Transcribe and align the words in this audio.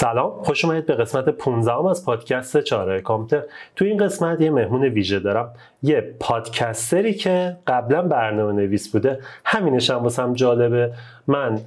سلام 0.00 0.42
خوش 0.42 0.64
اومدید 0.64 0.86
به 0.86 0.94
قسمت 0.94 1.28
15 1.28 1.88
از 1.90 2.04
پادکست 2.04 2.60
چاره 2.60 3.00
کامپیوتر. 3.00 3.46
تو 3.76 3.84
این 3.84 3.96
قسمت 3.96 4.40
یه 4.40 4.50
مهمون 4.50 4.84
ویژه 4.84 5.18
دارم. 5.18 5.52
یه 5.82 6.14
پادکستری 6.20 7.14
که 7.14 7.56
قبلا 7.66 8.02
برنامه 8.02 8.52
نویس 8.52 8.92
بوده. 8.92 9.20
همینش 9.44 9.90
هم 9.90 9.96
واسم 9.96 10.32
جالبه. 10.32 10.92
من 11.30 11.58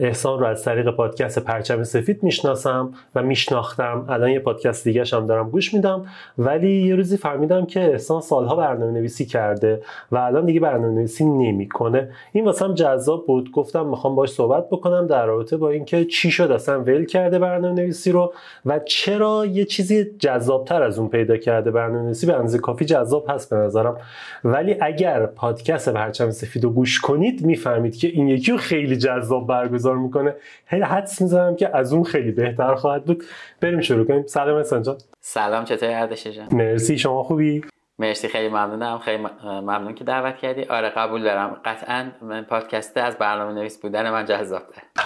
احسان 0.00 0.40
رو 0.40 0.46
از 0.46 0.64
طریق 0.64 0.90
پادکست 0.90 1.38
پرچم 1.38 1.82
سفید 1.82 2.22
می‌شناسم 2.22 2.94
و 3.14 3.22
میشناختم. 3.22 4.06
الان 4.08 4.30
یه 4.30 4.38
پادکست 4.38 4.84
دیگه 4.84 5.04
هم 5.12 5.26
دارم 5.26 5.50
گوش 5.50 5.74
میدم. 5.74 6.06
ولی 6.38 6.70
یه 6.70 6.94
روزی 6.94 7.16
فهمیدم 7.16 7.66
که 7.66 7.80
احسان 7.80 8.20
سالها 8.20 8.56
برنامه 8.56 8.92
نویسی 8.92 9.26
کرده 9.26 9.82
و 10.12 10.16
الان 10.16 10.46
دیگه 10.46 10.60
برنامه 10.60 10.94
نویسی 10.94 11.24
نمی‌کنه. 11.24 12.08
این 12.32 12.44
واسم 12.44 12.74
جذاب 12.74 13.26
بود. 13.26 13.50
گفتم 13.52 13.86
می‌خوام 13.86 14.14
باش 14.14 14.30
صحبت 14.30 14.66
بکنم 14.70 15.06
در 15.06 15.26
رابطه 15.26 15.56
با 15.56 15.70
اینکه 15.70 16.04
چی 16.04 16.30
شد 16.30 16.50
اصلا 16.50 16.80
ول 16.80 17.04
کرده 17.04 17.38
برنامه 17.38 17.74
نویسی 17.74 18.12
رو 18.12 18.32
و 18.66 18.78
چرا 18.78 19.46
یه 19.46 19.64
چیزی 19.64 20.04
جذابتر 20.18 20.82
از 20.82 20.98
اون 20.98 21.08
پیدا 21.08 21.36
کرده 21.36 21.70
برنامه 21.70 22.02
نویسی 22.02 22.26
به 22.26 22.34
اندازه 22.34 22.58
کافی 22.58 22.84
جذاب 22.84 23.30
هست 23.30 23.50
به 23.50 23.56
نظرم. 23.56 23.96
ولی 24.44 24.76
اگر 24.80 25.26
پادکست 25.26 25.88
پرچم 25.88 26.30
سفید 26.30 26.64
رو 26.64 26.70
گوش 26.70 27.00
کنید 27.00 27.46
می‌فهمید 27.46 27.96
که 27.96 28.08
این 28.08 28.28
یکی 28.28 28.52
خیلی 28.70 28.96
جذاب 28.96 29.46
برگزار 29.46 29.96
می‌کنه. 29.96 30.34
هی 30.66 30.80
حدس 30.80 31.22
می‌زنم 31.22 31.56
که 31.56 31.76
از 31.76 31.92
اون 31.92 32.04
خیلی 32.04 32.32
بهتر 32.32 32.74
خواهد 32.74 33.04
بود. 33.04 33.24
بریم 33.60 33.80
شروع 33.80 34.04
کنیم. 34.04 34.26
سلام 34.26 34.56
احسان 34.56 34.82
جان. 34.82 34.96
سلام 35.20 35.64
چطوری 35.64 35.94
اردش 35.94 36.26
جان؟ 36.26 36.48
مرسی 36.52 36.98
شما 36.98 37.22
خوبی؟ 37.22 37.64
مرسی 37.98 38.28
خیلی 38.28 38.48
ممنونم. 38.48 38.98
خیلی 38.98 39.22
ممنون 39.44 39.94
که 39.94 40.04
دعوت 40.04 40.36
کردی. 40.36 40.64
آره 40.64 40.88
قبول 40.88 41.22
دارم. 41.22 41.56
قطعا 41.64 42.04
من 42.22 42.42
پادکست 42.42 42.96
از 42.96 43.18
برنامه 43.18 43.52
نویس 43.52 43.80
بودن 43.80 44.10
من 44.10 44.24
جذاب 44.24 44.62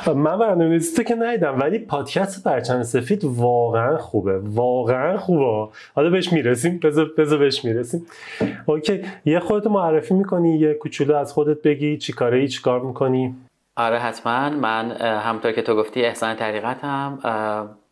من 0.06 0.38
برنامه 0.38 0.64
نویسی 0.64 1.04
که 1.04 1.14
ندیدم 1.14 1.60
ولی 1.60 1.78
پادکست 1.78 2.44
پرچم 2.44 2.82
سفید 2.82 3.24
واقعا 3.24 3.96
خوبه. 3.98 4.38
واقعا 4.38 5.16
خوبه. 5.16 5.72
حالا 5.94 6.10
بهش 6.10 6.32
می‌رسیم. 6.32 6.80
بذار 6.84 7.10
بذار 7.18 7.38
بهش 7.38 7.64
می‌رسیم. 7.64 8.06
اوکی. 8.66 9.04
یه 9.24 9.40
خودت 9.40 9.66
معرفی 9.66 10.14
می‌کنی 10.14 10.58
یه 10.58 10.74
کوچولو 10.74 11.16
از 11.16 11.32
خودت 11.32 11.62
بگی. 11.62 11.98
چی 11.98 12.12
کاره 12.12 12.38
ای 12.38 12.48
چی 12.48 12.62
کار 12.62 12.80
می‌کنی؟ 12.80 13.34
آره 13.76 13.98
حتما. 13.98 14.50
من 14.50 14.90
همونطور 15.00 15.52
که 15.52 15.62
تو 15.62 15.76
گفتی 15.76 16.04
احسان 16.04 16.36
طریقتم 16.36 17.18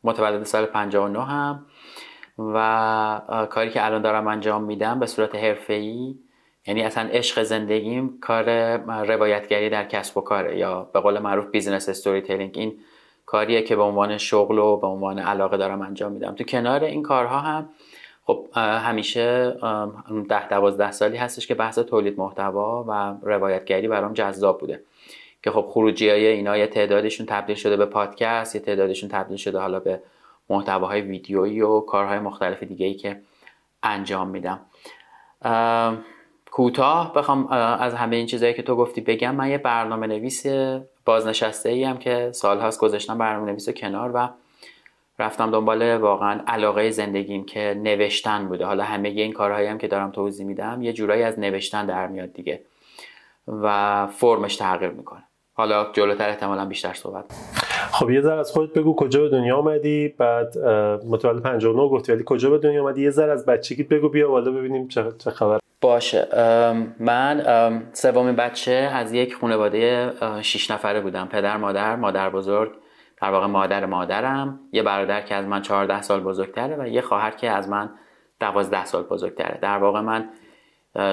متولد 0.05 0.43
سال 0.43 0.67
59 0.67 1.25
هم. 1.25 1.67
و 2.39 3.47
کاری 3.51 3.71
که 3.71 3.87
الان 3.87 4.03
دارم 4.03 4.29
انجام 4.29 4.65
میدم 4.65 5.01
به 5.01 5.07
صورت 5.07 5.35
حرفه‌ای 5.35 6.15
یعنی 6.67 6.83
اصلا 6.83 7.09
عشق 7.09 7.43
زندگیم 7.43 8.19
کار 8.21 8.77
روایتگری 9.05 9.71
در 9.71 9.85
کسب 9.85 10.19
و 10.19 10.21
کاره 10.21 10.59
یا 10.59 10.91
به 10.93 11.01
قول 11.01 11.19
معروف 11.19 11.47
business 11.47 11.89
storytelling 11.89 12.59
این 12.59 12.79
کاریه 13.27 13.63
که 13.63 13.77
به 13.77 13.83
عنوان 13.83 14.19
شغل 14.19 14.59
و 14.59 14.77
به 14.77 14.87
عنوان 14.87 15.19
علاقه 15.19 15.57
دارم 15.57 15.83
انجام 15.83 16.13
میدم. 16.13 16.35
تو 16.35 16.45
کنار 16.45 16.85
این 16.85 17.03
کارها 17.03 17.39
هم 17.39 17.69
خب 18.25 18.47
همیشه 18.57 19.57
ده 20.29 20.49
دوازده 20.49 20.91
سالی 20.91 21.17
هستش 21.17 21.47
که 21.47 21.55
بحث 21.55 21.79
تولید 21.79 22.19
محتوا 22.19 22.85
و 22.89 23.15
روایتگری 23.23 23.89
برام 23.89 24.13
جذاب 24.13 24.61
بوده. 24.61 24.83
که 25.43 25.51
خب 25.51 25.67
خروجی 25.69 26.09
های 26.11 26.27
اینا 26.27 26.57
یه 26.57 26.67
تعدادشون 26.67 27.27
تبدیل 27.27 27.57
شده 27.57 27.77
به 27.77 27.87
پادکست 27.87 28.55
یه 28.55 28.61
تعدادشون 28.61 29.09
تبدیل 29.09 29.37
شده 29.37 29.59
حالا 29.59 29.81
به 29.81 30.03
محتواهای 30.51 31.01
ویدیویی 31.01 31.61
و 31.61 31.81
کارهای 31.81 32.19
مختلف 32.19 32.63
دیگه 32.63 32.87
ای 32.87 32.95
که 32.95 33.21
انجام 33.83 34.29
میدم. 34.29 34.61
کوتاه 36.51 37.13
بخوام 37.13 37.47
از 37.47 37.95
همه 37.95 38.17
این 38.17 38.27
چیزهایی 38.27 38.55
که 38.55 38.63
تو 38.63 38.77
گفتی 38.77 39.01
بگم 39.01 39.35
من 39.35 39.51
یه 39.51 39.59
برنامه 39.59 40.07
نویس 40.07 40.47
بازنشسته 41.05 41.69
ای 41.69 41.85
هم 41.85 41.99
که 41.99 42.31
سالهاست 42.33 42.81
گذاشتم 42.81 43.19
برنامه 43.19 43.51
نویس 43.51 43.69
کنار 43.69 44.11
و 44.15 44.29
رفتم 45.19 45.51
دنبال 45.51 45.97
واقعا 45.97 46.41
علاقه 46.47 46.91
زندگیم 46.91 47.45
که 47.45 47.81
نوشتن 47.83 48.49
بوده. 48.49 48.65
حالا 48.65 48.85
همه 48.85 49.09
این 49.09 49.33
کارهایی 49.33 49.67
هم 49.67 49.79
که 49.79 49.89
دارم 49.89 50.11
توضیح 50.11 50.47
میدم 50.47 50.83
یه 50.83 50.93
جورایی 50.93 51.23
از 51.23 51.39
نوشتن 51.39 51.87
در 51.87 52.07
میاد 52.07 52.33
دیگه 52.33 52.61
و 53.49 54.07
فرمش 54.07 54.57
تغییر 54.57 54.91
می‌کنه. 54.91 55.23
حالا 55.55 55.87
جلوتر 55.93 56.29
احتمالا 56.29 56.65
بیشتر 56.65 56.93
صحبت 56.93 57.25
خب 57.93 58.11
یه 58.11 58.21
ذره 58.21 58.41
از 58.41 58.51
خودت 58.53 58.73
بگو 58.73 58.97
کجا 58.97 59.21
به 59.21 59.29
دنیا 59.29 59.57
آمدی 59.57 60.09
بعد 60.09 60.59
متولد 61.07 61.43
59 61.43 61.89
گفتی 61.89 62.13
ولی 62.13 62.23
کجا 62.27 62.51
به 62.51 62.59
دنیا 62.59 62.83
آمدی؟ 62.83 63.03
یه 63.03 63.11
ذره 63.11 63.33
از 63.33 63.47
بچگیت 63.47 63.89
بگو 63.89 64.09
بیا 64.09 64.29
بالا 64.29 64.51
ببینیم 64.51 64.89
چه, 64.89 65.05
چه 65.19 65.31
خبر. 65.31 65.59
باشه. 65.81 66.29
من 67.01 67.43
سومین 67.93 68.37
بچه 68.37 68.73
از 68.73 69.13
یک 69.13 69.35
خانواده 69.35 70.13
شش 70.43 70.71
نفره 70.71 71.01
بودم. 71.01 71.29
پدر 71.29 71.57
مادر 71.57 71.97
مادر 71.97 72.31
بزرگ. 72.31 72.73
در 73.23 73.31
واقع 73.31 73.47
مادر 73.47 73.87
مادرم. 73.87 74.61
یه 74.73 74.83
برادر 74.83 75.21
که 75.21 75.35
از 75.35 75.47
من 75.47 75.63
14 75.63 76.03
سال 76.03 76.21
بزرگتره 76.21 76.77
و 76.79 76.89
یه 76.89 77.01
خواهر 77.01 77.31
که 77.31 77.51
از 77.51 77.69
من 77.69 77.91
12 78.41 78.85
سال 78.85 79.03
بزرگتره. 79.03 79.59
در 79.63 79.79
واقع 79.79 80.01
من 80.01 80.29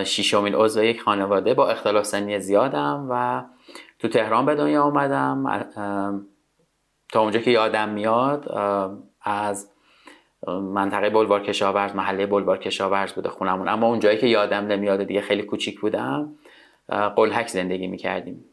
ششمین 0.03 0.55
عضو 0.55 0.83
یک 0.83 1.01
خانواده 1.01 1.53
با 1.53 1.69
اختلاف 1.69 2.05
سنی 2.05 2.39
زیادم 2.39 3.07
و 3.09 3.43
تو 3.99 4.07
تهران 4.07 4.45
به 4.45 4.55
دنیا 4.55 4.83
آمدم 4.83 5.65
تا 7.11 7.21
اونجا 7.21 7.39
که 7.39 7.51
یادم 7.51 7.89
میاد 7.89 8.51
از 9.21 9.69
منطقه 10.47 11.09
بلوار 11.09 11.43
کشاورز 11.43 11.95
محله 11.95 12.25
بلوار 12.25 12.57
کشاورز 12.57 13.13
بوده 13.13 13.29
خونمون. 13.29 13.67
اما 13.67 13.87
اونجایی 13.87 14.17
که 14.17 14.27
یادم 14.27 14.67
نمیاد 14.67 15.03
دیگه 15.03 15.21
خیلی 15.21 15.41
کوچیک 15.41 15.79
بودم 15.79 16.35
قلحک 17.15 17.47
زندگی 17.47 17.87
می‌کردیم. 17.87 18.45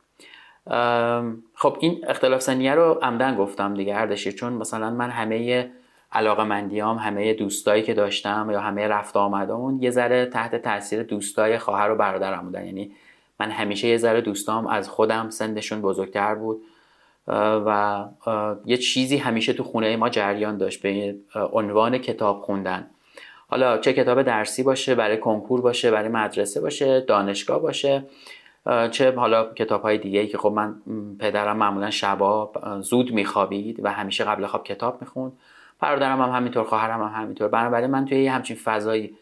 خب 1.54 1.76
این 1.80 2.04
اختلاف 2.08 2.40
سنیه 2.40 2.74
رو 2.74 2.98
عمدن 3.02 3.36
گفتم 3.36 3.74
دیگه 3.74 3.96
اردشیر 3.96 4.32
چون 4.32 4.52
مثلا 4.52 4.90
من 4.90 5.10
همه 5.10 5.70
علاقه 6.12 6.44
مندیام 6.44 6.96
همه 6.96 7.34
دوستایی 7.34 7.82
که 7.82 7.94
داشتم 7.94 8.48
یا 8.50 8.60
همه 8.60 8.88
رفت 8.88 9.16
آمدمون 9.16 9.82
یه 9.82 9.90
ذره 9.90 10.26
تحت 10.26 10.56
تاثیر 10.56 11.02
دوستای 11.02 11.58
خواهر 11.58 11.90
و 11.90 11.96
برادرم 11.96 12.44
بودن. 12.44 12.64
یعنی 12.66 12.92
من 13.40 13.50
همیشه 13.50 13.88
یه 13.88 13.96
ذره 13.96 14.20
دوستام 14.20 14.66
از 14.66 14.88
خودم 14.88 15.30
سندشون 15.30 15.82
بزرگتر 15.82 16.34
بود 16.34 16.62
و 17.66 18.04
یه 18.64 18.76
چیزی 18.76 19.16
همیشه 19.16 19.52
تو 19.52 19.62
خونه 19.62 19.96
ما 19.96 20.08
جریان 20.08 20.58
داشت 20.58 20.82
به 20.82 21.14
عنوان 21.52 21.98
کتاب 21.98 22.40
خوندن. 22.40 22.90
حالا 23.48 23.78
چه 23.78 23.92
کتاب 23.92 24.22
درسی 24.22 24.62
باشه 24.62 24.94
برای 24.94 25.16
کنکور 25.16 25.60
باشه 25.60 25.90
برای 25.90 26.08
مدرسه 26.08 26.60
باشه 26.60 27.00
دانشگاه 27.00 27.60
باشه 27.60 28.04
چه 28.90 29.12
حالا 29.16 29.52
کتاب 29.54 29.82
های 29.82 29.98
دیگه 29.98 30.26
که 30.26 30.38
خب 30.38 30.52
من 30.52 30.74
پدرم 31.18 31.56
معمولا 31.56 31.90
شبا 31.90 32.52
زود 32.80 33.12
میخوابید 33.12 33.80
و 33.84 33.92
همیشه 33.92 34.24
قبل 34.24 34.46
خواب 34.46 34.64
کتاب 34.64 35.00
می‌خوند. 35.00 35.32
برادرم 35.80 36.22
هم 36.22 36.30
همینطور 36.30 36.64
خواهرم 36.64 37.02
هم 37.02 37.22
همینطور. 37.22 37.48
بنابراین 37.48 37.90
من 37.90 38.04
توی 38.04 38.22
یه 38.22 38.32
همچین 38.32 38.56
فضایی 38.56 39.16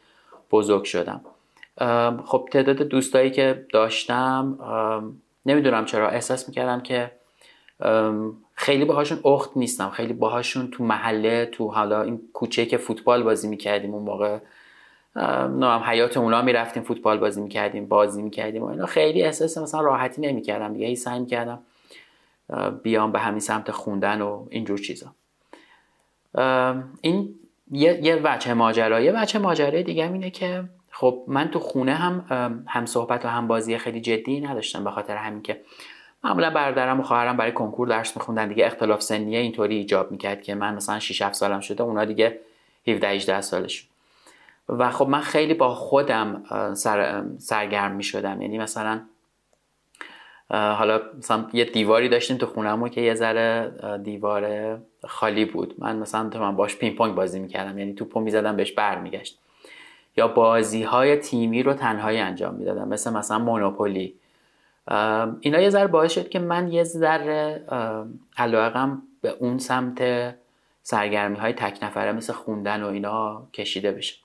بزرگ 0.50 0.84
شدم. 0.84 1.20
خب 2.24 2.48
تعداد 2.52 2.76
دوستایی 2.76 3.30
که 3.30 3.66
داشتم 3.72 4.58
نمی‌دونم 5.46 5.84
چرا 5.84 6.08
احساس 6.08 6.48
می‌کردم 6.48 6.80
که 6.80 7.10
خیلی 8.54 8.84
باهاشون 8.84 9.20
اخت 9.24 9.50
نیستم. 9.56 9.90
خیلی 9.90 10.12
باهاشون 10.12 10.70
تو 10.70 10.84
محله 10.84 11.46
تو 11.46 11.68
حالا 11.68 12.02
این 12.02 12.20
کوچه 12.32 12.66
که 12.66 12.76
فوتبال 12.76 13.22
بازی 13.22 13.48
می‌کردیم 13.48 13.94
اون 13.94 14.02
موقع 14.02 14.38
نام 15.46 15.82
حیات 15.82 16.16
اونا 16.16 16.42
می‌رفتیم 16.42 16.82
فوتبال 16.82 17.18
بازی 17.18 17.40
می‌کردیم 17.40 17.88
بازی 17.88 18.22
می‌کردیم 18.22 18.62
و 18.62 18.66
اینا. 18.66 18.86
خیلی 18.86 19.22
احساس 19.22 19.58
مثلا 19.58 19.80
راحتی 19.80 20.20
نمی‌کردم 20.20 20.72
دیگه. 20.72 20.86
هی 20.86 20.96
سعی 20.96 21.20
می‌کردم 21.20 21.58
بیام 22.82 23.12
به 23.12 23.18
همین 23.18 23.40
سمت 23.40 23.70
خوندن 23.70 24.20
و 24.20 24.46
اینجور 24.50 24.78
چیزا. 24.78 25.06
این 27.00 27.34
یه, 27.70 28.00
یه 28.02 28.20
وجه 28.24 28.54
ماجرا. 28.54 29.00
یه 29.00 29.22
وجه 29.22 29.38
ماجرای 29.38 29.82
دیگه 29.82 30.12
اینه 30.12 30.30
که 30.30 30.64
خب 30.96 31.24
من 31.26 31.50
تو 31.50 31.58
خونه 31.58 31.94
هم 31.94 32.24
هم 32.68 32.86
صحبت 32.86 33.24
و 33.24 33.28
هم 33.28 33.48
بازی 33.48 33.78
خیلی 33.78 34.00
جدی 34.00 34.40
نداشتم 34.40 34.84
به 34.84 34.90
خاطر 34.90 35.16
همین 35.16 35.42
که 35.42 35.60
معمولا 36.24 36.50
برادرم 36.50 37.00
و 37.00 37.02
خواهرم 37.02 37.36
برای 37.36 37.52
کنکور 37.52 37.88
درس 37.88 38.16
میخوندن 38.16 38.48
دیگه. 38.48 38.66
اختلاف 38.66 39.02
سنیه 39.02 39.38
اینطوری 39.38 39.76
ایجاب 39.76 40.10
می‌کرد 40.10 40.42
که 40.42 40.54
من 40.54 40.74
مثلا 40.74 40.98
6 40.98 41.22
7 41.22 41.34
سالم 41.34 41.60
شده 41.60 41.82
اونا 41.82 42.04
دیگه 42.04 42.40
17 42.88 43.08
18 43.08 43.40
سالشون 43.40 43.88
و 44.68 44.90
خب 44.90 45.08
من 45.08 45.20
خیلی 45.20 45.54
با 45.54 45.74
خودم 45.74 46.42
سر، 46.74 47.24
سرگرم 47.38 47.92
می‌شدم. 47.92 48.42
یعنی 48.42 48.58
مثلا 48.58 49.00
حالا 50.50 51.00
مثلا 51.18 51.46
یه 51.52 51.64
دیواری 51.64 52.08
داشتیم 52.08 52.36
تو 52.36 52.46
خونمون 52.46 52.88
که 52.88 53.00
یه 53.00 53.14
ذره 53.14 53.72
دیوار 54.04 54.76
خالی 55.04 55.44
بود. 55.44 55.74
من 55.78 55.96
مثلا 55.96 56.28
تو 56.28 56.38
من 56.38 56.56
باش 56.56 56.76
پینگ 56.76 56.96
پونگ 56.96 57.14
بازی 57.14 57.40
می‌کردم. 57.40 57.78
یعنی 57.78 57.94
توپو 57.94 58.20
می‌زدم 58.20 58.56
بهش 58.56 58.72
برمیگشت. 58.72 59.40
یا 60.16 60.28
بازی 60.28 60.82
های 60.82 61.16
تیمی 61.16 61.62
رو 61.62 61.74
تنهایی 61.74 62.18
انجام 62.18 62.54
می‌دادم 62.54 62.88
مثل 62.88 63.12
مثلا 63.12 63.38
مونوپولی. 63.38 64.14
اینا 65.40 65.60
یه 65.60 65.70
ذره 65.70 65.86
باعث 65.86 66.12
شد 66.12 66.28
که 66.28 66.38
من 66.38 66.72
یه 66.72 66.84
ذره 66.84 67.64
علاقم 68.36 69.02
به 69.20 69.36
اون 69.38 69.58
سمت 69.58 70.02
سرگرمی 70.82 71.36
های 71.36 71.52
تک 71.52 71.78
نفره 71.82 72.12
مثل 72.12 72.32
خوندن 72.32 72.82
و 72.82 72.86
اینا 72.86 73.42
کشیده 73.52 73.92
بشه. 73.92 74.16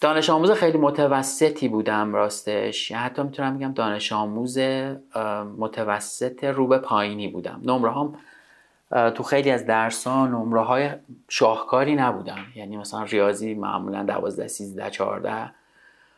دانش 0.00 0.30
آموز 0.30 0.50
خیلی 0.50 0.78
متوسطی 0.78 1.68
بودم 1.68 2.14
راستش. 2.14 2.90
یا 2.90 2.98
حتی 2.98 3.22
می‌تونم 3.22 3.58
بگم 3.58 3.72
دانش 3.72 4.12
آموز 4.12 4.58
متوسط 5.58 6.44
رو 6.44 6.66
به 6.66 6.78
پایینی 6.78 7.28
بودم. 7.28 7.60
نمره 7.64 7.92
هم 7.92 8.14
تو 8.92 9.22
خیلی 9.22 9.50
از 9.50 9.66
درسان 9.66 10.30
نمره 10.30 10.60
های 10.60 10.90
شاهکاری 11.28 11.94
نبودم 11.94 12.46
یعنی 12.54 12.76
مثلا 12.76 13.02
ریاضی 13.02 13.54
معمولا 13.54 14.02
12 14.02 14.48
13 14.48 14.90
14 14.90 15.50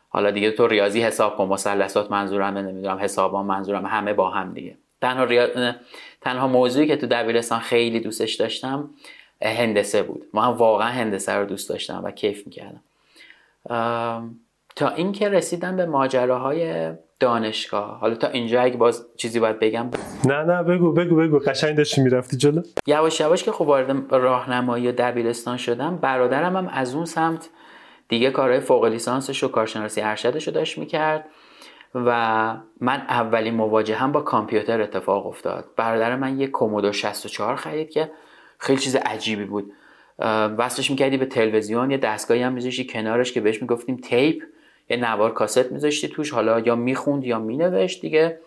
حالا 0.09 0.31
دیگه 0.31 0.51
تو 0.51 0.67
ریاضی 0.67 1.03
حساب 1.03 1.37
کن 1.37 1.49
مثلثات 1.49 2.11
منظورم 2.11 2.59
نمی‌دونم 2.59 2.99
حسابان 2.99 3.47
منظورم 3.47 3.87
همه 3.87 4.13
با 4.13 4.31
هم 4.31 4.53
دیگه. 4.53 4.77
تنها 5.01 5.25
ریا... 5.25 5.75
تنها 6.21 6.49
موضوعی 6.49 6.87
که 6.87 6.97
تو 6.97 7.07
دبیرستان 7.07 7.61
خیلی 7.61 8.01
دوستش 8.01 8.35
داشتم 8.35 8.91
هندسه 9.43 10.03
بود. 10.03 10.27
من 10.33 10.47
واقعا 10.47 10.89
هندسه 10.89 11.33
رو 11.33 11.45
دوست 11.45 11.69
داشتم 11.69 12.01
و 12.05 12.11
کیف 12.11 12.47
می‌کردم. 12.47 12.81
تا 14.77 14.89
اینکه 14.89 15.29
رسیدم 15.29 15.77
به 15.77 15.87
ماجراهای 15.87 16.93
دانشگاه. 17.21 17.99
حالا 17.99 18.15
تا 18.15 18.29
اینجا 18.29 18.63
اگه 18.63 18.77
باز 18.77 19.07
چیزی 19.17 19.41
باید 19.41 19.59
بگم. 19.59 19.91
نه 20.25 20.43
نه 20.43 20.63
بگو 20.63 20.93
بگو 20.93 21.17
بگو. 21.17 21.39
قشنگ 21.39 21.77
داشتی 21.77 22.01
می‌رفتی 22.01 22.37
جلو. 22.37 22.63
یواش 22.87 23.21
یواش 23.21 23.45
که 23.45 23.53
خب 23.53 23.63
وارد 23.63 24.15
راهنمایی 24.15 24.89
و 24.89 24.93
دبیرستان 24.93 25.57
شدم 25.57 25.97
برادرم 25.97 26.57
هم 26.57 26.69
از 26.69 26.95
اون 26.95 27.05
سمت 27.05 27.49
دیگه 28.09 28.31
کارهای 28.31 28.61
فوق 28.61 28.85
لیسانسش 28.85 29.45
و 29.45 29.49
کارشناسی 29.49 30.01
ارشدش 30.01 30.47
رو 30.47 30.55
داشت 30.55 30.79
می‌کرد 30.79 31.25
و 31.95 32.11
من 32.81 33.01
اولین 33.09 33.55
مواجه 33.55 33.95
هم 33.95 34.13
با 34.13 34.21
کامپیوتر 34.21 34.81
اتفاق 34.81 35.27
افتاد. 35.27 35.65
برادر 35.77 36.17
من 36.17 36.41
یه 36.41 36.47
کومودو 36.47 36.93
64 36.93 37.57
خرید 37.57 37.91
که 37.91 38.11
خیلی 38.59 38.79
چیز 38.79 38.97
عجیبی 38.97 39.45
بود. 39.45 39.73
وصلش 40.59 40.91
می‌کردی 40.91 41.17
به 41.17 41.27
تلویزیون 41.27 41.91
یه 41.91 41.97
دستگاهی 41.97 42.43
هم 42.43 42.53
میذاشتی 42.53 42.87
کنارش 42.87 43.33
که 43.33 43.41
بهش 43.41 43.63
می‌گفتیم 43.63 43.97
تیپ. 43.97 44.43
یه 44.91 44.97
نوار 44.97 45.33
کاست 45.33 45.73
میذاشتی 45.73 46.09
توش 46.09 46.31
حالا 46.31 46.61
یا 46.61 46.77
می‌خوند 46.77 47.25
یا 47.25 47.39
مینوشت 47.39 48.01
دیگه. 48.01 48.39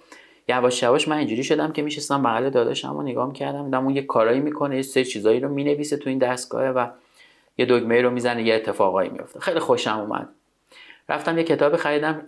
یواش 0.49 0.83
یواش 0.83 1.07
من 1.07 1.17
اینجوری 1.17 1.43
شدم 1.43 1.71
که 1.71 1.81
میشستم 1.81 2.23
بغل 2.23 2.49
داداشم 2.49 2.95
و 2.95 3.01
نگاه 3.01 3.27
می‌کردم 3.27 3.65
دیدم 3.65 3.83
اون 3.83 3.95
یه 3.95 4.01
کارایی 4.01 4.39
می‌کنه 4.39 4.75
یه 4.75 4.81
سری 4.81 5.05
چیزایی 5.05 5.39
رو 5.39 5.49
می‌نویسه 5.49 5.97
تو 5.97 6.09
این 6.09 6.19
دستگاه 6.19 6.69
و 6.69 6.87
یه 7.57 7.65
دکمه 7.69 8.01
رو 8.01 8.09
می‌زنه 8.09 8.43
یه 8.43 8.55
اتفاقایی 8.55 9.09
میفته 9.09 9.39
خیلی 9.39 9.59
خوشم 9.59 9.99
اومد. 9.99 10.29
رفتم 11.09 11.37
یه 11.37 11.43
کتاب 11.43 11.75
خریدم 11.75 12.21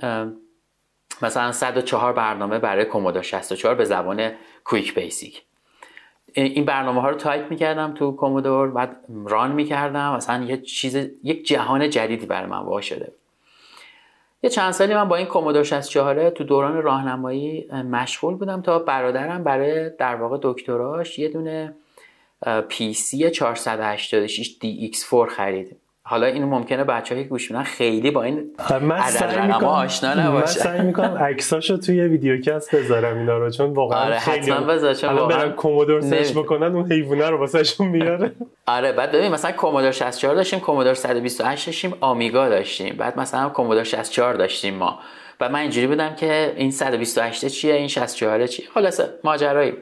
مثلا 1.21 1.51
104 1.51 2.13
برنامه 2.13 2.59
برای 2.59 2.85
کومودور 2.85 3.21
64 3.21 3.75
به 3.75 3.85
زبان 3.85 4.31
QuickBasic. 4.63 5.43
این 6.33 6.65
برنامه 6.65 7.01
ها 7.01 7.09
رو 7.09 7.15
تایپ 7.15 7.51
می‌کردم 7.51 7.93
تو 7.93 8.11
کومودور 8.11 8.71
بعد 8.71 8.97
run 9.25 9.51
می‌کردم. 9.51 10.15
مثلا 10.15 10.43
یه 10.43 10.57
چیز 10.57 10.95
یک 11.23 11.47
جهان 11.47 11.89
جدیدی 11.89 12.25
برای 12.25 12.49
من 12.49 12.59
واقع 12.59 12.81
شده. 12.81 13.11
یه 14.43 14.49
چند 14.49 14.71
سالی 14.71 14.95
من 14.95 15.07
با 15.07 15.15
این 15.15 15.25
کومودور 15.25 15.63
64 15.63 16.29
تو 16.29 16.43
دوران 16.43 16.81
راهنمایی 16.81 17.67
مشغول 17.71 18.35
بودم 18.35 18.61
تا 18.61 18.79
برادرم 18.79 19.43
برای 19.43 19.89
در 19.89 20.15
واقع 20.15 20.37
دکتراش 20.41 21.19
یه 21.19 21.29
دونه 21.29 21.75
PC 22.69 23.29
486 23.29 24.57
DX4 24.63 25.29
خرید. 25.29 25.77
حالا 26.09 26.27
اینو 26.27 26.47
ممکنه 26.47 26.83
بچه 26.83 27.15
که 27.15 27.29
گوش 27.29 27.51
میدن 27.51 27.63
خیلی 27.63 28.11
با 28.11 28.23
این 28.23 28.51
عدد 28.59 29.23
رقم 29.23 29.65
آشنا 29.65 30.13
نباشه. 30.13 30.59
من 30.59 30.63
سعی 30.63 30.81
می‌کنم 30.81 31.17
عکساشو 31.17 31.77
توی 31.77 32.01
videocast 32.01 32.75
بذارم 32.75 33.17
اینا 33.17 33.37
رو 33.37 33.49
چون 33.49 33.73
واقعا 33.73 33.99
آره 33.99 34.19
خیلی 34.19 34.51
حتما 34.51 34.65
بذار 34.65 34.93
چون 34.93 35.09
الان 35.09 35.27
برن 35.27 35.51
کومودور 35.51 36.01
search 36.01 36.31
بکنن 36.31 36.75
اون 36.75 36.91
حیوانه 36.91 37.29
رو 37.29 37.37
واسهشون 37.37 37.87
میاره. 37.87 38.31
آره 38.67 38.91
بعد 38.91 39.11
ببین 39.11 39.31
مثلا 39.31 39.51
کومودور 39.51 39.91
64 39.91 40.35
داشتیم 40.35 40.59
کومودور 40.59 40.93
128 40.93 41.65
داشتیم 41.65 41.93
آمیگا 42.01 42.49
داشتیم 42.49 42.95
بعد 42.97 43.19
مثلا 43.19 43.49
کومودور 43.49 43.83
64 43.83 44.33
داشتیم 44.33 44.75
ما. 44.75 44.99
و 45.39 45.49
من 45.49 45.59
اینجوری 45.59 45.87
بودم 45.87 46.15
که 46.15 46.53
این 46.57 46.71
128 46.71 47.47
چیه 47.47 47.73
این 47.73 47.87
64 47.87 48.47
چیه؟ 48.47 48.65
خلاصه 48.73 49.09
ماجرایی 49.23 49.73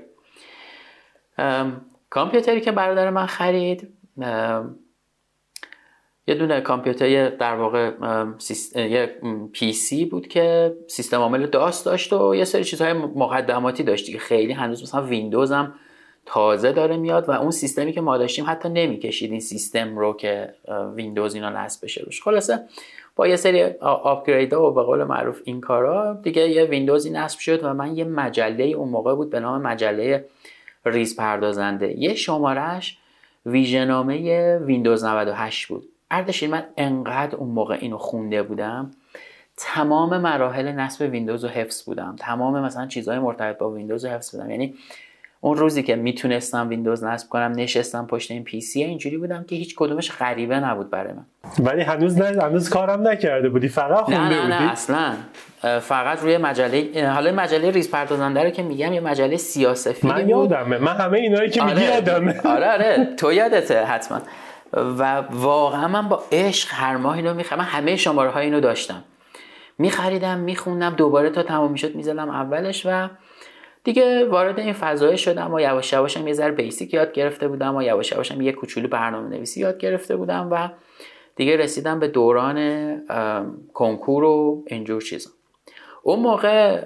کامپیوتری 2.10 2.62
که 2.62 2.72
برادر 2.72 3.10
من 3.10 3.26
خرید 3.26 3.94
یه 6.28 6.36
دونه 6.36 6.62
کامپیوتر 6.62 7.30
در 7.30 7.56
واقع 7.56 7.92
یه 8.76 9.16
پی 9.52 9.74
سی 9.74 10.06
بود 10.06 10.28
که 10.28 10.76
سیستم 10.88 11.18
عامل 11.18 11.46
داست 11.46 11.86
داشت 11.86 12.14
و 12.14 12.36
یه 12.36 12.46
سری 12.46 12.64
چیزهای 12.64 12.94
مقدماتی 12.94 13.84
داشت 13.84 14.12
که 14.12 14.20
خیلی 14.20 14.54
هنوز 14.54 14.84
مثلا 14.84 15.04
ویندوز 15.04 15.52
هم 15.52 15.74
تازه 16.26 16.72
داره 16.72 16.98
میاد 16.98 17.30
و 17.30 17.32
اون 17.32 17.52
سیستمی 17.52 17.94
که 17.94 18.02
ما 18.02 18.18
داشتیم 18.18 18.46
حتی 18.48 18.70
نمی‌کشید 18.70 19.32
این 19.32 19.40
سیستم 19.40 19.98
رو 19.98 20.14
که 20.14 20.54
ویندوز 20.96 21.36
اینا 21.36 21.50
نصب 21.50 21.86
بشه 21.86 22.04
روش. 22.04 22.22
خلاصه 22.22 22.60
با 23.16 23.28
یه 23.28 23.36
سری 23.36 23.64
upgrade 23.82 24.54
و 24.54 24.72
به 24.72 24.84
قول 24.84 25.04
معروف 25.04 25.42
این 25.44 25.62
کارا 25.62 26.14
دیگه 26.24 26.50
یه 26.50 26.64
ویندوزی 26.64 27.10
نصب 27.10 27.40
شد 27.40 27.64
و 27.64 27.74
من 27.74 27.98
یه 27.98 28.04
مجله 28.04 28.64
اون 28.64 28.90
موقع 28.90 29.16
بود 29.16 29.30
به 29.30 29.40
نام 29.40 29.62
مجله 29.62 30.26
ریز 30.86 31.16
پردازنده. 31.16 32.00
یه 32.00 32.16
شماره‌ش 32.16 32.98
ویژه‌نامه 33.46 34.58
ویندوز 34.58 35.04
98 35.04 35.68
بود. 35.68 35.90
اردشیر 36.12 36.50
من 36.50 36.64
انقدر 36.78 37.36
اون 37.36 37.50
موقع 37.50 37.78
اینو 37.82 37.98
خونده 37.98 38.44
بودم 38.44 38.92
تمام 39.58 40.18
مراحل 40.18 40.72
نصب 40.72 41.12
ویندوز 41.12 41.44
رو 41.44 41.50
حفظ 41.50 41.84
بودم. 41.84 42.16
تمام 42.20 42.62
مثلا 42.62 42.88
چیزهای 42.88 43.20
مرتبط 43.20 43.58
با 43.58 43.72
ویندوز 43.72 44.06
رو 44.06 44.12
حفظ 44.12 44.36
بودم. 44.36 44.52
یعنی 44.52 44.76
اون 45.42 45.58
روزی 45.58 45.84
که 45.84 45.96
می‌تونستم 45.96 46.70
ویندوز 46.70 47.04
نصب 47.04 47.30
کنم 47.30 47.54
نشستم 47.56 48.08
پشت 48.08 48.32
این 48.32 48.44
PC 48.44 48.84
اینجوری 48.84 49.18
بودم 49.18 49.44
که 49.44 49.56
هیچ 49.56 49.76
کدومش 49.78 50.12
غریبه 50.12 50.60
نبود 50.60 50.90
برای 50.90 51.14
من. 51.14 51.26
ولی 51.60 51.82
هنوز 51.82 52.18
نه 52.18 52.44
هنوز 52.44 52.70
کارم 52.70 53.08
نکرده 53.08 53.50
بودی. 53.50 53.68
فقط 53.68 54.04
خونده 54.04 54.20
نه 54.20 54.30
نه 54.30 54.42
بودی؟ 54.42 54.64
نه 54.64 54.72
اصلا 54.72 55.14
فقط 55.80 56.22
روی 56.22 56.38
مجله 56.38 57.10
حالا 57.10 57.32
مجله 57.32 57.72
ریز 57.72 57.92
پردازنده 57.92 58.44
رو 58.44 58.50
که 58.50 58.64
میگم 58.64 58.94
یه 58.94 59.00
مجله 59.00 59.38
سیاسفید 59.38 60.12
من 60.12 60.30
یادمه. 60.30 60.78
من 60.78 60.96
همه 60.96 61.18
اینایی 61.18 61.50
که 61.50 61.64
میگی 61.64 61.82
یادمه. 61.82 62.42
آره 62.46 62.72
آره. 62.72 63.16
تو 63.18 63.34
یادته 63.34 63.84
حتما. 63.84 64.22
و 64.74 65.24
واقعا 65.32 65.88
من 65.88 66.10
با 66.10 66.24
عشق 66.32 66.70
هر 66.72 66.98
ماه 66.98 67.16
اینو 67.16 67.34
می‌خرم. 67.34 67.60
من 67.60 67.66
همه 67.66 67.96
شماره 67.96 68.30
های 68.30 68.46
اینو 68.46 68.60
داشتم. 68.60 69.04
میخریدم 69.78 70.40
میخوندم 70.40 70.90
دوباره 70.90 71.30
تا 71.30 71.44
تمام 71.44 71.72
می‌شد 71.72 71.96
می‌زدم 71.96 72.30
اولش 72.30 72.86
و 72.86 73.10
دیگه 73.84 74.26
وارد 74.26 74.60
این 74.60 74.74
فضای 74.74 75.18
شدم 75.18 75.54
و 75.54 75.60
یواش 75.60 75.94
یواشم 75.94 76.28
یه 76.28 76.34
ذره 76.34 76.52
بیسیک 76.52 76.94
یاد 76.94 77.12
گرفته 77.12 77.48
بودم 77.48 77.76
و 77.76 77.82
یواش 77.82 78.12
یواشم 78.12 78.42
یه 78.42 78.52
کوچولو 78.52 78.88
برنامه 78.88 79.30
نویسی 79.30 79.60
یاد 79.60 79.78
گرفته 79.78 80.16
بودم 80.16 80.48
و 80.52 80.70
دیگه 81.36 81.58
رسیدم 81.58 82.00
به 82.00 82.08
دوران 82.08 82.58
کنکور 83.74 84.24
و 84.24 84.64
اینجور 84.68 85.02
چیزا. 85.02 85.30
اون 86.04 86.20
موقع 86.20 86.86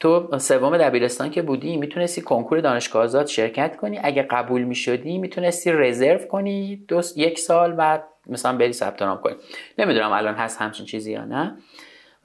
تو 0.00 0.38
سوم 0.38 0.78
دبیرستان 0.78 1.30
که 1.30 1.42
بودی 1.42 1.76
می‌تونستی 1.76 2.20
کنکور 2.20 2.60
دانشگاه 2.60 3.02
آزاد 3.02 3.26
شرکت 3.26 3.76
کنی. 3.76 4.00
اگه 4.02 4.22
قبول 4.22 4.62
می‌شدی 4.62 5.18
می‌تونستی 5.18 5.72
رزرو 5.72 6.26
کنی 6.26 6.76
دو 6.76 7.02
یک 7.16 7.38
سال 7.38 7.72
بعد 7.72 8.04
مثلا 8.26 8.56
بری 8.56 8.72
ثبت 8.72 9.02
نام 9.02 9.20
کنی. 9.20 9.34
نمی‌دونم 9.78 10.12
الان 10.12 10.34
هست 10.34 10.60
همچین 10.60 10.86
چیزی 10.86 11.12
یا 11.12 11.24
نه. 11.24 11.56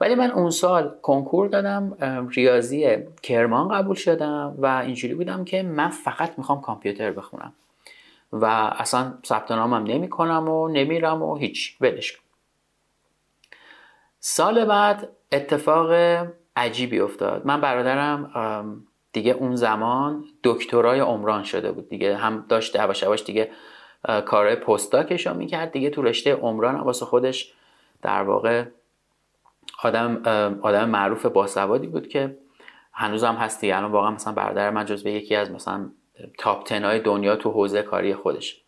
ولی 0.00 0.14
من 0.14 0.30
اون 0.30 0.50
سال 0.50 0.94
کنکور 1.02 1.48
دادم 1.48 1.96
ریاضی 2.34 2.98
کرمان 3.22 3.68
قبول 3.68 3.96
شدم 3.96 4.54
و 4.58 4.66
اینجوری 4.66 5.14
بودم 5.14 5.44
که 5.44 5.62
من 5.62 5.88
فقط 5.88 6.38
می‌خوام 6.38 6.60
کامپیوتر 6.60 7.10
بخونم. 7.10 7.52
و 8.32 8.44
اصلا 8.78 9.14
ثبت 9.26 9.50
نامم 9.50 9.84
نمی 9.84 10.08
کنم 10.08 10.48
و 10.48 10.68
نمیرم 10.68 11.22
و 11.22 11.36
هیچ. 11.36 11.76
ولش 11.80 12.18
سال 14.20 14.64
بعد 14.64 15.08
اتفاق 15.32 15.90
عجیبی 16.56 17.00
افتاد. 17.00 17.46
من 17.46 17.60
برادرم 17.60 18.84
دیگه 19.12 19.32
اون 19.32 19.56
زمان 19.56 20.24
دکترای 20.44 21.00
عمران 21.00 21.42
شده 21.42 21.72
بود. 21.72 21.88
دیگه 21.88 22.16
هم 22.16 22.44
داشت 22.48 22.76
یواش 22.76 23.02
یواش 23.02 23.24
دیگه 23.24 23.50
کارهای 24.26 24.56
پستاکش 24.56 25.26
رو 25.26 25.34
می‌کرد. 25.34 25.72
دیگه 25.72 25.90
تو 25.90 26.02
رشته 26.02 26.34
عمران 26.34 26.80
واسه 26.80 27.04
خودش 27.04 27.52
در 28.02 28.22
واقع 28.22 28.64
آدم 29.82 30.22
آدم 30.62 30.90
معروف 30.90 31.26
باسوادی 31.26 31.86
بود 31.86 32.08
که 32.08 32.38
هنوز 32.92 33.24
هم 33.24 33.34
هست 33.34 33.60
دیگه 33.60 33.76
الان 33.76 33.92
واقعا 33.92 34.10
مثلا 34.10 34.32
برادر 34.32 34.70
من 34.70 34.84
جزو 34.84 35.08
یکی 35.08 35.34
از 35.34 35.50
مثلا 35.50 35.90
تاپ 36.38 36.64
تنهای 36.64 37.00
دنیا 37.00 37.36
تو 37.36 37.50
حوزه 37.50 37.82
کاری 37.82 38.14
خودش. 38.14 38.62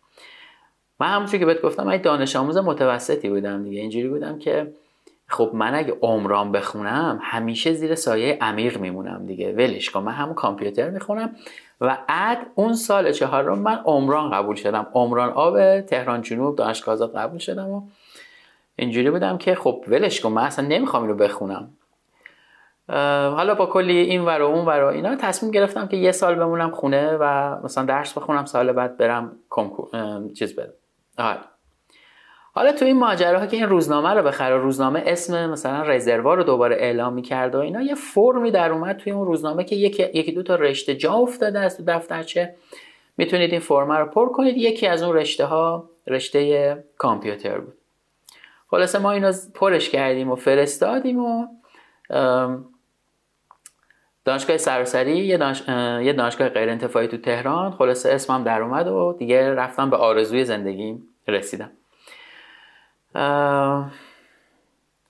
من 0.99 1.07
همونجوری 1.07 1.39
که 1.39 1.45
بهت 1.45 1.61
گفتم 1.61 1.83
من 1.83 1.97
دانش 1.97 2.35
آموز 2.35 2.57
متوسطی 2.57 3.29
بودم 3.29 3.63
دیگه. 3.63 3.81
اینجوری 3.81 4.07
بودم 4.07 4.39
که 4.39 4.73
خب 5.27 5.51
من 5.53 5.75
اگه 5.75 5.97
عمران 6.01 6.51
بخونم 6.51 7.19
همیشه 7.21 7.73
زیر 7.73 7.95
سایه 7.95 8.37
امیر 8.41 8.77
میمونم 8.77 9.25
دیگه. 9.25 9.51
ولش 9.51 9.89
کن 9.89 9.99
من 10.03 10.11
همون 10.11 10.33
کامپیوتر 10.33 10.89
می‌خونم. 10.89 11.35
و 11.81 11.97
اد 12.09 12.37
اون 12.55 12.73
سال 12.73 13.11
چهارم 13.11 13.59
من 13.59 13.79
عمران 13.85 14.31
قبول 14.31 14.55
شدم. 14.55 14.87
عمران 14.93 15.29
آب 15.29 15.81
تهران 15.81 16.21
جنوب 16.21 16.55
دانشگاه 16.55 16.93
آزاد 16.93 17.15
قبول 17.15 17.39
شدم 17.39 17.69
و 17.69 17.81
اینجوری 18.75 19.11
بودم 19.11 19.37
که 19.37 19.55
خب 19.55 19.83
ولش 19.87 20.21
کن 20.21 20.29
من 20.29 20.43
اصلا 20.43 20.67
نمی‌خوام 20.67 21.03
اینو 21.03 21.15
بخونم. 21.15 21.69
حالا 23.35 23.55
با 23.55 23.65
کلی 23.65 23.97
این 23.97 24.21
ور 24.21 24.41
و 24.41 24.45
اون 24.45 24.65
ور 24.65 24.83
و 24.83 24.87
اینا 24.87 25.15
تصمیم 25.15 25.51
گرفتم 25.51 25.87
که 25.87 25.97
یه 25.97 26.11
سال 26.11 26.35
بمونم 26.35 26.71
خونه 26.71 27.17
و 27.19 27.55
مثلا 27.63 27.85
درس 27.85 28.17
بخونم 28.17 28.45
سال 28.45 28.71
بعد 28.71 28.97
برم 28.97 29.31
کنکور 29.49 29.89
چیز 30.33 30.55
بدم. 30.55 30.73
حالا 32.55 32.71
تو 32.71 32.85
این 32.85 32.97
ماجراها 32.97 33.45
که 33.45 33.57
این 33.57 33.65
روزنامه 33.65 34.09
رو 34.09 34.23
بخره 34.23 34.57
روزنامه 34.57 35.03
اسم 35.05 35.49
مثلا 35.49 35.81
رزروا 35.81 36.33
رو 36.33 36.43
دوباره 36.43 36.75
اعلام 36.75 37.13
می‌کرد 37.13 37.55
و 37.55 37.59
اینا 37.59 37.81
یه 37.81 37.95
فرمی 37.95 38.51
در 38.51 38.71
اومد 38.71 38.97
توی 38.97 39.11
اون 39.11 39.25
روزنامه 39.25 39.63
که 39.63 39.75
یکی, 39.75 40.03
یکی 40.03 40.31
دو 40.31 40.43
تا 40.43 40.55
رشته 40.55 40.95
جا 40.95 41.13
افتاده 41.13 41.59
است 41.59 41.77
تو 41.77 41.83
دفترچه. 41.87 42.55
می‌تونید 43.17 43.51
این 43.51 43.59
فرم 43.59 43.91
رو 43.91 44.05
پر 44.05 44.29
کنید. 44.29 44.57
یکی 44.57 44.87
از 44.87 45.03
اون 45.03 45.15
رشته 45.15 45.45
ها 45.45 45.89
رشته 46.07 46.83
کامپیوتر 46.97 47.57
بود. 47.57 47.73
خلاصه 48.67 48.99
ما 48.99 49.11
اینو 49.11 49.33
پرش 49.53 49.89
کردیم 49.89 50.31
و 50.31 50.35
فرستادیم 50.35 51.19
و 51.19 51.47
دانشگاه 54.25 54.57
سراسری 54.57 55.17
یه, 55.17 55.39
یه 56.05 56.13
دانشگاه 56.13 56.49
غیر 56.49 56.69
انتفاعی 56.69 57.07
تو 57.07 57.17
تهران 57.17 57.71
خلاصه 57.71 58.09
اسمم 58.09 58.43
در 58.43 58.61
اومد 58.61 58.87
و 58.87 59.15
دیگه 59.19 59.53
رفتم 59.53 59.89
به 59.89 59.97
آرزوی 59.97 60.45
زندگیم 60.45 61.07
رسیدم. 61.27 61.71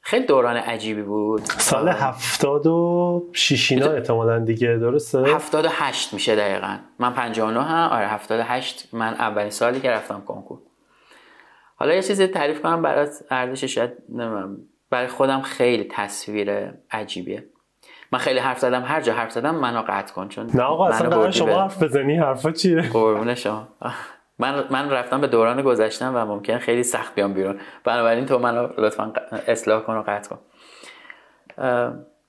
خیلی 0.01 0.25
دوران 0.25 0.57
عجیبی 0.57 1.01
بود. 1.01 1.41
سال 1.41 1.89
هفتاد 1.89 2.67
و 2.67 3.29
شیشینا 3.33 3.91
احتمالا 3.91 4.39
دیگه 4.39 4.67
درسته؟ 4.67 5.19
هفتاد 5.19 5.65
و 5.65 5.69
هشت 5.71 6.13
میشه 6.13 6.35
دقیقا. 6.35 6.77
من 6.99 7.13
پنجانو 7.13 7.61
هم. 7.61 7.89
آره 7.89 8.07
هفتاد 8.07 8.39
و 8.39 8.43
هشت 8.43 8.89
من 8.93 9.13
اولین 9.13 9.49
سالی 9.49 9.79
که 9.79 9.91
رفتم 9.91 10.21
کنکور. 10.25 10.59
حالا 11.75 11.93
یه 11.93 12.01
چیزی 12.01 12.27
تعریف 12.27 12.61
کنم 12.61 12.81
برات 12.81 13.09
ارزش 13.31 13.63
شاید 13.63 13.91
برای 14.89 15.07
خودم 15.07 15.41
خیلی 15.41 15.87
تصویر 15.91 16.73
عجیبیه. 16.91 17.45
من 18.11 18.19
خیلی 18.19 18.39
حرف 18.39 18.59
زدم. 18.59 18.83
هر 18.83 19.01
جا 19.01 19.13
حرف 19.13 19.31
زدم 19.31 19.55
منو 19.55 19.83
قطع 19.87 20.13
کن 20.13 20.27
چون 20.27 20.49
نه 20.53 20.63
آقا 20.63 20.87
اصلا 20.87 21.31
شما 21.31 21.61
حرف 21.61 21.83
بزنی 21.83 22.17
حرفا 22.17 22.51
چیه؟ 22.51 22.81
قربون 22.81 23.35
شما. 23.35 23.67
من 24.39 24.63
من 24.69 24.89
رفتم 24.89 25.21
به 25.21 25.27
دوران 25.27 25.61
گذشتم 25.61 26.11
و 26.15 26.25
ممکن 26.25 26.57
خیلی 26.57 26.83
سخت 26.83 27.15
بیام 27.15 27.33
بیرون. 27.33 27.59
بنابراین 27.83 28.25
تو 28.25 28.39
منو 28.39 28.67
لطفا 28.77 29.13
اصلاح 29.47 29.81
کن 29.81 29.93
و 29.93 30.03
قطع 30.07 30.29
کن. 30.29 30.39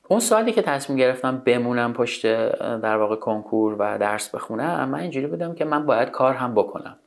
اون 0.08 0.20
سالی 0.20 0.52
که 0.52 0.62
تصمیم 0.62 0.98
گرفتم 0.98 1.42
بمونم 1.44 1.92
پشت 1.92 2.26
در 2.58 2.96
واقع 2.96 3.16
کنکور 3.16 3.76
و 3.78 3.98
درس 3.98 4.34
بخونم 4.34 4.88
من 4.88 5.00
اینجوری 5.00 5.26
بودم 5.26 5.54
که 5.54 5.64
من 5.64 5.86
باید 5.86 6.10
کار 6.10 6.34
هم 6.34 6.54
بکنم. 6.54 6.98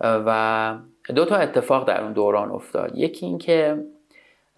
و 0.00 0.74
دو 1.14 1.24
تا 1.24 1.36
اتفاق 1.36 1.88
در 1.88 2.02
اون 2.02 2.12
دوران 2.12 2.50
افتاد. 2.50 2.92
یکی 2.94 3.26
این 3.26 3.38
که 3.38 3.84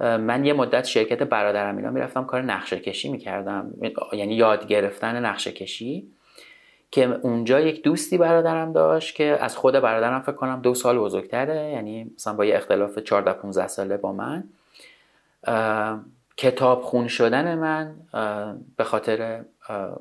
من 0.00 0.44
یه 0.44 0.52
مدت 0.52 0.84
شرکت 0.84 1.22
برادرم 1.22 1.76
اینا 1.76 1.90
می‌رفتم 1.90 2.24
کار 2.24 2.42
نقشه 2.42 2.80
کشی 2.80 3.08
می‌کردم. 3.08 3.72
یعنی 4.12 4.34
یاد 4.34 4.66
گرفتن 4.66 5.24
نقشه 5.24 5.52
کشی. 5.52 6.15
که 6.96 7.20
اونجا 7.22 7.60
یک 7.60 7.82
دوستی 7.82 8.18
برادرم 8.18 8.72
داشت 8.72 9.14
که 9.14 9.38
از 9.40 9.56
خود 9.56 9.74
برادرم 9.74 10.20
فکر 10.20 10.32
کنم 10.32 10.60
دو 10.60 10.74
سال 10.74 10.98
بزرگتره 10.98 11.70
یعنی 11.70 12.10
مثلا 12.14 12.32
با 12.32 12.44
یه 12.44 12.56
اختلاف 12.56 12.98
14 12.98 13.32
15 13.32 13.68
ساله 13.68 13.96
با 13.96 14.12
من. 14.12 14.44
کتاب 16.36 16.82
خون 16.82 17.08
شدن 17.08 17.58
من 17.58 17.94
به 18.76 18.84
خاطر 18.84 19.44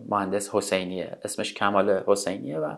مهندس 0.09 0.55
حسینیه 0.55 1.17
اسمش 1.23 1.53
کمال 1.53 2.03
حسینیه 2.07 2.57
و 2.57 2.75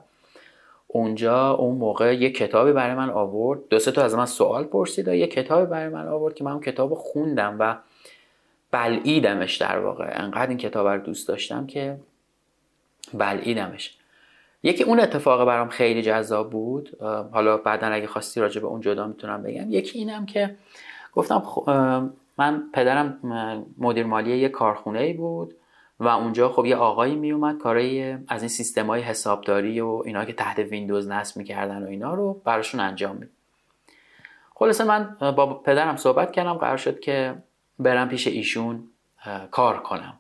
اونجا 0.87 1.51
اون 1.51 1.77
موقع 1.77 2.15
یه 2.15 2.29
کتابی 2.29 2.71
برای 2.71 2.95
من 2.95 3.09
آورد. 3.09 3.59
دو 3.69 3.79
سه 3.79 3.91
تا 3.91 4.03
از 4.03 4.15
من 4.15 4.25
سوال 4.25 4.63
پرسید 4.63 5.07
و 5.07 5.13
یه 5.13 5.27
کتابی 5.27 5.65
برای 5.65 5.89
من 5.89 6.07
آورد 6.07 6.35
که 6.35 6.43
من 6.43 6.51
اون 6.51 6.61
کتاب 6.61 6.93
خوندم 6.93 7.55
و 7.59 7.75
بلعیدمش 8.71 9.57
در 9.57 9.79
واقع. 9.79 10.11
انقدر 10.11 10.49
این 10.49 10.57
کتاب 10.57 10.87
رو 10.87 10.97
دوست 10.97 11.27
داشتم 11.27 11.67
که 11.67 11.97
بلعیدمش. 13.13 13.96
یکی 14.67 14.83
اون 14.83 14.99
اتفاق 14.99 15.45
برام 15.45 15.67
خیلی 15.67 16.01
جذاب 16.01 16.49
بود 16.49 16.97
حالا 17.31 17.57
بعدا 17.57 17.87
اگه 17.87 18.07
خواستی 18.07 18.39
راجع 18.39 18.61
به 18.61 18.67
اون 18.67 18.81
جدا 18.81 19.07
می‌تونم 19.07 19.43
بگم. 19.43 19.71
یکی 19.71 19.99
اینم 19.99 20.25
که 20.25 20.55
گفتم 21.13 21.43
من 22.37 22.63
پدرم 22.73 23.19
مدیر 23.77 24.05
مالی 24.05 24.37
یه 24.37 24.49
کارخونه 24.49 24.99
ای 24.99 25.13
بود 25.13 25.53
و 25.99 26.07
اونجا 26.07 26.49
خب 26.49 26.65
یه 26.65 26.75
آقایی 26.75 27.15
میومد 27.15 27.57
کارای 27.57 28.17
از 28.27 28.41
این 28.41 28.49
سیستم 28.49 28.87
های 28.87 29.01
حسابداری 29.01 29.81
و 29.81 30.01
اینا 30.05 30.25
که 30.25 30.33
تحت 30.33 30.59
ویندوز 30.59 31.07
نصب 31.09 31.37
می‌کردن 31.37 31.83
و 31.83 31.87
اینا 31.87 32.13
رو 32.13 32.41
براشون 32.45 32.79
انجام 32.79 33.15
می‌داد. 33.15 33.29
خلاصه 34.55 34.83
من 34.83 35.15
با 35.19 35.53
پدرم 35.53 35.95
صحبت 35.95 36.31
کردم 36.31 36.53
قرار 36.53 36.77
شد 36.77 36.99
که 36.99 37.35
برم 37.79 38.09
پیش 38.09 38.27
ایشون 38.27 38.83
کار 39.51 39.79
کنم. 39.79 40.19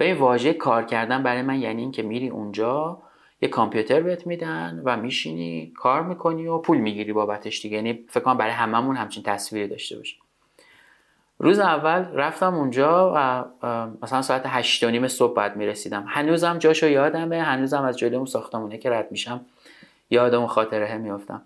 و 0.00 0.02
این 0.02 0.16
واژه 0.16 0.52
کار 0.52 0.84
کردن 0.84 1.22
برای 1.22 1.42
من 1.42 1.60
یعنی 1.60 1.82
اینکه 1.82 2.02
میری 2.02 2.28
اونجا 2.28 2.98
یه 3.42 3.48
کامپیوتر 3.48 4.00
بهت 4.00 4.26
میدن 4.26 4.82
و 4.84 4.96
میشینی 4.96 5.72
کار 5.76 6.02
می‌کنی 6.02 6.46
و 6.46 6.58
پول 6.58 6.78
می‌گیری 6.78 7.12
بابتش 7.12 7.62
دیگه. 7.62 7.76
یعنی 7.76 8.04
فکر 8.08 8.24
کنم 8.24 8.36
برای 8.36 8.52
هممون 8.52 8.96
همچین 8.96 9.22
تصویری 9.22 9.68
داشته 9.68 9.96
باشه 9.96 10.16
روز 11.38 11.58
اول 11.58 12.04
رفتم 12.14 12.54
اونجا 12.54 13.12
و 13.16 13.44
مثلا 14.02 14.22
ساعت 14.22 14.42
هشت 14.46 14.84
و 14.84 14.90
نیم 14.90 15.08
صبح 15.08 15.34
بعد 15.34 15.56
می‌رسیدم. 15.56 16.04
هنوزم 16.08 16.58
جاشو 16.58 16.88
یادمه 16.88 17.42
هنوزم 17.42 17.82
از 17.82 17.98
جلوی 17.98 18.16
اون 18.16 18.26
ساختمونه 18.26 18.78
که 18.78 18.90
رد 18.90 19.10
میشم 19.10 19.40
یادم 20.10 20.38
اون 20.38 20.46
خاطره 20.46 20.98
میافتم. 20.98 21.42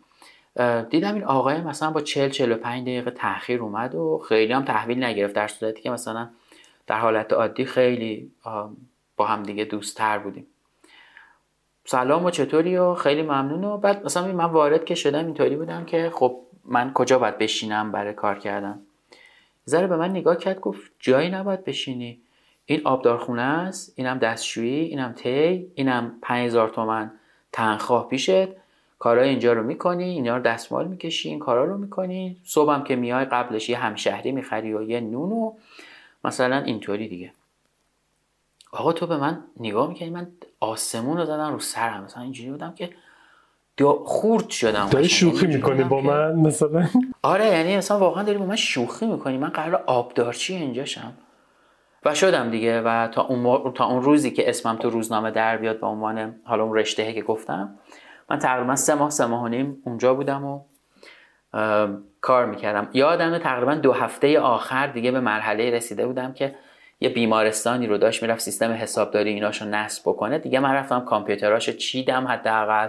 دیدم 0.91 1.15
این 1.15 1.25
آقای 1.25 1.61
مثلا 1.61 1.91
با 1.91 2.01
40 2.01 2.29
45 2.29 2.83
دقیقه 2.83 3.11
تاخیر 3.11 3.63
اومد 3.63 3.95
و 3.95 4.19
خیلی 4.29 4.53
هم 4.53 4.65
تحویل 4.65 5.05
نگرفت 5.05 5.35
در 5.35 5.49
صورتی 5.49 5.83
که 5.83 5.91
مثلا 5.91 6.29
در 6.87 6.99
حالت 6.99 7.33
عادی 7.33 7.65
خیلی 7.65 8.31
با 9.17 9.27
هم 9.27 9.43
دیگه 9.43 9.65
دوستتر 9.65 10.19
بودیم. 10.19 10.47
سلام 11.89 12.25
و 12.25 12.31
چطوری 12.31 12.77
و 12.77 12.95
خیلی 12.95 13.23
ممنون 13.23 13.65
و 13.65 13.77
بعد 13.77 14.05
مثلا 14.05 14.33
من 14.33 14.45
وارد 14.45 14.85
که 14.85 14.95
شدم 14.95 15.27
اینطوری 15.27 15.57
بودم 15.57 15.85
که 15.85 16.11
خب 16.15 16.41
من 16.65 16.93
کجا 16.93 17.19
باید 17.19 17.39
بشینم 17.39 17.93
برای 17.93 18.15
کار 18.15 18.39
کردن. 18.39 18.81
ذره 19.69 19.87
به 19.87 19.97
من 19.97 20.11
نگاه 20.11 20.37
کرد 20.37 20.61
گفت 20.61 20.93
جایی 20.99 21.31
نباید 21.31 21.65
بشینی. 21.65 22.21
این 22.67 22.81
آبدارخونه 22.85 23.43
است 23.43 23.93
اینم 23.97 24.19
دستشویی 24.19 24.85
اینم 24.85 25.13
تی 25.13 25.73
اینم 25.75 26.19
5000 26.23 26.69
تومن 26.69 27.11
تنخواه 27.53 28.09
پیشت. 28.09 28.49
کارهای 28.99 29.29
اینجا 29.29 29.53
رو 29.53 29.63
می‌کنی 29.63 30.05
اینا 30.05 30.37
رو 30.37 30.43
دستمال 30.43 30.89
می‌کشی 30.89 31.29
این 31.29 31.39
کارا 31.39 31.65
رو 31.65 31.79
می‌کنی. 31.79 32.37
صبحم 32.45 32.85
که 32.85 32.97
میای 32.97 33.25
قبلش 33.25 33.69
یه 33.69 33.79
همشهری 33.79 34.33
می‌خری 34.33 34.75
و 34.75 34.83
یه 34.83 35.01
نون 35.01 35.33
و 35.33 35.53
مثلا 36.25 36.57
اینطوری 36.57 37.09
دیگه. 37.09 37.33
آقا 38.73 38.93
تو 38.93 39.07
به 39.07 39.17
من 39.17 39.45
نگاه 39.61 39.89
می‌کنی 39.89 40.11
من 40.11 40.29
آسمون 40.61 41.17
رو 41.17 41.25
زدم 41.25 41.53
رو 41.53 41.59
سرم. 41.59 42.05
مثلا 42.05 42.23
اینجوری 42.23 42.51
بودم 42.51 42.75
که 42.75 42.91
خورد 44.05 44.49
شدم 44.51 44.89
داری 44.91 45.09
شوخی 45.09 45.47
می‌کنی 45.47 45.85
با 45.85 46.01
من 46.01 46.35
مثلا؟ 46.35 46.89
آره 47.23 47.47
یعنی 47.47 47.77
مثلا 47.77 47.99
واقعا 47.99 48.23
داری 48.23 48.39
با 48.39 48.47
من 48.47 48.57
شوخی 48.57 49.07
می‌کنی. 49.07 49.39
من 49.39 49.49
قرار 49.49 49.83
آبدارچی 49.87 50.55
اینجاشم. 50.55 51.13
و 52.05 52.15
شدم 52.15 52.51
دیگه. 52.51 52.81
و 52.81 53.09
تا 53.09 53.23
اون, 53.23 53.73
تا 53.73 53.87
اون 53.87 54.03
روزی 54.03 54.31
که 54.31 54.49
اسمم 54.49 54.77
تو 54.77 54.91
روزنامه 54.91 55.31
در 55.31 55.57
بیاد 55.57 55.81
به 55.81 55.87
عنوان 55.87 56.35
حالا 56.45 56.65
اون 56.65 56.75
رشته 56.75 57.13
که 57.13 57.23
گفتم 57.23 57.79
من 58.31 58.39
تقریبا 58.39 58.77
سه 58.77 58.95
ماه 58.95 59.11
سه 59.11 59.27
ماه 59.27 59.43
و 59.43 59.49
نیم 59.49 59.83
اونجا 59.85 60.15
بودم 60.15 60.45
و 60.45 60.61
کار 62.21 62.47
می‌کردم. 62.47 62.89
یادم 62.93 63.39
تقریبا 63.39 63.75
دو 63.75 63.93
هفته 63.93 64.41
آخر 64.41 64.87
دیگه 64.87 65.11
به 65.11 65.21
مرحله 65.21 65.71
رسیده 65.71 66.07
بودم 66.07 66.33
که 66.33 66.55
یه 67.01 67.09
بیمارستانی 67.09 67.87
رو 67.87 67.99
داشت 67.99 68.23
می‌رفت 68.23 68.41
سیستم 68.41 68.73
حسابداری 68.73 69.31
ایناشو 69.31 69.65
نصب 69.65 70.03
بکنه. 70.03 70.39
دیگه 70.39 70.61
من 70.61 70.73
رفتم 70.73 71.01
کامپیوتراشو 71.01 71.73
چیدم 71.73 72.29
حداقل. 72.29 72.89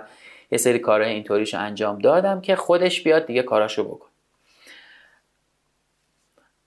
یه 0.52 0.58
سری 0.58 0.80
کارهای 0.80 1.14
اینطوریشو 1.14 1.60
انجام 1.60 2.00
دادم 2.00 2.42
که 2.42 2.56
خودش 2.56 3.04
بیاد 3.04 3.26
دیگه 3.26 3.44
کاراشو 3.44 3.84
بکن. 3.84 4.08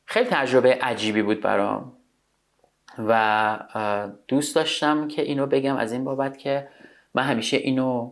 خیلی 0.04 0.26
تجربه 0.30 0.78
عجیبی 0.82 1.22
بود 1.22 1.40
برام. 1.40 1.92
و 2.98 3.58
دوست 4.28 4.56
داشتم 4.56 5.08
که 5.08 5.22
اینو 5.22 5.46
بگم 5.46 5.76
از 5.76 5.92
این 5.92 6.04
بابت 6.04 6.38
که 6.38 6.68
من 7.14 7.22
همیشه 7.22 7.56
اینو 7.56 8.10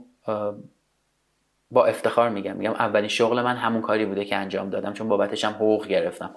با 1.70 1.86
افتخار 1.86 2.28
میگم. 2.28 2.56
میگم 2.56 2.72
اولین 2.72 3.08
شغل 3.08 3.42
من 3.42 3.56
همون 3.56 3.82
کاری 3.82 4.06
بوده 4.06 4.24
که 4.24 4.36
انجام 4.36 4.70
دادم 4.70 4.92
چون 4.92 5.08
بابتش 5.08 5.44
هم 5.44 5.52
حقوق 5.52 5.86
گرفتم. 5.86 6.34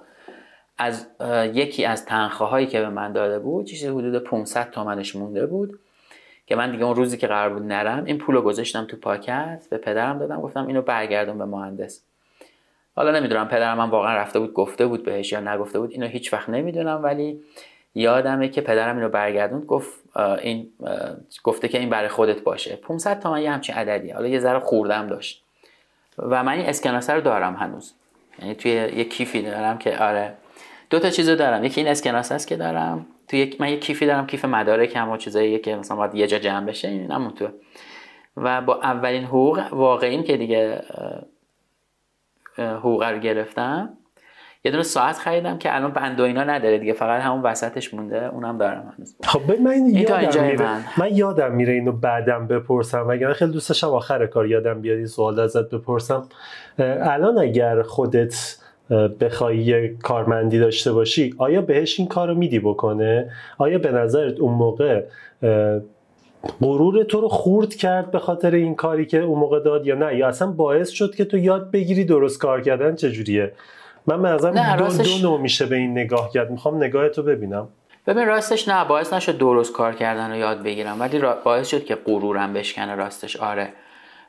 از 0.82 1.08
یکی 1.54 1.86
از 1.86 2.06
تنخواهایی 2.06 2.68
که 2.68 2.82
به 2.82 2.90
من 2.90 3.12
داده 3.12 3.40
بود 3.40 3.66
چیزی 3.66 3.88
حدود 3.88 4.24
500 4.24 4.72
تومنش 4.72 5.16
مونده 5.16 5.46
بود 5.46 5.80
که 6.48 6.56
من 6.56 6.72
دیگه 6.72 6.84
اون 6.84 6.96
روزی 6.96 7.18
که 7.18 7.28
قرار 7.28 7.50
بود 7.50 7.64
نرم 7.64 8.06
این 8.06 8.18
پولو 8.18 8.42
گذاشتم 8.42 8.86
تو 8.86 8.98
پاکت 8.98 9.62
به 9.70 9.78
پدرم 9.78 10.20
دادم 10.20 10.42
گفتم 10.42 10.68
اینو 10.68 10.82
برگردون 10.82 11.38
به 11.38 11.46
مهندس. 11.46 12.02
حالا 12.96 13.20
نمی‌دونم 13.20 13.48
پدرم 13.48 13.78
من 13.78 13.90
واقعا 13.90 14.16
رفته 14.16 14.40
بود 14.40 14.54
گفته 14.54 14.86
بود 14.86 15.04
بهش 15.04 15.32
یا 15.32 15.40
نگفته 15.40 15.80
بود 15.80 15.92
اینو 15.92 16.08
هیچ 16.08 16.34
وقت 16.34 16.50
نمی‌دونم 16.50 17.04
ولی 17.04 17.42
یادمه 17.96 18.50
که 18.50 18.62
پدرم 18.62 18.96
اینو 18.96 19.10
برگردوند 19.10 19.66
گفت 19.66 20.18
این 20.42 20.68
گفته 21.44 21.68
که 21.68 21.80
این 21.80 21.90
برای 21.90 22.10
خودت 22.10 22.42
باشه. 22.42 22.76
500 22.76 23.20
تومن 23.20 23.42
یه 23.42 23.52
همچین 23.52 23.76
عددی 23.76 24.10
حالا 24.10 24.28
یه 24.28 24.40
ذره 24.40 24.60
خوردم 24.60 25.08
داشت. 25.08 25.44
و 26.18 26.44
من 26.44 26.54
این 26.54 26.66
اسکناسه 26.66 27.14
رو 27.14 27.22
دارم 27.22 27.56
هنوز. 27.56 27.94
یعنی 28.40 28.56
توی 28.56 28.72
یه 28.72 29.04
کیفی 29.04 29.42
دارم 29.42 29.78
که 29.78 29.98
آره. 29.98 30.34
دو 30.92 31.00
تا 31.00 31.10
چیزو 31.10 31.36
دارم. 31.36 31.64
یکی 31.64 31.82
این 31.82 31.90
اسکناس 31.90 32.32
است 32.32 32.48
که 32.48 32.56
دارم. 32.56 33.06
تو 33.28 33.38
یک 33.38 33.62
من 33.62 33.70
یه 33.70 33.78
کیفی 33.78 34.06
دارم 34.06 34.28
کیف 34.28 34.46
مدارکم 34.46 35.10
و 35.10 35.18
چیزایی 35.18 35.60
که 35.60 35.76
مثلا 35.76 35.98
باید 35.98 36.16
یه 36.16 36.28
جا 36.28 36.40
جمع 36.40 36.66
بشه 36.66 36.88
این 36.88 37.12
همون 37.12 37.34
تو 37.34 37.48
و 38.38 38.62
با 38.62 38.80
اولین 38.84 39.24
حقوق 39.24 39.62
واقعی 39.72 40.24
که 40.24 40.38
دیگه 40.38 40.82
حقوق 42.58 43.04
رو 43.04 43.20
گرفتم. 43.20 43.98
یه 44.64 44.72
دونه 44.72 44.84
ساعت 44.84 45.18
خریدم 45.18 45.58
که 45.58 45.76
الان 45.76 45.92
بند 45.92 46.20
و 46.20 46.24
اینا 46.24 46.44
نداره 46.44 46.78
دیگه. 46.78 46.94
فقط 46.94 47.22
همون 47.22 47.42
وسطش 47.42 47.94
مونده. 47.94 48.26
اونم 48.26 48.58
دارم 48.58 48.94
هنوز. 48.98 49.16
خب 49.24 49.60
من 49.62 49.72
این 49.72 49.90
یادم 49.90 50.44
میره 50.44 50.62
من. 50.62 50.84
من. 50.98 51.16
یادم 51.16 51.52
میره 51.52 51.74
اینو 51.74 51.92
بعدم 51.92 52.48
بپرسم. 52.48 53.10
اگر 53.10 53.34
خیلی 53.34 53.52
دوست 53.52 53.70
داشتم 53.70 53.88
آخر 53.88 54.26
کار 54.26 54.48
یادم 54.48 54.82
بیاد 54.82 54.98
این 54.98 55.08
سوال 55.08 55.40
ازت 55.40 55.70
بپرسم. 55.70 56.30
الان 56.80 57.38
اگر 57.38 57.82
خودت 57.82 58.58
بخوای 59.20 59.58
یه 59.58 59.96
کارمندی 60.04 60.60
داشته 60.60 60.94
باشی 60.94 61.34
آیا 61.38 61.62
بهش 61.62 62.00
این 62.00 62.08
کار 62.08 62.28
رو 62.28 62.36
میدی 62.36 62.60
بکنه؟ 62.60 63.32
آیا 63.58 63.78
به 63.78 63.92
نظرت 63.92 64.40
اون 64.40 64.54
موقع 64.54 65.04
غرور 66.62 67.04
تو 67.04 67.22
رو 67.22 67.28
خورد 67.28 67.76
کرد 67.76 68.12
به 68.12 68.20
خاطر 68.20 68.52
این 68.52 68.76
کاری 68.76 69.06
که 69.06 69.20
اون 69.20 69.40
موقع 69.40 69.60
داد 69.60 69.88
یا 69.88 69.96
نه؟ 69.96 70.16
یا 70.16 70.28
اصلا 70.28 70.52
باعث 70.52 70.90
شد 70.90 71.16
که 71.16 71.26
تو 71.26 71.38
یاد 71.38 71.72
بگیری 71.72 72.06
درست 72.06 72.40
کار 72.40 72.62
کردن 72.62 72.96
چجوریه؟ 72.96 73.52
من 74.08 74.22
به 74.22 74.30
نظرم 74.30 74.76
دو, 74.78 74.84
راستش... 74.84 75.22
دو 75.22 75.30
نوع 75.30 75.42
میشه 75.42 75.66
به 75.66 75.76
این 75.76 75.92
نگاه 75.92 76.32
کرد. 76.34 76.52
می‌خوام 76.52 76.84
نگاه 76.84 77.10
تو 77.10 77.24
ببینم. 77.24 77.68
ببین 78.08 78.28
راستش 78.28 78.68
نه 78.68 78.86
باعث 78.86 79.14
نشد 79.14 79.38
درست 79.38 79.74
کار 79.74 79.94
کردن 79.94 80.32
رو 80.32 80.38
یاد 80.38 80.64
بگیرم 80.64 81.00
ولی 81.00 81.22
باعث 81.44 81.68
شد 81.68 81.84
که 81.84 81.96
غرورم 81.96 82.54
بشکنه 82.54 82.96
راستش. 82.96 83.38
آره. 83.38 83.68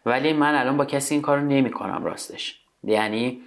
ولی 0.06 0.32
من 0.32 0.54
الان 0.54 0.76
با 0.76 0.84
کسی 0.84 1.14
این 1.14 1.22
کارو 1.22 1.40
نمی‌کنم 1.40 2.04
راستش. 2.04 2.60
یعنی 2.84 3.38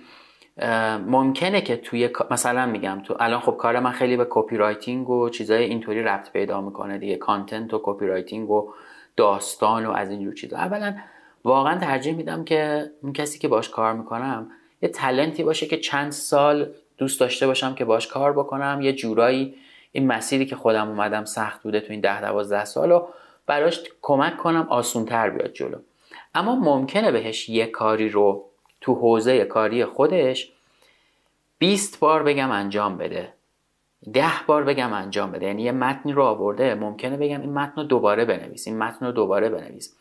ممکنه 1.07 1.61
که 1.61 1.77
توی 1.77 2.09
مثلا 2.31 2.65
میگم 2.65 3.01
تو 3.05 3.15
الان 3.19 3.39
خب 3.39 3.57
کار 3.57 3.79
من 3.79 3.91
خیلی 3.91 4.17
به 4.17 4.27
copywriting 4.29 5.09
و 5.09 5.29
چیزای 5.29 5.63
اینطوری 5.63 6.03
ربط 6.03 6.31
پیدا 6.31 6.61
می‌کنه 6.61 6.97
دیگه 6.97 7.15
content 7.15 7.73
و 7.73 7.81
copywriting 7.83 8.49
و 8.49 8.73
داستان 9.17 9.85
و 9.85 9.91
از 9.91 10.09
اینجور 10.09 10.33
چیزا. 10.33 10.57
اولا 10.57 10.95
واقعا 11.43 11.79
ترجیح 11.79 12.15
میدم 12.15 12.43
که 12.43 12.91
اون 13.01 13.13
کسی 13.13 13.39
که 13.39 13.47
باش 13.47 13.69
کار 13.69 13.93
می‌کنم 13.93 14.51
یه 14.81 14.89
talent 14.89 15.35
ی 15.35 15.43
باشه 15.43 15.65
که 15.65 15.77
چند 15.77 16.11
سال 16.11 16.69
دوست 16.97 17.19
داشته 17.19 17.47
باشم 17.47 17.75
که 17.75 17.85
باش 17.85 18.07
کار 18.07 18.33
بکنم 18.33 18.79
یه 18.81 18.93
جورایی 18.93 19.55
این 19.91 20.07
مسیری 20.07 20.45
که 20.45 20.55
خودم 20.55 20.89
اومدم 20.89 21.25
سخت 21.25 21.63
بوده 21.63 21.79
تو 21.79 21.91
این 21.91 22.01
ده 22.01 22.21
دوازده 22.21 22.65
سال 22.65 22.91
و 22.91 23.07
براش 23.47 23.83
کمک 24.01 24.37
کنم 24.37 24.67
آسونتر 24.69 25.29
بیاد 25.29 25.53
جلو. 25.53 25.77
اما 26.35 26.55
ممکنه 26.55 27.11
بهش 27.11 27.49
یه 27.49 27.65
کاری 27.65 28.09
رو 28.09 28.45
تو 28.85 28.95
حوزه 28.95 29.45
کاری 29.45 29.85
خودش 29.85 30.51
20 31.57 31.99
بار 31.99 32.23
بگم 32.23 32.51
انجام 32.51 32.97
بده. 32.97 33.33
ده 34.13 34.31
بار 34.47 34.63
بگم 34.63 34.93
انجام 34.93 35.31
بده. 35.31 35.45
یعنی 35.45 35.63
یه 35.63 35.71
متنی 35.71 36.13
رو 36.13 36.23
آورده 36.23 36.75
ممکنه 36.75 37.17
بگم 37.17 37.41
این 37.41 37.53
متن 37.53 37.81
رو 37.81 37.83
دوباره 37.83 38.25
بنویس 38.25 38.67
این 38.67 38.77
متن 38.77 39.05
رو 39.05 39.11
دوباره 39.11 39.49
بنویس. 39.49 39.95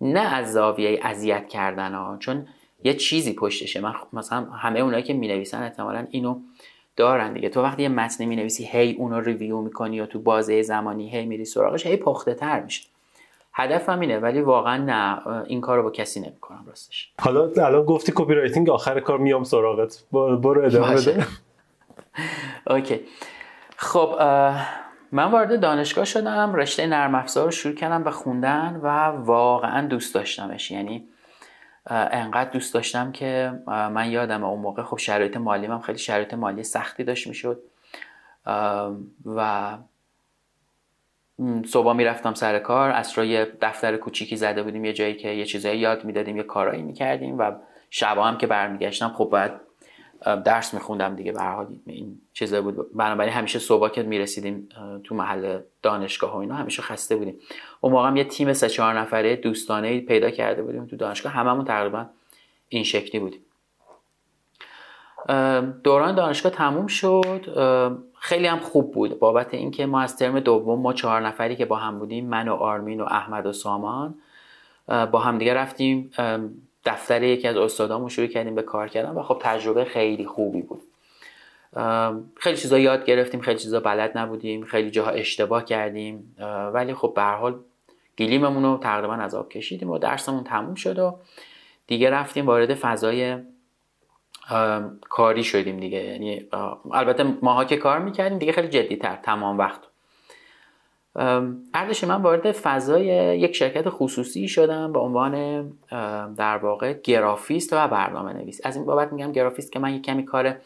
نه 0.00 0.20
از 0.20 0.52
زاویه 0.52 1.00
اذیت 1.02 1.48
کردن 1.48 1.94
ها 1.94 2.16
چون 2.20 2.46
یه 2.84 2.94
چیزی 2.94 3.32
پشتشه. 3.32 3.80
من 3.80 3.94
مثلا 4.12 4.44
همه 4.44 4.80
اونایی 4.80 5.02
که 5.02 5.12
می 5.12 5.28
نویسن 5.28 5.62
احتمالا 5.62 6.06
اینو 6.10 6.40
دارن 6.96 7.32
دیگه. 7.32 7.48
تو 7.48 7.62
وقتی 7.62 7.82
یه 7.82 7.88
متن 7.88 8.24
می 8.24 8.36
نویسی 8.36 8.64
هی 8.64 8.92
اونو 8.92 9.20
ریویو 9.20 9.60
می‌کنی 9.60 9.96
یا 9.96 10.06
تو 10.06 10.18
بازه 10.18 10.62
زمانی 10.62 11.10
هی 11.10 11.26
میری 11.26 11.44
سراغش 11.44 11.86
هی 11.86 11.96
پخته 11.96 12.34
تر 12.34 12.60
میشه. 12.60 12.93
هدفم 13.54 14.00
اینه 14.00 14.18
ولی 14.18 14.40
واقعا 14.40 14.76
نه 14.76 15.26
این 15.46 15.60
کارو 15.60 15.82
با 15.82 15.90
کسی 15.90 16.20
نمی‌کنم 16.20 16.64
راستش. 16.66 17.12
حالا 17.20 17.50
الان 17.56 17.84
گفتی 17.84 18.12
copywriting 18.14 18.70
آخر 18.70 19.00
کار 19.00 19.18
میام 19.18 19.44
سراغت. 19.44 20.04
برو 20.12 20.64
ادامه 20.64 20.94
بده. 20.94 21.26
okay. 22.70 23.00
خب 23.76 24.18
من 25.12 25.30
وارد 25.30 25.60
دانشگاه 25.60 26.04
شدم 26.04 26.54
رشته 26.54 26.86
نرم 26.86 27.14
افزار 27.14 27.44
رو 27.44 27.50
شروع 27.50 27.74
کردم 27.74 28.04
به 28.04 28.10
خوندن 28.10 28.80
و 28.82 28.88
واقعا 29.24 29.86
دوست 29.86 30.14
داشتمش. 30.14 30.70
یعنی 30.70 31.08
انقدر 31.86 32.50
دوست 32.50 32.74
داشتم 32.74 33.12
که 33.12 33.52
من 33.66 34.10
یادم 34.10 34.44
اون 34.44 34.60
موقع 34.60 34.82
خب 34.82 34.96
شرایط 34.96 35.36
مالی 35.36 35.66
من 35.66 35.80
خیلی 35.80 35.98
شرایط 35.98 36.34
مالی 36.34 36.62
سختی 36.62 37.04
داشت 37.04 37.26
می‌شد. 37.26 37.62
و 39.26 39.70
صبح 41.66 41.92
می‌رفتم 41.92 42.34
سر 42.34 42.58
کار 42.58 42.90
از 42.90 43.18
یه 43.18 43.52
دفتر 43.60 43.96
کوچیکی 43.96 44.36
زده 44.36 44.62
بودیم 44.62 44.84
یه 44.84 44.92
جایی 44.92 45.14
که 45.14 45.28
یه 45.28 45.44
چیزایی 45.44 45.78
یاد 45.78 46.04
می‌دادیم 46.04 46.36
یه 46.36 46.42
کارایی 46.42 46.82
می‌کردیم 46.82 47.38
و 47.38 47.52
شبا 47.90 48.24
هم 48.24 48.38
که 48.38 48.46
برمیگشتم 48.46 49.08
خب 49.08 49.24
باید 49.24 49.52
درس 50.44 50.74
میخوندم 50.74 51.16
دیگه 51.16 51.32
به 51.32 51.42
حال 51.42 51.66
این 51.86 52.20
چیزا 52.32 52.62
بود. 52.62 52.96
بنابراین 52.96 53.32
همیشه 53.32 53.58
صبح 53.58 53.88
که 53.88 54.02
می‌رسیدیم 54.02 54.68
تو 55.04 55.14
محل 55.14 55.60
دانشگاه 55.82 56.34
و 56.34 56.36
اینا 56.36 56.54
همیشه 56.54 56.82
خسته 56.82 57.16
بودیم. 57.16 57.38
اون 57.80 57.92
موقع 57.92 58.08
هم 58.08 58.16
یه 58.16 58.24
تیم 58.24 58.52
سه 58.52 58.68
چهار 58.68 58.98
نفره 58.98 59.36
دوستانه 59.36 60.00
پیدا 60.00 60.30
کرده 60.30 60.62
بودیم 60.62 60.86
تو 60.86 60.96
دانشگاه. 60.96 61.32
هممون 61.32 61.64
تقریبا 61.64 62.06
این 62.68 62.84
شکلی 62.84 63.20
بودیم. 63.20 63.40
دوران 65.84 66.14
دانشگاه 66.14 66.52
تموم 66.52 66.86
شد. 66.86 67.54
خیلی 68.24 68.46
هم 68.46 68.58
خوب 68.58 68.92
بود. 68.92 69.18
بابت 69.18 69.54
اینکه 69.54 69.86
ما 69.86 70.00
از 70.00 70.16
ترم 70.16 70.40
دوم 70.40 70.80
ما 70.80 70.92
چهار 70.92 71.20
نفری 71.20 71.56
که 71.56 71.64
با 71.64 71.76
هم 71.76 71.98
بودیم 71.98 72.26
من 72.26 72.48
و 72.48 72.54
آرمین 72.54 73.00
و 73.00 73.04
احمد 73.04 73.46
و 73.46 73.52
سامان 73.52 74.14
با 74.86 75.18
هم 75.18 75.38
دیگه 75.38 75.54
رفتیم 75.54 76.10
دفتر 76.84 77.22
یکی 77.22 77.48
از 77.48 77.56
استادامون 77.56 78.08
شروع 78.08 78.26
کردیم 78.26 78.54
به 78.54 78.62
کار 78.62 78.88
کردن 78.88 79.10
و 79.10 79.22
خب 79.22 79.38
تجربه 79.40 79.84
خیلی 79.84 80.26
خوبی 80.26 80.62
بود. 80.62 80.80
خیلی 82.36 82.56
چیزا 82.56 82.78
یاد 82.78 83.04
گرفتیم 83.04 83.40
خیلی 83.40 83.58
چیزا 83.58 83.80
بلد 83.80 84.18
نبودیم 84.18 84.64
خیلی 84.64 84.90
جاها 84.90 85.10
اشتباه 85.10 85.64
کردیم 85.64 86.36
ولی 86.74 86.94
خب 86.94 87.12
به 87.16 87.22
هر 87.22 87.36
حال 87.36 87.58
گلیممون 88.18 88.62
رو 88.62 88.78
تقریبا 88.78 89.14
از 89.14 89.34
آب 89.34 89.48
کشیدیم 89.48 89.90
و 89.90 89.98
درسمون 89.98 90.44
تموم 90.44 90.74
شد 90.74 90.98
و 90.98 91.18
دیگه 91.86 92.10
رفتیم 92.10 92.46
وارد 92.46 92.74
فضای 92.74 93.38
کاری 95.00 95.44
شدیم 95.44 95.76
دیگه. 95.76 96.04
یعنی 96.04 96.46
البته 96.92 97.24
ماها 97.42 97.64
که 97.64 97.76
کار 97.76 97.98
می‌کردیم 97.98 98.38
دیگه 98.38 98.52
خیلی 98.52 98.68
جدی 98.68 98.96
تر 98.96 99.16
تمام 99.16 99.58
وقت. 99.58 99.80
اردش 101.74 102.04
من 102.04 102.22
وارد 102.22 102.52
فضای 102.52 103.04
یک 103.38 103.56
شرکت 103.56 103.84
خصوصی 103.88 104.48
شدم 104.48 104.92
به 104.92 104.98
عنوان 104.98 105.64
در 106.34 106.56
واقع 106.56 106.92
گرافیست 106.92 107.72
و 107.72 107.88
برنامه 107.88 108.32
نویس 108.32 108.60
از 108.64 108.76
این 108.76 108.84
بابت 108.84 109.12
میگم 109.12 109.32
گرافیست 109.32 109.72
که 109.72 109.78
من 109.78 109.94
یک 109.94 110.02
کمی 110.02 110.24
کار 110.24 110.56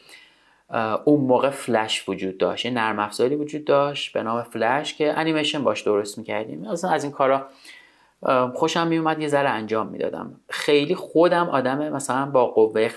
اون 1.05 1.21
موقع 1.21 1.51
فلش 1.51 2.09
وجود 2.09 2.39
داشت. 2.39 2.65
یه 2.65 2.71
نرم 2.71 2.99
افزاری 2.99 3.35
وجود 3.35 3.65
داشت 3.65 4.13
به 4.13 4.23
نام 4.23 4.43
فلش 4.43 4.95
که 4.95 5.19
انیمیشن 5.19 5.65
باش 5.65 5.83
درست 5.83 6.19
می‌کردیم. 6.19 6.65
اصلا 6.65 6.91
از 6.91 7.05
این 7.05 7.13
کارا 7.13 7.47
خوشم 8.55 8.87
میومد 8.87 9.21
یه 9.21 9.29
ذره 9.29 9.49
انجام 9.49 9.87
می‌دادم. 9.87 10.41
خیلی 10.51 10.95
خودم 10.95 11.49
آدم 11.49 11.89
مثلا 11.89 12.27
با 12.27 12.47
قوه 12.47 12.89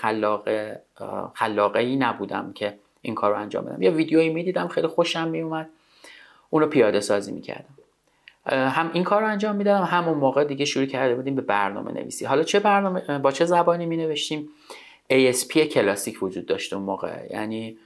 خلاقه 1.34 1.78
ای 1.78 1.96
نبودم 1.96 2.52
که 2.54 2.74
این 3.02 3.14
کار 3.14 3.30
رو 3.30 3.38
انجام 3.38 3.64
بدم. 3.64 3.82
یه 3.82 3.90
ویدیویی 3.90 4.28
می‌دیدم 4.28 4.68
خیلی 4.68 4.86
خوشم 4.86 5.28
میومد. 5.28 5.68
اونو 6.50 6.66
پیاده 6.66 7.00
سازی 7.00 7.32
می‌کردم. 7.32 7.74
هم 8.46 8.90
این 8.92 9.04
کار 9.04 9.24
انجام 9.24 9.56
می‌دادم 9.56 9.84
همون 9.84 10.18
موقع 10.18 10.44
دیگه 10.44 10.64
شروع 10.64 10.86
کرده 10.86 11.14
بودیم 11.14 11.34
به 11.34 11.42
برنامه 11.42 11.92
نویسی 11.92 12.24
حالا 12.24 12.42
چه 12.42 12.60
برنامه 12.60 13.18
با 13.18 13.30
چه 13.30 13.44
زبانی 13.44 13.86
می 13.86 13.96
نوشتیم 13.96 14.48
ASP 15.12 15.58
کلاسیک 15.58 16.22
وجود 16.22 16.46
داشت 16.46 16.72
اون 16.72 16.82
موقع. 16.82 17.26
یعنی 17.30 17.78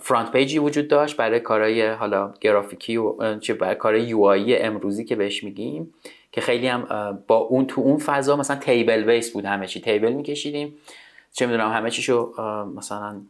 فرانت 0.00 0.32
پیجی 0.32 0.58
وجود 0.58 0.88
داشت 0.88 1.16
برای 1.16 1.40
کارهای 1.40 1.90
حالا 1.90 2.34
گرافیکی 2.40 2.96
و 2.96 3.38
چه 3.38 3.54
برای 3.54 3.74
کارهای 3.74 4.02
یو 4.02 4.30
امروزی 4.60 5.04
که 5.04 5.16
بهش 5.16 5.44
میگیم. 5.44 5.94
که 6.36 6.42
خیلی 6.42 6.66
هم 6.66 7.18
با 7.26 7.36
اون 7.36 7.66
تو 7.66 7.80
اون 7.80 7.98
فضا 7.98 8.36
مثلا 8.36 8.56
table 8.56 9.04
base 9.04 9.32
بود 9.32 9.44
همه 9.44 9.66
چی. 9.66 9.80
table 9.80 10.12
میکشیدیم. 10.12 10.74
چه 11.32 11.46
می‌دونم 11.46 11.72
همه 11.72 11.90
چیشو 11.90 12.32
مثلا 12.76 13.20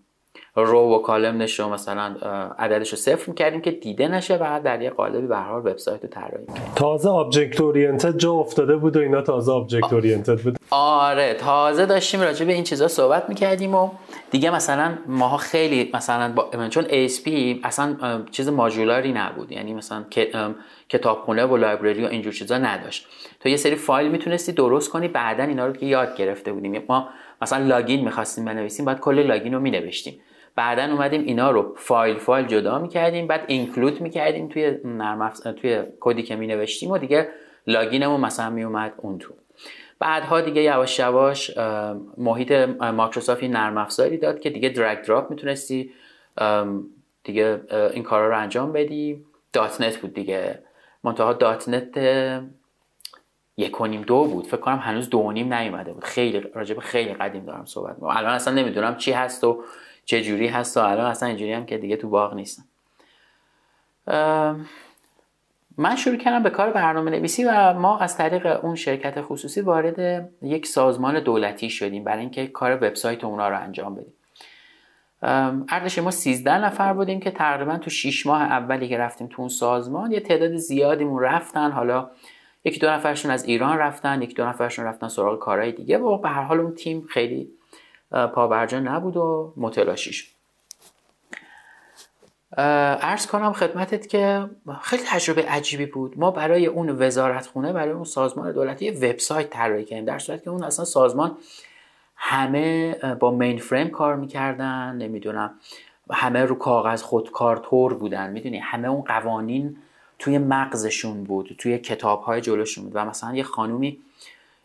row 0.57 0.81
و 0.81 0.99
column 0.99 1.43
شو 1.43 1.69
مثلا 1.69 2.17
عددش 2.59 2.91
رو 2.91 2.97
صفر 2.97 3.31
می‌کردیم 3.31 3.61
که 3.61 3.71
دیده 3.71 4.09
نشه 4.09 4.37
و 4.37 4.61
در 4.65 4.83
یه 4.83 4.91
قالبی 4.91 5.27
به 5.27 5.37
هر 5.37 5.51
حال 5.51 5.61
وبسایت 5.61 6.03
رو 6.03 6.09
طراحی 6.09 6.47
تازه 6.75 7.09
object 7.09 7.61
oriented 7.61 8.17
جا 8.17 8.33
افتاده 8.33 8.77
بود 8.77 8.97
و 8.97 9.01
اینا 9.01 9.23
تازه 9.23 9.53
object 9.53 9.93
oriented 9.93 10.39
بود. 10.39 10.59
آره 10.71 11.35
تازه 11.35 11.87
داشتیم 11.87 12.21
راجع 12.21 12.47
به 12.47 12.53
این 12.53 12.65
چیزا 12.65 12.89
صحبت 12.89 13.29
می‌کردیم 13.29 13.75
و 13.75 13.91
دیگه 14.31 14.51
مثلا 14.51 14.99
ماها 15.07 15.37
خیلی 15.37 15.91
مثلا 15.95 16.33
با... 16.33 16.69
چون 16.69 16.85
ASP 16.85 17.31
اصلا 17.65 17.97
چیز 18.31 18.49
ماژولاری 18.49 19.13
نبود. 19.13 19.53
یعنی 19.53 19.75
مثلا 19.75 20.05
کتابخونه 20.89 21.45
و 21.45 21.57
library 21.57 22.05
و 22.05 22.09
اینجور 22.09 22.33
چیزا 22.33 22.59
نداشت. 22.59 23.07
تو 23.41 23.49
یه 23.49 23.57
سری 23.57 23.75
فایل 23.75 24.11
می‌تونستی 24.11 24.53
درست 24.53 24.91
کنی 24.91 25.09
بعدا 25.09 25.45
اینا 25.45 25.67
رو 25.67 25.73
که 25.73 25.87
یاد 25.87 26.17
گرفته 26.17 26.53
بودیم. 26.53 26.83
ما 26.89 27.09
مثلا 27.43 27.65
login 27.65 28.05
می‌خواستیم 28.05 28.45
بنویسیم 28.45 28.85
بعد 28.85 29.01
کل 29.01 29.23
login 29.23 29.55
رو 29.55 29.61
مینوشتیم. 29.61 30.21
بعدا 30.57 30.83
اومدیم 30.83 31.23
اینا 31.25 31.51
رو 31.51 31.75
فایل 31.77 32.17
فایل 32.17 32.47
جدا 32.47 32.79
می‌کردیم 32.79 33.27
بعد 33.27 33.45
include 33.47 34.01
می‌کردیم 34.01 34.49
توی 34.49 34.77
نرم 34.85 35.33
توی 35.61 35.83
کدی 36.01 36.23
که 36.23 36.37
مینوشتیم 36.37 36.91
و 36.91 36.99
دیگه 36.99 37.29
login 37.67 38.01
مون 38.01 38.21
مثلا 38.21 38.51
میومد 38.51 38.93
اون 38.97 39.19
تو. 39.19 39.35
بعدها 39.99 40.41
دیگه 40.41 40.63
یواش 40.63 40.99
یواش 40.99 41.59
محیط 42.19 42.53
مایکروسافت 42.81 43.45
نرم 43.45 43.79
افزاری 43.79 44.17
داد 44.19 44.41
که 44.41 44.51
دیگه 44.51 44.69
drag 44.69 45.03
drop 45.03 45.31
می‌تونستی 45.31 45.91
دیگه 47.25 47.61
این 47.95 48.03
کارا 48.03 48.29
رو 48.29 48.39
انجام 48.39 48.73
بدی. 48.73 49.25
.NET 49.53 49.97
بود 49.97 50.15
دیگه. 50.15 50.59
منتها 51.07 51.33
.NET 51.33 51.97
یک 53.57 53.81
و 53.81 53.87
نیم 53.87 54.03
دو 54.03 54.25
بود. 54.25 54.47
فکر 54.47 54.57
کنم 54.57 54.79
هنوز 54.79 55.11
دو 55.11 55.33
نیم 55.33 55.55
نیومده 55.55 55.93
بود. 55.93 56.05
خیلی 56.05 56.41
راجع 56.41 56.64
به 56.64 56.79
خیلی 56.79 57.15
قدیم 57.15 57.45
دارم 57.45 57.65
صحبت 57.65 57.95
می‌کنم. 57.95 58.17
الان 58.17 58.33
اصلا 58.33 58.55
نمی‌دونم 58.55 58.97
چی 58.97 59.13
هست 59.13 59.45
و 59.45 59.65
چه 60.05 60.23
جوری 60.23 60.47
هست 60.47 60.77
و 60.77 60.81
الان 60.81 61.07
اصلا 61.07 61.29
اینجوری 61.29 61.53
هم 61.53 61.67
که 61.67 61.79
دیگه 61.79 61.97
تو 61.97 62.09
باغ 62.09 62.35
نیستم. 62.35 62.65
من 65.79 65.97
شروع 65.97 66.17
کردم 66.17 66.43
به 66.43 66.51
کار 66.51 66.71
برنامه 66.71 67.11
نویسی 67.11 67.45
و 67.45 67.73
ما 67.73 67.99
از 67.99 68.17
طریق 68.17 68.65
اون 68.65 68.75
شرکت 68.75 69.23
خصوصی 69.23 69.61
وارد 69.61 70.29
یک 70.43 70.67
سازمان 70.67 71.21
دولتی 71.21 71.71
شدیم 71.71 72.05
برای 72.05 72.21
اینکه 72.21 72.47
کار 72.47 72.77
وبسایت 72.77 73.25
اونا 73.25 73.49
رو 73.49 73.61
انجام 73.61 73.95
بدیم. 73.95 74.13
ارزش 75.23 75.99
ما 75.99 76.11
13 76.11 76.59
نفر 76.59 76.93
بودیم 76.93 77.21
که 77.21 77.31
تقریبا 77.31 77.79
تو 77.79 77.91
6 77.91 78.27
ماه 78.27 78.43
اولی 78.43 78.89
که 78.89 78.99
رفتیم 78.99 79.27
تو 79.27 79.43
اون 79.43 79.49
سازمان 79.49 80.13
یه 80.13 80.21
تعداد 80.21 80.57
زیادیمون 80.57 81.23
رفتن. 81.23 81.71
حالا 81.71 82.11
یکی 82.65 82.81
دو 82.81 82.91
نفرشون 82.91 83.31
از 83.31 83.45
ایران 83.45 83.79
رفتن 83.79 84.23
یکی 84.23 84.35
دو 84.35 84.47
نفرشون 84.47 84.85
رفتن 84.85 85.09
سراغ 85.09 85.39
کارهای 85.39 85.73
دیگه 85.73 85.99
و 85.99 86.19
به 86.19 86.29
هر 86.29 86.43
حال 86.43 86.61
اون 86.61 86.75
تیم 86.75 87.07
خیلی 87.09 87.49
پابرجا 88.11 88.81
نبود 88.81 89.17
و 89.17 89.53
متلاشی 89.57 90.13
شد 90.13 90.37
ارز 92.59 93.27
کنم 93.27 93.53
خدمتت 93.53 94.07
که 94.07 94.51
خیلی 94.83 95.03
تجربه 95.07 95.43
عجیبی 95.43 95.87
بود. 95.87 96.19
ما 96.19 96.31
برای 96.31 96.67
اون 96.67 97.03
وزارت 97.03 97.47
خونه 97.47 97.73
برای 97.73 97.93
اون 97.93 98.05
سازمان 98.05 98.53
دولتی 98.53 98.91
وبسایت 98.91 99.51
طراحی 99.51 99.85
کردیم 99.85 100.05
در 100.05 100.19
صورتی 100.19 100.45
که 100.45 100.51
اون 100.51 100.65
اصلا 100.65 100.85
سازمان 100.85 101.39
همه 102.17 102.95
با 102.95 103.31
مین 103.31 103.59
فریم 103.59 103.89
کار 103.89 104.17
می‌کردن 104.17 104.97
نمی‌دونم 104.97 105.55
همه 106.11 106.45
رو 106.45 106.55
کاغذ 106.55 107.03
خودکار 107.03 107.57
تور 107.57 107.95
بودن. 107.95 108.31
می‌دونی؟ 108.31 108.59
همه 108.59 108.89
اون 108.89 109.03
قوانین 109.03 109.77
توی 110.19 110.39
مغزشون 110.39 111.25
بود 111.25 111.57
توی 111.59 111.79
کتاب 111.79 112.23
های 112.23 112.41
جلوشون 112.41 112.85
بود. 112.85 112.93
و 112.97 113.05
مثلا 113.05 113.35
یه 113.35 113.43
خانومی 113.43 113.99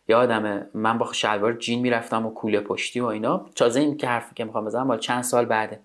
یادمه 0.08 0.66
من 0.74 0.98
با 0.98 1.12
شلوار 1.12 1.52
جین 1.52 1.80
می‌رفتم 1.80 2.26
و 2.26 2.30
کوله 2.30 2.60
پشتی 2.60 3.00
و 3.00 3.04
اینا. 3.04 3.46
تازه 3.54 3.80
این 3.80 3.96
که 3.96 4.08
حرفی 4.08 4.34
که 4.34 4.44
می‌خوام 4.44 4.64
بزنم 4.64 4.98
چند 4.98 5.22
سال 5.22 5.44
بعده. 5.44 5.80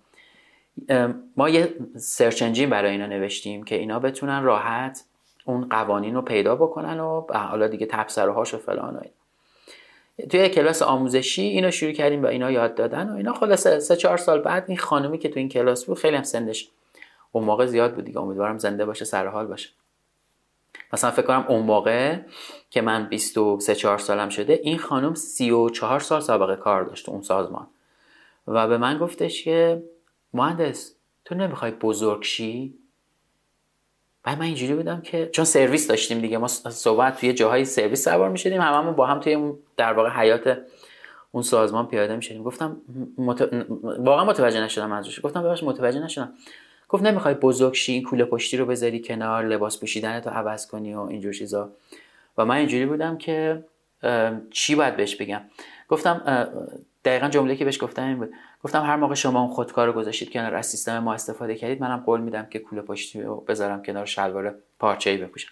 ما 1.38 1.50
یه 1.50 1.74
سرچ 1.96 2.42
انجین 2.42 2.70
برای 2.70 2.92
اینا 2.92 3.06
نوشتیم 3.06 3.64
که 3.64 3.76
اینا 3.76 4.00
بتونن 4.00 4.44
راحت 4.44 5.04
اون 5.46 5.70
قوانین 5.70 6.16
رو 6.16 6.22
پیدا 6.22 6.56
بکنن 6.56 7.00
و 7.00 7.26
حالا 7.34 7.68
دیگه 7.68 7.86
تبصره 7.86 8.32
هاش 8.32 8.54
و 8.54 8.58
فلان 8.58 8.96
و 8.96 9.00
توی 10.30 10.50
کلاس 10.50 10.82
آموزشی 10.82 11.42
اینو 11.42 11.72
شروع 11.72 11.92
کردیم 11.92 12.22
با 12.22 12.28
اینا 12.28 12.52
یاد 12.52 12.76
دادن 12.76 13.10
و 13.10 13.16
اینا. 13.16 13.34
خلاصه 13.34 13.80
سه 13.80 13.96
چهار 13.96 14.18
سال 14.18 14.42
بعد 14.42 14.66
این 14.68 14.78
خانومی 14.78 15.18
که 15.18 15.30
تو 15.30 15.40
این 15.40 15.50
کلاس 15.50 15.86
بود 15.86 15.98
خیلی 15.98 16.16
هم 16.16 16.24
سندش 16.24 16.70
اون 17.32 17.44
موقع 17.44 17.66
زیاد 17.66 17.96
بود 17.96 18.06
دیگه. 18.06 18.20
امیدوارم 18.20 18.58
زنده 18.58 18.86
باشه 18.86 19.06
سر 19.06 19.28
حال 19.28 19.48
باشه. 19.48 19.70
مثلا 20.94 21.12
فکر 21.12 21.26
کنم 21.26 21.46
اون 21.50 21.62
موقع 21.62 22.18
که 22.70 22.82
من 22.82 23.10
23 23.10 23.76
4 23.76 23.98
سالم 23.98 24.30
شده 24.30 24.60
این 24.64 24.78
خانم 24.78 25.14
34 25.14 26.00
سال 26.00 26.22
سابقه 26.22 26.56
کار 26.56 26.84
داشت 26.84 27.10
اون 27.10 27.22
سازمان. 27.22 27.68
و 28.48 28.68
به 28.68 28.78
من 28.78 28.98
گفتش 28.98 29.44
که 29.44 29.84
مهندس 30.34 30.96
تو 31.26 31.36
نمی‌خوای 31.36 31.72
بزرگ 31.72 32.24
شی؟ 32.24 32.74
بعد 34.28 34.40
من 34.40 34.46
اینجوری 34.46 34.76
بودم 34.76 35.02
که 35.02 35.30
چون 35.32 35.46
سرویس 35.46 35.88
داشتیم 35.88 36.20
دیگه 36.20 36.38
ما 36.38 36.48
صحبت 36.48 37.20
توی 37.20 37.34
جاهای 37.34 37.66
سرویس 37.66 38.04
سوار 38.04 38.30
می‌شدیم 38.30 38.62
هممون 38.62 38.96
با 38.96 39.06
هم 39.06 39.20
توی 39.20 39.54
در 39.78 39.94
واقع 39.94 40.10
حیات 40.10 40.58
اون 41.32 41.44
سازمان 41.44 41.88
پیاده 41.88 42.16
می‌شدیم. 42.16 42.44
گفتم 42.44 42.78
مت... 43.18 43.50
واقعا 43.84 44.26
متوجه 44.26 44.62
نشدم 44.62 44.92
ازش 44.92 45.20
گفتم 45.24 45.44
ببخش 45.44 45.64
متوجه 45.64 46.00
نشدم. 46.00 46.34
گفت 46.90 47.04
نمی‌خوای 47.04 47.34
بزرگ 47.34 47.74
شی 47.74 48.02
کوله 48.02 48.26
پشتی 48.26 48.58
رو 48.58 48.66
بذاری 48.66 49.02
کنار 49.02 49.46
لباس 49.46 49.80
پوشیدن 49.80 50.20
تو 50.20 50.30
عوض 50.30 50.68
کنی 50.68 50.94
و 50.94 51.00
اینجور 51.00 51.34
چیزا. 51.34 51.70
و 52.38 52.46
من 52.46 52.56
اینجوری 52.56 52.86
بودم 52.86 53.18
که 53.18 53.64
چی 54.52 54.76
باید 54.76 54.98
بهش 54.98 55.16
بگم؟ 55.16 55.42
گفتم 55.90 56.48
دقیقا 57.06 57.28
جمله 57.28 57.56
که 57.56 57.66
بهش 57.66 57.84
گفتم 57.84 58.04
این 58.08 58.18
بود. 58.18 58.30
گفتم 58.64 58.82
هر 58.82 58.96
موقع 58.96 59.16
شما 59.16 59.42
اون 59.42 59.50
خودکار 59.50 59.88
رو 59.88 59.94
گذاشتید 59.94 60.32
کنار 60.32 60.56
از 60.56 60.66
سیستم 60.66 61.00
ما 61.00 61.14
استفاده 61.14 61.56
کردید 61.56 61.82
منم 61.82 62.04
قول 62.06 62.22
میدم 62.22 62.46
که 62.46 62.60
کوله 62.60 62.82
پشتی 62.82 63.22
رو 63.22 63.36
بذارم 63.36 63.84
کنار 63.84 64.06
شلوار 64.06 64.56
ای 65.06 65.18
بپوشم. 65.18 65.52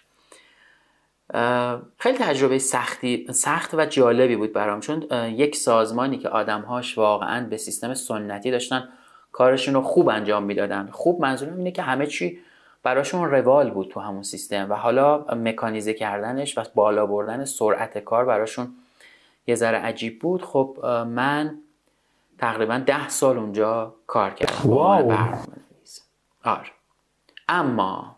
خیلی 1.98 2.18
تجربه 2.18 2.58
سختی 2.58 3.26
سخت 3.30 3.74
و 3.74 3.86
جالبی 3.86 4.36
بود 4.36 4.52
برام 4.52 4.80
چون 4.80 5.06
یک 5.12 5.56
سازمانی 5.56 6.18
که 6.18 6.28
آدمهاش 6.28 6.98
واقعا 6.98 7.46
به 7.46 7.56
سیستم 7.56 7.94
سنتی 7.94 8.50
داشتن 8.50 8.88
کارشون 9.32 9.74
رو 9.74 9.82
خوب 9.82 10.08
انجام 10.08 10.42
می‌دادن. 10.42 10.88
خوب 10.92 11.20
منظورم 11.20 11.56
اینه 11.56 11.70
که 11.70 11.82
همه 11.82 12.06
چی 12.06 12.38
براشون 12.82 13.30
روال 13.30 13.70
بود 13.70 13.88
تو 13.88 14.00
همون 14.00 14.22
سیستم 14.22 14.70
و 14.70 14.74
حالا 14.74 15.18
مکانیزه 15.18 15.94
کردنش 15.94 16.58
و 16.58 16.62
بالا 16.74 17.06
بردن 17.06 17.44
سرعت 17.44 17.98
کار 17.98 18.24
براشون 18.24 18.68
یه 19.46 19.54
ذره 19.54 19.78
عجیب 19.78 20.18
بود. 20.18 20.42
خب 20.42 20.78
من 21.08 21.58
تقریبا 22.38 22.78
ده 22.78 23.08
سال 23.08 23.38
اونجا 23.38 23.96
کار 24.06 24.30
کردم. 24.30 24.70
واو. 24.70 25.12
آره. 26.44 26.70
اما 27.48 28.16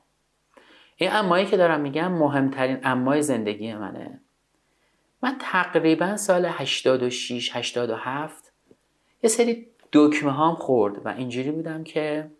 این 0.97 1.13
امایی 1.13 1.47
که 1.47 1.57
دارم 1.57 1.81
میگم 1.81 2.13
مهمترین 2.13 2.81
امای 2.85 3.23
زندگی 3.23 3.75
منه. 3.75 4.21
من 5.23 5.37
تقریبا 5.41 6.17
سال 6.17 6.47
86 6.47 7.57
87 7.57 8.53
یه 9.23 9.31
سری 9.31 9.67
دکمه 9.93 10.31
هام 10.33 10.55
خورد 10.55 11.07
و 11.07 11.09
اینجوری 11.09 11.51
بودم 11.51 11.85
که 11.85 12.31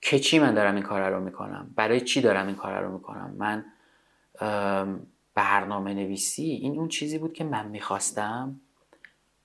که 0.00 0.18
چی 0.18 0.38
من 0.38 0.54
دارم 0.54 0.74
این 0.74 0.84
کار 0.84 1.10
رو 1.10 1.20
می‌کنم؟ 1.20 1.70
برای 1.76 2.00
چی 2.00 2.20
دارم 2.20 2.46
این 2.46 2.56
کار 2.56 2.82
رو 2.82 2.92
می‌کنم؟ 2.92 3.34
من 3.38 3.64
برنامه 5.34 5.94
نویسی 5.94 6.42
این 6.42 6.78
اون 6.78 6.88
چیزی 6.88 7.18
بود 7.18 7.32
که 7.32 7.44
من 7.44 7.68
می‌خواستم 7.68 8.60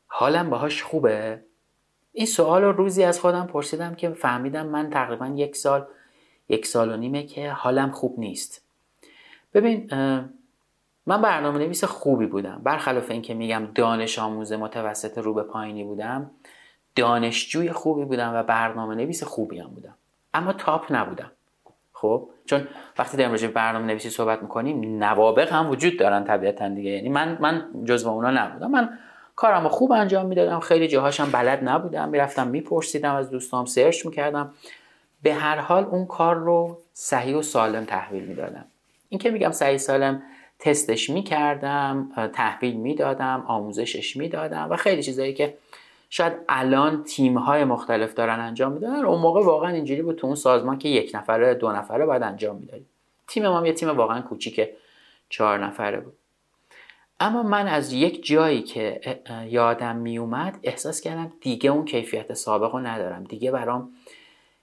حالم 0.08 0.50
باهاش 0.50 0.84
خوبه؟ 0.84 1.41
این 2.12 2.26
سوال 2.26 2.62
رو 2.62 2.72
روزی 2.72 3.04
از 3.04 3.20
خودم 3.20 3.48
پرسیدم 3.48 3.96
که 3.96 4.10
فهمیدم 4.10 4.65
من 4.65 4.89
تقریبا 4.89 5.28
یک 5.28 5.56
سال 5.56 5.86
یک 6.50 6.65
سال 6.65 6.91
و 6.91 6.98
نیمه 6.98 7.24
که 7.24 7.52
حالم 7.52 7.91
خوب 7.91 8.20
نیست. 8.20 8.65
ببین 9.54 9.89
من 11.06 11.22
برنامه 11.22 11.60
نویس 11.60 11.84
خوبی 11.84 12.26
بودم. 12.26 12.62
برخلاف 12.63 13.12
اینکه 13.12 13.34
میگم 13.34 13.67
دانش 13.76 14.20
آموز 14.20 14.54
متوسط 14.54 15.17
رو 15.17 15.34
به 15.34 15.43
پایینی 15.43 15.84
بودم 15.84 16.32
دانشجوی 16.96 17.72
خوبی 17.72 18.06
بودم 18.06 18.34
و 18.36 18.43
برنامه 18.43 18.96
نویس 18.96 19.24
خوبی 19.24 19.60
هم 19.60 19.67
بودم. 19.67 19.96
اما 20.34 20.54
تاپ 20.54 20.86
نبودم. 20.89 21.32
خب؟ 21.93 22.30
چون 22.46 22.67
وقتی 22.98 23.17
در 23.17 23.28
مورد 23.28 23.54
برنامه 23.54 23.86
نویسی 23.86 24.10
صحبت 24.10 24.41
می‌کنیم 24.41 25.04
نوابق 25.04 25.54
هم 25.54 25.70
وجود 25.70 26.00
دارن 26.00 26.24
طبیعتا 26.24 26.70
دیگه. 26.70 26.91
یعنی 26.91 27.10
من 27.10 27.38
من 27.41 27.70
جزو 27.86 28.10
اونا 28.10 28.32
نبودم. 28.32 28.72
من 28.72 29.00
کارم 29.38 29.67
خوب 29.67 29.91
انجام 29.91 30.26
می‌دادم. 30.26 30.60
خیلی 30.60 30.88
جاهاشم 30.88 31.32
بلد 31.32 31.60
نبودم. 31.63 32.10
می‌رفتم 32.10 32.47
میپرسیدم 32.47 33.15
از 33.15 33.30
دوستام 33.30 33.65
سرچ 33.65 34.06
می‌کردم. 34.06 34.54
به 35.23 35.34
هر 35.34 35.58
حال 35.58 35.84
اون 35.84 36.06
کار 36.06 36.36
رو 36.36 36.78
صحیح 36.93 37.36
و 37.36 37.41
سالم 37.41 37.86
تحویل 37.86 38.23
می‌دادم. 38.23 38.65
این 39.10 39.19
که 39.19 39.32
میگم 39.32 39.52
صحیح 39.52 39.78
سالم 39.78 40.23
تستش 40.60 41.10
می‌کردم 41.10 42.12
تحویل 42.34 42.76
می‌دادم 42.76 43.43
آموزشش 43.47 44.17
می‌دادم 44.17 44.67
و 44.71 44.76
خیلی 44.76 45.04
چیزایی 45.04 45.34
که 45.34 45.58
شاید 46.10 46.34
الان 46.50 47.04
تیم 47.04 47.38
های 47.38 47.63
مختلف 47.63 48.13
دارن 48.13 48.39
انجام 48.39 48.71
میدن. 48.71 49.06
اون 49.06 49.21
موقع 49.21 49.43
واقعا 49.43 49.69
اینجوری 49.69 50.02
بود 50.02 50.15
تو 50.15 50.28
اون 50.28 50.36
سازمان 50.36 50.78
که 50.78 50.89
یک 50.89 51.12
نفره 51.13 51.54
دو 51.54 51.71
نفره 51.71 52.06
باید 52.06 52.23
انجام 52.23 52.56
می‌دادیم 52.56 52.89
تیم 53.28 53.47
ما 53.47 53.67
یه 53.67 53.73
تیم 53.73 53.89
واقعا 53.89 54.21
کوچیک 54.21 54.69
چهار 55.30 55.65
نفره 55.65 56.00
بود. 56.00 56.13
اما 57.19 57.43
من 57.43 57.67
از 57.67 57.93
یک 57.93 58.25
جایی 58.25 58.62
که 58.62 59.01
یادم 59.49 59.95
میومد 59.95 60.60
احساس 60.63 61.01
کردم 61.01 61.34
دیگه 61.41 61.69
اون 61.69 61.86
کیفیت 61.86 62.34
سابق 62.34 62.71
رو 62.71 62.80
ندارم. 62.80 63.23
دیگه 63.23 63.51
برام 63.51 63.91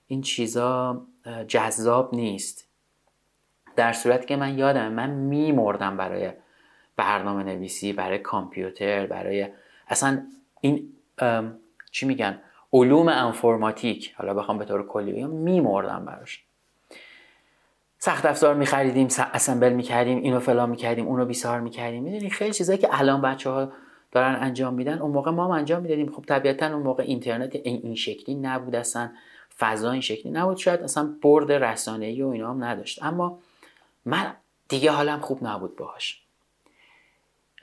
این 0.06 0.22
چیزا 0.22 1.02
جذاب 1.48 2.14
نیست. 2.14 2.68
در 3.76 3.92
صورتی 3.92 4.26
که 4.26 4.36
من 4.36 4.58
یادم 4.58 4.92
من 4.92 5.10
میمردم 5.10 5.96
برای 5.96 6.32
برنامه 6.96 7.42
نویسی 7.42 7.92
برای 7.92 8.18
کامپیوتر 8.18 9.06
برای 9.06 9.48
اصلا 9.88 10.26
این 10.60 10.92
چی 11.90 12.06
میگن؟ 12.06 12.40
علوم 12.72 13.08
انفرماتیک 13.08 14.14
حالا 14.16 14.34
بخوام 14.34 14.58
به 14.58 14.64
طور 14.64 14.86
کلی 14.86 15.12
بگم 15.12 15.30
میمردم 15.30 16.04
براش. 16.04 16.44
سخت 18.04 18.26
افزار 18.26 18.54
میخریدیم 18.54 19.08
اسمبل 19.32 19.72
می‌کردیم 19.72 20.18
اینو 20.18 20.40
فلان 20.40 20.70
می‌کردیم 20.70 21.06
اونو 21.06 21.24
بیسار 21.24 21.60
می‌کردیم. 21.60 22.02
می‌دونی 22.02 22.30
خیلی 22.30 22.52
چیزایی 22.52 22.78
که 22.78 22.88
الان 22.90 23.22
بچه 23.22 23.50
ها 23.50 23.72
دارن 24.12 24.34
انجام 24.40 24.74
میدن 24.74 24.98
اون 24.98 25.10
موقع 25.10 25.30
ما 25.30 25.44
هم 25.44 25.50
انجام 25.50 25.82
می‌دادیم. 25.82 26.12
خب 26.12 26.24
طبیعتا 26.28 26.66
اون 26.66 26.82
موقع 26.82 27.02
اینترنت 27.02 27.56
این, 27.56 27.94
شکلی 27.94 28.34
نبود 28.34 28.74
اصلا 28.74 29.10
فضا 29.58 29.90
این 29.90 30.00
شکلی 30.00 30.32
نبود. 30.32 30.56
شاید 30.56 30.80
اصلا 30.80 31.14
برد 31.22 31.52
رسانه 31.52 32.06
ای 32.06 32.22
و 32.22 32.28
اینا 32.28 32.50
هم 32.50 32.64
نداشت. 32.64 33.02
اما 33.02 33.38
من 34.04 34.34
دیگه 34.68 34.90
حالم 34.90 35.20
خوب 35.20 35.46
نبود 35.46 35.76
باهاش. 35.76 36.20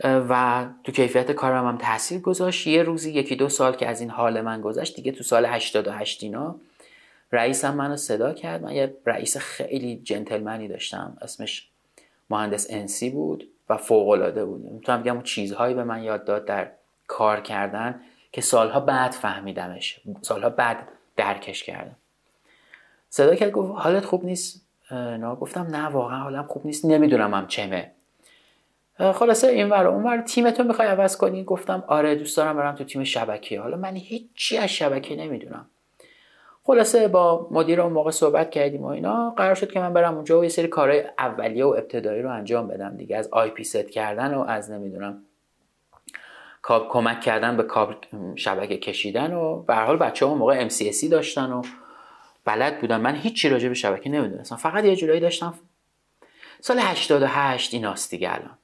و 0.03 0.65
تو 0.83 0.91
کیفیت 0.91 1.31
کارم 1.31 1.67
هم 1.67 1.77
تاثیر 1.77 2.21
گذاشت. 2.21 2.67
یه 2.67 2.83
روزی 2.83 3.11
یکی 3.11 3.35
دو 3.35 3.49
سال 3.49 3.75
که 3.75 3.87
از 3.87 4.01
این 4.01 4.09
حال 4.09 4.41
من 4.41 4.61
گذشت 4.61 4.95
دیگه 4.95 5.11
تو 5.11 5.23
سال 5.23 5.45
88 5.45 6.23
اینا 6.23 6.55
رئیسم 7.31 7.75
منو 7.75 7.95
صدا 7.95 8.33
کرد. 8.33 8.63
من 8.63 8.71
یه 8.71 8.97
رئیس 9.05 9.37
خیلی 9.37 10.01
جنتلمنی 10.03 10.67
داشتم. 10.67 11.17
اسمش 11.21 11.67
مهندس 12.29 12.67
انسی 12.69 13.09
بود 13.09 13.47
و 13.69 13.77
فوق 13.77 14.09
العاده 14.09 14.45
بود. 14.45 14.71
می‌تونم 14.71 15.01
بگم 15.01 15.21
چیزهایی 15.21 15.75
به 15.75 15.83
من 15.83 16.03
یاد 16.03 16.25
داد 16.25 16.45
در 16.45 16.71
کار 17.07 17.41
کردن 17.41 18.01
که 18.31 18.41
سالها 18.41 18.79
بعد 18.79 19.11
فهمیدمش. 19.11 20.01
سالها 20.21 20.49
بعد 20.49 20.87
درکش 21.15 21.63
کردم. 21.63 21.95
صدا 23.09 23.35
کرد 23.35 23.51
گفت 23.51 23.81
حالت 23.81 24.05
خوب 24.05 24.25
نیست؟ 24.25 24.65
نه. 24.91 25.35
گفتم 25.35 25.61
نه 25.61 25.85
واقعا 25.85 26.19
حالم 26.19 26.43
خوب 26.43 26.65
نیست. 26.65 26.85
نمی‌دونم 26.85 27.33
هم 27.33 27.47
چمه. 27.47 27.91
خلاصه 29.13 29.47
این 29.47 29.69
ور 29.69 29.87
اون 29.87 30.03
ور. 30.03 30.21
تیمتو 30.21 30.63
می‌خوای 30.63 30.87
عوض 30.87 31.17
کنی؟ 31.17 31.43
گفتم 31.43 31.83
آره 31.87 32.15
دوست 32.15 32.37
دارم 32.37 32.57
برم 32.57 32.75
تو 32.75 32.83
تیم 32.83 33.03
شبکه 33.03 33.59
حالا 33.59 33.77
من 33.77 33.95
هیچی 33.95 34.57
از 34.57 34.69
شبکه 34.69 35.15
نمی‌دونم. 35.15 35.65
خلاصه 36.71 37.07
با 37.07 37.47
مدیر 37.51 37.81
اون 37.81 37.93
موقع 37.93 38.11
صحبت 38.11 38.51
کردیم 38.51 38.81
و 38.83 38.87
اینا 38.87 39.29
قرار 39.29 39.55
شد 39.55 39.71
که 39.71 39.79
من 39.79 39.93
برم 39.93 40.15
اونجا 40.15 40.39
و 40.39 40.43
یه 40.43 40.49
سری 40.49 40.67
کارهای 40.67 41.03
اولیه 41.17 41.65
و 41.65 41.67
ابتدایی 41.67 42.21
رو 42.21 42.31
انجام 42.31 42.67
بدم 42.67 42.97
دیگه 42.97 43.17
از 43.17 43.29
IP 43.31 43.63
set 43.63 43.89
کردن 43.89 44.33
و 44.33 44.41
از 44.41 44.71
نمی‌دونم 44.71 45.23
کمک 46.63 47.21
کردن 47.21 47.57
به 47.57 47.63
کابل 47.63 47.95
شبکه 48.35 48.77
کشیدن 48.77 49.33
و 49.33 49.63
به 49.63 49.75
حال 49.75 49.97
بچه 49.97 50.25
اون 50.25 50.37
موقع 50.37 50.69
MCSE 50.69 51.09
داشتن 51.11 51.51
و 51.51 51.61
بلد 52.45 52.81
بودن. 52.81 53.01
من 53.01 53.15
هیچی 53.15 53.49
راجع 53.49 53.67
به 53.67 53.73
شبکه 53.73 54.09
نمی‌دونستم 54.09 54.55
فقط 54.55 54.85
یه 54.85 54.95
جورایی 54.95 55.19
داشتم. 55.19 55.53
سال 56.59 56.79
88 56.79 57.73
ایناست 57.73 58.11
دیگه 58.11 58.33
الان. 58.33 58.57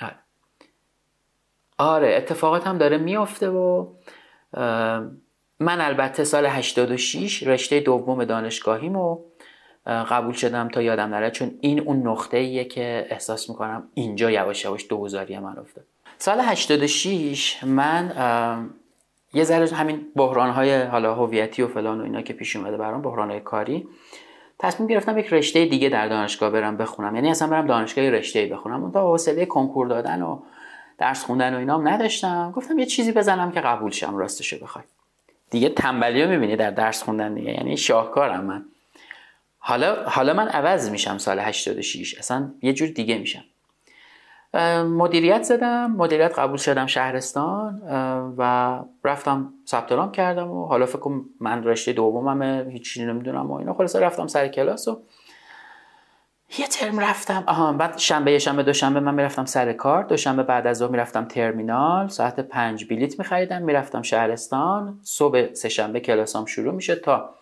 آره. 0.00 0.16
آره 1.78 2.14
اتفاقات 2.16 2.66
هم 2.66 2.78
داره 2.78 2.98
میافته 2.98 3.48
و 3.48 3.86
من 5.60 5.80
البته 5.80 6.24
سال 6.24 6.46
86 6.46 7.42
رشته 7.42 7.80
دوم 7.80 8.24
دانشگاهیمو 8.24 9.18
قبول 9.86 10.32
شدم 10.32 10.68
تا 10.68 10.82
یادم 10.82 11.08
نره 11.08 11.30
چون 11.30 11.50
این 11.60 11.80
اون 11.80 12.06
نقطه 12.06 12.36
ایه 12.36 12.64
که 12.64 13.06
احساس 13.10 13.50
می‌کنم 13.50 13.88
اینجا 13.94 14.30
یواش 14.30 14.64
یواش 14.64 14.86
دوزاری 14.88 15.38
من 15.38 15.58
افتاد. 15.58 15.84
سال 16.18 16.40
86 16.40 17.64
من 17.64 18.70
یه 19.34 19.44
ذره 19.44 19.76
همین 19.76 20.06
بحران 20.16 20.50
های 20.50 20.82
حالا 20.82 21.14
هویتی 21.14 21.62
و 21.62 21.68
فلان 21.68 22.00
و 22.00 22.04
اینا 22.04 22.22
که 22.22 22.32
پیش 22.32 22.56
اومده 22.56 22.76
برام 22.76 23.02
بحران 23.02 23.30
های 23.30 23.40
کاری 23.40 23.88
تصمیم 24.58 24.88
گرفتم 24.88 25.18
یک 25.18 25.32
رشته 25.32 25.66
دیگه 25.66 25.88
در 25.88 26.08
دانشگاه 26.08 26.50
برم 26.50 26.76
بخونم. 26.76 27.14
یعنی 27.14 27.30
اصلا 27.30 27.48
برم 27.48 27.66
دانشگاه 27.66 28.10
رشته 28.10 28.46
بخونم. 28.46 28.82
اون 28.82 28.92
تا 28.92 29.10
حوصله 29.10 29.46
کنکور 29.46 29.86
دادن 29.86 30.22
و 30.22 30.38
درس 30.98 31.24
خوندن 31.24 31.54
و 31.54 31.58
اینام 31.58 31.88
نداشتم. 31.88 32.52
گفتم 32.56 32.78
یه 32.78 32.86
چیزی 32.86 33.12
بزنم 33.12 33.52
که 33.52 33.60
قبول 33.60 33.90
شم 33.90 34.16
راستشو 34.16 34.58
بخوای. 34.58 34.84
دیگه 35.54 35.68
تنبلی 35.68 36.22
رو 36.22 36.30
می‌بینی 36.30 36.56
در 36.56 36.70
درس 36.70 37.02
خوندن 37.02 37.34
دیگه 37.34 37.50
یعنی 37.50 37.76
شاهکارم 37.76 38.44
من. 38.44 38.64
حالا 39.58 40.04
حالا 40.08 40.34
من 40.34 40.48
عوض 40.48 40.90
میشم 40.90 41.18
سال 41.18 41.38
86 41.38 42.14
اصلا 42.18 42.50
یه 42.62 42.72
جور 42.72 42.88
دیگه 42.88 43.18
میشم. 43.18 43.44
مدیریت 44.84 45.42
زدم 45.42 45.90
مدیریت 45.90 46.38
قبول 46.38 46.56
شدم 46.56 46.86
شهرستان 46.86 47.82
و 48.38 48.78
رفتم 49.04 49.52
ثبت 49.66 50.12
کردم 50.12 50.50
و 50.50 50.66
حالا 50.66 50.86
فکر 50.86 51.10
من 51.40 51.64
رشته 51.64 51.92
دومم 51.92 52.70
هیچی 52.70 53.04
نمی‌دونم 53.04 53.50
و 53.50 53.54
اینا. 53.54 53.74
خلاص 53.74 53.96
رفتم 53.96 54.26
سر 54.26 54.48
کلاس 54.48 54.88
و 54.88 55.02
یه 56.58 56.66
ترم 56.66 57.00
رفتم. 57.00 57.44
آها 57.46 57.72
بعد 57.72 57.98
شنبه 57.98 58.32
یه 58.32 58.38
شنبه 58.38 58.62
دوشنبه 58.62 59.00
من 59.00 59.14
می‌رفتم 59.14 59.44
سر 59.44 59.72
کار. 59.72 60.04
دوشنبه 60.04 60.42
بعد 60.42 60.66
از 60.66 60.76
ظهر 60.78 60.90
می‌رفتم 60.90 61.24
ترمینال. 61.24 62.08
ساعت 62.08 62.40
پنج 62.40 62.84
بلیت 62.84 63.18
میخریدم 63.18 63.62
می‌رفتم 63.62 64.02
شهرستان. 64.02 64.98
صبح 65.02 65.52
سه 65.52 65.68
شنبه 65.68 66.00
کلاسام 66.00 66.46
شروع 66.46 66.74
میشه 66.74 66.94
تا 66.94 67.34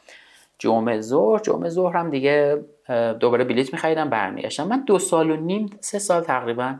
جمعه 0.59 1.01
ظهر. 1.01 1.39
جمعه 1.39 1.69
ظهر 1.69 1.97
هم 1.97 2.11
دیگه 2.11 2.65
دوباره 3.21 3.45
بلیت 3.45 3.73
میخریدم 3.73 4.11
برمیگشتم. 4.11 4.69
من 4.69 4.81
دو 4.81 4.99
سال 4.99 5.31
و 5.31 5.37
نیم 5.37 5.71
سه 5.81 5.99
سال 5.99 6.23
تقریبا 6.23 6.75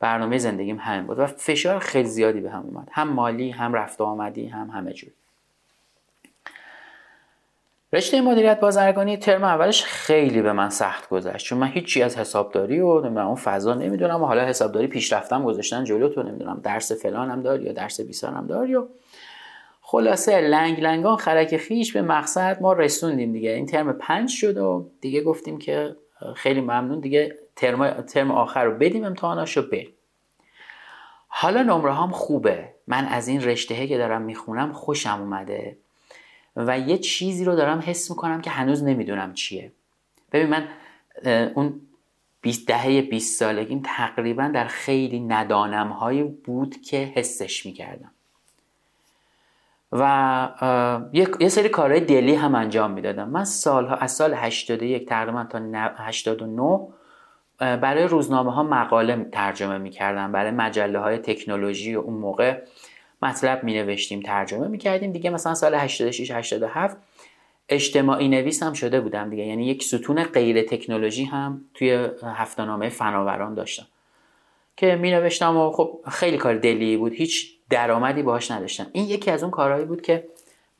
برنامه 0.00 0.38
زندگیم 0.38 0.78
همین 0.78 1.06
بود 1.06 1.18
و 1.18 1.26
فشار 1.26 1.78
خیلی 1.78 2.08
زیادی 2.08 2.40
به 2.40 2.50
هم 2.50 2.62
اومد. 2.62 2.88
هم 2.92 3.08
مالی 3.08 3.50
هم 3.50 3.74
رفت 3.74 4.00
آمدی 4.00 4.46
هم 4.46 4.70
همه 4.70 4.92
جور. 4.92 5.10
رشته 7.92 8.20
مدیریت 8.20 8.60
بازرگانی 8.60 9.16
ترم 9.16 9.44
اولش 9.44 9.84
خیلی 9.84 10.42
به 10.42 10.52
من 10.52 10.70
سخت 10.70 11.08
گذشت. 11.08 11.46
چون 11.46 11.58
من 11.58 11.66
هیچی 11.66 12.02
از 12.02 12.18
حسابداری 12.18 12.80
و 12.80 13.00
نمی‌دونم 13.00 13.26
اون 13.26 13.36
فضا 13.36 13.74
نمی‌دونم 13.74 14.22
و 14.22 14.26
حالا 14.26 14.44
حسابداری 14.44 14.86
پیشرفتم 14.86 15.44
گذاشتن 15.44 15.84
جلو 15.84 16.08
تو 16.08 16.22
نمی‌دونم. 16.22 16.60
درس 16.64 16.92
فلانم 16.92 17.42
داری 17.42 17.64
یا 17.64 17.72
درس 17.72 18.00
بیسانم 18.00 18.46
داری 18.46 18.74
و 18.74 18.86
خلاصه 19.82 20.40
لنگ 20.40 20.80
لنگان 20.80 21.16
خرک 21.16 21.56
خیش 21.56 21.92
به 21.92 22.02
مقصد 22.02 22.62
ما 22.62 22.72
رسوندیم 22.72 23.32
دیگه. 23.32 23.50
این 23.50 23.66
ترم 23.66 23.92
پنج 23.92 24.30
شد 24.30 24.58
و 24.58 24.90
دیگه 25.00 25.22
گفتیم 25.22 25.58
که 25.58 25.96
خیلی 26.36 26.60
ممنون. 26.60 27.00
دیگه 27.00 27.36
ترم, 27.56 27.90
ترم 27.90 28.30
آخر 28.30 28.64
رو 28.64 28.78
بدیم 28.78 29.04
امتحاناشو 29.04 29.62
بریم. 29.62 29.94
حالا 31.28 31.62
نمره 31.62 31.94
هم 31.94 32.10
خوبه. 32.10 32.68
من 32.86 33.04
از 33.04 33.28
این 33.28 33.42
رشته 33.42 33.86
که 33.86 33.98
دارم 33.98 34.22
می‌خونم 34.22 34.72
خوشم 34.72 35.20
اومده. 35.20 35.76
و 36.66 36.78
یه 36.78 36.98
چیزی 36.98 37.44
رو 37.44 37.56
دارم 37.56 37.82
حس 37.86 38.10
می‌کنم 38.10 38.40
که 38.40 38.50
هنوز 38.50 38.84
نمی‌دونم 38.84 39.34
چیه. 39.34 39.72
ببین 40.32 40.46
من 40.46 40.68
اون 41.54 41.80
20 42.42 42.68
دهه 42.68 43.02
20 43.02 43.38
سالگیم 43.38 43.82
تقریبا 43.84 44.50
در 44.54 44.64
خیلی 44.64 45.20
ندانم 45.20 45.88
های 45.88 46.22
بود 46.22 46.80
که 46.80 46.96
حسش 46.96 47.66
می‌کردم. 47.66 48.10
و 49.92 51.08
یه 51.40 51.48
سری 51.48 51.68
کارهای 51.68 52.00
دلی 52.00 52.34
هم 52.34 52.54
انجام 52.54 52.90
می‌دادم. 52.90 53.28
من 53.28 53.44
سالها 53.44 53.96
از 53.96 54.12
سال 54.12 54.34
81 54.34 55.08
تقریبا 55.08 55.44
تا 55.44 55.58
89 55.96 56.80
برای 57.58 58.04
روزنامه 58.04 58.52
ها 58.52 58.62
مقاله 58.62 59.28
ترجمه 59.32 59.78
می‌کردم. 59.78 60.32
برای 60.32 60.50
مجله 60.50 60.98
های 60.98 61.18
تکنولوژی 61.18 61.94
و 61.94 62.00
اون 62.00 62.14
موقع 62.14 62.62
مطلب 63.22 63.64
می 63.64 63.74
نوشتیم 63.74 64.20
ترجمه 64.20 64.68
می 64.68 64.78
کردیم 64.78 65.12
دیگه 65.12 65.30
مثلا 65.30 65.54
سال 65.54 65.74
86 65.74 66.30
87 66.30 66.96
اجتماعی 67.68 68.28
نویس 68.28 68.62
هم 68.62 68.72
شده 68.72 69.00
بودم 69.00 69.30
دیگه. 69.30 69.46
یعنی 69.46 69.66
یک 69.66 69.82
ستون 69.82 70.24
غیر 70.24 70.62
تکنولوژی 70.62 71.24
هم 71.24 71.64
توی 71.74 72.08
هفتهنامه 72.22 72.88
فناوران 72.88 73.54
داشتم 73.54 73.86
که 74.76 74.96
می 74.96 75.10
نوشتم 75.10 75.56
و 75.56 75.70
خب 75.70 76.00
خیلی 76.08 76.36
کار 76.36 76.54
دلی 76.54 76.96
بود. 76.96 77.12
هیچ 77.12 77.50
درآمدی 77.70 78.22
باهاش 78.22 78.50
نداشتم. 78.50 78.86
این 78.92 79.06
یکی 79.06 79.30
از 79.30 79.42
اون 79.42 79.50
کارهایی 79.50 79.84
بود 79.84 80.02
که 80.02 80.28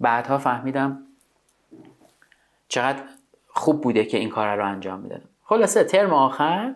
بعدها 0.00 0.38
فهمیدم 0.38 1.02
چقدر 2.68 3.02
خوب 3.48 3.80
بوده 3.80 4.04
که 4.04 4.18
این 4.18 4.28
کار 4.28 4.56
رو 4.56 4.66
انجام 4.66 5.00
می‌دادم 5.00 5.28
خلاصه 5.44 5.84
ترم 5.84 6.12
آخر 6.12 6.74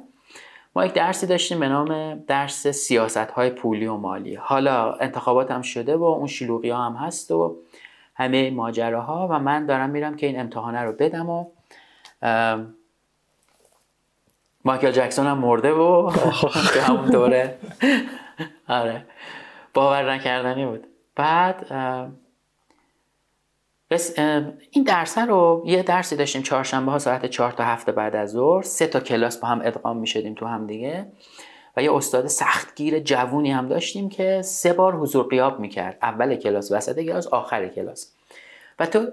ما 0.76 0.87
یک 0.87 0.92
درسی 0.92 1.26
داشتیم 1.26 1.60
به 1.60 1.68
نام 1.68 2.18
درس 2.18 2.66
سیاست 2.66 3.16
های 3.16 3.50
پولی 3.50 3.87
و 3.87 3.96
مالی. 3.96 4.34
حالا 4.34 4.92
انتخابات 4.92 5.50
هم 5.50 5.62
شده 5.62 5.96
و 5.96 6.04
اون 6.04 6.26
شلوغی 6.26 6.70
ها 6.70 6.87
هم 6.87 6.96
هست 6.96 7.30
و 7.30 7.56
همه 8.14 8.50
ماجراها 8.50 9.28
و 9.30 9.38
من 9.38 9.66
دارم 9.66 9.90
میرم 9.90 10.16
که 10.16 10.26
این 10.26 10.40
امتحانه 10.40 10.80
رو 10.80 10.92
بدم 10.92 11.30
و 11.30 11.46
مایکل 14.64 14.90
جکسون 14.90 15.26
هم 15.26 15.38
مرده 15.38 15.72
و 15.72 16.10
تو 16.74 16.80
همون 16.80 17.10
دوره. 17.10 17.58
آره. 18.68 19.04
باور 19.74 20.12
نکردنی 20.12 20.66
بود. 20.66 20.87
بعد 21.16 21.66
بس 23.90 24.18
این 24.70 24.85
درس 24.87 25.18
رو 25.18 25.62
یه 25.66 25.83
درسی 25.83 26.16
داشتیم 26.16 26.42
چهارشنبه 26.42 26.92
ها 26.92 26.99
ساعت 26.99 27.27
چهار 27.27 27.53
تا 27.53 27.64
هفته 27.64 27.92
بعد 27.92 28.16
از 28.16 28.31
ظهر. 28.31 28.62
سه 28.62 28.87
تا 28.87 29.01
کلاس 29.01 29.37
با 29.37 29.49
هم 29.49 29.61
ادغام 29.64 29.97
می 29.97 30.07
شدیم 30.07 30.35
تو 30.35 30.47
هم 30.47 30.66
دیگه. 30.66 31.07
و 31.77 31.83
یه 31.83 31.94
استاد 31.94 32.27
سختگیر 32.27 32.99
جوونی 32.99 33.51
هم 33.51 33.68
داشتیم 33.68 34.09
که 34.09 34.42
سه 34.42 34.73
بار 34.73 34.97
حضور 34.97 35.29
قیاب 35.29 35.61
می‌کرد. 35.61 35.99
اول 36.03 36.37
کلاس 36.37 36.73
وسط 36.73 37.01
کلاس 37.01 37.27
آخر 37.27 37.68
کلاس. 37.68 38.12
و 38.79 38.87
تو 38.87 39.07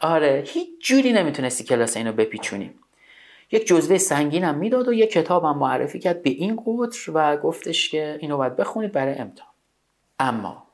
آره 0.00 0.44
هیچ 0.46 0.68
جوری 0.80 1.12
نمی‌تونستی 1.12 1.64
کلاس 1.64 1.96
اینو 1.96 2.12
بپیچونی. 2.12 2.70
یک 3.52 3.66
جزوه 3.66 3.98
سنگین 3.98 4.44
هم 4.44 4.54
می‌داد 4.54 4.88
و 4.88 4.92
یک 4.92 5.16
هم 5.16 5.58
معرفی 5.58 5.98
کرد 5.98 6.22
به 6.22 6.30
این 6.30 6.62
قطر 6.66 7.10
و 7.14 7.36
گفتش 7.36 7.88
که 7.88 8.18
اینو 8.20 8.36
باید 8.36 8.56
بخونید 8.56 8.92
برای 8.92 9.14
امتحان. 9.14 9.52
اما 10.18 10.67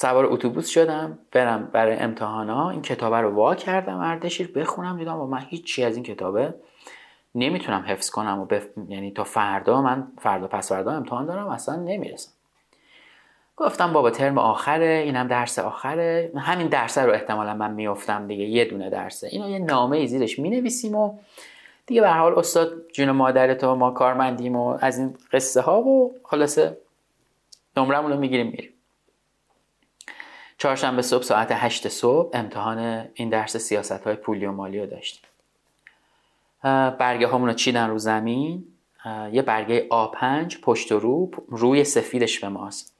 سوار 0.00 0.26
اتوبوس 0.26 0.68
شدم 0.68 1.18
برم 1.32 1.68
برای 1.72 1.96
امتحانا 1.96 2.70
این 2.70 2.82
کتابه 2.82 3.16
رو 3.16 3.30
وا 3.30 3.54
کردم 3.54 3.98
اردشیر 3.98 4.52
بخونم 4.52 4.98
دیدم 4.98 5.20
و 5.20 5.26
من 5.26 5.40
هیچی 5.48 5.84
از 5.84 5.94
این 5.96 6.04
کتابه 6.04 6.54
نمی‌تونم 7.34 7.84
حفظ 7.86 8.10
کنم 8.10 8.40
و 8.40 8.44
بف... 8.44 8.66
یعنی 8.88 9.10
تا 9.10 9.24
فردا 9.24 9.82
من 9.82 10.12
فردا 10.18 10.46
پس 10.46 10.68
فردا 10.68 10.92
امتحان 10.92 11.26
دارم 11.26 11.48
اصلا 11.48 11.76
نمی‌رسم. 11.76 12.32
گفتم 13.56 13.92
بابا 13.92 14.10
ترم 14.10 14.38
آخره 14.38 15.02
اینم 15.04 15.28
درس 15.28 15.58
آخره. 15.58 16.32
همین 16.36 16.66
درسه 16.66 17.02
رو 17.02 17.12
احتمالا 17.12 17.54
من 17.54 17.72
میافتم 17.72 18.26
دیگه 18.26 18.44
یه 18.44 18.64
دونه 18.64 18.90
درسه. 18.90 19.26
اینو 19.26 19.48
یه 19.48 19.58
نامه 19.58 19.96
ای 19.96 20.06
زیرش 20.06 20.38
می‌نویسیم 20.38 20.94
و 20.94 21.18
دیگه 21.86 22.00
به 22.00 22.10
حال 22.10 22.38
استاد 22.38 22.72
جون 22.92 23.10
مادرت 23.10 23.64
و 23.64 23.74
ما 23.74 23.90
کارمندیم 23.90 24.56
و 24.56 24.78
از 24.80 24.98
این 24.98 25.14
قصه 25.32 25.60
ها 25.60 25.80
و 25.82 26.14
خلاصه 26.24 26.76
نمرمون 27.76 28.12
رو 28.12 28.18
می‌گیریم 28.18 28.46
میریم. 28.46 28.70
چهارشنبه 30.60 31.02
صبح 31.02 31.22
ساعت 31.22 31.48
8 31.52 31.88
صبح 31.88 32.30
امتحان 32.32 33.08
این 33.14 33.28
درس 33.28 33.56
سیاست 33.56 33.92
های 33.92 34.14
پولی 34.14 34.46
و 34.46 34.52
مالی 34.52 34.80
رو 34.80 34.86
داشتیم. 34.86 35.22
برگه 36.98 37.26
هامون 37.26 37.48
رو 37.48 37.54
چیدن 37.54 37.90
رو 37.90 37.98
زمین. 37.98 38.64
یه 39.32 39.42
برگه 39.42 39.88
آ5 39.88 40.56
پشت 40.62 40.92
و 40.92 40.98
رو 40.98 41.30
روی 41.48 41.84
سفیدش 41.84 42.40
به 42.40 42.48
ماست. 42.48 42.94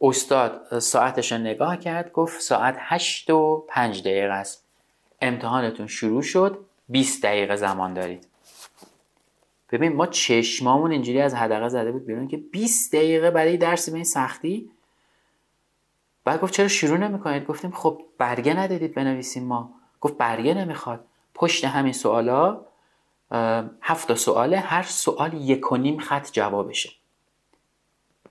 استاد 0.00 0.78
ساعتش 0.78 1.32
رو 1.32 1.38
نگاه 1.38 1.76
کرد 1.76 2.12
گفت 2.12 2.40
ساعت 2.40 2.76
هشت 2.78 3.30
و 3.30 3.64
پنج 3.68 4.00
دقیقه 4.00 4.32
است. 4.32 4.64
امتحانتون 5.20 5.86
شروع 5.86 6.22
شد 6.22 6.58
20 6.88 7.22
دقیقه 7.22 7.56
زمان 7.56 7.94
دارید. 7.94 8.26
ببین 9.72 9.92
ما 9.92 10.06
چشمامون 10.06 10.90
اینجوری 10.90 11.20
از 11.20 11.34
حدقه 11.34 11.68
زده 11.68 11.92
بود 11.92 12.06
بیرون 12.06 12.28
که 12.28 12.36
20 12.36 12.94
دقیقه 12.94 13.30
برای 13.30 13.56
درسی 13.56 13.90
به 13.90 13.96
این 13.96 14.04
سختی؟ 14.04 14.70
بعد 16.24 16.40
گفت 16.40 16.52
چرا 16.52 16.68
شروع 16.68 16.96
نمی‌کنید؟ 16.96 17.46
گفتیم 17.46 17.70
خب 17.70 18.02
برگه 18.18 18.54
ندادید 18.54 18.94
بنویسیم 18.94 19.44
ما. 19.44 19.74
گفت 20.00 20.16
برگه 20.16 20.54
نمی‌خواد. 20.54 21.04
پشت 21.34 21.64
همین 21.64 21.92
سوالا 21.92 22.60
هفت 23.82 24.14
سواله 24.14 24.58
هر 24.58 24.82
سوال 24.82 25.34
یک 25.34 25.72
و 25.72 25.76
نیم 25.76 25.98
خط 25.98 26.32
جوابشه. 26.32 26.90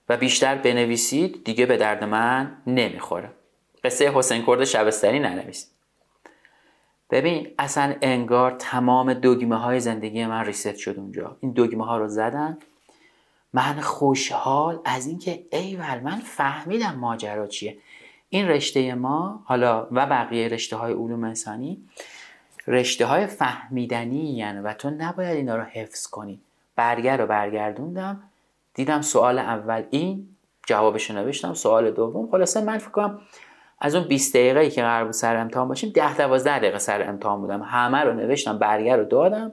و 0.10 0.18
بیشتر 0.18 0.56
بنویسید 0.56 1.44
دیگه 1.44 1.66
به 1.66 1.78
درد 1.78 2.04
من 2.04 2.58
نمی‌خوره. 2.68 3.32
قصه 3.84 4.12
حسین 4.12 4.46
کرد 4.46 4.64
شبستری 4.64 5.20
ننویسید 5.20 5.72
ببین 7.10 7.48
اصلا 7.60 7.96
انگار 8.02 8.52
تمام 8.52 9.14
دگمه 9.14 9.56
های 9.56 9.80
زندگی 9.80 10.26
من 10.26 10.46
ریست 10.46 10.76
شد 10.76 10.98
اونجا. 10.98 11.38
این 11.40 11.54
دگمه 11.56 11.86
ها 11.86 11.98
رو 11.98 12.08
زدن 12.08 12.58
من 13.54 13.82
خوشحال 13.82 14.80
از 14.86 15.08
اینکه 15.08 15.46
ایول 15.52 16.00
من 16.00 16.20
فهمیدم 16.20 16.96
ماجرا 16.96 17.48
چیه. 17.48 17.78
این 18.30 18.48
رشته 18.48 18.96
ما 18.96 19.44
حالا 19.46 19.88
و 19.92 20.06
بقیه 20.06 20.48
رشته 20.48 20.76
های 20.76 20.94
علوم 20.94 21.24
انسانی 21.24 21.84
رشته 22.68 23.06
های 23.06 23.28
فهمیدنی 23.28 24.38
یعنی 24.38 24.60
و 24.60 24.74
تو 24.74 24.90
نباید 24.90 25.38
اینا 25.38 25.56
رو 25.56 25.64
حفظ 25.64 26.08
کنی. 26.08 26.40
برگر 26.76 27.18
رو 27.18 27.28
برگردوندم 27.28 28.24
دیدم 28.74 29.02
سوال 29.02 29.40
اول 29.40 29.84
این 29.90 30.28
جوابش 30.68 31.12
نوشتم 31.12 31.54
سوال 31.54 31.92
دوم. 31.92 32.32
خلاصه 32.32 32.62
من 32.62 32.78
فکر 32.78 32.92
کنم 32.92 33.22
از 33.80 33.96
اون 33.96 34.08
20 34.08 34.36
دقیقه 34.36 34.60
ای 34.60 34.70
که 34.70 34.82
قرار 34.82 35.04
بود 35.04 35.14
سر 35.14 35.38
امتحان 35.38 35.68
باشیم 35.68 35.90
10 35.90 36.18
12 36.18 36.60
دقیقه 36.60 36.78
سر 36.78 37.10
امتحان 37.10 37.42
بودم. 37.42 37.62
همه 37.62 37.98
رو 37.98 38.14
نوشتم 38.14 38.58
برگر 38.58 38.98
رو 38.98 39.06
دادم. 39.06 39.52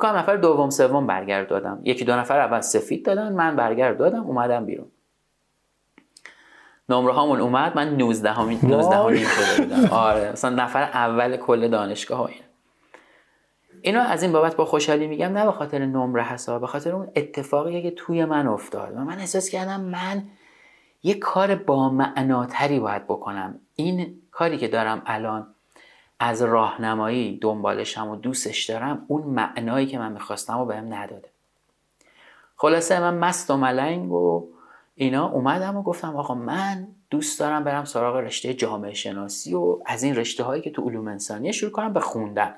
کنم 0.00 0.16
نفر 0.16 0.36
دوم 0.36 0.70
سوم 0.70 1.06
برگر 1.06 1.44
دادم. 1.44 1.80
یکی 1.84 2.04
دو 2.04 2.16
نفر 2.16 2.40
اول 2.40 2.60
سفید 2.60 3.06
دادن 3.06 3.32
من 3.32 3.56
برگر 3.56 3.92
دادم 3.92 4.22
اومدم 4.22 4.66
بیرون. 4.66 4.86
نمره 6.88 7.12
هامون 7.12 7.40
اومد 7.40 7.76
من 7.76 7.96
19 7.96 8.30
همین 8.30 8.58
19 8.62 8.96
همین 8.96 9.24
شده 9.24 9.64
بودم 9.64 9.88
آره 9.96 10.32
مثلا 10.32 10.64
نفر 10.64 10.82
اول 10.82 11.36
کل 11.36 11.68
دانشگاه 11.68 12.18
ها 12.18 12.26
این 12.26 12.42
اینو 13.82 14.00
از 14.00 14.22
این 14.22 14.32
بابت 14.32 14.56
با 14.56 14.64
خوشحالی 14.64 15.06
میگم 15.06 15.32
نه 15.32 15.44
به 15.44 15.52
خاطر 15.52 15.78
نمره 15.78 16.22
حساب 16.22 16.60
به 16.60 16.66
خاطر 16.66 16.94
اون 16.94 17.08
اتفاقی 17.16 17.82
که 17.82 17.90
توی 17.90 18.24
من 18.24 18.46
افتاد. 18.46 18.92
و 18.96 18.98
من 18.98 19.18
احساس 19.18 19.48
کردم 19.48 19.80
من 19.80 20.22
یه 21.02 21.14
کار 21.14 21.54
با 21.54 21.88
معناتری 21.88 22.80
باید 22.80 23.04
بکنم. 23.04 23.60
این 23.74 24.22
کاری 24.30 24.58
که 24.58 24.68
دارم 24.68 25.02
الان 25.06 25.51
از 26.24 26.42
راهنمایی 26.42 27.38
دنبالشم 27.38 28.08
و 28.08 28.16
دوستش 28.16 28.64
دارم 28.64 29.04
اون 29.08 29.22
معنایی 29.22 29.86
که 29.86 29.98
من 29.98 30.12
می‌خواستم 30.12 30.58
و 30.58 30.64
بهم 30.64 30.94
نداده. 30.94 31.28
خلاصه 32.56 33.00
من 33.00 33.14
مست 33.14 33.50
و 33.50 33.56
ملنگ 33.56 34.12
و 34.12 34.48
اینا 34.94 35.28
اومدم 35.28 35.76
و 35.76 35.82
گفتم 35.82 36.16
آقا 36.16 36.34
من 36.34 36.88
دوست 37.10 37.40
دارم 37.40 37.64
برم 37.64 37.84
سراغ 37.84 38.16
رشته 38.16 38.54
جامعه 38.54 38.94
شناسی 38.94 39.54
و 39.54 39.78
از 39.86 40.02
این 40.02 40.16
رشته 40.16 40.44
هایی 40.44 40.62
که 40.62 40.70
تو 40.70 40.82
علوم 40.82 41.08
انسانی 41.08 41.52
شروع 41.52 41.72
کنم 41.72 41.92
به 41.92 42.00
خوندن. 42.00 42.54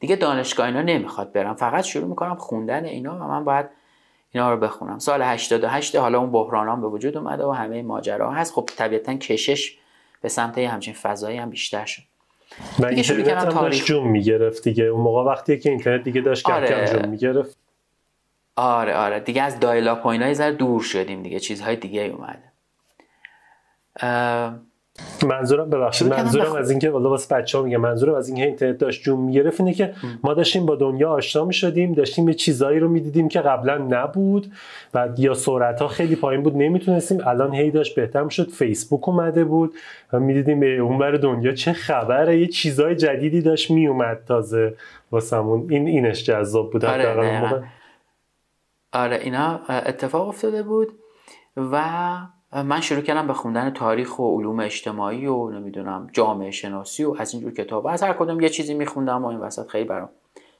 دیگه 0.00 0.16
دانشگاه 0.16 0.66
اینا 0.66 0.82
نمی‌خواد 0.82 1.32
برم 1.32 1.54
فقط 1.54 1.84
شروع 1.84 2.08
می‌کنم 2.08 2.34
خوندن 2.34 2.84
اینا 2.84 3.14
و 3.14 3.18
من 3.18 3.44
باید 3.44 3.66
اینا 4.32 4.50
رو 4.54 4.60
بخونم. 4.60 4.98
سال 4.98 5.22
88 5.22 5.96
حالا 5.96 6.18
اون 6.18 6.30
بحرانام 6.30 6.80
به 6.80 6.88
وجود 6.88 7.16
اومده 7.16 7.44
و 7.44 7.50
همه 7.50 7.82
ماجرا 7.82 8.30
هست. 8.30 8.52
خب 8.52 8.70
طبیعتا 8.76 9.14
کشش 9.14 9.78
به 10.20 10.28
سمت 10.28 10.58
همچین 10.58 10.94
فضایی 10.94 11.38
هم 11.38 11.50
بیشتر 11.50 11.84
شد. 11.84 12.02
و 12.78 12.86
اینترنت 12.86 13.28
هم. 13.28 13.48
داشت 13.48 13.84
جون 13.84 14.08
می‌گرفت 14.08 14.62
دیگه. 14.62 14.84
اون 14.84 15.00
موقع 15.00 15.22
وقتی 15.22 15.58
که 15.58 15.70
اینترنت 15.70 16.04
دیگه 16.04 16.20
داشت 16.20 16.50
آره. 16.50 16.68
کم 16.68 16.84
جون 16.84 17.08
می‌گرفت. 17.08 17.56
آره 18.56 18.94
آره. 18.94 19.20
دیگه 19.20 19.42
از 19.42 19.60
دایلا 19.60 19.94
های 19.94 20.34
زر 20.34 20.50
دور 20.50 20.82
شدیم 20.82 21.22
دیگه. 21.22 21.40
چیزهای 21.40 21.76
دیگه 21.76 22.00
اومده 22.00 22.52
منظورم 25.22 25.70
ببخشید 25.70 26.08
منظورم 26.08 26.52
از 26.52 26.70
اینکه 26.70 26.90
والا 26.90 27.10
واسه 27.10 27.34
بچه‌ها 27.34 27.64
میگم 27.64 27.76
منظورم 27.76 28.14
از 28.14 28.28
اینکه 28.28 28.44
اینترنت 28.44 28.78
داشت 28.78 29.02
جون 29.02 29.20
می‌گرفت 29.20 29.60
اینه 29.60 29.74
که 29.74 29.94
ما 30.24 30.34
داشتیم 30.34 30.66
با 30.66 30.76
دنیا 30.76 31.10
آشنا 31.10 31.44
می‌شدیم 31.44 31.92
داشتیم 31.92 32.28
یه 32.28 32.34
چیزایی 32.34 32.78
رو 32.78 32.88
می‌دیدیم 32.88 33.28
که 33.28 33.40
قبلا 33.40 33.78
نبود 33.78 34.52
و 34.94 35.08
یا 35.18 35.34
سرعت 35.34 35.82
ها 35.82 35.88
خیلی 35.88 36.16
پایین 36.16 36.42
بود 36.42 36.56
نمی‌تونستیم. 36.56 37.20
الان 37.26 37.54
هی 37.54 37.70
داشت 37.70 37.94
بهتر 37.94 38.22
می‌شد. 38.22 38.50
فیسبوک 38.50 39.08
اومده 39.08 39.44
بود 39.44 39.74
و 40.12 40.20
می‌دیدیم 40.20 40.60
به 40.60 40.76
اونور 40.78 41.16
دنیا 41.16 41.52
چه 41.52 41.72
خبره. 41.72 42.40
یه 42.40 42.46
چیزای 42.46 42.96
جدیدی 42.96 43.40
داشت 43.40 43.70
میومد 43.70 44.18
تازه 44.28 44.74
واسمون. 45.12 45.66
این 45.70 45.86
اینش 45.86 46.24
جذاب 46.24 46.72
بود 46.72 46.84
آره, 46.84 47.64
آره 48.92 49.16
اینا 49.16 49.60
اتفاق 49.68 50.28
افتاده 50.28 50.62
بود 50.62 50.88
و 51.56 51.82
من 52.52 52.80
شروع 52.80 53.00
کردم 53.00 53.26
به 53.26 53.32
خوندن 53.32 53.70
تاریخ 53.70 54.18
و 54.18 54.38
علوم 54.38 54.60
اجتماعی 54.60 55.26
و 55.26 55.50
نمی‌دونم 55.50 56.08
جامعه 56.12 56.50
شناسی 56.50 57.04
و 57.04 57.14
از 57.18 57.32
اینجور 57.32 57.52
کتاب. 57.52 57.86
از 57.86 58.02
هر 58.02 58.12
کدوم 58.12 58.40
یه 58.40 58.48
چیزی 58.48 58.74
میخوندم 58.74 59.24
و 59.24 59.26
این 59.26 59.38
وسط 59.38 59.68
خیلی 59.68 59.84
برام 59.84 60.08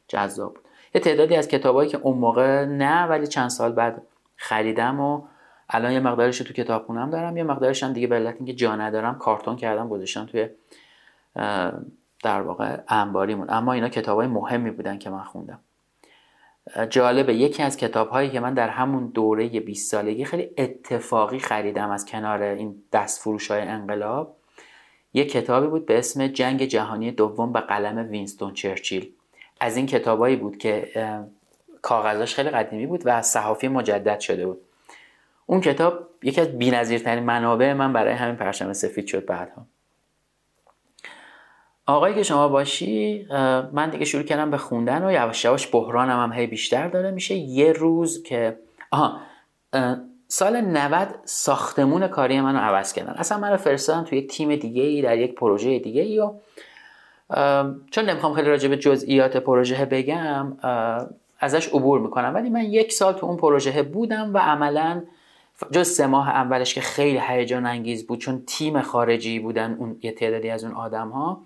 جذاب 0.08 0.54
بود. 0.54 0.64
یه 0.94 1.00
تعدادی 1.00 1.36
از 1.36 1.48
کتابایی 1.48 1.90
که 1.90 1.98
اون 1.98 2.18
موقع 2.18 2.64
نه 2.64 3.06
ولی 3.06 3.26
چند 3.26 3.48
سال 3.48 3.72
بعد 3.72 4.02
خریدم 4.36 5.00
و 5.00 5.22
الان 5.70 5.92
یه 5.92 6.00
مقدارش 6.00 6.38
تو 6.38 6.54
کتابخونم 6.54 7.10
دارم. 7.10 7.36
یه 7.36 7.42
مقدارش 7.42 7.82
هم 7.82 7.92
دیگه 7.92 8.06
به 8.06 8.16
علت 8.16 8.34
اینکه 8.36 8.52
جا 8.52 8.76
ندارم 8.76 9.18
کارتون 9.18 9.56
کردم 9.56 9.88
گذاشتم 9.88 10.26
توی 10.26 10.48
در 12.22 12.42
واقع 12.42 12.80
انباریمون 12.88 13.46
اما 13.50 13.72
اینا 13.72 13.88
کتابای 13.88 14.26
مهمی 14.26 14.70
بودن 14.70 14.98
که 14.98 15.10
من 15.10 15.24
خوندم. 15.24 15.60
جالبه. 16.90 17.34
یکی 17.34 17.62
از 17.62 17.76
کتاب 17.76 18.08
هایی 18.08 18.30
که 18.30 18.40
من 18.40 18.54
در 18.54 18.68
همون 18.68 19.06
دوره 19.06 19.48
20 19.48 19.90
سالگی 19.90 20.24
خیلی 20.24 20.50
اتفاقی 20.58 21.38
خریدم 21.38 21.90
از 21.90 22.06
کنار 22.06 22.42
این 22.42 22.82
دست 22.92 23.20
فروش 23.20 23.50
های 23.50 23.60
انقلاب 23.60 24.36
یک 25.14 25.32
کتابی 25.32 25.66
بود 25.66 25.86
به 25.86 25.98
اسم 25.98 26.26
جنگ 26.26 26.64
جهانی 26.64 27.10
دوم 27.10 27.52
به 27.52 27.60
قلم 27.60 28.10
وینستون 28.10 28.54
چرچیل. 28.54 29.12
از 29.60 29.76
این 29.76 29.86
کتابایی 29.86 30.36
بود 30.36 30.58
که 30.58 30.90
کاغذاش 31.82 32.34
خیلی 32.34 32.50
قدیمی 32.50 32.86
بود 32.86 33.02
و 33.04 33.22
صحافی 33.22 33.68
مجدد 33.68 34.20
شده 34.20 34.46
بود. 34.46 34.60
اون 35.46 35.60
کتاب 35.60 36.08
یکی 36.22 36.40
از 36.40 36.58
بی‌نظیرترین 36.58 37.24
منابع 37.24 37.72
من 37.72 37.92
برای 37.92 38.14
همین 38.14 38.36
پرچم 38.36 38.72
سفید 38.72 39.06
شد 39.06 39.26
بعدها. 39.26 39.66
آقایی 41.86 42.14
که 42.14 42.22
شما 42.22 42.48
باشی 42.48 43.26
من 43.72 43.90
دیگه 43.90 44.04
شروع 44.04 44.22
کردم 44.22 44.50
به 44.50 44.56
خوندن 44.56 45.04
و 45.04 45.12
یواش 45.12 45.44
یواش 45.44 45.74
بحرانم 45.74 46.22
هم 46.22 46.32
هی 46.32 46.46
بیشتر 46.46 46.88
داره. 46.88 47.10
میشه 47.10 47.34
یه 47.34 47.72
روز 47.72 48.22
که 48.22 48.58
آها 48.90 49.16
سال 50.28 50.60
90 50.60 51.08
ساختمون 51.24 52.08
کاری 52.08 52.40
منو 52.40 52.58
عوض 52.58 52.92
کردن. 52.92 53.12
اصلا 53.12 53.38
منو 53.38 53.56
فرستادن 53.56 54.04
توی 54.04 54.18
یک 54.18 54.30
تیم 54.30 54.56
دیگه 54.56 54.82
ای 54.82 55.02
در 55.02 55.18
یک 55.18 55.34
پروژه 55.34 55.78
دیگه 55.78 56.02
ای 56.02 56.18
و 56.18 56.32
چون 57.90 58.04
نمی‌خوام 58.04 58.34
خیلی 58.34 58.48
راجع 58.48 58.68
به 58.68 58.76
جزئیات 58.76 59.36
پروژه 59.36 59.84
بگم 59.84 60.56
ازش 61.40 61.68
عبور 61.68 62.00
می‌کنم. 62.00 62.34
ولی 62.34 62.50
من 62.50 62.64
یک 62.64 62.92
سال 62.92 63.12
تو 63.12 63.26
اون 63.26 63.36
پروژه 63.36 63.82
بودم 63.82 64.34
و 64.34 64.38
عملا 64.38 65.02
جز 65.70 65.88
سه 65.88 66.06
ماه 66.06 66.28
اولش 66.28 66.74
که 66.74 66.80
خیلی 66.80 67.20
هیجان 67.28 67.66
انگیز 67.66 68.06
بود 68.06 68.18
چون 68.18 68.42
تیم 68.46 68.82
خارجی 68.82 69.38
بودن 69.38 69.76
اون 69.78 69.98
یه 70.02 70.12
تعدادی 70.12 70.50
از 70.50 70.64
اون 70.64 70.74
آدم 70.74 71.08
ها 71.08 71.40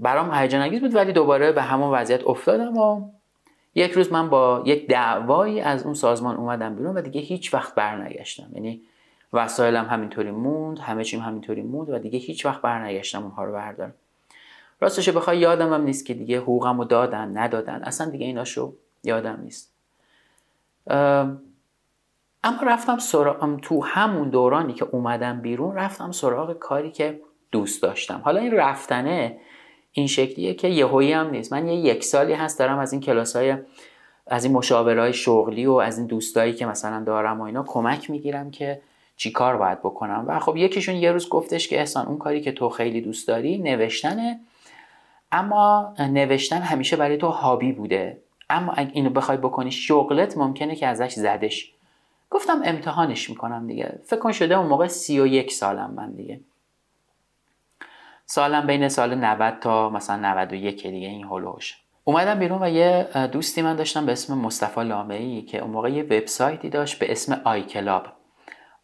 برام 0.00 0.34
هیجان 0.34 0.60
انگیز 0.60 0.80
بود 0.80 0.94
ولی 0.94 1.12
دوباره 1.12 1.52
به 1.52 1.62
همون 1.62 1.90
وضعیت 1.90 2.26
افتادم 2.26 2.76
و 2.76 3.10
یک 3.74 3.92
روز 3.92 4.12
من 4.12 4.30
با 4.30 4.62
یک 4.66 4.88
دعوایی 4.88 5.60
از 5.60 5.82
اون 5.82 5.94
سازمان 5.94 6.36
اومدم 6.36 6.74
بیرون 6.74 6.96
و 6.96 7.00
دیگه 7.00 7.20
هیچ 7.20 7.54
وقت 7.54 7.74
برنگشتم. 7.74 8.48
یعنی 8.52 8.82
وسایلم 9.32 9.84
همینطوری 9.84 10.30
موند 10.30 10.78
همه 10.78 11.04
چیم 11.04 11.20
همینطوری 11.20 11.62
موند 11.62 11.90
و 11.90 11.98
دیگه 11.98 12.18
هیچ 12.18 12.46
وقت 12.46 12.62
برنگشتم 12.62 13.22
اونها 13.22 13.44
رو 13.44 13.52
بردارم. 13.52 13.94
راستش 14.80 15.08
بخوای 15.08 15.38
یادم 15.38 15.72
هم 15.72 15.82
نیست 15.82 16.06
که 16.06 16.14
دیگه 16.14 16.38
حقوقم 16.38 16.78
رو 16.78 16.84
دادن 16.84 17.38
ندادن. 17.38 17.82
اصلا 17.84 18.10
دیگه 18.10 18.26
ایناشو 18.26 18.72
یادم 19.04 19.40
نیست. 19.42 19.72
اما 22.44 22.62
رفتم 22.66 22.98
سراغ 22.98 23.60
تو 23.60 23.84
همون 23.84 24.28
دورانی 24.28 24.72
که 24.72 24.84
اومدم 24.84 25.40
بیرون 25.40 25.74
رفتم 25.74 26.12
سراغ 26.12 26.52
کاری 26.52 26.90
که 26.90 27.20
دوست 27.52 27.82
داشتم. 27.82 28.20
حالا 28.24 28.40
این 28.40 28.52
رفتنه 28.52 29.36
این 29.92 30.06
شکلیه 30.06 30.54
که 30.54 30.68
یهویی 30.68 31.12
هم 31.12 31.30
نیست. 31.30 31.52
من 31.52 31.68
یه 31.68 31.74
یک 31.74 32.04
سالی 32.04 32.32
هست 32.32 32.58
دارم 32.58 32.78
از 32.78 32.92
این 32.92 33.00
کلاس 33.00 33.36
های 33.36 33.56
از 34.26 34.44
این 34.44 34.54
مشاورهای 34.54 35.12
شغلی 35.12 35.66
و 35.66 35.72
از 35.72 35.98
این 35.98 36.06
دوستایی 36.06 36.52
که 36.52 36.66
مثلا 36.66 37.04
دارم 37.04 37.40
و 37.40 37.42
اینا 37.44 37.62
کمک 37.62 38.10
می‌گیرم 38.10 38.50
که 38.50 38.80
چی 39.16 39.30
کار 39.30 39.56
باید 39.56 39.78
بکنم. 39.78 40.24
و 40.28 40.38
خب 40.38 40.56
یکیشون 40.56 40.94
یه 40.94 41.12
روز 41.12 41.28
گفتش 41.28 41.68
که 41.68 41.78
احسان 41.78 42.06
اون 42.06 42.18
کاری 42.18 42.40
که 42.40 42.52
تو 42.52 42.68
خیلی 42.68 43.00
دوست 43.00 43.28
داری 43.28 43.58
نوشتنه. 43.58 44.40
اما 45.32 45.94
نوشتن 45.98 46.60
همیشه 46.60 46.96
برای 46.96 47.16
تو 47.16 47.26
هابی 47.26 47.72
بوده. 47.72 48.18
اما 48.50 48.72
اگه 48.72 48.90
اینو 48.92 49.10
بخوای 49.10 49.38
بکنی 49.38 49.70
شغلت 49.70 50.36
ممکنه 50.36 50.76
که 50.76 50.86
ازش 50.86 51.12
زدش. 51.12 51.72
گفتم 52.30 52.62
امتحانش 52.64 53.30
می‌کنم 53.30 53.66
دیگه. 53.66 53.98
فکر 54.04 54.20
کن 54.20 54.32
شده 54.32 54.58
اون 54.58 54.66
موقع 54.66 54.86
سی 54.86 55.20
و 55.20 55.26
یک 55.26 55.52
سالم 55.52 55.92
من 55.96 56.12
دیگه. 56.12 56.40
سالم 58.30 58.66
بین 58.66 58.88
سال 58.88 59.14
90 59.14 59.58
تا 59.60 59.90
مثلا 59.90 60.16
91 60.16 60.86
دیگه 60.86 61.08
این 61.08 61.24
هلوش 61.24 61.76
اومدم 62.04 62.38
بیرون 62.38 62.62
و 62.62 62.68
یه 62.68 63.08
دوستی 63.32 63.62
من 63.62 63.76
داشتم 63.76 64.06
به 64.06 64.12
اسم 64.12 64.38
مصطفی 64.38 64.84
لامعی 64.84 65.42
که 65.42 65.58
اون 65.58 65.70
موقع 65.70 65.90
یه 65.90 66.02
وبسایتی 66.02 66.68
داشت 66.68 66.98
به 66.98 67.12
اسم 67.12 67.40
iClub 67.44 68.06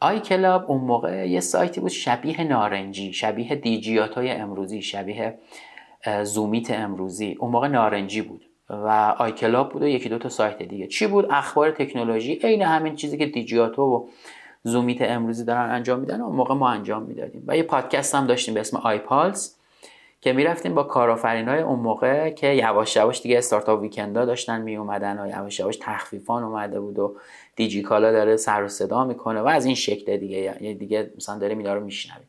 iClub 0.00 0.70
اون 0.70 0.80
موقع 0.80 1.28
یه 1.28 1.40
سایتی 1.40 1.80
بود 1.80 1.90
شبیه 1.90 2.44
نارنجی 2.44 3.12
شبیه 3.12 3.54
دیجیاتوی 3.54 4.30
امروزی 4.30 4.82
شبیه 4.82 5.38
زومیت 6.22 6.70
امروزی. 6.70 7.36
اون 7.40 7.50
موقع 7.50 7.68
نارنجی 7.68 8.22
بود 8.22 8.44
و 8.68 9.14
iClub 9.18 9.72
بود 9.72 9.82
و 9.82 9.86
یکی 9.86 10.08
دو 10.08 10.18
تا 10.18 10.28
سایت 10.28 10.62
دیگه. 10.62 10.86
چی 10.86 11.06
بود؟ 11.06 11.26
اخبار 11.30 11.70
تکنولوژی. 11.70 12.34
عین 12.34 12.62
همین 12.62 12.96
چیزی 12.96 13.18
که 13.18 13.26
دیجیاتو 13.26 13.82
و 13.82 14.06
زومیت 14.66 15.02
امروزی 15.02 15.44
دارن 15.44 15.70
انجام 15.70 16.00
میدن 16.00 16.20
و 16.20 16.28
موقع 16.28 16.54
ما 16.54 16.68
انجام 16.70 17.02
می‌دادیم. 17.02 17.44
و 17.46 17.56
یه 17.56 17.62
پادکست 17.62 18.14
هم 18.14 18.26
داشتیم 18.26 18.54
به 18.54 18.60
اسم 18.60 18.76
آی 18.76 18.98
پالس 18.98 19.56
که 20.20 20.32
می‌رفتیم 20.32 20.74
با 20.74 20.82
کارآفرین 20.82 21.48
های 21.48 21.60
اون 21.60 21.78
موقع 21.78 22.30
که 22.30 22.46
یواش 22.46 22.96
یواش 22.96 23.22
دیگه 23.22 23.38
استارتاپ 23.38 23.80
ویکندا 23.80 24.24
داشتن 24.24 24.62
می 24.62 24.76
اومدن 24.76 25.18
و 25.18 25.26
یواش 25.28 25.60
یواش 25.60 25.76
تخفیفان 25.76 26.42
اومده 26.42 26.80
بود 26.80 26.98
و 26.98 27.16
دیجی 27.56 27.82
کالا 27.82 28.12
داره 28.12 28.36
سر 28.36 28.62
و 28.62 28.68
صدا 28.68 29.04
می‌کنه 29.04 29.40
و 29.40 29.46
از 29.46 29.64
این 29.66 29.74
شکل 29.74 30.16
دیگه 30.16 30.38
یعنی 30.38 30.74
دیگه 30.74 31.12
مثلا 31.16 31.38
داره 31.38 31.56
اینا 31.56 31.74
رو 31.74 31.84
میشنویم. 31.84 32.28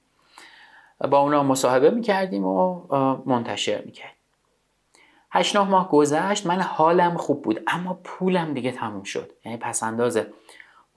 با 1.11 1.19
اونا 1.19 1.43
مصاحبه 1.43 1.89
می‌کردیم 1.89 2.45
و 2.45 2.81
منتشر 3.25 3.81
می‌کردیم. 3.85 4.15
هشت 5.31 5.55
نه 5.55 5.63
ماه 5.63 5.89
گذشت 5.89 6.45
من 6.45 6.61
حالم 6.61 7.17
خوب 7.17 7.41
بود 7.41 7.63
اما 7.67 7.99
پولم 8.03 8.53
دیگه 8.53 8.71
تموم 8.71 9.03
شد. 9.03 9.31
یعنی 9.45 9.57
پس 9.57 9.83
اندازه 9.83 10.27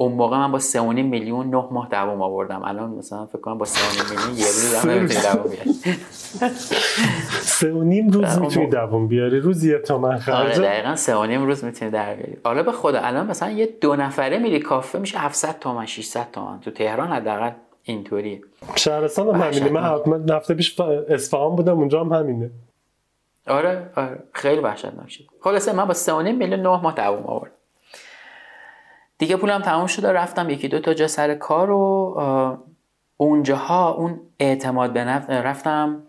اون 0.00 0.12
موقع 0.12 0.36
من 0.36 0.52
با 0.52 0.58
3.5 0.58 0.74
میلیون 0.78 1.46
9 1.46 1.64
ماه 1.70 1.88
دوام 1.88 2.22
آوردم. 2.22 2.62
الان 2.64 2.90
مثلا 2.90 3.26
فکر 3.26 3.40
کنم 3.40 3.58
با 3.58 3.66
3.5 3.66 4.10
میلیون 4.10 4.38
یه 4.38 4.44
روز 4.44 4.74
هم 4.74 4.90
نمی‌تونی 4.90 5.20
دوام 5.22 5.48
بیاری. 5.48 5.74
3.5 8.10 8.14
روز 8.14 8.38
می‌تونی 8.38 8.66
دوام 8.66 9.08
بیاری؟ 9.08 9.40
روز 9.40 9.64
یه 9.64 9.78
تومن 9.78 10.18
خرج 10.18 10.34
آره 10.36 10.58
دقیقاً 10.58 10.96
3.5 10.96 11.10
روز 11.46 11.64
می‌تونی 11.64 11.90
در 11.90 12.14
بیاری. 12.14 12.36
حالا 12.44 12.62
به 12.62 12.72
خدا 12.72 13.00
الان 13.00 13.26
مثلا 13.26 13.50
یه 13.50 13.68
دو 13.80 13.96
نفره 13.96 14.38
میری 14.38 14.60
کافه 14.60 14.98
میشه 14.98 15.18
700 15.18 15.58
تومن 15.58 15.86
600 15.86 16.26
تومن. 16.32 16.60
تو 16.60 16.70
تهران 16.70 17.08
حداقل 17.08 17.50
اینطوری 17.82 18.40
شهرستان 18.74 19.34
هم 19.34 19.42
همینه. 19.42 19.70
من 19.70 20.30
هفته 20.30 20.54
پیش 20.54 20.80
اصفهان 20.80 21.56
بودم 21.56 21.78
اونجا 21.78 22.00
هم 22.04 22.12
همینه. 22.12 22.50
آره 23.46 23.90
آره. 23.96 24.22
خیلی 24.32 24.60
وحشتناک 24.60 25.10
شد. 25.10 25.24
خلاصه 25.40 25.72
من 25.72 25.84
با 25.84 25.94
3.5 25.94 26.08
میلیون 26.10 26.60
9 26.60 26.68
ماه 26.68 26.94
دوام 26.94 27.24
آوردم. 27.26 27.52
دیگه 29.18 29.36
پولم 29.36 29.62
تمام 29.62 29.86
شد 29.86 30.04
و 30.04 30.06
رفتم 30.06 30.50
یکی 30.50 30.68
دو 30.68 30.80
تا 30.80 30.94
جا 30.94 31.06
سر 31.06 31.34
کار 31.34 31.70
و 31.70 31.78
اونجاها 33.16 33.90
اون 33.90 34.20
اعتماد 34.40 34.92
به 34.92 35.04
نفس 35.04 35.30
رفتم 35.30 36.02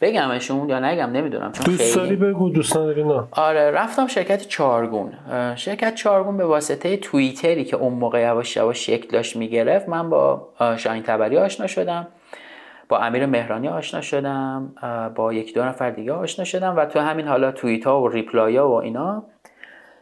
بگمشون 0.00 0.68
یا 0.68 0.80
نگم 0.80 1.10
نمی‌دونم 1.10 1.52
چون 1.52 1.64
دوست 1.64 1.96
داری 1.96 2.16
بگو 2.16 2.50
دوست 2.50 2.76
نداری 2.76 3.04
نه. 3.04 3.22
آره 3.30 3.70
رفتم 3.70 4.06
شرکت 4.06 4.48
چارگون. 4.48 5.12
شرکت 5.56 5.94
چارگون 5.94 6.36
به 6.36 6.44
واسطه 6.44 6.96
توییتری 6.96 7.64
که 7.64 7.76
اون 7.76 7.92
موقع 7.92 8.20
یواش 8.20 8.56
یواش 8.56 8.86
شکل 8.86 9.08
داشت 9.08 9.36
می‌گرفت 9.36 9.88
من 9.88 10.10
با 10.10 10.48
شاهین 10.76 11.02
تبری 11.02 11.38
آشنا 11.38 11.66
شدم 11.66 12.06
با 12.88 12.98
امیر 12.98 13.26
مهرانی 13.26 13.68
آشنا 13.68 14.00
شدم 14.00 14.72
با 15.14 15.32
یکی 15.32 15.52
دو 15.52 15.64
نفر 15.64 15.90
دیگه 15.90 16.12
آشنا 16.12 16.44
شدم 16.44 16.76
و 16.76 16.84
تو 16.84 17.00
همین 17.00 17.28
حالا 17.28 17.52
توییت 17.52 17.86
ها 17.86 18.02
و 18.02 18.08
ریپلای 18.08 18.56
ها 18.56 18.70
و 18.70 18.74
اینا 18.74 19.24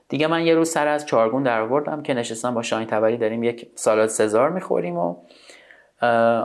دیگه 0.08 0.26
من 0.26 0.46
یه 0.46 0.54
روز 0.54 0.68
سر 0.68 0.88
از 0.88 1.06
چارگون 1.06 1.42
در 1.42 1.60
آوردم 1.60 2.02
که 2.02 2.14
نشستم 2.14 2.54
با 2.54 2.62
شاهین 2.62 2.86
تبری 2.86 3.16
داریم 3.16 3.42
یک 3.42 3.66
سالاد 3.74 4.08
سزار 4.08 4.50
می‌خوریم 4.50 4.96
و 4.96 5.16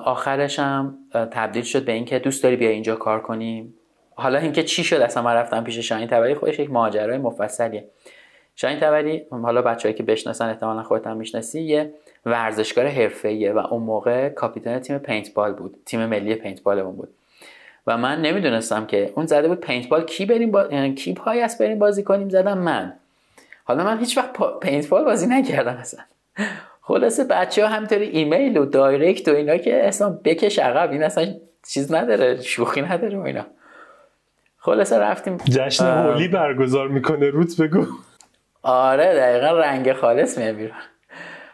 آخرش 0.05 0.59
هم 0.59 0.97
تبدیل 1.13 1.63
شد 1.63 1.85
به 1.85 1.91
اینکه 1.91 2.19
دوست 2.19 2.43
داری 2.43 2.55
بیا 2.55 2.69
اینجا 2.69 2.95
کار 2.95 3.21
کنیم 3.21 3.73
حالا 4.15 4.39
اینکه 4.39 4.63
چی 4.63 4.83
شد؟ 4.83 4.95
اصلا 4.95 5.23
من 5.23 5.33
رفتم 5.33 5.63
پیش 5.63 5.77
شاهین 5.77 6.07
تبری 6.07 6.33
خودش 6.33 6.59
یک 6.59 6.71
ماجرای 6.71 7.17
مفصلیه. 7.17 7.85
شاهین 8.55 8.79
تبری 8.79 9.25
حالا 9.29 9.61
بچه‌ای 9.61 9.93
که 9.93 10.03
بشناسن 10.03 10.49
احتمالاً 10.49 10.83
خودت 10.83 11.07
هم 11.07 11.17
می‌شناسی 11.17 11.61
یه 11.61 11.93
ورزشکار 12.25 12.87
حرفه‌ایه 12.87 13.53
و 13.53 13.57
اون 13.57 13.83
موقع 13.83 14.29
کاپیتان 14.29 14.79
تیم 14.79 14.97
پینتبال 14.97 15.53
بود. 15.53 15.77
تیم 15.85 16.05
ملی 16.05 16.35
پینتبالمون 16.35 16.95
بود. 16.95 17.09
و 17.87 17.97
من 17.97 18.21
نمی‌دونستم 18.21 18.85
که 18.85 19.13
اون 19.15 19.25
زده 19.25 19.47
بود 19.47 19.59
پینتبال 19.59 20.03
کی 20.03 20.25
بریم 20.25 20.51
با... 20.51 20.65
یعنی 20.71 20.93
کی 20.93 21.13
پای 21.13 21.41
است 21.41 21.61
بریم 21.61 21.79
بازی 21.79 22.03
کنیم؟ 22.03 22.29
زدم 22.29 22.57
من. 22.57 22.93
حالا 23.71 23.83
من 23.83 23.99
هیچ 23.99 24.17
وقت 24.17 24.33
پا... 24.33 24.59
پینتبال 24.59 25.05
بازی 25.05 25.27
نکردم 25.27 25.77
اصلا. 25.77 25.99
خلاصه 26.81 27.23
بچه 27.23 27.63
ها 27.63 27.69
همینطوری 27.69 28.05
ایمیل 28.05 28.57
و 28.57 28.65
direct 28.65 29.27
و 29.27 29.31
اینا 29.31 29.57
که 29.57 29.87
اصلا 29.87 30.09
بکش 30.09 30.59
عقب 30.59 30.91
این 30.91 31.03
اصلا 31.03 31.33
چیز 31.67 31.93
نداره 31.93 32.41
شوخی 32.41 32.81
نداره 32.81 33.17
و 33.17 33.21
اینا. 33.21 33.45
خلاصه 34.57 34.99
رفتیم 34.99 35.37
جشن 35.37 35.85
هولی 35.85 36.27
برگزار 36.27 36.87
می‌کنه 36.87 37.29
روت 37.29 37.61
بگو. 37.61 37.85
آره 38.63 39.15
دقیقا 39.15 39.59
رنگ 39.59 39.93
خالص 39.93 40.37
میبیرن 40.37 40.81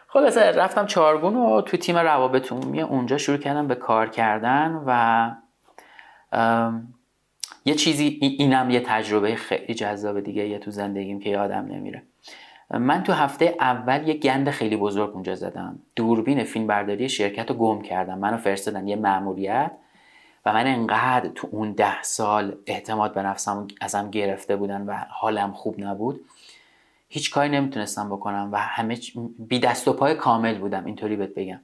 خلاصه 0.08 0.40
رفتم 0.40 0.86
چارگون 0.86 1.36
و 1.36 1.60
تو 1.60 1.76
تیم 1.76 1.96
روابط 1.96 2.52
عمومی 2.52 2.82
اونجا 2.82 3.18
شروع 3.18 3.38
کردم 3.38 3.66
به 3.66 3.74
کار 3.74 4.08
کردن 4.08 4.82
و 4.86 5.30
یه 7.64 7.74
چیزی 7.74 8.18
اینم 8.20 8.70
یه 8.70 8.80
تجربه 8.80 9.34
خیلی 9.34 9.74
جذاب 9.74 10.20
دیگه 10.20 10.48
یه 10.48 10.58
تو 10.58 10.70
زندگیم 10.70 11.20
که 11.20 11.30
یادم 11.30 11.66
نمیره. 11.70 12.02
من 12.70 13.02
تو 13.02 13.12
هفته 13.12 13.56
اول 13.60 14.08
یه 14.08 14.14
گند 14.14 14.50
خیلی 14.50 14.76
بزرگ 14.76 15.10
اونجا 15.10 15.34
زدم. 15.34 15.78
دوربین 15.96 16.44
فیلم 16.44 16.66
برداری 16.66 17.08
شرکت 17.08 17.50
رو 17.50 17.56
گم 17.56 17.82
کردم. 17.82 18.18
منو 18.18 18.36
فرستادن 18.36 18.88
یه 18.88 18.96
مأموریت 18.96 19.70
و 20.46 20.52
من 20.52 20.66
انقدر 20.66 21.28
تو 21.28 21.48
اون 21.50 21.72
ده 21.72 22.02
سال 22.02 22.56
اعتماد 22.66 23.14
به 23.14 23.22
نفسم 23.22 23.68
ازم 23.80 24.10
گرفته 24.10 24.56
بودن 24.56 24.82
و 24.86 25.04
حالم 25.08 25.52
خوب 25.52 25.80
نبود. 25.80 26.20
هیچ 27.08 27.30
کاری 27.30 27.48
نمی‌تونستم 27.48 28.08
بکنم 28.08 28.48
و 28.52 28.58
همه 28.58 28.98
بی 29.38 29.58
دست 29.58 29.88
و 29.88 29.92
پای 29.92 30.14
کامل 30.14 30.58
بودم. 30.58 30.84
اینطوری 30.84 31.16
بهت 31.16 31.34
بگم. 31.34 31.60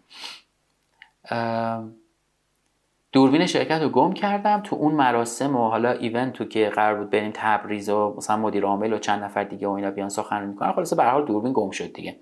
دوربین 3.14 3.46
شرکت 3.46 3.82
رو 3.82 3.88
گم 3.88 4.12
کردم 4.12 4.60
تو 4.60 4.76
اون 4.76 4.94
مراسم 4.94 5.56
و 5.56 5.68
حالا 5.68 5.90
ایونت 5.90 6.32
تو 6.32 6.44
که 6.44 6.68
قرار 6.68 6.94
بود 6.94 7.10
بریم 7.10 7.30
تبریز 7.34 7.88
و 7.88 8.14
مثلا 8.16 8.36
مدیر 8.36 8.64
عامل 8.64 8.92
و 8.92 8.98
چند 8.98 9.22
نفر 9.22 9.44
دیگه 9.44 9.68
و 9.68 9.70
اینا 9.70 9.90
بیان 9.90 10.08
سخنرانی 10.08 10.46
می‌کنن. 10.46 10.72
خلاصه 10.72 10.96
به 10.96 11.04
حال 11.04 11.24
دوربین 11.24 11.52
گم 11.52 11.70
شد 11.70 11.92
دیگه. 11.92 12.16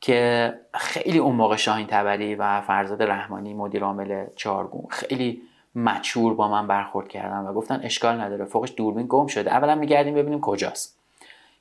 که 0.00 0.54
خیلی 0.74 1.18
اون 1.18 1.36
موقع 1.36 1.56
شاهین 1.56 1.86
تبری 1.86 2.34
و 2.34 2.60
فرزاد 2.60 3.02
رحمانی 3.02 3.54
مدیر 3.54 3.84
عامل 3.84 4.26
چارگون 4.36 4.86
خیلی 4.90 5.42
مچور 5.74 6.34
با 6.34 6.48
من 6.48 6.66
برخورد 6.66 7.08
کردن 7.08 7.38
و 7.38 7.52
گفتن 7.52 7.80
اشکال 7.82 8.20
نداره 8.20 8.44
فوقش 8.44 8.72
دوربین 8.76 9.06
گم 9.08 9.26
شده. 9.26 9.50
اولا 9.50 9.74
میگردیم 9.74 10.14
ببینیم 10.14 10.40
کجاست. 10.40 10.98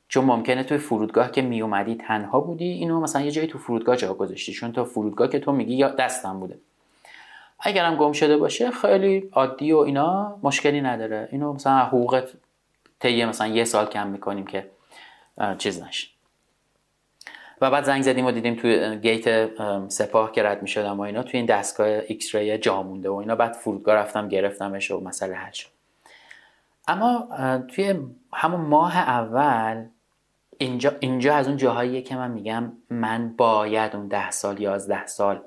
چون 0.08 0.26
ممکنه 0.26 0.64
توی 0.64 0.78
فرودگاه 0.78 1.32
که 1.32 1.42
میومدی 1.42 1.96
تنها 1.96 2.40
بودی 2.40 2.72
اینو 2.72 3.02
مثلا 3.02 3.22
یه 3.22 3.32
جایی 3.32 3.48
تو 3.48 3.58
فرودگاه 3.58 3.96
جا 3.96 4.14
گذاشتی. 4.14 4.54
چون 4.54 4.72
تو 4.72 4.86
فرودگاه 4.86 5.28
که 5.28 5.40
تو 5.40 5.52
میگی 5.52 5.76
یا 5.76 5.90
دستم 5.90 6.40
بوده. 6.40 6.58
اگرم 7.66 7.96
گم 7.96 8.12
شده 8.12 8.38
باشه 8.38 8.72
خیلی 8.72 9.30
عادی 9.34 9.72
و 9.72 9.78
اینا 9.78 10.40
مشکلی 10.44 10.82
نداره. 10.82 11.30
اینو 11.32 11.54
مثلا 11.54 11.78
حقوقت 11.78 12.30
طی 13.00 13.26
مثلا 13.26 13.48
یه 13.48 13.64
سال 13.64 13.86
کم 13.86 14.08
می‌کنیم 14.08 14.46
که 14.46 14.70
چیز 15.58 15.84
نشه. 15.84 16.08
و 17.62 17.72
بعد 17.72 17.84
زنگ 17.84 18.02
زدیم 18.02 18.26
و 18.26 18.32
دیدیم 18.32 18.56
توی 18.56 19.00
گیت 19.00 19.50
سپاه 19.90 20.32
که 20.32 20.44
رد 20.44 20.62
می‌شدم 20.62 20.98
و 20.98 21.02
اینا 21.02 21.24
توی 21.24 21.38
این 21.38 21.46
دستگاه 21.46 21.88
X-ray 21.88 22.58
جا 22.58 22.84
مونده 22.84 23.10
و 23.10 23.16
اینا. 23.16 23.36
بعد 23.36 23.54
فرودگاه 23.54 23.96
رفتم 23.96 24.28
گرفتمش 24.28 24.92
و 24.92 25.00
مسئله 25.00 25.36
حل 25.36 25.52
شد. 25.52 25.70
اما 26.88 27.28
توی 27.68 28.00
همون 28.34 28.62
ماه 28.62 28.98
اول 28.98 29.86
اینجا, 30.58 30.92
اینجا 31.00 31.36
از 31.36 31.48
اون 31.48 31.58
جاهاییه 31.58 32.02
که 32.02 32.16
من 32.16 32.32
میگم 32.32 32.72
من 32.90 33.34
باید 33.38 33.96
اون 33.96 34.08
ده 34.08 34.32
سال 34.32 34.62
یازده 34.62 35.08
سال 35.08 35.42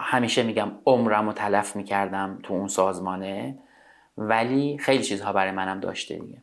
همیشه 0.00 0.42
میگم 0.42 0.70
عمرم 0.86 1.26
رو 1.26 1.32
تلف 1.32 1.76
می‌کردم 1.76 2.38
تو 2.42 2.54
اون 2.54 2.68
سازمانه 2.68 3.58
ولی 4.18 4.78
خیلی 4.78 5.02
چیزها 5.02 5.32
برای 5.32 5.50
منم 5.50 5.80
داشته 5.80 6.18
دیگه. 6.18 6.42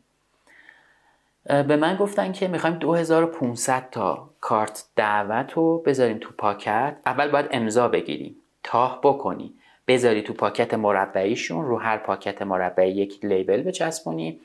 به 1.63 1.75
من 1.75 1.95
گفتن 1.95 2.31
که 2.31 2.47
می‌خوایم 2.47 2.75
2500 2.75 3.89
تا 3.91 4.29
کارت 4.41 4.85
دعوت 4.95 5.53
رو 5.53 5.83
بذاریم 5.85 6.17
تو 6.21 6.29
پاکت. 6.37 6.97
اول 7.05 7.31
باید 7.31 7.47
امضا 7.51 7.87
بگیریم. 7.87 8.35
تاه 8.63 8.99
بکنی. 9.03 9.53
بذاری 9.87 10.21
تو 10.21 10.33
پاکت 10.33 10.73
مربعیشون 10.73 11.65
رو 11.65 11.77
هر 11.77 11.97
پاکت 11.97 12.41
مربعی 12.41 12.91
یک 12.91 13.25
لیبل 13.25 13.63
بچسبونی. 13.63 14.39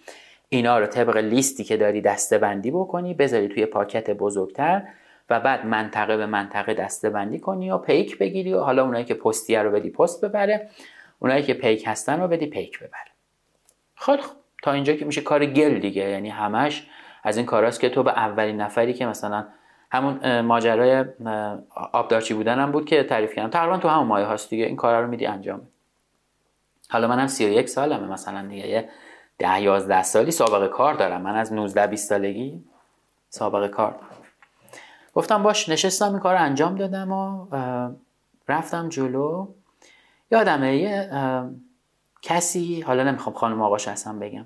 اینا 0.49 0.79
رو 0.79 0.87
طبق 0.87 1.17
لیستی 1.17 1.65
که 1.65 1.77
داری 1.77 2.01
دسته 2.01 2.39
بندی 2.39 2.71
بکنی 2.71 3.15
بذاری 3.15 3.49
توی 3.49 3.67
پاکت 3.67 4.11
بزرگتر. 4.11 4.83
و 5.31 5.41
بعد 5.41 5.67
منطقه 5.67 6.17
به 6.17 6.27
منطقه 6.27 6.75
دسته 6.75 7.11
بندی 7.11 7.39
کنی 7.39 7.71
و 7.71 7.79
پیک 7.79 8.19
بگیری 8.19 8.55
و 8.55 8.61
حالا 8.61 8.85
اونایی 8.85 9.05
که 9.05 9.15
پستیه 9.15 9.63
رو 9.63 9.71
بدی 9.71 9.91
پست 9.91 10.25
ببره 10.25 10.69
اونایی 11.19 11.43
که 11.43 11.55
پیک 11.55 11.85
هستن 11.87 12.21
رو 12.21 12.29
بدی 12.29 12.47
پیک 12.47 12.79
ببره. 12.79 13.11
خیلی 13.95 14.23
خب 14.23 14.33
تا 14.63 14.73
اینجا 14.73 14.95
که 14.95 15.05
میشه 15.05 15.21
کار 15.21 15.47
گل 15.47 15.79
دیگه. 15.79 16.03
یعنی 16.03 16.29
همش 16.29 16.87
از 17.23 17.37
این 17.37 17.47
کاراست 17.47 17.81
که 17.81 17.89
تو 17.89 18.03
به 18.03 18.11
اولین 18.11 18.61
نفری 18.61 18.95
که 18.95 19.07
مثلا 19.07 19.47
همون 19.93 20.41
ماجرای 20.41 21.05
آبدارچی 21.93 22.35
بودنم 22.35 22.73
بود 22.73 22.85
که 22.85 23.03
تعریف 23.03 23.35
کردم. 23.35 23.51
تقریبا 23.51 23.79
تو 23.79 23.89
همون 23.89 24.07
مایه 24.07 24.27
هاست 24.27 24.51
دیگه. 24.51 24.65
این 24.65 24.77
کارا 24.77 25.01
رو 25.01 25.07
میدی 25.07 25.27
انجام 25.27 25.61
حالا 26.91 27.09
منم 27.09 27.27
31 27.27 27.69
سالمه. 27.69 28.07
مثلا 28.13 28.49
دیگه 28.49 28.69
یه 28.69 28.89
10 29.39 29.63
11 29.63 30.03
سالی 30.03 30.31
سابقه 30.31 30.69
کار 30.69 30.95
دارم. 30.95 31.23
من 31.23 31.37
از 31.37 31.53
19 31.53 31.87
20 31.87 32.09
سالگی 32.09 32.65
سابقه 33.29 33.69
کار 33.69 33.91
دارم. 33.91 34.10
گفتم 35.15 35.43
باش 35.43 35.69
نشستم 35.69 36.11
این 36.11 36.19
کار 36.19 36.35
انجام 36.35 36.75
دادم 36.75 37.13
و 37.13 37.47
رفتم 38.49 38.89
جلو. 38.89 39.49
یادمه 40.31 40.77
یه 40.77 41.11
کسی 42.23 42.81
حالا 42.81 43.05
نمی‌خوام 43.05 43.37
خانم 43.37 43.63
آقاش 43.63 43.89
هستم 43.89 44.19
بگم 44.19 44.45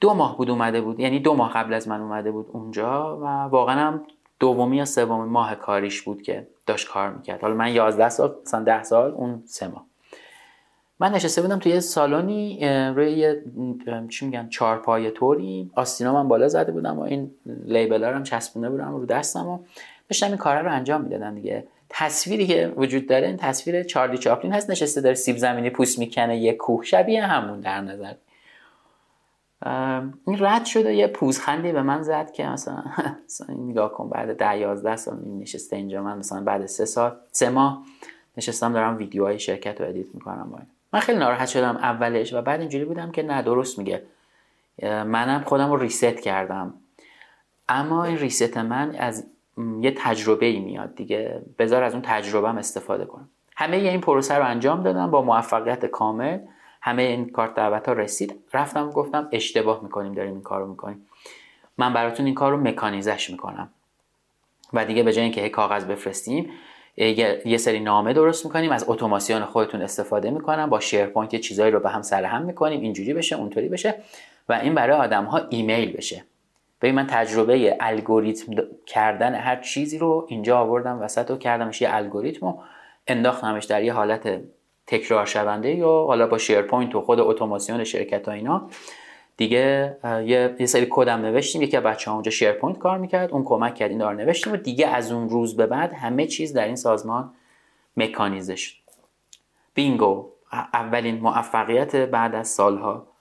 دو 0.00 0.14
ماه 0.14 0.36
بود 0.36 0.50
اومده 0.50 0.80
بود 0.80 1.00
یعنی 1.00 1.20
دو 1.20 1.34
ماه 1.34 1.52
قبل 1.52 1.74
از 1.74 1.88
من 1.88 2.00
اومده 2.00 2.30
بود 2.30 2.46
اونجا 2.52 3.16
و 3.16 3.24
واقعا 3.26 3.80
هم 3.80 4.02
دومی 4.40 4.76
یا 4.76 4.84
سومی 4.84 5.28
ماه 5.28 5.54
کاریش 5.54 6.02
بود 6.02 6.22
که 6.22 6.48
داشت 6.66 6.88
کار 6.88 7.10
می‌کرد. 7.10 7.42
حالا 7.42 7.54
من 7.54 7.72
11 7.72 8.08
سال 8.08 8.36
مثلا 8.46 8.64
10 8.64 8.82
سال 8.82 9.10
اون 9.10 9.42
سه 9.46 9.68
ماه. 9.68 9.86
من 11.00 11.12
نشسته 11.12 11.42
بودم 11.42 11.58
توی 11.58 11.72
یه 11.72 11.80
سالونی 11.80 12.58
روی 12.96 13.10
یه 13.10 13.42
چی 14.08 14.26
میگن 14.26 14.48
چارپایه 14.48 15.10
طوری. 15.10 15.70
آستینا 15.74 16.12
من 16.12 16.28
بالا 16.28 16.48
زده 16.48 16.72
بودم 16.72 16.98
و 16.98 17.02
این 17.02 17.30
لیبل 17.46 18.04
هم 18.04 18.22
چسبونده 18.22 18.70
بودم 18.70 18.92
رو 18.92 19.06
دستم 19.06 19.46
و 19.46 19.58
داشتم 20.08 20.26
این 20.26 20.36
کارا 20.36 20.60
رو 20.60 20.72
انجام 20.72 21.00
می‌دادم 21.00 21.34
دیگه. 21.34 21.66
تصویری 21.88 22.46
که 22.46 22.72
وجود 22.76 23.06
داره 23.06 23.26
این 23.26 23.36
تصویر 23.36 23.82
چارلی 23.82 24.18
چاپلین 24.18 24.52
هست 24.52 24.70
نشسته 24.70 25.00
داره 25.00 25.14
سیب 25.14 25.36
زمینی 25.36 25.70
پوست 25.70 25.98
می‌کنه 25.98 26.38
یه 26.38 26.52
کوه 26.52 26.84
شبیه 26.84 27.26
همون 27.26 27.60
در 27.60 27.80
نظر. 27.80 28.14
این 30.26 30.36
رد 30.40 30.64
شده 30.64 30.94
یه 30.94 31.06
پوزخندی 31.06 31.72
به 31.72 31.82
من 31.82 32.02
زد 32.02 32.30
که 32.32 32.46
مثلا 32.46 32.84
نگاه 33.68 33.92
کن 33.92 34.08
بعد 34.08 34.36
ده 34.36 34.58
یازده 34.58 34.96
سال 34.96 35.18
نشسته 35.40 35.76
اینجا 35.76 36.02
من 36.02 36.18
مثلا 36.18 36.40
بعد 36.40 36.66
سه 36.66 36.84
سال 36.84 37.16
سه 37.32 37.48
ماه 37.48 37.82
نشستم 38.36 38.72
دارم 38.72 38.96
ویدیوهای 38.96 39.38
شرکت 39.38 39.80
رو 39.80 39.88
edit 39.88 40.14
می‌کنم 40.14 40.50
باید. 40.52 40.66
من 40.94 41.00
خیلی 41.00 41.18
ناراحت 41.18 41.48
شدم 41.48 41.76
اولش 41.76 42.32
و 42.32 42.42
بعد 42.42 42.60
اینجوری 42.60 42.84
بودم 42.84 43.10
که 43.10 43.22
نه 43.22 43.42
درست 43.42 43.78
میگه. 43.78 44.02
منم 44.82 45.42
خودم 45.46 45.70
رو 45.70 45.76
reset 45.76 46.20
کردم. 46.20 46.74
اما 47.68 48.04
این 48.04 48.18
reset 48.18 48.56
من 48.56 48.94
از 48.98 49.26
یه 49.80 49.94
تجربه 49.96 50.46
ای 50.46 50.60
میاد 50.60 50.94
دیگه. 50.94 51.42
بذار 51.58 51.82
از 51.82 51.92
اون 51.92 52.02
تجربهم 52.02 52.58
استفاده 52.58 53.04
کنم. 53.04 53.28
همه 53.56 53.76
این 53.76 54.00
پروسه 54.00 54.34
رو 54.34 54.44
انجام 54.44 54.82
دادم 54.82 55.10
با 55.10 55.22
موفقیت 55.22 55.86
کامل. 55.86 56.38
همه 56.80 57.02
این 57.02 57.30
کارت 57.30 57.54
دعوت 57.54 57.88
ها 57.88 57.92
رسید. 57.92 58.44
رفتم 58.52 58.90
گفتم 58.90 59.28
اشتباه 59.32 59.82
می‌کنیم 59.82 60.12
داریم 60.12 60.32
این 60.32 60.42
کار 60.42 60.60
رو 60.60 60.66
می‌کنیم. 60.66 61.06
من 61.78 61.92
براتون 61.92 62.26
این 62.26 62.34
کار 62.34 62.52
رو 62.52 62.60
مکانیزش 62.60 63.30
می‌کنم. 63.30 63.68
و 64.72 64.84
دیگه 64.84 65.02
به 65.02 65.12
جای 65.12 65.24
اینکه 65.24 65.48
کاغذ 65.48 65.84
بفرستیم 65.84 66.50
یه 66.96 67.56
سری 67.56 67.80
نامه 67.80 68.12
درست 68.12 68.44
می‌کنیم 68.44 68.72
از 68.72 68.84
اتوماسیون 68.88 69.44
خودتون 69.44 69.82
استفاده 69.82 70.30
می‌کنم 70.30 70.70
با 70.70 70.80
SharePoint 70.80 71.34
یه 71.34 71.40
چیزایی 71.40 71.72
رو 71.72 71.80
به 71.80 71.90
هم 71.90 72.02
سرهم 72.02 72.42
می‌کنیم 72.42 72.80
اینجوری 72.80 73.14
بشه 73.14 73.36
اونطوری 73.36 73.68
بشه 73.68 73.94
و 74.48 74.52
این 74.52 74.74
برای 74.74 74.96
آدم 74.96 75.24
ها 75.24 75.40
ایمیل 75.50 75.92
بشه. 75.92 76.24
ببین 76.82 76.94
من 76.94 77.06
تجربه 77.06 77.76
الگوریتم 77.80 78.52
کردن 78.86 79.34
هر 79.34 79.56
چیزی 79.56 79.98
رو 79.98 80.26
اینجا 80.28 80.58
آوردم 80.58 81.00
وسط 81.02 81.30
و 81.30 81.36
کردمش 81.36 81.82
یه 81.82 81.88
الگوریتم 81.92 82.46
و 82.46 82.58
انداختمش 83.06 83.64
در 83.64 83.84
یه 83.84 83.92
حالت 83.92 84.40
تکرار 84.86 85.26
شونده 85.26 85.74
یا 85.74 85.88
حالا 85.88 86.26
با 86.26 86.38
SharePoint 86.38 86.94
و 86.94 87.00
خود 87.00 87.20
اتوماسیون 87.20 87.84
شرکت 87.84 88.28
ها 88.28 88.34
اینا. 88.34 88.68
دیگه 89.36 89.96
یه, 90.04 90.56
یه 90.60 90.66
سری 90.66 90.86
کدم 90.90 91.20
نوشتیم. 91.20 91.62
یکی 91.62 91.76
از 91.76 91.82
بچه 91.82 92.10
ها 92.10 92.14
اونجا 92.14 92.30
SharePoint 92.30 92.78
کار 92.78 92.98
می‌کرد. 92.98 93.32
اون 93.32 93.44
کمک 93.44 93.74
کرد 93.74 93.90
این 93.90 94.00
رو 94.00 94.12
نوشتیم 94.12 94.52
و 94.52 94.56
دیگه 94.56 94.86
از 94.86 95.12
اون 95.12 95.28
روز 95.28 95.56
به 95.56 95.66
بعد 95.66 95.92
همه 95.92 96.26
چیز 96.26 96.52
در 96.52 96.66
این 96.66 96.76
سازمان 96.76 97.32
مکانیزه 97.96 98.56
شد. 98.56 98.76
بینگو 99.74 100.30
اولین 100.72 101.20
موفقیت 101.20 101.96
بعد 101.96 102.34
از 102.34 102.48
سالها. 102.48 103.13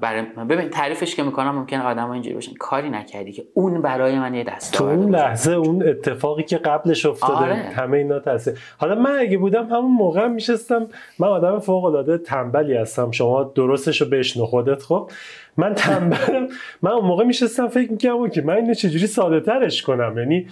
برای 0.00 0.22
ببین 0.22 0.68
تعریفش 0.68 1.16
که 1.16 1.22
می‌کنم 1.22 1.54
ممکن 1.54 1.80
آدم 1.80 2.10
اینجوری 2.10 2.34
باشن. 2.34 2.52
کاری 2.58 2.90
نکردی 2.90 3.32
که 3.32 3.44
اون 3.54 3.82
برای 3.82 4.18
من 4.18 4.34
یه 4.34 4.44
دست 4.44 4.74
تو 4.74 4.84
اون 4.84 5.14
لحظه 5.14 5.52
اون 5.52 5.88
اتفاقی 5.88 6.42
که 6.42 6.56
قبلش 6.58 7.06
افتاده 7.06 7.34
آره. 7.34 7.54
همه 7.54 7.96
اینا 7.96 8.18
تاثیر 8.18 8.54
حالا 8.78 8.94
من 8.94 9.18
اگه 9.18 9.38
بودم 9.38 9.66
همون 9.66 9.92
موقع 9.92 10.26
میشستم. 10.26 10.86
من 11.18 11.28
آدم 11.28 11.58
فوق 11.58 11.84
العاده 11.84 12.18
تنبلی 12.18 12.74
هستم. 12.74 13.10
شما 13.10 13.52
درستش 13.54 14.00
رو 14.00 14.08
بشنو 14.08 14.46
خودت 14.46 14.82
خب. 14.82 15.10
من 15.56 15.74
تنبلم. 15.74 16.48
من 16.82 16.90
اون 16.90 17.04
موقع 17.04 17.24
میشستم 17.24 17.68
فکر 17.68 17.92
می‌کنم 17.92 18.28
که 18.28 18.42
من 18.42 18.54
اینو 18.54 18.74
چجوری 18.74 19.06
ساده 19.06 19.40
ترش 19.40 19.82
کنم؟ 19.82 20.18
یعنی 20.18 20.46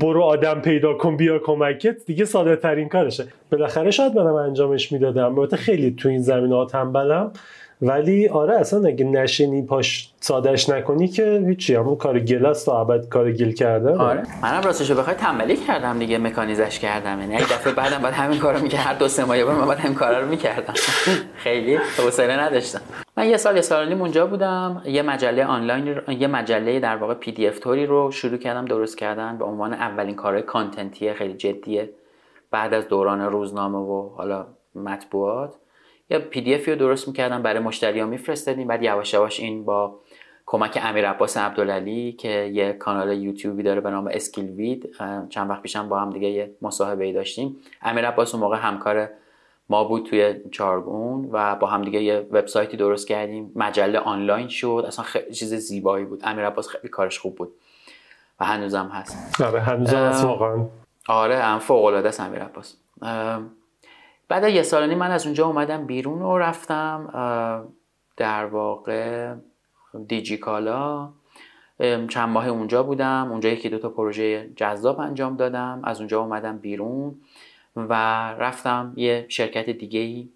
برو 0.00 0.22
آدم 0.22 0.60
پیدا 0.60 0.94
کن 0.94 1.16
بیا 1.16 1.38
کمکت. 1.38 2.04
دیگه 2.06 2.24
ساده 2.24 2.56
ترین 2.56 2.88
کارشه. 2.88 3.24
بالاخره 3.52 3.90
شاید 3.90 4.18
منم 4.18 4.34
انجامش 4.34 4.92
می‌دادم 4.92 5.38
البته 5.38 5.56
خیلی 5.56 5.90
تو 5.90 6.08
این 6.08 6.22
زمینه 6.22 6.54
ها 6.54 6.64
تنبلم. 6.64 7.32
ولی 7.82 8.28
آره 8.28 8.54
اصلا 8.54 8.88
اگه 8.88 9.04
نشینی 9.04 9.62
پاش 9.62 10.12
سادش 10.20 10.68
نکنی 10.68 11.08
که 11.08 11.44
هیچی 11.46 11.74
همون 11.74 11.96
کار 11.96 12.18
گل 12.18 12.46
است 12.46 12.66
تا 12.66 12.80
ابد 12.80 13.08
کار 13.08 13.32
گل 13.32 13.50
کرده. 13.50 13.96
آره. 13.96 14.22
منم 14.42 14.62
راستش 14.62 14.90
بخوای 14.90 15.16
تنبلی 15.16 15.56
کردم 15.56 15.98
دیگه 15.98 16.18
مکانیزش 16.18 16.78
کردم. 16.78 17.20
یعنی 17.20 17.34
یک 17.34 17.42
دفعه 17.42 17.72
بعدم 17.72 17.98
بعد 17.98 18.12
همین 18.12 18.38
کارو 18.38 18.62
می‌کرد 18.62 18.80
هر 18.80 18.94
دو 18.94 19.08
سه 19.08 19.24
ماه 19.24 19.44
من 19.44 19.68
بعد 19.68 19.78
همین 19.78 19.94
کارا 19.94 20.20
رو 20.20 20.28
می‌کردم. 20.28 20.74
خیلی 21.44 21.76
حوصله 21.76 22.40
نداشتم. 22.40 22.80
من 23.16 23.28
یه 23.28 23.36
سال 23.36 23.56
یه 23.56 23.62
سال 23.62 23.88
نیم 23.88 24.00
اونجا 24.00 24.26
بودم. 24.26 24.82
یه 24.84 25.02
مجله 25.02 25.44
آنلاین 25.44 26.00
یه 26.08 26.26
مجله 26.26 26.80
در 26.80 26.96
واقع 26.96 27.14
PDF 27.14 27.58
طوری 27.58 27.86
رو 27.86 28.10
شروع 28.10 28.36
کردم 28.36 28.64
درست 28.64 28.98
کردن 28.98 29.38
به 29.38 29.44
عنوان 29.44 29.72
اولین 29.72 30.14
کارهای 30.14 30.42
content 30.42 31.03
ی 31.03 31.12
خیلی 31.12 31.34
جدیه. 31.34 31.90
بعد 32.50 32.74
از 32.74 32.88
دوران 32.88 33.20
روزنامه 33.20 33.78
و 33.78 34.08
حالا 34.16 34.46
مطبوعات. 34.74 35.54
یه 36.12 36.18
PDF 36.18 36.54
ی 36.54 36.70
رو 36.70 36.78
درست 36.78 37.08
می‌کردم 37.08 37.42
برای 37.42 37.60
مشتری 37.60 38.04
میفرستادیم. 38.04 38.68
بعد 38.68 38.82
یواش 38.82 39.14
یواش 39.14 39.40
این 39.40 39.64
با 39.64 40.00
کمک 40.46 40.78
امیر 40.82 41.08
عباس 41.08 41.36
عبدالعلی 41.36 42.12
که 42.12 42.28
یه 42.28 42.72
کانال 42.72 43.12
یوتیوبی 43.12 43.62
داره 43.62 43.80
به 43.80 43.90
نام 43.90 44.08
اسکیل 44.12 44.50
وید 44.50 44.94
چند 45.28 45.50
وقت 45.50 45.62
پیشم 45.62 45.88
با 45.88 46.00
هم 46.00 46.10
دیگه 46.10 46.28
یه 46.28 46.54
مصاحبه 46.62 47.04
ای 47.04 47.12
داشتیم. 47.12 47.56
امیر 47.82 48.08
عباس 48.08 48.34
اون 48.34 48.44
موقع 48.44 48.56
همکار 48.56 49.08
ما 49.68 49.84
بود 49.84 50.06
توی 50.06 50.34
چارگون 50.50 51.28
و 51.32 51.56
با 51.56 51.66
هم 51.66 51.82
دیگه 51.82 52.02
یه 52.02 52.26
وبسایتی 52.30 52.76
درست 52.76 53.08
کردیم. 53.08 53.52
مجله 53.56 53.98
آنلاین 53.98 54.48
شد. 54.48 54.84
اصلا 54.86 55.04
خیلی 55.04 55.34
چیز 55.34 55.54
زیبایی 55.54 56.04
بود. 56.04 56.20
امیر 56.24 56.46
عباس 56.46 56.68
خیلی 56.68 56.88
کارش 56.88 57.18
خوب 57.18 57.34
بود. 57.34 57.52
و 58.40 58.44
هنوزم 58.44 58.90
هست. 58.92 59.42
آره 59.42 59.60
هنوزم 59.60 59.96
هست 59.96 60.24
واقعا. 60.24 60.66
آره 61.08 61.38
هم 61.38 61.58
فوق 61.58 61.84
العاده 61.84 62.08
است 62.08 62.20
امیر 62.20 62.42
عباس. 62.42 62.76
بعد 64.32 64.44
یه 64.44 64.62
سال 64.62 64.94
من 64.94 65.10
از 65.10 65.26
اونجا 65.26 65.46
اومدم 65.46 65.86
بیرون 65.86 66.22
و 66.22 66.38
رفتم 66.38 67.08
در 68.16 68.46
واقع 68.46 69.34
دیجی 70.08 70.36
کالا 70.36 71.08
چند 72.08 72.28
ماه 72.28 72.48
اونجا 72.48 72.82
بودم. 72.82 73.28
اونجا 73.30 73.48
یکی 73.48 73.68
دو 73.68 73.78
تا 73.78 73.88
پروژه 73.88 74.50
جذاب 74.56 75.00
انجام 75.00 75.36
دادم. 75.36 75.80
از 75.84 75.98
اونجا 75.98 76.20
اومدم 76.20 76.58
بیرون 76.58 77.14
و 77.76 77.92
رفتم 78.32 78.92
یه 78.96 79.26
شرکت 79.28 79.70
دیگه 79.70 80.00
ای 80.00 80.28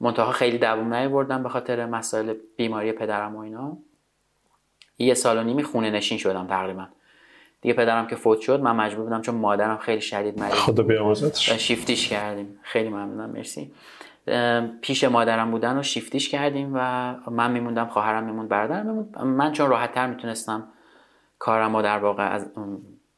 منتها 0.00 0.32
خیلی 0.32 0.58
دووم 0.58 0.94
نیاوردم 0.94 1.42
به 1.42 1.48
خاطر 1.48 1.86
مسائل 1.86 2.34
بیماری 2.56 2.92
پدرم 2.92 3.36
و 3.36 3.38
اینا. 3.38 3.76
یه 4.98 5.14
سال 5.14 5.38
و 5.38 5.42
نیمی 5.42 5.62
خونه 5.62 5.90
نشین 5.90 6.18
شدم 6.18 6.46
تقریبا. 6.46 6.86
دیگه 7.62 7.74
پدرم 7.74 8.06
که 8.06 8.16
فوت 8.16 8.40
شد 8.40 8.60
من 8.60 8.76
مجبور 8.76 9.04
بودم 9.04 9.20
چون 9.20 9.34
مادرم 9.34 9.76
خیلی 9.76 10.00
شدید 10.00 10.40
مریض 10.40 10.54
خدا 10.54 10.82
بیامرزتش. 10.82 11.50
شیفتیش 11.50 12.08
کردیم. 12.08 12.58
خیلی 12.62 12.88
ممنونم 12.88 13.30
مرسی. 13.30 13.72
پیش 14.80 15.04
مادرم 15.04 15.50
بودن 15.50 15.78
و 15.78 15.82
شیفتیش 15.82 16.28
کردیم 16.28 16.70
و 16.74 17.14
من 17.30 17.50
میموندم 17.50 17.86
خواهرم 17.86 18.24
میموند 18.24 18.48
برادرم 18.48 18.86
میموند. 18.86 19.18
من 19.18 19.52
چون 19.52 19.70
راحت 19.70 19.92
تر 19.92 20.06
می‌تونستم 20.06 20.68
کارم 21.38 21.76
رو 21.76 21.82
در 21.82 21.98
واقع 21.98 22.28
از 22.28 22.50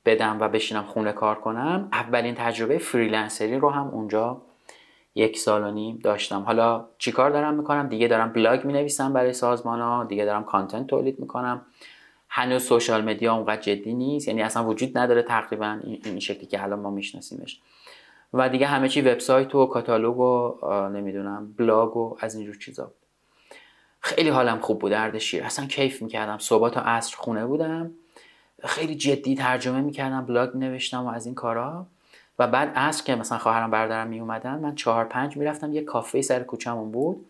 بدم 0.05 0.40
و 0.40 0.49
بشینم 0.49 0.82
خونه 0.82 1.12
کار 1.12 1.34
کنم 1.34 1.88
اولین 1.93 2.34
تجربه 2.34 2.78
freelancer 2.79 3.51
ی 3.51 3.59
رو 3.59 3.70
هم 3.70 3.88
اونجا 3.88 4.43
یک 5.14 5.38
سال 5.38 5.62
و 5.62 5.70
نیم 5.70 6.01
داشتم. 6.05 6.40
حالا 6.40 6.84
چیکار 6.99 7.30
دارم 7.30 7.55
می‌کنم؟ 7.55 7.88
دیگه 7.88 8.09
دارم 8.09 8.32
بلاگ 8.32 8.64
می‌نویسم 8.64 9.12
برای 9.12 9.32
سازمان 9.32 9.80
ها 9.80 10.05
دیگه 10.05 10.24
دارم 10.24 10.45
content 10.45 10.87
تولید 10.86 11.20
می‌کنم. 11.20 11.61
هنوز 12.35 12.64
social 12.64 13.05
media 13.05 13.35
اونقدر 13.35 13.61
جدی 13.61 13.95
نیست 13.95 14.28
یعنی 14.28 14.43
اصلا 14.43 14.64
وجود 14.64 14.99
نداره 14.99 15.22
تقریبا 15.22 15.80
این 15.85 16.18
شکلی 16.18 16.47
که 16.47 16.62
الان 16.62 16.78
ما 16.78 16.91
میشناسیمش. 16.91 17.61
و 18.33 18.49
دیگه 18.49 18.66
همه 18.66 18.89
چی 18.89 19.01
وبسایت 19.01 19.55
و 19.55 19.66
کاتالوگ 19.66 20.18
و 20.18 20.59
نمی‌دونم 20.89 21.55
بلاگ 21.59 21.97
و 21.97 22.16
از 22.20 22.35
اینجور 22.35 22.59
چیزا. 22.59 22.85
بود 22.85 22.95
خیلی 24.01 24.28
حالم 24.28 24.59
خوب 24.59 24.78
بود 24.78 24.91
درد 24.91 25.18
شیر. 25.18 25.45
اصلا 25.45 25.66
کیف 25.66 26.03
می‌کردم. 26.03 26.39
صبح 26.39 26.68
تا 26.68 26.80
عصر 26.80 27.16
خونه 27.16 27.47
بودم. 27.47 27.91
خیلی 28.64 28.95
جدی 28.95 29.35
ترجمه 29.35 29.80
می‌کردم 29.80 30.26
بلاگ 30.26 30.57
نوشتم 30.57 31.07
و 31.07 31.09
از 31.09 31.26
این 31.26 31.35
کارا. 31.35 31.87
و 32.39 32.47
بعد 32.47 32.72
عصر 32.76 33.05
که 33.05 33.14
مثلا 33.14 33.39
خواهرم 33.39 33.70
برادرم 33.70 34.09
میومدن 34.09 34.59
من 34.59 34.74
چهار 34.74 35.05
پنج 35.05 35.37
می‌رفتم 35.37 35.72
یه 35.72 35.83
کافه 35.83 36.22
سر 36.22 36.43
کوچمون 36.43 36.93
بود. 36.93 37.26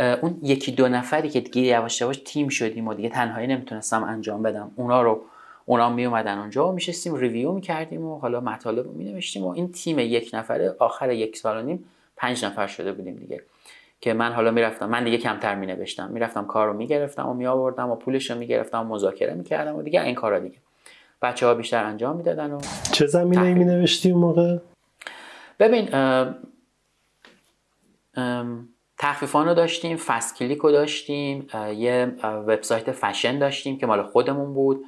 اون 0.00 0.38
یکی 0.42 0.72
دو 0.72 0.88
نفری 0.88 1.28
که 1.28 1.40
دیگه 1.40 1.62
یواش 1.62 2.00
یواش 2.00 2.16
تیم 2.24 2.48
شدیم 2.48 2.88
و 2.88 2.94
دیگه 2.94 3.08
تنهایی 3.08 3.46
نمی‌تونستم 3.46 4.04
انجام 4.04 4.42
بدم. 4.42 4.70
اونا 4.76 5.02
رو 5.02 5.22
اونا 5.66 5.90
می 5.90 6.04
اومدن 6.04 6.38
اونجا 6.38 6.68
و 6.68 6.72
میشستیم 6.72 7.14
ریویو 7.14 7.52
می‌کردیم 7.52 8.04
و 8.04 8.18
حالا 8.18 8.40
مطالب 8.40 8.84
رو 8.84 8.92
می 8.92 9.22
و 9.40 9.48
این 9.48 9.72
تیم 9.72 9.98
یک 9.98 10.30
نفره 10.32 10.76
آخر 10.78 11.10
یک 11.10 11.36
سال 11.36 11.56
و 11.56 11.62
نیم 11.62 11.84
پنج 12.16 12.44
نفر 12.44 12.66
شده 12.66 12.92
بودیم 12.92 13.16
دیگه. 13.16 13.42
که 14.00 14.12
من 14.12 14.32
حالا 14.32 14.50
می‌رفتم 14.50 14.88
من 14.88 15.04
دیگه 15.04 15.18
کمتر 15.18 15.54
می 15.54 15.66
نوشتم 15.66 16.10
می‌رفتم 16.10 16.46
کار 16.46 16.66
رو 16.66 16.72
می‌گرفتم 16.72 17.28
و 17.28 17.34
می 17.34 17.46
آوردم 17.46 17.90
و 17.90 17.96
پولش 17.96 18.30
رو 18.30 18.38
می‌گرفتم 18.38 18.80
و 18.80 18.94
مذاکره 18.94 19.34
می‌کردم 19.34 19.76
و 19.76 19.82
دیگه 19.82 20.02
این 20.02 20.14
کارا 20.14 20.38
دیگه. 20.38 20.56
بچه 21.22 21.46
ها 21.46 21.54
بیشتر 21.54 21.84
انجام 21.84 22.16
می‌دادن 22.16 22.52
و 22.52 22.60
چه 22.92 23.06
زمینه 23.06 23.42
ای 23.42 23.54
می 23.54 23.64
نوشتی 23.64 24.10
اون 24.10 24.20
موقع؟ 24.20 24.58
ببین 25.58 25.88
تخفیفان 29.02 29.48
رو 29.48 29.54
داشتیم 29.54 29.96
فست 29.96 30.36
کلیک 30.36 30.58
رو 30.58 30.72
داشتیم 30.72 31.46
یه 31.76 32.12
وبسایت 32.22 32.92
فشن 32.92 33.38
داشتیم 33.38 33.78
که 33.78 33.86
مال 33.86 34.02
خودمون 34.02 34.54
بود. 34.54 34.84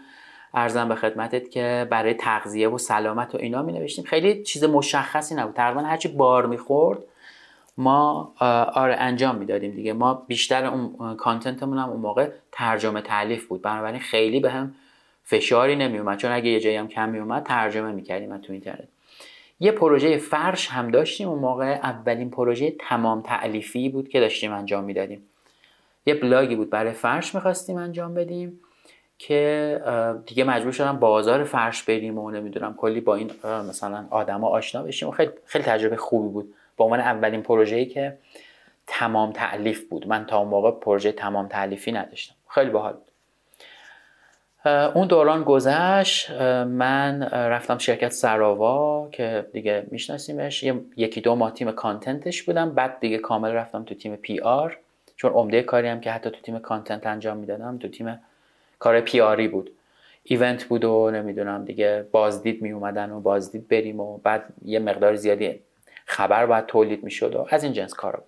ارزم 0.55 0.89
به 0.89 0.95
خدمتت 0.95 1.51
که 1.51 1.87
برای 1.91 2.15
تغذیه 2.15 2.69
و 2.69 2.79
سلامت 2.79 3.35
و 3.35 3.39
اینا 3.39 3.63
می 3.63 3.73
نوشتیم 3.73 4.05
خیلی 4.05 4.43
چیز 4.43 4.65
مشخصی 4.65 5.35
نبود. 5.35 5.55
تقریبا 5.55 5.81
هرچی 5.81 6.09
بار 6.09 6.47
می‌خورد 6.47 6.99
ما 7.79 8.35
آره 8.75 8.97
انجام 8.97 9.37
می‌دادیم 9.37 9.71
دیگه. 9.71 9.93
ما 9.93 10.15
بیشتر 10.15 10.65
اون 10.65 11.17
کانتنتمون 11.17 11.79
هم 11.79 11.91
اون 11.91 12.01
موقع 12.01 12.31
ترجمه 12.53 13.01
تعلیف 13.01 13.47
بود. 13.47 13.63
بنابراین 13.63 14.01
خیلی 14.01 14.41
به 14.41 14.51
هم 14.51 14.75
فشاری 15.25 15.77
نمی 15.77 15.99
اومد 15.99 16.19
چون 16.19 16.33
اگه 16.33 16.51
یه 16.51 16.61
جایی 16.61 16.77
هم 16.77 16.89
کم 16.89 17.09
می 17.09 17.19
اومد 17.19 17.43
ترجمه 17.43 17.93
می‌کردیم 17.93 18.39
تو 18.39 18.53
اینترنت. 18.53 18.89
یه 19.63 19.73
پروژه 19.73 20.19
فرش 20.19 20.69
هم 20.69 20.91
داشتیم. 20.91 21.29
اون 21.29 21.39
موقع 21.39 21.73
اولین 21.83 22.31
پروژه 22.31 22.71
تمام 22.71 23.23
تعلیفی 23.23 23.89
بود 23.89 24.09
که 24.09 24.21
داشتیم 24.21 24.53
انجام 24.53 24.85
می‌دادیم. 24.85 25.23
یه 26.07 26.15
بلاگی 26.15 26.57
بود 26.57 26.71
برای 26.71 26.93
فرش 26.93 27.35
می‌خواستیم 27.35 27.77
انجام 27.77 28.15
بدیم 28.15 28.61
که 29.19 29.81
دیگه 30.27 30.45
مجبور 30.45 30.73
شدم 30.73 30.99
بازار 30.99 31.45
فرش 31.45 31.83
بریم 31.83 32.19
و 32.19 32.31
نمی‌دونم 32.31 32.75
کلی 32.75 33.01
با 33.01 33.15
این 33.15 33.31
مثلا 33.45 34.07
آدما 34.11 34.49
آشنا 34.49 34.83
بشیم. 34.83 35.09
و 35.09 35.11
خیلی 35.11 35.31
خیلی 35.45 35.65
تجربه 35.65 35.97
خوبی 35.97 36.29
بود. 36.29 36.55
با 36.77 36.85
عنوان 36.85 37.01
اولین 37.01 37.43
پروژه‌ای 37.43 37.87
که 37.87 38.19
تمام 38.87 39.33
تعلیف 39.33 39.89
بود. 39.89 40.09
من 40.09 40.27
تا 40.27 40.39
اون 40.39 40.49
موقع 40.49 40.71
پروژه 40.71 41.13
تمام 41.13 41.49
تعلیفی 41.49 41.93
نداشتم. 41.93 42.35
خیلی 42.49 42.71
باحال 42.71 42.93
بود. 42.93 43.12
اون 44.67 45.07
دوران 45.07 45.45
گذشت 45.45 46.31
من 46.31 47.23
رفتم 47.33 47.79
شرکت 47.79 48.13
سراوا 48.13 49.09
که 49.13 49.47
دیگه 49.53 49.87
میشناسیمش. 49.91 50.65
یکی 50.97 51.21
دو 51.21 51.35
ماه 51.35 51.55
تیم 51.55 51.73
content 51.73 52.27
ش 52.27 52.43
بودم 52.43 52.75
بعد 52.75 53.01
دیگه 53.01 53.19
کامل 53.19 53.51
رفتم 53.51 53.85
تو 53.85 53.95
تیم 53.95 54.17
PR 54.17 54.79
چون 55.17 55.33
عمده 55.33 55.63
کاری 55.63 55.89
هم 55.89 56.01
که 56.01 56.11
حتی 56.11 56.31
تو 56.31 56.41
تیم 56.43 56.59
content 56.59 57.07
انجام 57.07 57.37
می‌دادم 57.37 57.79
تو 57.79 57.89
تیم 57.89 58.21
کار 58.79 59.01
PR 59.01 59.21
ی 59.21 59.49
بود. 59.49 59.71
event 60.25 60.65
بود 60.65 60.85
و 60.85 61.11
نمی‌دونم 61.11 61.65
دیگه 61.65 62.07
بازدید 62.13 62.63
می 62.63 62.71
اومدن 62.71 63.11
و 63.11 63.21
بازدید 63.21 63.69
بریم 63.69 64.01
و 64.01 64.19
بعد 64.19 64.45
یه 64.65 64.79
مقدار 64.79 65.15
زیادی 65.15 65.61
خبر 66.07 66.47
باید 66.47 66.67
تولید 66.67 67.05
می‌شد 67.05 67.35
و 67.35 67.47
از 67.51 67.65
این 67.65 67.73
جنس 67.73 67.95
کارا 67.95 68.25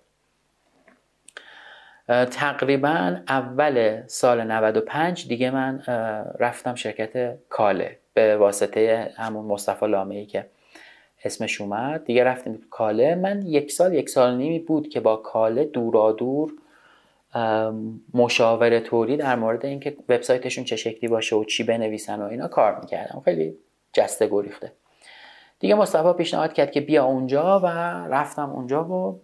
تقریبا 2.07 3.17
اول 3.27 4.03
سال 4.07 4.43
95 4.51 5.27
دیگه 5.27 5.51
من 5.51 5.83
رفتم 6.39 6.75
شرکت 6.75 7.37
کاله 7.49 7.97
به 8.13 8.37
واسطه 8.37 9.11
همون 9.17 9.45
مصطفی 9.45 9.87
لامه 9.87 10.15
ای 10.15 10.25
که 10.25 10.45
اسمش 11.23 11.61
اومد. 11.61 12.05
دیگه 12.05 12.23
رفتیم 12.23 12.61
کاله. 12.69 13.15
من 13.15 13.41
یک 13.45 13.71
سال 13.71 13.93
یک 13.93 14.09
سال 14.09 14.37
نیمی 14.37 14.59
بود 14.59 14.89
که 14.89 14.99
با 14.99 15.15
کاله 15.15 15.63
دورا 15.63 16.11
دور 16.11 16.51
مشاوره 18.13 18.79
توری 18.79 19.17
در 19.17 19.35
مورد 19.35 19.65
اینکه 19.65 19.97
وبسایتشون 20.09 20.63
چه 20.63 20.75
شکلی 20.75 21.09
باشه 21.09 21.35
و 21.35 21.43
چی 21.43 21.63
بنویسن 21.63 22.21
و 22.21 22.25
اینا 22.25 22.47
کار 22.47 22.79
می‌کردم. 22.79 23.21
خیلی 23.25 23.57
جسته 23.93 24.27
گریخته. 24.27 24.71
دیگه 25.59 25.75
مصطفی 25.75 26.13
پیشنهاد 26.13 26.53
کرد 26.53 26.71
که 26.71 26.81
بیا 26.81 27.05
اونجا 27.05 27.59
و 27.59 27.67
رفتم 28.07 28.49
اونجا 28.49 28.83
و 28.83 29.21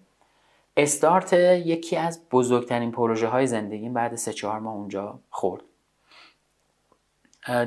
استارت 0.77 1.33
یکی 1.33 1.97
از 1.97 2.29
بزرگترین 2.31 2.91
پروژه 2.91 3.27
های 3.27 3.47
زندگیم 3.47 3.93
بعد 3.93 4.15
سه 4.15 4.33
چهار 4.33 4.59
ماه 4.59 4.73
اونجا 4.73 5.19
خورد. 5.29 5.63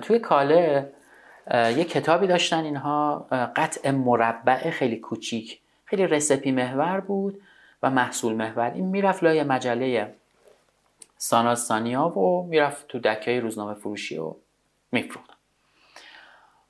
توی 0.02 0.18
کاله 0.18 0.92
یه 1.54 1.84
کتابی 1.84 2.26
داشتن 2.26 2.64
اینها 2.64 3.26
قطع 3.56 3.90
مربع 3.90 4.70
خیلی 4.70 4.96
کوچیک 4.96 5.60
خیلی 5.84 6.06
رسپی 6.06 6.52
محور 6.52 7.00
بود 7.00 7.42
و 7.82 7.90
محصول 7.90 8.34
محور. 8.34 8.70
این 8.74 8.86
می‌رفت 8.86 9.22
لای 9.22 9.42
مجله 9.42 10.14
ساناستانیا 11.16 12.08
و 12.08 12.46
می‌رفت 12.46 12.88
تو 12.88 12.98
دکه 12.98 13.40
روزنامه 13.40 13.74
فروشی 13.74 14.18
و 14.18 14.34
میفروختن. 14.92 15.34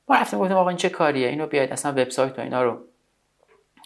ما 0.08 0.16
رفتیم 0.16 0.38
گفتیم 0.38 0.56
آقا 0.56 0.68
این 0.68 0.78
چه 0.78 0.88
کاریه؟ 0.88 1.28
اینو 1.28 1.46
بیاید 1.46 1.72
اصلا 1.72 1.92
وبسایت 1.92 2.38
و 2.38 2.42
اینا 2.42 2.62
رو 2.62 2.80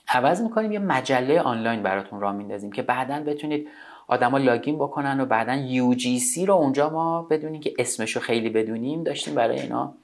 عوض 0.08 0.40
می‌کنیم 0.40 0.72
یه 0.72 0.78
مجله 0.78 1.40
آنلاین 1.40 1.82
براتون 1.82 2.20
را 2.20 2.32
میندازیم 2.32 2.72
که 2.72 2.82
بعدا 2.82 3.20
بتونید 3.20 3.68
آدما 4.06 4.38
لاگین 4.38 4.76
بکنن 4.76 5.20
و 5.20 5.26
بعدا 5.26 5.68
UGC 5.68 6.38
رو 6.46 6.54
اونجا 6.54 6.90
ما 6.90 7.22
بدونیم 7.22 7.60
که 7.60 7.74
اسمش 7.78 8.16
رو 8.16 8.22
خیلی 8.22 8.50
بدونیم 8.50 9.04
داشتیم 9.04 9.34
برای 9.34 9.60
اینا 9.60 9.94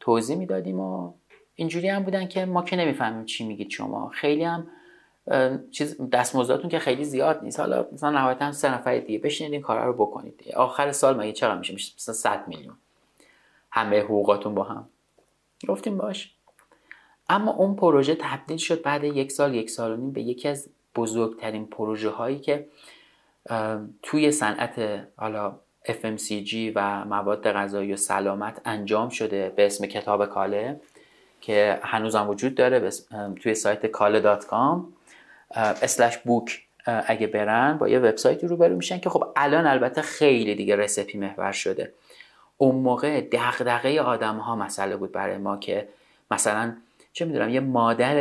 توضیح 0.00 0.36
می‌دادیم 0.36 0.80
و 0.80 1.12
اینجوری 1.54 1.88
هم 1.88 2.02
بودن 2.02 2.28
که 2.28 2.44
ما 2.44 2.62
که 2.62 2.76
نمی‌فهمیم 2.76 3.24
چی 3.24 3.46
میگید 3.46 3.70
شما. 3.70 4.08
خیلی 4.08 4.44
هم 4.44 4.66
چیز 5.70 6.10
دستمزداتون 6.12 6.70
که 6.70 6.78
خیلی 6.78 7.04
زیاد 7.04 7.40
نیست. 7.42 7.60
حالا 7.60 7.86
مثلا 7.92 8.10
نهایتا 8.10 8.52
سه 8.52 8.74
نفر 8.74 8.98
دیگه 8.98 9.18
بشینید 9.18 9.52
این 9.52 9.62
کارا 9.62 9.86
رو 9.86 9.92
بکنید. 9.92 10.52
آخر 10.56 10.92
سال 10.92 11.16
مگه 11.16 11.32
چقدر 11.32 11.58
میشه؟ 11.58 11.74
مثلا 11.74 12.14
100 12.14 12.48
میلیون. 12.48 12.74
همه 13.70 14.00
حقوقاتون 14.00 14.54
با 14.54 14.62
هم. 14.62 14.88
گفتیم 15.68 15.98
باش. 15.98 16.35
اما 17.28 17.52
اون 17.52 17.76
پروژه 17.76 18.14
تبدیل 18.20 18.56
شد 18.56 18.82
بعد 18.82 19.04
یک 19.04 19.32
سال 19.32 19.54
یک 19.54 19.70
سال 19.70 19.92
و 19.92 19.96
نیم 19.96 20.12
به 20.12 20.22
یکی 20.22 20.48
از 20.48 20.68
بزرگترین 20.94 21.66
پروژه 21.66 22.10
هایی 22.10 22.38
که 22.38 22.66
توی 24.02 24.32
صنعت 24.32 25.06
حالا 25.16 25.54
FMCG 25.84 26.54
و 26.74 27.04
مواد 27.04 27.52
غذایی 27.52 27.92
و 27.92 27.96
سلامت 27.96 28.60
انجام 28.64 29.08
شده 29.08 29.52
به 29.56 29.66
اسم 29.66 29.86
کتاب 29.86 30.26
کاله 30.26 30.80
که 31.40 31.80
هنوزم 31.82 32.28
وجود 32.28 32.54
داره 32.54 32.90
توی 33.42 33.54
سایت 33.54 33.86
کاله 33.86 34.20
دات 34.20 34.46
کام. 34.46 34.92
اسلش 35.56 36.18
بوک 36.18 36.62
اگه 36.86 37.26
برن 37.26 37.78
با 37.78 37.88
یه 37.88 37.98
وبسایتی 37.98 38.46
روبرو 38.46 38.76
میشن 38.76 38.98
که 38.98 39.10
خب 39.10 39.24
الان 39.36 39.66
البته 39.66 40.02
خیلی 40.02 40.54
دیگه 40.54 40.76
رسپی 40.76 41.18
محور 41.18 41.52
شده. 41.52 41.92
اون 42.56 42.74
موقع 42.74 43.20
دغدغه 43.20 44.00
آدم 44.00 44.36
ها 44.36 44.56
مسئله 44.56 44.96
بود 44.96 45.12
برای 45.12 45.38
ما 45.38 45.56
که 45.56 45.88
مثلا 46.30 46.76
چه 47.16 47.24
می‌دونم 47.24 47.48
یه 47.48 47.60
مادر 47.60 48.16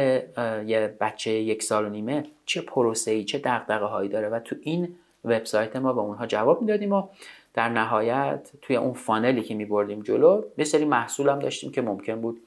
یه 0.65 0.95
بچه 1.01 1.31
یک 1.31 1.63
سال 1.63 1.85
و 1.85 1.89
نیمه 1.89 2.23
چه 2.45 2.61
پروسه 2.61 3.11
ای 3.11 3.23
چه 3.23 3.37
دغدغه 3.37 3.85
هایی 3.85 4.09
داره 4.09 4.29
و 4.29 4.39
تو 4.39 4.55
این 4.61 4.95
وبسایت 5.25 5.75
ما 5.75 5.93
به 5.93 6.01
اونها 6.01 6.25
جواب 6.25 6.61
می‌دادیم 6.61 6.93
و 6.93 7.07
در 7.53 7.69
نهایت 7.69 8.51
توی 8.61 8.75
اون 8.75 8.93
فانلی 8.93 9.41
که 9.41 9.55
میبردیم 9.55 10.01
جلو 10.01 10.43
یه 10.57 10.65
سری 10.65 10.85
محصول 10.85 11.29
هم 11.29 11.39
داشتیم 11.39 11.71
که 11.71 11.81
ممکن 11.81 12.21
بود 12.21 12.41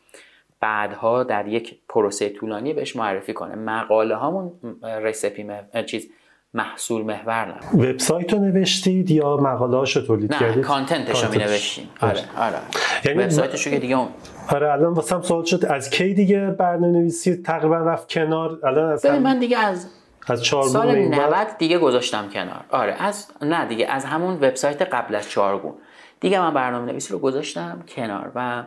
بعدها 0.61 1.24
در 1.24 1.49
یک 1.49 1.78
پروسه 1.88 2.28
طولانی 2.28 2.72
بهش 2.72 2.96
معرفی 2.96 3.32
کنه. 3.32 3.55
مقاله 3.55 4.14
هامون 4.14 4.53
رسپی 4.82 5.46
چیز 5.86 6.11
محصول 6.55 7.03
محور 7.03 7.55
نبود. 7.55 7.84
وبسایت 7.84 8.32
رو 8.32 8.38
نوشتید 8.38 9.11
یا 9.11 9.36
مقاله 9.36 9.76
هاشو 9.76 10.07
تولید 10.07 10.32
نه 10.32 10.38
کردید؟ 10.40 10.64
کانتنتش 10.64 11.24
رو 11.24 11.30
می 11.30 11.38
نوشتیم. 11.38 11.88
آره 12.01 12.20
آره. 12.36 12.59
یعنی 13.05 13.18
وبسایتش 13.18 13.66
رو 13.66 13.72
که 13.72 13.78
دیگه 13.78 13.99
اون 13.99 14.09
آره 14.49 14.72
الان 14.72 14.92
واسم 14.92 15.22
سوال 15.22 15.44
شد 15.44 15.64
از 15.64 15.90
کی 15.90 16.14
دیگه 16.14 16.51
برنامه 16.51 16.99
نویسی 16.99 17.36
تقریبا 17.36 17.76
رفت 17.76 18.09
کنار؟ 18.12 18.59
الان 18.64 18.92
از 18.92 19.03
ببین 19.03 19.22
من 19.22 19.38
دیگه 19.38 19.59
از 19.59 19.86
از 20.26 20.44
چهار 20.44 20.68
سال 20.68 20.99
90 20.99 21.59
دیگه 21.59 21.78
گذاشتم 21.78 22.28
کنار. 22.28 22.64
آره 22.70 22.92
از 22.92 23.26
نه 23.42 23.66
دیگه 23.66 23.86
از 23.86 24.05
همون 24.05 24.34
وبسایت 24.34 24.82
قبل 24.82 25.14
از 25.14 25.30
چهارگون 25.30 25.74
دیگه 26.20 26.40
من 26.40 26.55
برنامه 26.55 26.92
نویسی 26.92 27.12
رو 27.12 27.18
گذاشتم 27.18 27.84
کنار 27.88 28.32
و 28.34 28.64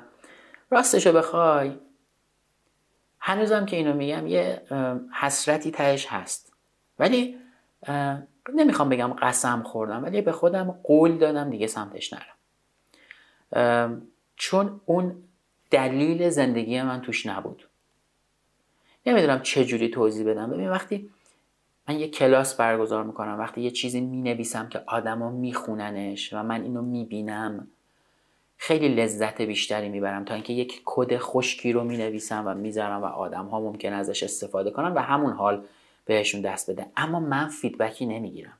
راستش 0.71 1.07
رو 1.07 1.13
بخوای. 1.13 1.71
هنوزم 3.19 3.65
که 3.65 3.75
اینو 3.75 3.93
میگم 3.93 4.27
یه 4.27 4.61
حسرتی 5.21 5.71
تهش 5.71 6.07
هست. 6.09 6.53
ولی 6.99 7.35
نمی‌خوام 8.53 8.89
بگم 8.89 9.13
قسم 9.13 9.63
خوردم 9.63 10.03
ولی 10.03 10.21
به 10.21 10.31
خودم 10.31 10.79
قول 10.83 11.17
دادم 11.17 11.49
دیگه 11.49 11.67
سمتش 11.67 12.13
نرم. 12.13 14.01
چون 14.35 14.81
اون 14.85 15.15
دلیل 15.71 16.29
زندگی 16.29 16.81
من 16.81 17.01
توش 17.01 17.25
نبود. 17.25 17.67
نمی‌دونم 19.05 19.41
چه 19.41 19.65
جوری 19.65 19.89
توضیح 19.89 20.27
بدم. 20.27 20.49
ببین 20.49 20.69
وقتی 20.69 21.09
من 21.89 21.99
یه 21.99 22.07
کلاس 22.07 22.55
برگزار 22.55 23.03
می‌کنم 23.03 23.39
وقتی 23.39 23.61
یه 23.61 23.71
چیزی 23.71 24.01
می‌نویسم 24.01 24.69
که 24.69 24.83
آدما 24.87 25.29
میخوننش 25.29 26.33
و 26.33 26.43
من 26.43 26.61
اینو 26.61 26.81
می‌بینم 26.81 27.67
خیلی 28.57 28.87
لذت 28.89 29.41
بیشتری 29.41 29.89
می‌برم 29.89 30.25
تا 30.25 30.33
اینکه 30.33 30.53
یک 30.53 30.81
کد 30.85 31.17
خشکی 31.17 31.71
رو 31.71 31.83
می‌نویسم 31.83 32.43
و 32.47 32.53
می‌ذارم 32.53 33.01
و 33.01 33.05
آدم 33.05 33.45
ها 33.45 33.59
ممکن 33.59 33.93
ازش 33.93 34.23
استفاده 34.23 34.71
کنن 34.71 34.93
و 34.93 34.99
همون 34.99 35.33
حال 35.33 35.65
بهشون 36.05 36.41
دست 36.41 36.71
بده. 36.71 36.85
اما 36.97 37.19
من 37.19 37.47
feedback 37.47 37.99
ی 37.99 38.05
نمی‌گیرم. 38.05 38.53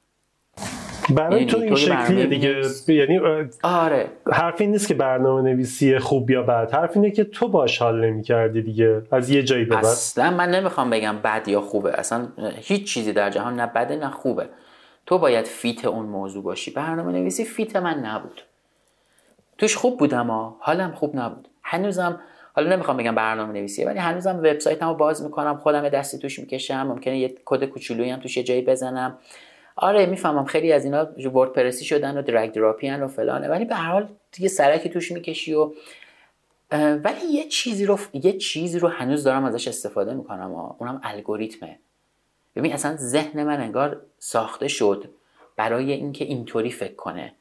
برای 1.10 1.46
تو 1.46 1.58
این 1.58 1.76
شکلیه 1.76 1.96
برنامه 1.96 2.26
دیگه. 2.26 2.64
یعنی 2.88 3.20
آره. 3.64 4.12
حرف 4.32 4.62
این 4.62 4.72
نیست 4.72 4.88
که 4.88 4.94
برنامه 4.94 5.42
نویسی 5.42 6.00
خوب 6.00 6.30
یا 6.30 6.44
بد. 6.44 6.72
حرف 6.74 6.98
اینه 6.98 7.12
که 7.12 7.24
تو 7.24 7.48
باش 7.48 7.82
حال 7.82 8.06
نمی 8.06 8.24
کردی 8.24 8.62
دیگه. 8.62 9.02
از 9.12 9.30
یه 9.30 9.44
جایی 9.44 9.66
به 9.66 9.76
بعد. 9.76 9.86
اصلا 9.86 10.32
من 10.32 10.50
نمی‌خوام 10.50 10.90
بگم 10.90 11.18
بد 11.18 11.48
یا 11.48 11.62
خوبه. 11.62 11.94
اصلا 11.94 12.28
هیچ 12.56 12.94
چیزی 12.94 13.14
در 13.14 13.30
جهان 13.30 13.56
نه 13.60 13.68
بده 13.68 13.96
نه 13.96 14.10
خوبه. 14.10 14.50
تو 15.06 15.18
باید 15.18 15.46
fit 15.46 15.86
اون 15.86 16.06
موضوع 16.06 16.44
باشی. 16.44 16.72
برنامه 16.72 17.12
نویسی 17.12 17.46
fit 17.46 17.76
من 17.76 18.00
نبود. 18.00 18.42
توش 19.58 19.78
خوب 19.78 20.00
بودم 20.00 20.28
ها. 20.28 20.58
حالم 20.60 20.92
خوب 20.92 21.16
نبود. 21.16 21.48
هنوزم 21.64 22.20
حالا 22.54 22.76
نمی‌خوام 22.76 22.98
بگم 22.98 23.16
برنامه 23.16 23.54
نویسیه 23.54 23.86
ولی 23.86 24.00
هنوزم 24.00 24.38
وبسایتمو 24.38 24.94
باز 24.94 25.24
می‌کنم 25.24 25.58
خودم 25.58 25.84
یه 25.84 25.90
دستی 25.90 26.18
توش 26.18 26.40
می‌کشم 26.40 26.84
ممکنه 26.84 27.20
یه 27.20 27.36
کد 27.46 27.66
کوچولویی 27.66 28.10
هم 28.10 28.20
توش 28.20 28.38
یه 28.38 28.44
جایی 28.44 28.62
بزنم. 28.62 29.18
آره 29.76 30.06
می‌فهمم 30.06 30.46
خیلی 30.46 30.74
از 30.74 30.86
اینا 30.86 31.08
وردپرسی 31.34 31.86
شدن 31.86 32.18
و 32.18 32.22
درگ 32.22 32.52
دراپی 32.52 32.90
و 32.90 33.08
فلانه 33.08 33.48
ولی 33.48 33.66
به 33.66 33.76
هر 33.76 33.92
حال 33.92 34.10
دیگه 34.32 34.50
سرکی 34.50 34.90
توش 34.90 35.12
می‌کشی 35.12 35.54
و 35.54 35.72
ولی 37.04 37.26
یه 37.32 37.48
چیزی 37.48 37.86
رو 37.86 38.00
یه 38.14 38.38
چیزی 38.38 38.80
رو 38.80 38.88
هنوز 38.88 39.24
دارم 39.24 39.46
ازش 39.46 39.68
استفاده 39.68 40.14
می‌کنم 40.14 40.52
اونم 40.80 41.02
الگوریتمه. 41.04 41.80
ببین 42.56 42.74
اصلا 42.74 42.96
ذهن 42.96 43.44
من 43.44 43.62
انگار 43.62 44.02
ساخته 44.20 44.68
شد 44.68 45.10
برای 45.56 45.92
اینکه 45.92 46.26
اینطوری 46.26 46.72
فکر 46.72 46.96
کنه. 46.96 47.34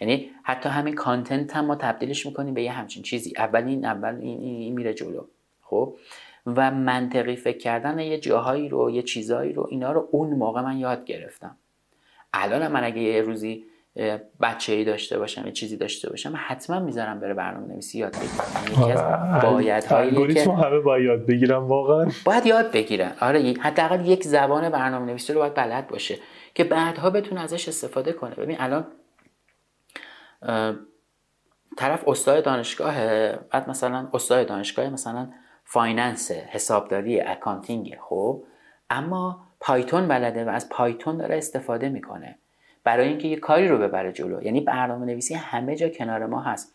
یعنی 0.00 0.30
حتی 0.42 0.68
همین 0.68 0.94
کانتنت 0.94 1.56
هم 1.56 1.64
ما 1.64 1.74
تبدیلش 1.74 2.26
می‌کنیم 2.26 2.54
به 2.54 2.62
یه 2.62 2.72
همچین 2.72 3.02
چیزی. 3.02 3.32
اول 3.36 3.64
این 3.64 3.84
اول 3.84 4.14
این, 4.14 4.40
این, 4.40 4.60
این 4.60 4.74
میره 4.74 4.94
جلو. 4.94 5.24
خب؟ 5.62 5.96
و 6.46 6.70
منطقی 6.70 7.36
فکر 7.36 7.58
کردن 7.58 7.98
یه 7.98 8.18
جاهایی 8.18 8.68
رو 8.68 8.90
یه 8.90 9.02
چیزایی 9.02 9.52
رو 9.52 9.66
اینا 9.70 9.92
رو 9.92 10.08
اون 10.10 10.30
موقع 10.30 10.60
من 10.60 10.76
یاد 10.76 11.04
گرفتم. 11.04 11.56
الان 12.32 12.68
من 12.68 12.84
اگه 12.84 12.98
یه 12.98 13.22
روزی 13.22 13.64
بچه 14.40 14.72
ای 14.72 14.84
داشته 14.84 15.18
باشم 15.18 15.46
یه 15.46 15.52
چیزی 15.52 15.76
داشته 15.76 16.10
باشم 16.10 16.34
حتما 16.36 16.80
می‌ذارم 16.80 17.20
بره 17.20 17.34
برنامه 17.34 17.66
نویسی 17.66 17.98
یاد 17.98 18.16
بگیرم. 18.16 18.82
یکی 18.82 18.92
از 18.92 19.02
بایدهایی 19.42 20.08
الگوریتم 20.08 20.44
که 20.44 20.62
همه 20.66 20.80
باید 20.80 21.04
یاد 21.04 21.26
بگیرم 21.26 21.68
واقعا. 21.68 22.10
باید 22.24 22.46
یاد 22.46 22.72
بگیرن. 22.72 23.12
آره 23.20 23.54
حداقل 23.60 24.06
یک 24.06 24.24
زبان 24.24 24.68
برنامه 24.68 25.06
نویسی 25.06 25.32
رو 25.32 25.38
باید 25.38 25.54
بلد 25.54 25.88
باشه 25.88 26.18
که 26.54 26.64
بعدها 26.64 27.10
بتونه 27.10 27.40
ازش 27.40 27.68
استفاده 27.68 28.12
کنه. 28.12 28.34
ببین 28.34 28.56
الان 28.60 28.86
طرف 31.76 32.08
استاد 32.08 32.44
دانشگاهه. 32.44 33.38
بعد 33.50 33.70
مثلا 33.70 34.08
استاد 34.14 34.46
دانشگاه 34.46 34.90
مثلا 34.90 35.28
finance 35.64 36.30
حسابداری 36.30 37.20
accounting 37.20 37.96
خب. 38.00 38.42
اما 38.90 39.40
Python 39.60 40.08
بلده 40.08 40.44
و 40.44 40.48
از 40.48 40.68
Python 40.68 41.16
داره 41.16 41.36
استفاده 41.36 41.88
می‌کنه. 41.88 42.38
برای 42.84 43.08
اینکه 43.08 43.28
یه 43.28 43.36
کاری 43.36 43.68
رو 43.68 43.78
ببره 43.78 44.12
جلو. 44.12 44.42
یعنی 44.42 44.60
برنامه 44.60 45.06
نویسی 45.06 45.34
همه 45.34 45.76
جا 45.76 45.88
کنار 45.88 46.26
ما 46.26 46.40
هست. 46.40 46.74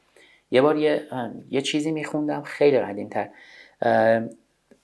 یه 0.52 0.62
بار 0.62 0.78
یه, 0.78 1.08
یه 1.50 1.62
چیزی 1.62 1.92
میخوندم 1.92 2.42
خیلی 2.42 2.80
قدیمتر. 2.80 3.30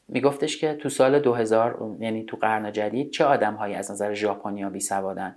میگفتش 0.07 0.57
که 0.57 0.73
تو 0.73 0.89
سال 0.89 1.19
2000 1.19 1.95
یعنی 1.99 2.23
تو 2.23 2.37
قرن 2.37 2.71
جدید 2.71 3.11
چه 3.11 3.25
آدم 3.25 3.53
هایی 3.53 3.75
از 3.75 3.91
نظر 3.91 4.13
ژاپنیا 4.13 4.69
بی 4.69 4.79
سوادن 4.79 5.35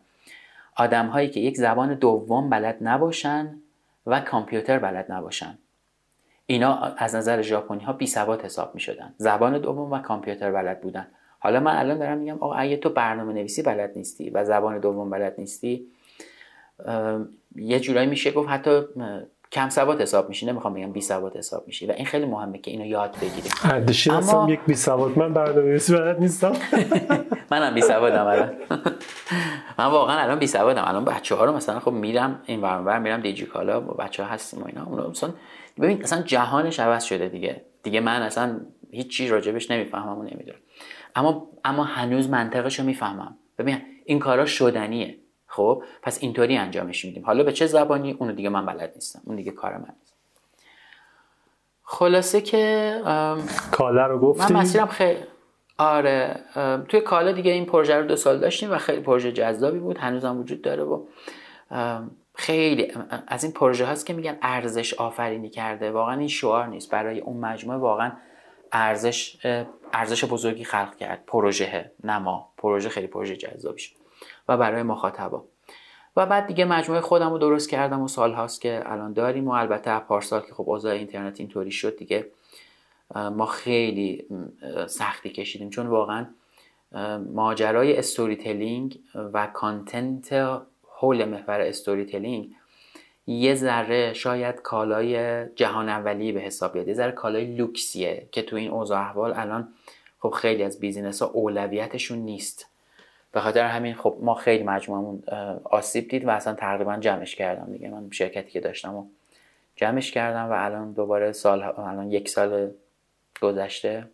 آدم 0.81 1.07
هایی 1.07 1.28
که 1.28 1.41
یک 1.41 1.57
زبان 1.57 1.95
دوم 1.95 2.51
بلد 2.51 2.76
نباشن 2.81 3.55
و 4.07 4.20
کامپیوتر 4.20 4.78
بلد 4.78 5.12
نباشن. 5.12 5.59
اینا 6.47 6.74
از 6.76 7.14
نظر 7.14 7.43
ژاپنی 7.43 7.85
ها 7.85 7.93
بی 7.93 8.07
سواد 8.07 8.43
حساب 8.43 8.74
می 8.74 8.81
شدن 8.81 9.14
زبان 9.18 9.59
دوم 9.59 9.93
و 9.93 9.99
کامپیوتر 9.99 10.53
بلد 10.53 10.81
بودن. 10.81 11.07
حالا 11.39 11.61
من 11.61 11.76
الان 11.76 11.99
دارم 11.99 12.18
میگم 12.18 12.35
آقا 12.41 12.55
اگه 12.55 12.76
تو 12.76 12.89
برنامه 12.91 13.33
نویسی 13.33 13.62
بلد 13.62 13.93
نیستی 13.97 14.31
و 14.31 14.45
زبان 14.45 14.78
دوم 14.78 15.11
بلد 15.11 15.35
نیستی 15.39 15.87
یه 17.57 17.81
جورایی 17.81 18.07
میشه 18.09 18.31
گفت 18.31 18.49
حتی 18.49 18.81
کم 19.53 19.68
سواد 19.68 20.01
حساب 20.01 20.28
میشی. 20.28 20.47
نمی‌خوام 20.47 20.74
بگم 20.74 20.93
بی 20.93 21.01
سواد 21.01 21.37
حساب 21.37 21.66
میشی 21.66 21.87
و 21.87 21.93
این 21.93 22.07
خیلی 22.07 22.26
مهمه 22.26 22.59
که 22.59 22.70
اینو 22.70 22.85
یاد 22.87 23.16
بگیری 23.16 23.49
اردشیر 23.64 24.12
اما- 24.12 24.47
یک 24.51 24.61
بی 24.66 24.74
سواد 24.74 25.18
من 25.18 25.35
برنامه 25.35 25.62
نویسی 25.68 25.93
بلد 25.93 26.20
نیستم. 26.20 26.53
منم 27.51 27.74
بی 27.74 27.80
سوادم 27.80 28.26
الان. 28.26 28.53
من 29.78 29.86
واقعا 29.86 30.18
الان 30.18 30.38
بی 30.38 30.46
سوادم. 30.46 30.84
الان 30.86 31.05
بچه 31.05 31.34
ها 31.34 31.44
رو 31.44 31.53
مثلا 31.53 31.80
خب 31.80 31.92
میرم 31.92 32.42
این 32.46 32.61
ور 32.61 32.76
اون 32.76 32.84
ور 32.84 32.98
میرم 32.98 33.20
دیجی 33.20 33.46
کالا 33.46 33.80
با 33.80 33.94
بچه 33.94 34.22
ها 34.22 34.28
هستیم 34.28 34.62
و 34.62 34.66
اینا. 34.66 34.84
اونا 34.84 35.09
مثلا 35.09 35.30
ببین 35.80 36.03
اصلا 36.03 36.22
جهانش 36.22 36.80
عوض 36.80 37.05
شده 37.05 37.28
دیگه. 37.28 37.64
دیگه 37.82 38.01
من 38.01 38.22
اصلا 38.22 38.61
هیچ 38.90 39.16
چیز 39.16 39.30
راجبش 39.30 39.70
نمی‌فهمم 39.70 40.18
و 40.18 40.22
نمی‌دونم. 40.22 40.59
اما 41.16 41.48
اما 41.64 41.84
هنوز 41.84 42.28
منطقش 42.28 42.78
رو 42.78 42.86
می‌فهمم. 42.86 43.36
ببین 43.59 43.82
این 44.05 44.18
کارا 44.18 44.46
شدنیه. 44.46 45.16
خب؟ 45.46 45.82
پس 46.03 46.22
اینطوری 46.22 46.57
انجامش 46.57 47.05
میدیم. 47.05 47.24
حالا 47.26 47.44
به 47.44 47.53
چه 47.53 47.66
زبانی؟ 47.66 48.12
اونو 48.12 48.32
دیگه 48.32 48.48
من 48.48 48.66
بلد 48.66 48.92
نیستم. 48.94 49.20
اون 49.24 49.36
دیگه 49.36 49.53
کار 49.53 49.72
من 49.72 49.94
نیست. 50.01 50.14
خلاصه 51.82 52.40
که 52.40 52.94
ام، 53.07 53.42
کاله 53.72 54.03
رو 54.03 54.18
گفتی؟ 54.18 54.53
من 54.53 54.61
مسیرم 54.61 54.86
خیلی 54.86 55.20
آره 55.81 56.41
توی 56.89 57.01
کالا 57.01 57.33
دیگه 57.33 57.53
این 57.53 57.66
پروژه 57.66 57.97
رو 57.97 58.07
دو 58.07 58.16
سال 58.16 58.39
داشتیم 58.39 58.72
و 58.72 58.78
خیلی 58.78 59.01
پروژه 59.01 59.33
جذابی 59.33 59.78
بود 59.78 59.99
هنوزم 59.99 60.41
وجود 60.41 60.62
داره 60.62 60.83
و 60.83 61.07
خیلی 62.35 62.93
از 63.26 63.45
این 63.45 63.53
پروژه 63.53 63.87
هاست 63.87 64.07
که 64.07 64.12
میگن 64.12 64.39
ارزش 64.43 64.95
آفرینی 64.95 65.51
کرده. 65.51 65.91
واقعا 65.91 66.18
این 66.18 66.28
شعار 66.28 66.66
نیست. 66.66 66.91
برای 66.91 67.20
اون 67.20 67.37
مجموعه 67.37 67.78
واقعا 67.78 68.12
ارزش 68.72 69.37
ارزش 69.93 70.24
بزرگی 70.24 70.64
خلق 70.64 70.97
کرد. 70.97 71.24
پروژه 71.26 71.93
نه 72.05 72.18
ما. 72.18 72.53
پروژه 72.59 72.89
خیلی 72.89 73.07
پروژه 73.07 73.37
جذابی 73.37 73.81
شد 73.81 73.97
و 74.49 74.57
برای 74.57 74.83
مخاطبا. 74.83 75.45
و 76.16 76.26
بعد 76.26 76.47
دیگه 76.47 76.64
مجموعه 76.64 77.01
خودم 77.01 77.31
رو 77.31 77.39
درست 77.39 77.70
کردم 77.70 78.03
و 78.03 78.09
سال 78.09 78.33
هاست 78.33 78.61
که 78.61 78.83
الان 78.87 79.12
داریم 79.12 79.49
و 79.49 79.51
البته 79.51 79.99
پارسال 79.99 80.41
که 80.41 80.55
خب 80.55 80.68
اوضاع 80.68 80.93
اینترنت 80.93 81.41
اینطوری 81.41 81.70
شد 81.70 81.97
دیگه 81.97 82.26
ما 83.14 83.46
خیلی 83.46 84.26
سختی 84.86 85.30
کشیدیم. 85.30 85.70
چون 85.70 85.86
واقعا 85.86 86.26
ماجرای 87.34 87.96
storytelling 87.96 88.98
و 89.14 89.46
content 89.46 90.32
حول 90.88 91.24
محور 91.24 91.61
storytelling 91.61 92.51
یه 93.26 93.54
ذره 93.54 94.12
شاید 94.12 94.62
کالای 94.62 95.46
جهان 95.54 95.88
اولی 95.88 96.32
به 96.32 96.40
حساب 96.40 96.72
بیاد. 96.72 96.88
یه 96.88 96.94
ذره 96.94 97.12
کالای 97.12 97.56
لوکسیه 97.56 98.28
که 98.32 98.42
تو 98.42 98.56
این 98.56 98.70
اوضاع 98.70 99.00
احوال 99.00 99.32
الان 99.36 99.68
خب 100.18 100.30
خیلی 100.30 100.62
از 100.62 100.80
business 100.80 101.22
ها 101.22 101.28
اولویتشون 101.28 102.18
نیست. 102.18 102.66
به 103.32 103.40
خاطر 103.40 103.64
همین 103.64 103.94
خب 103.94 104.18
ما 104.20 104.34
خیلی 104.34 104.64
مجموعمون 104.64 105.22
آسیب 105.64 106.08
دید 106.08 106.24
و 106.24 106.30
اصلا 106.30 106.54
تقریبا 106.54 106.96
جمعش 106.96 107.34
کردم 107.34 107.72
دیگه. 107.72 107.88
من 107.88 108.11
شرکتی 108.11 108.50
که 108.50 108.61
داشتم 108.61 108.94
و 108.94 109.06
جمعش 109.76 110.12
کردم 110.12 110.50
و 110.50 110.52
الان 110.52 110.92
دوباره 110.92 111.32
سال 111.32 111.62
الان 111.62 112.11
یک 112.11 112.28
سال 112.28 112.70
گذشته. 113.41 114.05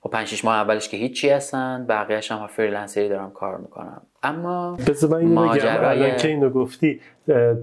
خب 0.00 0.10
پنج 0.10 0.26
شیش 0.26 0.44
ماه 0.44 0.54
اولش 0.54 0.88
که 0.88 0.96
هیچی 0.96 1.30
هستن 1.30 1.86
بقیهش 1.88 2.32
هم 2.32 2.46
فریلنسری 2.46 3.08
دارم 3.08 3.30
کار 3.30 3.56
می‌کنم. 3.58 4.02
اما 4.22 4.76
بذار 4.88 5.10
من 5.10 5.16
اینو 5.16 5.34
ماجرای- 5.34 6.02
الان 6.02 6.16
که 6.16 6.28
اینو 6.28 6.50
گفتی 6.50 7.00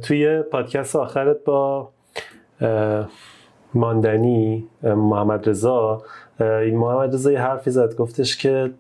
توی 0.03 0.41
پادکست 0.41 0.95
آخرت 0.95 1.43
با 1.43 1.89
ماندنی 3.74 4.68
محمد 4.84 5.49
رضا 5.49 6.03
این 6.39 6.78
محمد 6.78 7.14
رضا 7.14 7.32
یه 7.32 7.41
حرفی 7.41 7.72
زد 7.72 7.95
گفتش 7.95 8.38
که 8.38 8.72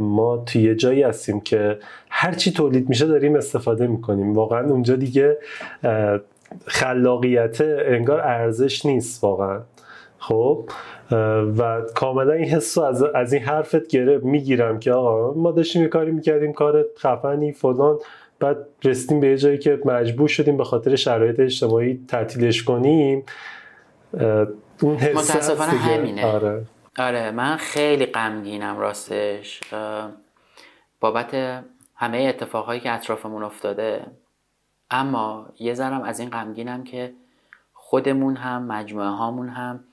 ما 0.00 0.36
توی 0.36 0.62
یه 0.62 0.74
جایی 0.74 1.02
هستیم 1.02 1.40
که 1.40 1.78
هر 2.10 2.32
چی 2.32 2.52
تولید 2.52 2.88
میشه 2.88 3.06
داریم 3.06 3.36
استفاده 3.36 3.86
می‌کنیم. 3.86 4.34
واقعا 4.34 4.70
اونجا 4.70 4.96
دیگه 4.96 5.38
خلاقیت 6.66 7.60
انگار 7.60 8.20
ارزش 8.20 8.86
نیست 8.86 9.24
واقعا. 9.24 9.60
خب 10.22 10.70
و 11.58 11.82
کاملا 11.94 12.32
این 12.32 12.48
حس 12.48 12.78
رو 12.78 12.84
از, 12.84 13.02
از 13.02 13.32
این 13.32 13.42
حرفت 13.42 13.86
گرفت 13.86 14.24
می‌گیرم 14.24 14.78
که 14.80 14.92
آقا 14.92 15.40
ما 15.40 15.50
داشتیم 15.50 15.82
یه 15.82 15.88
کاری 15.88 16.10
می‌کردیم 16.10 16.52
کار 16.52 16.84
خفنی 16.98 17.52
فلان 17.52 17.98
بعد 18.40 18.56
رسیدیم 18.84 19.20
به 19.20 19.26
یه 19.28 19.36
جایی 19.36 19.58
که 19.58 19.80
مجبور 19.84 20.28
شدیم 20.28 20.56
به 20.56 20.64
خاطر 20.64 20.96
شرایط 20.96 21.40
اجتماعی 21.40 22.04
تعطیلش 22.08 22.62
کنیم 22.62 23.24
اون 24.82 24.96
حس 24.96 25.30
متاسفانه. 25.30 25.70
همینه. 25.70 26.26
آره 26.26 26.64
آره 26.98 27.30
من 27.30 27.56
خیلی 27.56 28.06
غمگینم 28.06 28.78
راستش 28.78 29.60
بابت 31.00 31.62
همه 31.94 32.18
اتفاقهایی 32.18 32.80
که 32.80 32.92
اطرافمون 32.92 33.42
افتاده 33.42 34.06
اما 34.90 35.46
یه 35.58 35.74
ذرم 35.74 36.02
از 36.02 36.20
این 36.20 36.30
غمگینم 36.30 36.84
که 36.84 37.12
خودمون 37.72 38.36
هم 38.36 38.66
مجموعه 38.66 39.08
هامون 39.08 39.48
هم 39.48 39.84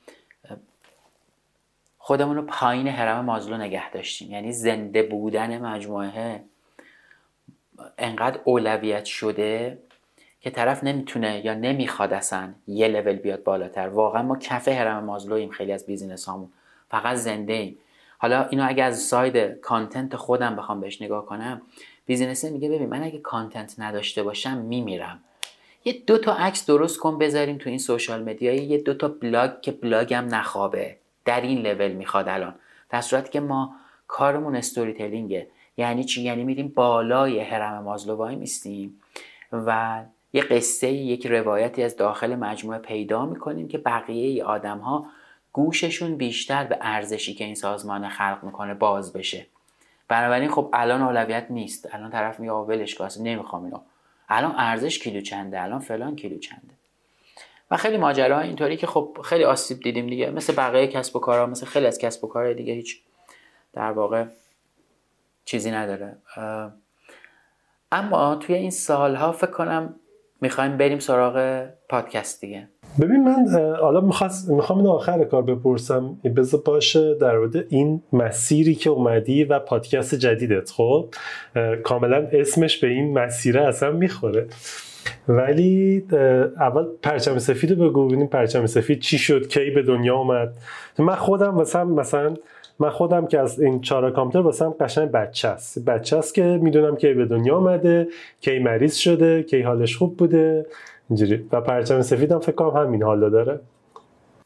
خودمون 2.10 2.36
رو 2.36 2.42
پایین 2.42 2.88
حرم 2.88 3.26
مازلو 3.26 3.58
نگه 3.58 3.92
داشتیم. 3.92 4.32
یعنی 4.32 4.52
زنده 4.52 5.04
بودن 5.04 5.62
مجموعه 5.62 6.44
انقدر 7.98 8.40
اولویت 8.44 9.06
شده 9.06 9.78
که 10.42 10.50
طرف 10.50 10.84
نمی‌تونه 10.84 11.46
یا 11.46 11.54
نمی‌خواد 11.54 12.14
اصلا 12.14 12.54
یه 12.68 12.88
لول 12.88 13.16
بیاد 13.16 13.44
بالاتر. 13.44 13.88
واقعا 13.88 14.22
ما 14.22 14.38
کف 14.38 14.68
هرم 14.68 15.04
مازلویم 15.04 15.50
خیلی 15.50 15.72
از 15.72 15.86
بیزینس 15.86 16.26
هامون. 16.26 16.50
فقط 16.90 17.16
زنده 17.16 17.54
ایم. 17.54 17.78
حالا 18.18 18.46
اینو 18.46 18.66
اگه 18.70 18.84
از 18.84 19.00
side 19.00 19.60
content 19.60 20.16
خودم 20.16 20.56
بخوام 20.56 20.82
بهش 20.82 21.02
نگاه 21.02 21.26
کنم 21.26 21.62
business 22.06 22.45
ی 22.45 22.50
میگه 22.50 22.70
ببین 22.70 22.90
من 22.90 23.04
اگه 23.04 23.20
content 23.20 23.76
نداشته 23.78 24.24
باشم 24.24 24.58
میمیرم. 24.58 25.20
یه 25.86 25.94
دو 26.08 26.18
تا 26.18 26.34
عکس 26.34 26.66
درست 26.66 27.00
کن 27.00 27.18
بذاریم 27.18 27.58
تو 27.58 27.70
این 27.70 27.80
social 27.80 28.24
media 28.24 28.54
یه 28.54 28.78
دو 28.78 28.94
تا 28.94 29.08
بلاگ 29.08 29.62
که 29.62 29.72
بلاگم 29.72 30.28
نخوابه. 30.32 30.96
در 31.30 31.42
این 31.42 31.68
لول 31.68 31.92
می‌خواد 31.92 32.30
الان. 32.30 32.56
در 32.90 33.02
صورتی 33.02 33.30
که 33.30 33.40
ما 33.40 33.76
کارمون 34.08 34.56
storytelling 34.56 34.94
ه 34.94 35.48
یعنی 35.78 36.04
چی؟ 36.04 36.22
یعنی 36.22 36.44
میریم 36.44 36.68
بالای 36.68 37.40
هرم 37.40 37.84
مازلو 37.84 38.36
میستیم 38.36 39.02
و 39.52 40.02
یه 40.34 40.42
قصه 40.42 40.92
یک 40.92 41.28
روایتی 41.28 41.84
از 41.84 41.98
داخل 41.98 42.36
مجموعه 42.36 42.80
پیدا 42.80 43.26
می‌کنیم 43.26 43.68
که 43.68 43.78
بقیه 43.78 44.44
آدم 44.44 44.78
ها 44.78 45.06
گوششون 45.54 46.16
بیشتر 46.16 46.64
به 46.64 46.78
ارزشی 46.82 47.34
که 47.34 47.44
این 47.44 47.56
سازمان 47.56 48.10
خلق 48.10 48.40
می‌کنه 48.44 48.74
باز 48.74 49.14
بشه. 49.14 49.46
بنابراین 50.08 50.50
خب 50.50 50.70
الان 50.74 51.02
اولویت 51.02 51.46
نیست. 51.50 51.96
الان 51.96 52.12
طرف 52.12 52.40
میگه 52.40 52.54
ولش 52.54 52.96
کن 52.96 53.08
نمی‌خوام 53.22 53.64
اینو. 53.64 53.80
الان 54.30 54.56
ارزش 54.58 55.00
کیلو 55.00 55.22
چنده؟ 55.22 55.62
الان 55.62 55.80
فلان 55.80 56.16
کیلو 56.16 56.38
چنده؟ 56.38 56.79
و 57.72 57.78
خیلی 57.78 57.98
ماجرا 57.98 58.40
اینطوری 58.40 58.78
که 58.78 58.88
خب 58.88 59.18
خیلی 59.24 59.44
آسیب 59.44 59.80
دیدیم 59.80 60.08
دیگه. 60.08 60.30
مثل 60.30 60.54
بقیه 60.56 60.88
کسب 60.88 61.16
و 61.16 61.20
کارها 61.20 61.46
مثل 61.46 61.66
خیلی 61.66 61.86
از 61.86 61.98
کسب 61.98 62.24
و 62.24 62.28
کارهای 62.28 62.54
دیگه 62.54 62.74
هیچ 62.74 63.02
در 63.74 63.92
واقع 63.92 64.26
چیزی 65.46 65.72
نداره. 65.72 66.18
اما 67.92 68.36
توی 68.36 68.56
این 68.56 68.72
سالها 68.72 69.32
فکر 69.32 69.52
کنم 69.52 69.96
می‌خوایم 70.42 70.78
بریم 70.78 71.00
سراغ 71.00 71.66
پادکست 71.90 72.42
دیگه. 72.42 72.68
ببین 73.02 73.24
من 73.24 73.76
حالا 73.82 74.02
می‌خوام 74.48 74.88
آخر 74.88 75.24
کار 75.24 75.42
بپرسم. 75.42 76.16
بذار 76.36 76.62
باشه 76.66 77.16
در 77.16 77.38
مورد 77.38 77.56
این 77.70 78.04
مسیری 78.14 78.76
که 78.76 78.90
اومدی 78.90 79.44
و 79.44 79.60
پادکست 79.60 80.16
جدیدت 80.16 80.72
خب؟ 80.72 81.14
کاملا 81.84 82.28
اسمش 82.32 82.78
به 82.78 82.88
این 82.88 83.14
مسیره 83.14 83.68
اصلا 83.68 83.92
می‌خوره. 83.92 84.48
ولی 85.28 86.06
اول 86.60 86.86
پرچم 87.04 87.38
سفید 87.38 87.72
رو 87.72 87.90
بگو 87.90 88.08
ببینیم 88.08 88.28
پرچم 88.28 88.66
سفید 88.66 89.00
چی 89.00 89.18
شد 89.18 89.48
کی 89.48 89.70
به 89.70 89.82
دنیا 89.84 90.16
اومد. 90.16 90.54
من 91.00 91.16
خودم 91.16 91.56
مثلا 91.56 91.86
مثلا 91.86 92.34
من 92.80 92.90
خودم 92.90 93.28
که 93.28 93.40
از 93.40 93.60
این 93.60 93.82
چهار 93.82 94.12
کامپیوتر 94.12 94.46
واسم 94.46 94.70
قشنگ 94.80 95.12
بچه 95.12 95.48
است. 95.48 95.86
بچه 95.86 96.18
است 96.18 96.34
که 96.34 96.44
می‌دونم 96.44 96.96
که 96.96 97.14
به 97.14 97.26
دنیا 97.26 97.58
آمده 97.58 98.08
کی 98.42 98.60
مریض 98.60 98.96
شده 98.96 99.44
کی 99.44 99.62
حالش 99.62 99.98
خوب 99.98 100.18
بوده. 100.18 100.66
اینجوری. 101.10 101.48
و 101.52 101.62
پرچم 101.62 102.02
سفید 102.02 102.32
هم 102.32 102.40
فکر 102.40 102.52
کنم 102.52 102.86
همین 102.86 103.04
حالا 103.04 103.30
داره. 103.30 103.60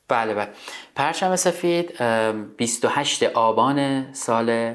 بله 0.07 0.33
بله. 0.33 0.47
پرچم 0.95 1.35
سفید 1.35 1.93
28 2.57 3.23
آبان 3.23 4.05
سال 4.13 4.73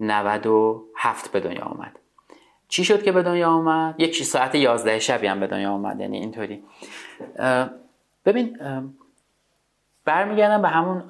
97 0.00 1.32
به 1.32 1.40
دنیا 1.40 1.62
آمد 1.62 1.98
چی 2.72 2.84
شد 2.84 3.02
که 3.02 3.12
به 3.12 3.22
دنیا 3.22 3.50
آمد؟ 3.50 3.94
یک 3.98 4.22
ساعت 4.22 4.54
11 4.54 4.98
شبی 4.98 5.26
هم 5.26 5.40
به 5.40 5.46
دنیا 5.46 5.70
آمد 5.72 6.00
یعنی 6.00 6.18
اینطوری. 6.18 6.64
ببین 8.24 8.58
برمیگردم 10.04 10.62
به 10.62 10.68
همون 10.68 11.02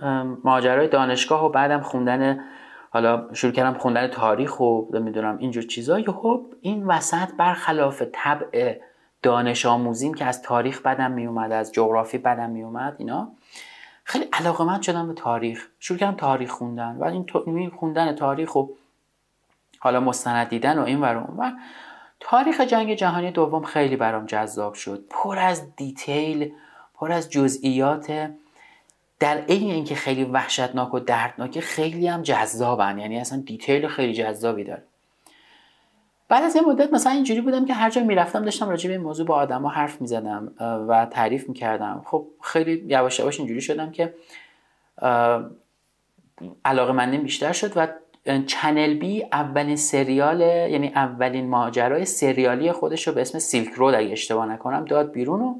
ماجرای 0.44 0.88
دانشگاه 0.88 1.44
و 1.44 1.48
بعدم 1.48 1.80
خوندن 1.80 2.44
حالا 2.90 3.34
شروع 3.34 3.52
کردم 3.52 3.78
خوندن 3.78 4.06
تاریخ 4.06 4.60
و 4.60 4.82
نمی‌دونم 4.92 5.38
اینجور 5.38 5.62
چیزا. 5.62 6.02
خب 6.02 6.46
این 6.60 6.86
وسط 6.86 7.28
برخلاف 7.38 8.02
طبع 8.12 8.80
دانش 9.22 9.66
آموزیم 9.66 10.14
که 10.14 10.24
از 10.24 10.42
تاریخ 10.42 10.82
بدم 10.82 11.10
میومد 11.10 11.52
از 11.52 11.72
جغرافی 11.72 12.18
بدم 12.18 12.50
میومد 12.50 12.94
اینا 12.98 13.28
خیلی 14.04 14.24
علاقه 14.32 14.64
من 14.64 14.80
شدم 14.80 15.08
به 15.08 15.14
تاریخ. 15.14 15.68
شروع 15.78 15.98
کردم 15.98 16.16
تاریخ 16.16 16.50
خوندن. 16.50 16.96
و 16.96 17.04
این 17.46 17.70
خوندن 17.70 18.14
تاریخ 18.14 18.56
و 18.56 18.66
حالا 19.82 20.00
مستند 20.00 20.48
دیدن 20.48 20.78
و 20.78 20.82
این 20.82 21.00
و 21.00 21.04
و 21.38 21.50
تاریخ 22.20 22.60
جنگ 22.60 22.94
جهانی 22.94 23.30
دوم 23.30 23.62
خیلی 23.62 23.96
برام 23.96 24.26
جذاب 24.26 24.74
شد. 24.74 25.04
پر 25.10 25.38
از 25.38 25.76
دیتیل 25.76 26.52
پر 26.94 27.12
از 27.12 27.30
جزئیات. 27.30 28.30
در 29.20 29.36
عین 29.38 29.70
اینکه 29.70 29.94
خیلی 29.94 30.24
وحشتناک 30.24 30.94
و 30.94 30.98
دردناکه 30.98 31.60
خیلی 31.60 32.08
هم 32.08 32.22
جذابن. 32.22 32.98
یعنی 32.98 33.18
اصلا 33.18 33.42
detail 33.46 33.86
خیلی 33.88 34.12
جذابی 34.12 34.64
داره. 34.64 34.82
بعد 36.28 36.44
از 36.44 36.56
یه 36.56 36.62
مدت 36.62 36.92
مثلا 36.92 37.12
اینجوری 37.12 37.40
بودم 37.40 37.64
که 37.64 37.74
هر 37.74 37.90
جا 37.90 38.02
می‌رفتم 38.02 38.44
داشتم 38.44 38.68
راجع 38.68 38.88
به 38.88 38.94
این 38.94 39.02
موضوع 39.04 39.26
با 39.26 39.34
آدما 39.34 39.68
حرف 39.68 40.00
می‌زدم 40.00 40.52
و 40.88 41.06
تعریف 41.06 41.48
می‌کردم. 41.48 42.02
خب 42.06 42.26
خیلی 42.42 42.84
یواش 42.86 43.18
یواش 43.18 43.38
اینجوری 43.38 43.60
شدم 43.60 43.90
که 43.90 44.14
علاقه 46.64 46.92
من 46.92 47.16
بیشتر 47.16 47.52
شد 47.52 47.72
و 47.76 47.88
Channel 48.46 48.94
B 48.94 49.24
اولین 49.32 49.76
سریال 49.76 50.40
یعنی 50.40 50.88
اولین 50.88 51.48
ماجرای 51.48 52.04
سریالی 52.04 52.72
خودش 52.72 53.08
رو 53.08 53.14
به 53.14 53.20
اسم 53.20 53.38
Silk 53.38 53.72
Road 53.72 53.94
اگه 53.94 54.12
اشتباه 54.12 54.46
نکنم 54.46 54.84
داد 54.84 55.12
بیرون 55.12 55.40
و 55.40 55.54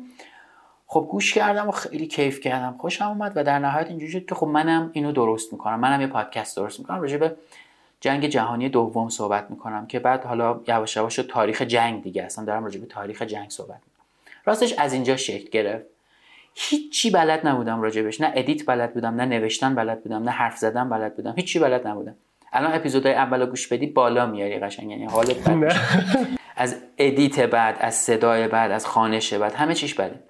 خب 0.86 1.08
گوش 1.10 1.34
کردم 1.34 1.68
و 1.68 1.70
خیلی 1.70 2.06
کیف 2.06 2.40
کردم. 2.40 2.76
خوشم 2.78 3.08
اومد 3.08 3.32
و 3.36 3.44
در 3.44 3.58
نهایت 3.58 3.86
اینجوری 3.88 4.12
شد 4.12 4.26
که 4.26 4.34
خب 4.34 4.46
منم 4.46 4.90
اینو 4.92 5.12
درست 5.12 5.52
می‌کنم. 5.52 5.80
منم 5.80 6.00
یه 6.00 6.06
پادکست 6.06 6.56
درست 6.56 6.78
می‌کنم. 6.80 7.00
راجع 7.00 7.16
به 7.16 7.36
جنگ 8.00 8.26
جهانی 8.26 8.68
دوم 8.68 9.08
صحبت 9.08 9.50
می‌کنم 9.50 9.86
که 9.86 9.98
بعد 9.98 10.24
حالا 10.24 10.60
یواش 10.68 10.96
یواش 10.96 11.16
تاریخ 11.16 11.62
جنگ 11.62 12.02
دیگه. 12.02 12.22
اصلا 12.22 12.44
دارم 12.44 12.64
راجع 12.64 12.80
به 12.80 12.86
تاریخ 12.86 13.22
جنگ 13.22 13.50
صحبت 13.50 13.80
می‌کنم. 13.86 14.06
راستش 14.44 14.72
از 14.72 14.92
اینجا 14.92 15.16
شکل 15.16 15.50
گرفت. 15.50 15.86
هیچی 16.54 17.10
بلد 17.10 17.46
نبودم 17.46 17.82
راجبش 17.82 18.20
نه 18.20 18.32
edit 18.34 18.66
بلد 18.66 18.94
بودم 18.94 19.14
نه 19.14 19.24
نوشتن 19.24 19.74
بلد 19.74 20.02
بودم 20.02 20.22
نه 20.22 20.30
حرف 20.30 20.56
زدن 20.56 20.88
بلد 20.88 21.16
بودم. 21.16 21.34
هیچی 21.36 21.58
بلد 21.58 21.86
نبودم. 21.86 22.14
الان 22.52 22.74
اپیزودهای 22.74 23.14
اول 23.14 23.46
گوش 23.46 23.68
بدی 23.68 23.86
بالا 23.86 24.26
میاری 24.26 24.58
قشنگ 24.58 24.90
یعنی 24.90 25.04
حالت 25.04 25.48
بد 25.48 25.76
از 26.56 26.76
ادیت 26.98 27.40
بعد 27.40 27.76
از 27.80 27.94
صدای 27.94 28.48
بعد 28.48 28.70
از 28.70 28.86
خانش 28.86 29.32
بعد 29.32 29.54
همه 29.54 29.74
چیش 29.74 29.94
بده. 29.94 30.20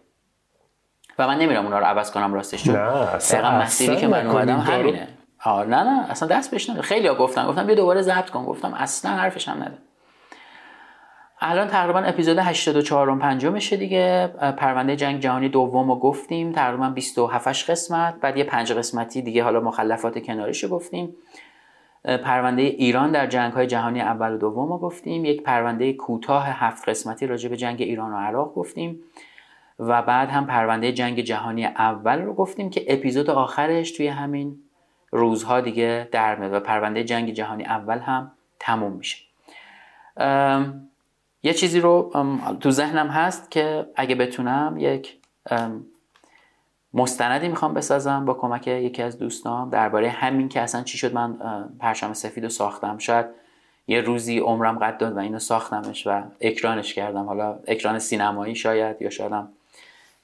و 1.19 1.27
من 1.27 1.39
نمیرم 1.39 1.65
اونا 1.65 1.79
رو 1.79 1.85
عوض 1.85 2.11
کنم 2.11 2.35
راستش 2.35 2.65
چون 2.65 2.77
نه 2.77 3.63
مسیری 3.63 3.97
که 3.97 4.09
من 4.09 4.27
اومدم 4.27 4.59
همینه. 4.59 5.09
آه 5.45 5.65
نه 5.65 5.83
نه 5.83 6.11
اصلا 6.11 6.29
دست 6.29 6.51
بهش 6.51 6.71
خیلی 6.71 7.09
ها 7.09 7.15
گفتم 7.15 7.47
گفتم 7.47 7.67
بیا 7.67 7.75
دوباره 7.75 8.03
ضبط 8.03 8.31
کن. 8.31 8.45
گفتم 8.45 8.75
اصلا 8.75 9.11
حرفش 9.11 9.49
هم 9.49 9.63
نده. 9.63 9.79
الان 11.41 11.69
تقریبا 11.69 11.99
اپیزود 11.99 12.39
84 12.39 13.09
و 13.09 13.19
5 13.19 13.47
میشه 13.47 13.77
دیگه. 13.77 14.27
پرونده 14.57 14.97
جنگ 14.97 15.21
جهانی 15.21 15.49
دوم 15.49 15.89
رو 15.89 15.99
گفتیم. 15.99 16.53
تقریبا 16.53 16.89
27 16.89 17.71
قسمت. 17.71 18.15
بعد 18.21 18.37
یه 18.37 18.45
پنج 18.45 18.73
قسمتی 18.73 19.23
دیگه 19.23 19.45
حالا 19.45 19.61
مخلفات 19.61 20.19
کناریش 20.19 20.65
گفتیم. 20.65 21.17
پرونده 22.05 22.63
ایران 22.63 23.13
در 23.13 23.27
جنگ 23.27 23.53
های 23.53 23.67
جهانی 23.67 24.01
اول 24.01 24.33
و 24.33 24.39
دوم 24.39 24.69
رو 24.69 24.79
گفتیم. 24.79 25.25
یک 25.25 25.43
پرونده 25.43 25.93
کوتاه 25.93 26.47
هفت 26.49 26.89
قسمتی 26.89 27.27
راجع 27.27 27.49
به 27.49 27.57
جنگ 27.57 27.83
ایران 27.83 28.13
و 28.13 28.17
عراق 28.17 28.55
گفتیم. 28.55 29.01
و 29.79 30.03
بعد 30.03 30.29
هم 30.29 30.47
پرونده 30.47 30.93
جنگ 30.93 31.21
جهانی 31.21 31.65
اول 31.65 32.23
رو 32.23 32.35
گفتیم 32.35 32.71
که 32.71 32.85
اپیزود 32.89 33.31
آخرش 33.31 33.91
توی 33.91 34.09
همین 34.09 34.59
روزها 35.11 35.61
دیگه 35.61 36.09
در 36.13 36.37
میاد 36.37 36.53
و 36.53 36.61
پرونده 36.61 37.05
جنگ 37.05 37.31
جهانی 37.31 37.65
اول 37.65 37.99
هم 37.99 38.33
تموم 38.61 38.93
میشه. 38.93 39.19
یه 41.43 41.53
چیزی 41.55 41.81
رو 41.81 42.11
تو 42.61 42.71
ذهنم 42.71 43.09
هست 43.09 43.51
که 43.51 43.87
اگه 43.97 44.15
بتونم 44.15 44.77
یک 44.79 45.19
مستندی 46.95 47.49
می‌خوام 47.49 47.75
بسازم 47.75 48.25
با 48.25 48.35
کمک 48.35 48.69
یکی 48.69 49.03
از 49.03 49.19
دوستان 49.19 49.69
درباره 49.69 50.09
همین 50.09 50.49
که 50.49 50.61
اصلا 50.61 50.83
چی 50.83 50.99
شد 50.99 51.15
من 51.15 51.39
پرشم 51.79 52.13
سفید 52.13 52.45
رو 52.45 52.51
ساختم. 52.51 52.99
شاید 52.99 53.27
یه 53.87 54.01
روزی 54.01 54.39
عمرم 54.39 54.79
قد 54.79 54.99
داد 54.99 55.17
و 55.17 55.19
اینو 55.19 55.39
ساختمش 55.39 56.07
و 56.07 56.23
اکرانش 56.41 56.95
کردم. 56.95 57.27
حالا 57.27 57.59
اکران 57.67 57.99
سینمایی 57.99 58.55
شاید 58.55 59.03
یا 59.03 59.11
شایدم 59.11 59.49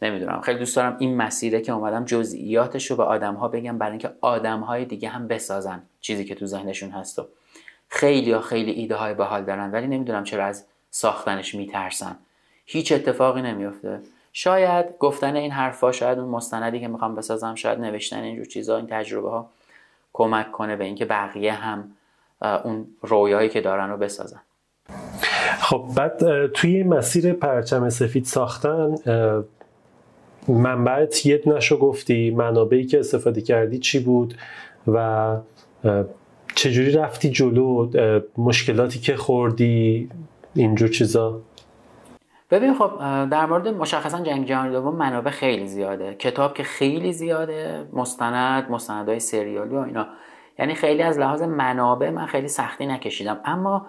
نمی‌دونم. 0.03 0.41
خیلی 0.41 0.59
دوست 0.59 0.77
دارم 0.77 0.97
این 0.99 1.17
مسیره 1.17 1.61
که 1.61 1.73
اومدم 1.73 2.05
جزئیاتش 2.05 2.91
رو 2.91 2.97
به 2.97 3.03
آدم 3.03 3.35
ها 3.35 3.49
بگم 3.49 3.79
برای 3.79 3.91
اینکه 3.91 4.11
آدم 4.21 4.61
های 4.61 4.85
دیگه 4.85 5.09
هم 5.09 5.29
بسازن 5.29 5.83
چیزی 6.01 6.25
که 6.25 6.35
تو 6.35 6.47
ذهنشون 6.47 6.91
هست 6.91 7.19
و 7.19 7.27
خیلی 7.89 8.33
ها 8.33 8.41
خیلی 8.41 8.71
ایده 8.71 8.95
های 8.95 9.15
بحال 9.15 9.45
دارن 9.45 9.71
ولی 9.71 9.87
نمی‌دونم 9.87 10.25
چرا 10.25 10.47
از 10.47 10.65
ساختنش 10.91 11.55
میترسن. 11.55 12.17
هیچ 12.67 12.93
اتفاقی 12.93 13.43
نمیفته 13.43 14.01
شاید 14.33 14.87
گفتن 14.99 15.37
این 15.37 15.51
حرفا 15.51 15.93
شاید 15.93 16.19
اون 16.19 16.29
مستندی 16.29 16.81
که 16.81 16.89
می‌خوام 16.89 17.15
بسازم 17.15 17.55
شاید 17.55 17.79
نوشتن 17.79 18.23
اینجور 18.23 18.45
چیزا 18.45 18.77
این 18.77 18.87
تجربه 18.87 19.31
ها 19.31 19.51
کمک 20.13 20.53
کنه 20.53 20.77
به 20.77 20.85
اینکه 20.85 21.05
بقیه 21.05 21.53
هم 21.53 21.91
اون 22.65 22.87
رویایی 23.03 23.49
که 23.49 23.61
دارن 23.61 23.91
رو 23.91 23.97
بسازن. 23.97 24.41
خب 25.61 25.85
بعد 25.97 26.47
توی 26.47 26.83
مسیر 26.83 27.33
پرچم 27.33 27.89
سفید 27.89 28.25
ساختن 28.25 28.95
منبعت 30.49 31.27
یه 31.27 31.43
نشو 31.47 31.79
گفتی 31.79 32.31
منابعی 32.31 32.85
که 32.87 32.99
استفاده 32.99 33.41
کردی 33.41 33.79
چی 33.79 33.99
بود 33.99 34.35
و 34.89 35.37
چجوری 36.55 36.93
رفتی 36.93 37.31
جلو؟ 37.31 37.91
مشکلاتی 38.37 38.99
که 38.99 39.17
خوردی 39.17 40.11
اینجور 40.55 40.89
چیزا. 40.89 41.41
ببین 42.51 42.75
خب 42.75 42.91
در 43.31 43.47
مورد 43.47 43.69
مشخصا 43.69 44.21
جنگ 44.21 44.47
جهانی 44.47 44.73
دوم 44.73 44.97
منابع 44.97 45.31
خیلی 45.31 45.67
زیاده. 45.67 46.15
کتاب 46.15 46.55
که 46.55 46.63
خیلی 46.63 47.13
زیاده 47.13 47.89
مستند 47.93 48.71
مستندهای 48.71 49.21
سریالی 49.21 49.77
و 49.77 49.79
اینا. 49.79 50.07
یعنی 50.59 50.75
خیلی 50.75 51.03
از 51.03 51.19
لحاظ 51.19 51.43
منابع 51.43 52.11
من 52.11 52.27
خیلی 52.27 52.49
سختی 52.49 52.87
نکشیدم. 52.87 53.41
اما 53.45 53.87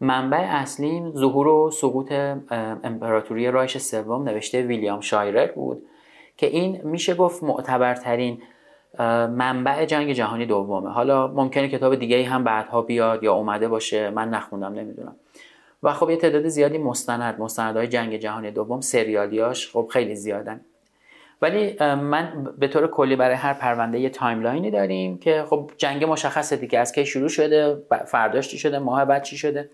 منبع 0.00 0.46
اصلیم 0.50 1.12
ظهور 1.12 1.48
و 1.48 1.70
سقوط 1.70 2.12
امپراتوری 2.84 3.50
رایش 3.50 3.78
سوم 3.78 4.28
نوشته 4.28 4.62
ویلیام 4.62 5.00
شایرر 5.00 5.52
بود 5.52 5.82
که 6.36 6.46
این 6.46 6.80
میشه 6.84 7.14
گفت 7.14 7.42
معتبرترین 7.42 8.42
منبع 9.28 9.84
جنگ 9.84 10.12
جهانی 10.12 10.46
دومه. 10.46 10.90
حالا 10.90 11.26
ممکنه 11.26 11.68
کتاب 11.68 11.94
دیگه 11.94 12.24
هم 12.24 12.44
بعدها 12.44 12.82
بیاد 12.82 13.22
یا 13.22 13.34
اومده 13.34 13.68
باشه 13.68 14.10
من 14.10 14.30
نخوندم 14.30 14.72
نمی‌دونم. 14.72 15.16
و 15.82 15.92
خب 15.92 16.10
یه 16.10 16.16
تعداد 16.16 16.48
زیادی 16.48 16.78
مستند 16.78 17.40
مستندهای 17.40 17.88
جنگ 17.88 18.16
جهانی 18.16 18.50
دوم 18.50 18.80
سریالیاش 18.80 19.70
خب 19.72 19.88
خیلی 19.92 20.14
زیادن. 20.14 20.60
ولی 21.42 21.76
من 21.94 22.54
به 22.58 22.68
طور 22.68 22.86
کلی 22.86 23.16
برای 23.16 23.36
هر 23.36 23.52
پرونده 23.52 23.98
یه 23.98 24.10
timeline 24.10 24.63
ی 24.63 24.70
داریم 24.70 25.18
که 25.18 25.44
خب 25.50 25.70
جنگ 25.76 26.04
مشخصه 26.04 26.56
دیگه 26.56 26.78
از 26.78 26.92
کی 26.92 27.06
شروع 27.06 27.28
شده 27.28 27.82
فرداش 28.06 28.48
چی 28.48 28.58
شده 28.58 28.78
ماه 28.78 29.04
بعد 29.04 29.22
چی 29.22 29.36
شده. 29.36 29.70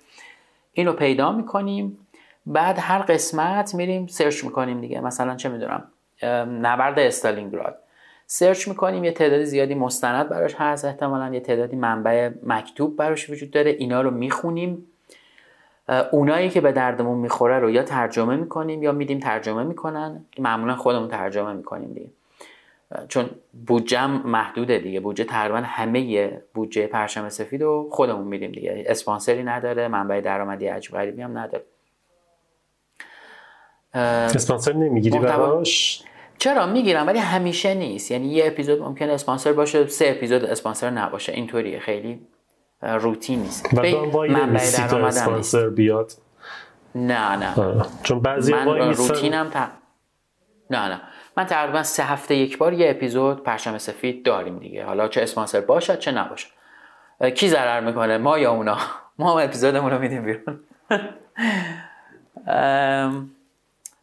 اینو 0.73 0.93
پیدا 0.93 1.33
می‌کنیم. 1.33 1.99
بعد 2.47 2.77
هر 2.81 2.99
قسمت 2.99 3.75
میریم 3.75 4.07
search 4.07 4.45
می‌کنیم 4.45 4.81
دیگه. 4.81 5.01
مثلا 5.01 5.37
چه 5.37 5.49
می‌دونم 5.49 5.85
نبرد 6.63 6.99
استالینگراد. 6.99 7.79
search 8.27 8.68
می‌کنیم 8.69 9.05
یه 9.05 9.13
تعداد 9.13 9.45
زیادی 9.45 9.75
مستند 9.75 10.29
براش 10.29 10.55
هست 10.59 10.85
احتمالا 10.85 11.35
یه 11.35 11.41
تعدادی 11.41 11.77
منبع 11.77 12.31
مکتوب 12.43 12.97
براش 12.97 13.31
وجود 13.31 13.51
داره. 13.51 13.71
اینا 13.71 14.01
رو 14.01 14.11
می‌خونیم. 14.11 14.87
اونایی 16.12 16.51
که 16.51 16.61
به 16.61 16.72
دردمون 16.72 17.18
می‌خوره 17.18 17.59
رو 17.59 17.70
یا 17.70 17.82
ترجمه 17.82 18.37
می‌کنیم 18.37 18.82
یا 18.82 18.93
میدیم 18.93 19.18
ترجمه 19.20 19.62
می‌کنن. 19.62 20.24
معمولا 20.39 20.76
خودمون 20.76 21.09
ترجمه 21.09 21.53
می‌کنیم 21.53 21.93
دیگه. 21.93 22.11
چون 23.09 23.30
بودجه 23.66 24.07
محدوده 24.07 24.78
دیگه. 24.78 25.01
بودجه 25.01 25.24
تقریبا 25.24 25.57
همه 25.57 26.43
بودجه 26.55 26.87
پرشم 26.87 27.28
سفید 27.28 27.62
رو 27.62 27.89
خودمون 27.91 28.26
میدیم 28.26 28.53
دیگه. 28.53 28.85
اسپانسری 28.87 29.43
نداره 29.43 29.89
منبع 29.89 30.20
درآمدی 30.20 30.66
عجیب 30.66 30.93
غریبی 30.93 31.22
هم 31.22 31.39
نداره. 31.39 31.64
اسپانسر 33.95 34.72
نمی‌گیری 34.72 35.18
براش؟ 35.18 36.03
چرا؟ 36.39 36.66
می‌گیرم 36.66 37.07
ولی 37.07 37.18
همیشه 37.18 37.74
نیست. 37.74 38.11
یعنی 38.11 38.28
یه 38.28 38.47
اپیزود 38.47 38.82
ممکنه 38.82 39.12
اسپانسر 39.12 39.53
باشه 39.53 39.87
سه 39.87 40.09
اپیزود 40.16 40.45
اسپانسر 40.45 40.91
نباشه. 40.91 41.32
اینطوریه. 41.32 41.78
خیلی 41.78 42.26
روتین 42.85 43.39
نیست. 43.39 43.66
و 43.74 43.82
تو 43.82 44.97
هم 44.97 45.05
اسپانسر 45.05 45.68
بیاد. 45.68 46.12
نه 46.95 47.37
نه. 47.37 47.85
چون 48.03 48.20
بعضی 48.20 48.55
من 48.55 48.95
روتینم 48.95 49.51
تا... 49.51 49.66
نه 50.70 50.89
نه. 50.89 51.01
من 51.37 51.45
تقریبا 51.45 51.82
سه 51.82 52.03
هفته 52.03 52.35
یک 52.35 52.59
بار 52.59 52.72
یه 52.72 52.91
اپیزود 52.91 53.43
پرشم 53.43 53.78
سفید 53.78 54.24
داریم 54.24 54.59
دیگه. 54.59 54.85
حالا 54.85 55.09
چه 55.09 55.22
اسپانسر 55.22 55.61
باشد 55.61 55.99
چه 55.99 56.12
نباشد. 56.12 56.49
کی 57.35 57.49
ضرر 57.49 57.80
می‌کنه؟ 57.80 58.18
ما 58.18 58.39
یا 58.39 58.53
اونا؟ 58.53 58.78
ما 59.18 59.32
هم 59.32 59.45
اپیزودمون 59.45 59.91
رو 59.91 59.99
میدیم 59.99 60.24
بیرون. 60.24 60.61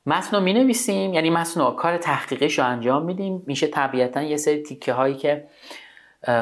متن 0.06 0.38
رو 0.38 0.40
می 0.40 0.54
نویسیم 0.54 1.14
یعنی 1.14 1.30
متن 1.30 1.72
کار 1.72 1.98
تحقیقش 1.98 2.60
رو 2.60 2.66
انجام 2.66 3.04
میدیم. 3.04 3.44
میشه 3.48 3.68
طبیعتا 3.68 4.22
یه 4.22 4.38
سری 4.38 4.64
تیکه 4.64 4.94
هایی 4.94 5.16
که 5.16 5.48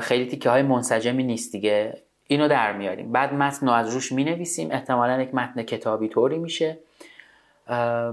خیلی 0.01 0.25
تیکه 0.25 0.49
های 0.49 0.61
منسجمی 0.61 1.23
نیست 1.23 1.51
دیگه. 1.51 2.01
اینو 2.31 2.47
در 2.47 2.73
میاریم. 2.77 3.11
بعد 3.11 3.33
متن 3.33 3.67
رو 3.67 3.73
از 3.73 3.93
روش 3.93 4.11
می 4.11 4.23
نویسیم 4.23 4.71
احتمالا 4.71 5.21
یک 5.21 5.35
متن 5.35 5.63
کتابی 5.63 6.07
طوری 6.07 6.37
میشه. 6.37 6.77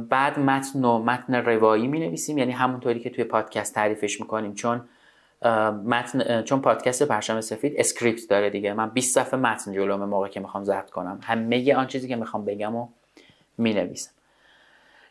بعد 0.08 0.38
متن 0.38 0.84
و 0.84 0.98
متن 0.98 1.34
روایی 1.34 1.86
می 1.86 2.00
نویسیم 2.00 2.38
یعنی 2.38 2.52
همونطوری 2.52 3.00
که 3.00 3.10
توی 3.10 3.24
پادکست 3.24 3.74
تعریفش 3.74 4.20
می‌کنیم. 4.20 4.54
چون 4.54 4.88
متن 5.84 6.42
چون 6.42 6.60
پادکست 6.60 7.02
پرچم 7.02 7.40
سفید 7.40 7.74
script 7.76 8.28
داره 8.30 8.50
دیگه. 8.50 8.72
من 8.72 8.90
20 8.90 9.14
صفحه 9.14 9.40
متن 9.40 9.72
جلوم 9.72 10.04
موقع 10.04 10.28
که 10.28 10.40
می‌خوام 10.40 10.64
ضبط 10.64 10.90
کنم. 10.90 11.18
همه 11.22 11.74
آن 11.74 11.86
چیزی 11.86 12.08
که 12.08 12.16
می‌خوام 12.16 12.44
بگم 12.44 12.76
و 12.76 12.88
می 13.58 13.74
نویسم 13.74 14.10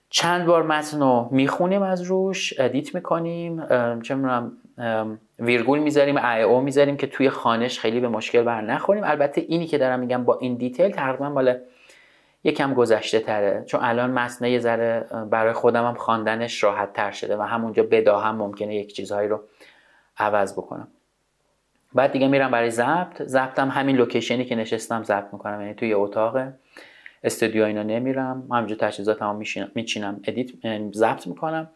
چند 0.10 0.46
بار 0.46 0.64
متن 0.64 1.00
رو 1.00 1.30
می‌خونیم 1.32 1.82
از 1.82 2.02
روش. 2.02 2.60
edit 2.60 2.96
می‌کنیم. 2.96 3.66
چه 4.02 4.16
می‌دونم 4.16 4.52
ویرگول 5.40 5.80
می‌ذاریم 5.80 6.18
ای 6.18 6.42
او 6.42 6.62
می‌ذاریم 6.62 6.98
که 6.98 7.08
توی 7.08 7.30
خوانش 7.30 7.80
خیلی 7.80 8.00
به 8.00 8.08
مشکل 8.08 8.44
بر 8.44 8.62
نخوریم. 8.62 9.04
البته 9.04 9.42
اینی 9.42 9.68
که 9.68 9.78
دارم 9.78 10.00
میگم 10.00 10.24
با 10.24 10.38
این 10.42 10.56
detail 10.56 10.92
تقریبا 10.92 11.30
مال 11.30 11.58
یکم 12.44 12.74
گذشته 12.74 13.20
تره. 13.20 13.64
چون 13.66 13.80
الان 13.84 14.12
متن 14.12 14.46
یه 14.46 14.60
ذره 14.60 15.06
برای 15.30 15.54
خودم 15.54 15.86
هم 15.86 15.94
خواندنش 15.94 16.64
راحت 16.64 16.94
تر 16.94 17.12
شده 17.12 17.38
و 17.38 17.42
همونجا 17.42 17.84
بداهه 17.84 18.18
هم 18.18 18.36
ممکنه 18.36 18.76
یک 18.76 18.96
چیزهایی 18.96 19.30
رو 19.30 19.44
عوض 20.18 20.54
بکنم. 20.54 20.88
بعد 21.94 22.12
دیگه 22.12 22.28
میرم 22.28 22.52
برای 22.52 22.70
ضبط. 22.70 23.22
ضبطم 23.24 23.70
همین 23.70 23.96
location 23.96 24.40
ی 24.40 24.46
که 24.46 24.56
نشستم 24.56 25.04
ضبط 25.04 25.34
می‌کنم. 25.34 25.62
یعنی 25.62 25.74
توی 25.74 25.94
اتاقه 25.94 26.54
استودیو 27.24 27.64
اینا 27.64 27.84
نمیرم. 27.84 28.48
همینجا 28.52 28.76
تجهیزاتمو 28.76 29.44
میچینم 29.76 30.22
edit 30.28 30.48
ضبط 30.94 31.28
می‌کنم. 31.28 31.70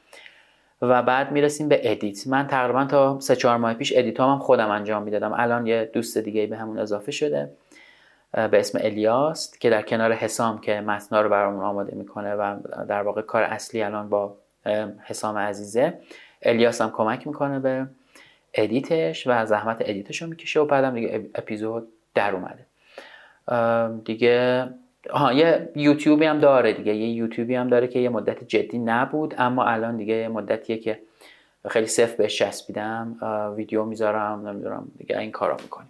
و 0.81 1.03
بعد 1.03 1.31
می‌رسیم 1.31 1.67
به 1.67 1.91
edit. 1.91 2.27
من 2.27 2.47
تقریبا 2.47 2.85
تا 2.85 3.19
سه 3.19 3.35
چهار 3.35 3.57
ماه 3.57 3.73
پیش 3.73 3.93
edit 3.95 4.19
هم 4.19 4.39
خودم 4.39 4.69
انجام 4.69 5.03
می‌دادم. 5.03 5.33
الان 5.33 5.67
یه 5.67 5.89
دوست 5.93 6.17
دیگه 6.17 6.47
بهمون 6.47 6.79
اضافه 6.79 7.11
شده 7.11 7.51
به 8.31 8.59
اسم 8.59 8.79
الیاست 8.81 9.61
که 9.61 9.69
در 9.69 9.81
کنار 9.81 10.13
حسام 10.13 10.61
که 10.61 10.81
متنا 10.81 11.21
رو 11.21 11.29
برامون 11.29 11.63
آماده 11.63 11.95
می‌کنه 11.95 12.33
و 12.33 12.57
در 12.85 13.01
واقع 13.01 13.21
کار 13.21 13.43
اصلی 13.43 13.83
الان 13.83 14.09
با 14.09 14.35
حسام 15.03 15.37
عزیزه. 15.37 15.99
الیاس 16.41 16.81
هم 16.81 16.91
کمک 16.91 17.27
می‌کنه 17.27 17.59
به 17.59 17.87
edit 18.53 19.03
ش 19.03 19.27
و 19.27 19.45
زحمت 19.45 19.77
edit 19.79 20.07
ش 20.07 20.21
رو 20.21 20.27
می‌کشه 20.27 20.59
و 20.59 20.65
بعدم 20.65 20.93
دیگه 20.93 21.29
اپیزود 21.35 21.87
در 22.15 22.35
اومده. 22.35 22.65
دیگه 24.05 24.69
ها 25.13 25.33
یه 25.33 25.69
یوتیوبی 25.75 26.25
هم 26.25 26.39
داره 26.39 26.73
دیگه. 26.73 26.95
یه 26.95 27.09
یوتیوبی 27.09 27.55
هم 27.55 27.67
داره 27.69 27.87
که 27.87 27.99
یه 27.99 28.09
مدت 28.09 28.43
جدی 28.43 28.77
نبود 28.77 29.35
اما 29.37 29.65
الان 29.65 29.97
دیگه 29.97 30.13
یه 30.13 30.27
مدتیه 30.27 30.77
که 30.77 30.99
خیلی 31.69 31.87
سفت 31.87 32.15
بهش 32.15 32.37
چسبیدم. 32.37 33.15
ویدیو 33.55 33.85
می‌ذارم 33.85 34.47
نمی‌دونم 34.47 34.87
دیگه 34.97 35.19
این 35.19 35.31
کارا 35.31 35.57
می‌کنیم. 35.63 35.89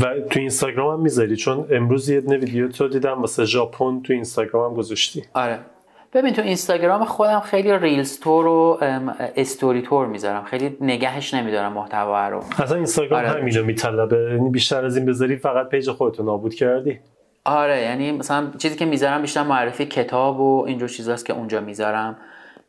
و 0.00 0.20
تو 0.30 0.40
اینستاگرام 0.40 0.96
هم 0.96 1.00
می‌ذاری؟ 1.00 1.36
چون 1.36 1.66
امروز 1.70 2.08
یه 2.08 2.20
ویدیو 2.20 2.68
تو 2.68 2.88
دیدم 2.88 3.20
واسه 3.20 3.44
ژاپن 3.44 4.00
تو 4.02 4.12
اینستاگرام 4.12 4.70
هم 4.70 4.76
گذاشتی. 4.76 5.24
آره. 5.34 5.58
ببین 6.12 6.34
تو 6.34 6.42
اینستاگرام 6.42 7.04
خودم 7.04 7.40
خیلی 7.40 7.78
reels 7.78 8.20
طور 8.20 8.46
و 8.46 8.78
استوری 9.36 9.82
تور 9.82 10.06
می‌ذارم. 10.06 10.44
خیلی 10.44 10.76
نگهش 10.80 11.34
نمیدارم 11.34 11.72
محتوا 11.72 12.28
رو. 12.28 12.42
اصلا 12.58 12.76
اینستاگرام 12.76 13.20
آره. 13.20 13.28
همینو 13.28 13.64
میطلبه. 13.64 14.30
یعنی 14.32 14.50
بیشتر 14.50 14.84
از 14.84 14.96
این 14.96 15.06
بذاری 15.06 15.36
فقط 15.36 15.68
page 15.68 15.90
خودتو 15.90 16.22
نابود 16.22 16.54
کردی. 16.54 17.00
آره 17.50 17.82
یعنی 17.82 18.12
مثلا 18.12 18.50
چیزی 18.58 18.76
که 18.76 18.84
می‌ذارم 18.84 19.22
بیشتر 19.22 19.42
معرفی 19.42 19.86
کتاب 19.86 20.40
و 20.40 20.64
اینجور 20.66 20.88
چیزاست 20.88 21.26
که 21.26 21.32
اونجا 21.32 21.60
می‌ذارم 21.60 22.16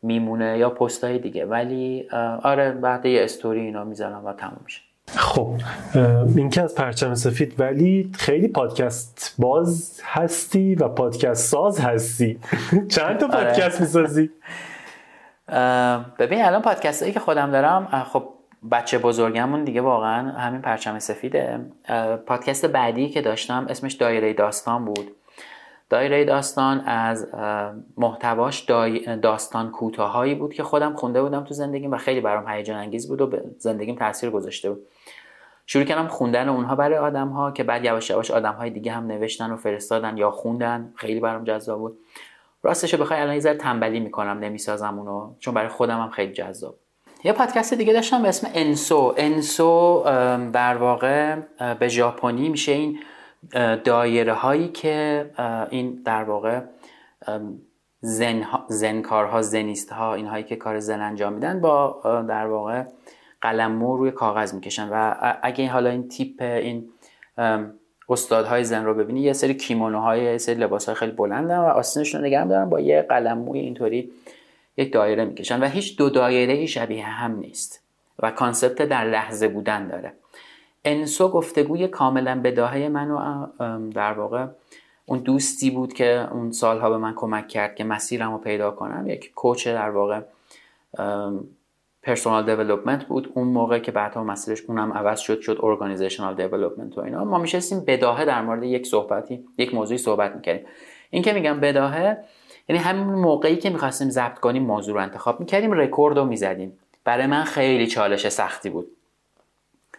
میمونه 0.02 0.58
یا 0.58 0.70
پستای 0.70 1.18
دیگه. 1.18 1.44
ولی 1.46 2.08
آره 2.42 2.70
بعد 2.70 3.06
یه 3.06 3.24
استوری 3.24 3.60
اینا 3.60 3.84
می‌ذارم 3.84 4.24
و 4.24 4.32
تموم 4.32 4.60
میشه. 4.64 4.80
خب 5.16 5.60
این 6.36 6.50
که 6.50 6.62
از 6.62 6.74
پرچم 6.74 7.14
سفید 7.14 7.60
ولی 7.60 8.10
خیلی 8.14 8.48
پادکست 8.48 9.34
باز 9.38 10.00
هستی 10.04 10.74
و 10.74 10.88
پادکست 10.88 11.50
ساز 11.50 11.80
هستی. 11.80 12.38
چند 12.96 13.18
تا 13.18 13.26
آره. 13.26 13.34
پادکست 13.34 13.80
می‌سازی؟ 13.80 14.30
ببین 16.18 16.44
الان 16.44 16.62
پادکست 16.62 17.02
هایی 17.02 17.14
که 17.14 17.20
خودم 17.20 17.50
دارم 17.50 18.04
خب 18.12 18.28
بچه 18.70 18.98
بزرگمون 18.98 19.64
دیگه 19.64 19.80
واقعا 19.80 20.30
همین 20.30 20.62
پرچم 20.62 20.98
سفیده. 20.98 21.60
پادکست 22.26 22.66
بعدی 22.66 23.08
که 23.08 23.20
داشتم 23.20 23.66
اسمش 23.68 23.92
دایره 23.92 24.32
داستان 24.32 24.84
بود. 24.84 25.16
دایره 25.90 26.24
داستان 26.24 26.80
از 26.80 27.28
محتواش 27.96 28.60
داستان 29.22 29.70
کوتاهایی 29.70 30.34
بود 30.34 30.54
که 30.54 30.62
خودم 30.62 30.96
خونده 30.96 31.22
بودم 31.22 31.44
تو 31.44 31.54
زندگیم 31.54 31.90
و 31.90 31.96
خیلی 31.96 32.20
برام 32.20 32.48
هیجان 32.48 32.76
انگیز 32.76 33.08
بود 33.08 33.20
و 33.20 33.26
به 33.26 33.42
زندگیم 33.58 33.96
تاثیر 33.96 34.30
گذاشته 34.30 34.70
بود. 34.70 34.86
شروع 35.66 35.84
کردم 35.84 36.06
خوندن 36.06 36.48
اونها 36.48 36.76
برای 36.76 36.98
آدم 36.98 37.28
ها 37.28 37.50
که 37.50 37.64
بعد 37.64 37.84
یواش 37.84 38.10
یواش 38.10 38.30
آدم 38.30 38.52
های 38.52 38.70
دیگه 38.70 38.92
هم 38.92 39.06
نوشتن 39.06 39.50
و 39.50 39.56
فرستادن 39.56 40.16
یا 40.16 40.30
خوندن. 40.30 40.92
خیلی 40.96 41.20
برام 41.20 41.44
جذاب 41.44 41.78
بود. 41.78 41.98
راستش 42.62 42.94
بخوای 42.94 43.20
الان 43.20 43.34
یه 43.34 43.40
ذره 43.40 43.56
تنبلی 43.56 44.00
می‌کنم 44.00 44.38
نمی‌سازم 44.38 44.98
اونو 44.98 45.34
چون 45.38 45.54
برای 45.54 45.68
خودم 45.68 46.00
هم 46.00 46.10
خیلی 46.10 46.32
جذاب 46.32 46.74
یه 47.24 47.32
پادکست 47.32 47.74
دیگه 47.74 47.92
داشتم 47.92 48.22
به 48.22 48.28
اسم 48.28 48.50
انسو. 48.54 49.14
انسو 49.16 50.02
در 50.52 50.76
واقع 50.76 51.36
به 51.78 51.88
ژاپنی 51.88 52.48
میشه 52.48 52.72
این 52.72 52.98
دایره 53.84 54.32
هایی 54.32 54.68
که 54.68 55.30
این 55.70 56.02
در 56.04 56.24
واقع 56.24 56.60
زن 58.00 58.44
زنکارها 58.68 59.42
زنیست 59.42 59.92
ها 59.92 60.14
اینهایی 60.14 60.44
که 60.44 60.56
کار 60.56 60.78
زن 60.78 61.00
انجام 61.00 61.32
میدن 61.32 61.60
با 61.60 62.00
در 62.28 62.46
واقع 62.46 62.84
قلمو 63.40 63.96
روی 63.96 64.10
کاغذ 64.10 64.54
می‌کشن 64.54 64.88
و 64.92 65.14
اگه 65.42 65.68
حالا 65.68 65.90
این 65.90 66.08
تیپ 66.08 66.42
این 66.42 66.88
استادهای 68.08 68.64
زن 68.64 68.84
رو 68.84 68.94
ببینی 68.94 69.20
یه 69.20 69.32
سری 69.32 69.54
کیمونوهای 69.54 70.24
یه 70.24 70.38
سری 70.38 70.54
لباس 70.54 70.86
های 70.86 70.94
خیلی 70.94 71.12
بلندن 71.12 71.58
و 71.58 71.62
آستینشون 71.62 72.20
رو 72.20 72.26
نگرم 72.26 72.48
دارن 72.48 72.70
با 72.70 72.80
یه 72.80 73.02
قلموی 73.02 73.60
اینطوری 73.60 74.10
یک 74.76 74.92
دایره 74.92 75.24
می‌کشن 75.24 75.62
و 75.62 75.66
هیچ 75.66 75.98
دو 75.98 76.10
دایره 76.10 76.52
ای 76.52 76.66
شبیه 76.66 77.04
هم 77.04 77.36
نیست 77.36 77.82
و 78.18 78.30
concept 78.30 78.82
در 78.82 79.04
لحظه 79.04 79.48
بودن 79.48 79.88
داره. 79.88 80.12
انسو 80.84 81.28
گفتگوی 81.28 81.88
کاملا 81.88 82.40
بداهه 82.44 82.88
منو 82.88 83.46
در 83.90 84.12
واقع 84.12 84.46
اون 85.06 85.18
دوستی 85.18 85.70
بود 85.70 85.92
که 85.92 86.28
اون 86.32 86.52
سالها 86.52 86.90
به 86.90 86.96
من 86.96 87.14
کمک 87.14 87.48
کرد 87.48 87.74
که 87.74 87.84
مسیرم 87.84 88.32
رو 88.32 88.38
پیدا 88.38 88.70
کنم. 88.70 89.08
یک 89.08 89.34
coach 89.34 89.68
در 89.68 89.90
واقع 89.90 90.20
personal 92.02 92.46
development 92.46 93.04
بود. 93.04 93.32
اون 93.34 93.48
موقع 93.48 93.78
که 93.78 93.92
بعدها 93.92 94.24
مسیرش 94.24 94.62
اونم 94.68 94.92
عوض 94.92 95.20
شد 95.20 95.40
شد 95.40 95.58
organizational 95.62 96.34
development 96.34 96.98
و 96.98 97.00
اینا. 97.00 97.24
ما 97.24 97.38
میشستیم 97.38 97.80
بداهه 97.80 98.24
در 98.24 98.42
مورد 98.42 98.62
یک 98.62 98.86
صحبتی 98.86 99.44
یک 99.58 99.74
موضوعی 99.74 99.98
صحبت 99.98 100.36
می‌کردیم. 100.36 100.66
این 101.10 101.22
که 101.22 101.32
میگم 101.32 101.60
بداهه 101.60 102.18
یعنی 102.68 102.82
همین 102.82 103.04
موقعی 103.04 103.56
که 103.56 103.70
می‌خواستیم 103.70 104.10
ضبط 104.10 104.38
کنیم 104.38 104.62
موضوع 104.62 104.94
رو 104.94 105.00
انتخاب 105.00 105.40
می‌کردیم 105.40 105.72
رکورد 105.72 106.18
رو 106.18 106.24
می‌زدیم. 106.24 106.78
برای 107.04 107.26
من 107.26 107.44
خیلی 107.44 107.86
چالش 107.86 108.28
سختی 108.28 108.70
بود. 108.70 108.86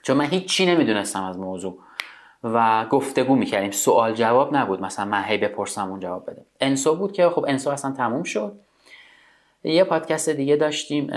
چون 0.02 0.18
من 0.18 0.26
هیچی 0.26 0.66
نمی‌دونستم 0.66 1.24
از 1.24 1.40
موضوع. 1.40 1.78
و 2.44 2.86
گفتگو 2.86 3.36
می‌کردیم. 3.36 3.72
سوال 3.72 4.14
جواب 4.14 4.56
نبود. 4.56 4.82
مثلا 4.82 5.06
من 5.06 5.24
هی 5.24 5.38
بپرسم 5.38 5.90
اون 5.90 6.00
جواب 6.00 6.32
بده. 6.32 6.42
انسو 6.62 6.96
بود 6.96 7.14
که 7.14 7.30
خب 7.30 7.46
انسو 7.48 7.70
اصلا 7.70 7.92
تموم 7.92 8.24
شد. 8.24 8.54
یه 9.64 9.84
پادکست 9.84 10.30
دیگه 10.30 10.56
داشتیم 10.56 11.08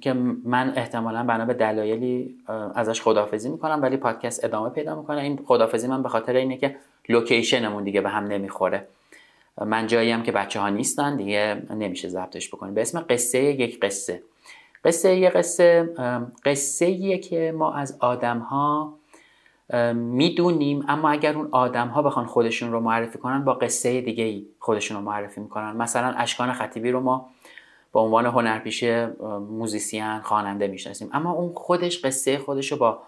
که 0.00 0.12
من 0.44 0.72
احتمالا 0.76 1.22
بنا 1.22 1.44
به 1.44 1.54
دلایلی 1.54 2.36
ازش 2.74 3.02
خدافزی 3.02 3.48
می‌کنم 3.48 3.78
ولی 3.82 3.96
پادکست 3.96 4.44
ادامه 4.44 4.70
پیدا 4.70 4.94
می‌کنه. 4.94 5.20
این 5.20 5.38
خدافزی 5.46 5.88
من 5.88 6.02
به 6.02 6.08
خاطر 6.08 6.36
اینه 6.36 6.56
که 6.56 6.76
لوکیشنمون 7.08 7.84
دیگه 7.84 8.00
به 8.00 8.08
هم 8.08 8.24
نمی‌خوره. 8.24 8.86
من 9.60 9.86
جایی 9.86 10.10
هم 10.10 10.22
که 10.22 10.32
بچه 10.32 10.60
ها 10.60 10.68
نیستن 10.68 11.16
دیگه 11.16 11.62
نمیشه 11.70 12.08
ضبطش 12.08 12.48
بکنیم. 12.48 12.74
به 12.74 12.80
اسم 12.80 13.04
قصه 13.10 13.42
یک 13.42 13.80
قصه. 13.80 14.22
قصه 14.84 15.16
یک 15.16 15.30
قصه 15.32 15.94
قصه 16.44 17.18
که 17.18 17.52
ما 17.56 17.74
از 17.74 17.96
آدم 18.00 18.38
ها 18.38 18.94
می‌دونیم 19.94 20.84
اما 20.88 21.10
اگر 21.10 21.36
اون 21.36 21.48
آدم 21.50 21.88
ها 21.88 22.02
بخوان 22.02 22.26
خودشون 22.26 22.72
رو 22.72 22.80
معرفی 22.80 23.18
کنن 23.18 23.44
با 23.44 23.54
قصه 23.54 24.00
دیگه 24.00 24.24
ای 24.24 24.46
خودشون 24.58 24.96
رو 24.96 25.02
معرفی 25.02 25.40
می‌کنن. 25.40 25.76
مثلا 25.76 26.08
اشکان 26.08 26.52
خطیبی 26.52 26.90
رو 26.90 27.00
ما 27.00 27.30
با 27.92 28.00
عنوان 28.00 28.26
هنرپیشه 28.26 29.12
موزیسین 29.50 30.20
خواننده 30.20 30.66
می‌شناسیم. 30.66 31.10
اما 31.12 31.32
اون 31.32 31.52
خودش 31.54 32.04
قصه 32.04 32.38
خودش 32.38 32.72
رو 32.72 32.78
با 32.78 32.98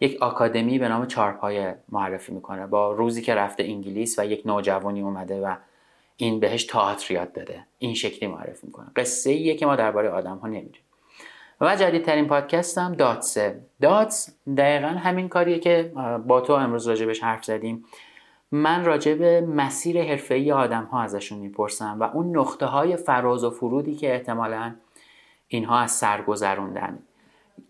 یک 0.00 0.22
آکادمی 0.22 0.78
به 0.78 0.88
نام 0.88 1.06
چارپایه 1.06 1.76
معرفی 1.88 2.32
می‌کنه. 2.32 2.66
با 2.66 2.92
روزی 2.92 3.22
که 3.22 3.34
رفته 3.34 3.62
انگلیس 3.62 4.18
و 4.18 4.24
یک 4.24 4.46
نوجوانی 4.46 5.00
اومده 5.00 5.40
و 5.40 5.54
این 6.24 6.40
بهش 6.40 6.64
تئاتر 6.64 7.14
یاد 7.14 7.32
داده. 7.32 7.64
این 7.78 7.94
شکلی 7.94 8.28
معرفی 8.28 8.66
می‌کنه. 8.66 8.86
قصه 8.96 9.30
ایه 9.30 9.54
که 9.56 9.66
ما 9.66 9.76
درباره 9.76 10.08
آدم 10.08 10.36
ها 10.36 10.48
نمی‌دونیم. 10.48 10.80
و 11.60 11.76
جدیدترین 11.76 12.26
پادکستم 12.26 12.94
داتسه 12.94 13.60
داتس 13.80 14.36
دقیقا 14.56 14.88
همین 14.88 15.28
کاریه 15.28 15.58
که 15.58 15.92
با 16.26 16.40
تو 16.40 16.52
امروز 16.52 16.88
راجبش 16.88 17.22
حرف 17.22 17.44
زدیم. 17.44 17.84
من 18.52 18.84
راجع 18.84 19.14
به 19.14 19.40
مسیر 19.40 20.02
حرفه‌ای 20.02 20.52
آدم 20.52 20.84
ها 20.84 21.02
ازشون 21.02 21.38
می‌پرسم 21.38 21.96
و 22.00 22.02
اون 22.02 22.36
نقطه 22.38 22.66
های 22.66 22.96
فراز 22.96 23.44
و 23.44 23.50
فرودی 23.50 23.94
که 23.94 24.12
احتمالا 24.14 24.74
اینها 25.48 25.78
از 25.78 25.90
سر 25.90 26.22
گذروندن 26.22 26.98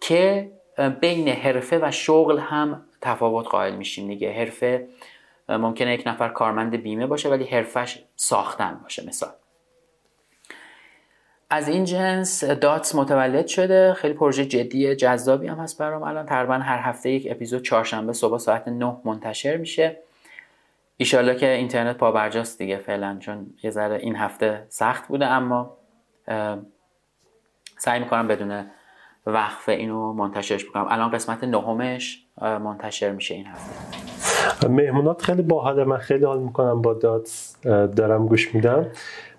که 0.00 0.50
بین 1.00 1.28
حرفه 1.28 1.78
و 1.82 1.90
شغل 1.90 2.38
هم 2.38 2.82
تفاوت 3.00 3.46
قائل 3.46 3.76
میشیم 3.76 4.08
دیگه. 4.08 4.32
حرفه 4.32 4.88
ممکنه 5.50 5.94
یک 5.94 6.02
نفر 6.06 6.28
کارمند 6.28 6.76
بیمه 6.76 7.06
باشه 7.06 7.28
ولی 7.28 7.44
حرفش 7.44 8.04
ساختن 8.16 8.80
باشه 8.82 9.06
مثال. 9.06 9.30
از 11.50 11.68
این 11.68 11.84
جنس 11.84 12.44
داتس 12.44 12.94
متولد 12.94 13.46
شده. 13.46 13.94
خیلی 13.94 14.14
پروژه 14.14 14.44
جدی 14.46 14.96
جذابی 14.96 15.46
هم 15.46 15.58
هست 15.58 15.78
برام. 15.78 16.02
الان 16.02 16.26
تقریبا 16.26 16.54
هر 16.54 16.78
هفته 16.78 17.10
یک 17.10 17.28
اپیزود 17.30 17.62
چهارشنبه 17.62 18.12
صبح 18.12 18.38
ساعت 18.38 18.68
9 18.68 18.96
منتشر 19.04 19.56
میشه. 19.56 19.98
ایشالله 20.96 21.34
که 21.34 21.50
اینترنت 21.50 21.96
پابرجاست 21.96 22.58
دیگه 22.58 22.76
فعلا 22.76 23.16
چون 23.20 23.54
یه 23.62 23.70
ذره 23.70 23.96
این 23.96 24.16
هفته 24.16 24.66
سخت 24.68 25.08
بوده 25.08 25.26
اما 25.26 25.76
سعی 27.78 28.00
می‌کنم 28.00 28.28
بدون 28.28 28.70
وقفه 29.26 29.72
اینو 29.72 30.12
منتشرش 30.12 30.64
بکنم. 30.64 30.86
الان 30.88 31.10
قسمت 31.10 31.44
نهمش 31.44 32.26
منتشر 32.40 33.12
میشه 33.12 33.34
این 33.34 33.46
هفته. 33.46 34.68
مهمونات 34.68 35.22
خیلی 35.22 35.42
باحاله. 35.42 35.84
من 35.84 35.98
خیلی 35.98 36.24
حال 36.24 36.38
می‌کنم 36.38 36.82
با 36.82 36.94
دات 36.94 37.30
دارم 37.96 38.26
گوش 38.26 38.54
میدم. 38.54 38.86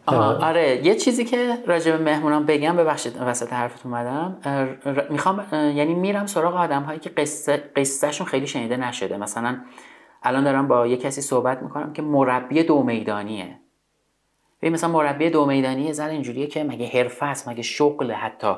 آره 0.07 0.85
یه 0.85 0.95
چیزی 0.95 1.25
که 1.25 1.57
راجع 1.67 1.91
به 1.91 2.03
مهمونان 2.03 2.45
بگم 2.45 2.77
ببخشید 2.77 3.17
وسط 3.21 3.53
حرفت 3.53 3.85
اومدم. 3.85 4.37
می‌خوام 5.09 5.45
یعنی 5.51 5.93
میرم 5.93 6.25
سراغ 6.25 6.55
آدم 6.55 6.83
هایی 6.83 6.99
که 6.99 7.09
قصه 7.09 7.57
قصهشون 7.75 8.27
خیلی 8.27 8.47
شنیده 8.47 8.77
نشده. 8.77 9.17
مثلا 9.17 9.57
الان 10.23 10.43
دارم 10.43 10.67
با 10.67 10.87
یه 10.87 10.97
کسی 10.97 11.21
صحبت 11.21 11.63
می‌کنم 11.63 11.93
که 11.93 12.01
مربی 12.01 12.63
دو 12.63 12.83
میدانیه. 12.83 13.59
ببین 14.61 14.73
مثلا 14.73 14.89
مربی 14.89 15.29
دو 15.29 15.45
میدانی 15.45 15.93
ذره 15.93 16.11
اینجوریه 16.11 16.47
که 16.47 16.63
مگه 16.63 16.87
حرفه 16.87 17.25
است 17.25 17.47
مگه 17.47 17.61
شغل 17.61 18.11
حتی. 18.11 18.55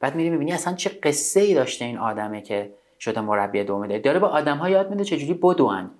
بعد 0.00 0.14
میری 0.14 0.30
می‌بینی 0.30 0.52
اصلا 0.52 0.74
چه 0.74 0.90
قصه 1.02 1.40
ای 1.40 1.54
داشته 1.54 1.84
این 1.84 1.98
آدمه 1.98 2.40
که 2.40 2.74
شده 3.00 3.20
مربی 3.20 3.64
دو 3.64 3.78
میدانی 3.78 4.00
داره 4.00 4.18
با 4.18 4.28
آدم 4.28 4.56
ها 4.56 4.68
یاد 4.68 4.90
میده 4.90 5.04
چجوری 5.04 5.34
بدوان 5.34 5.90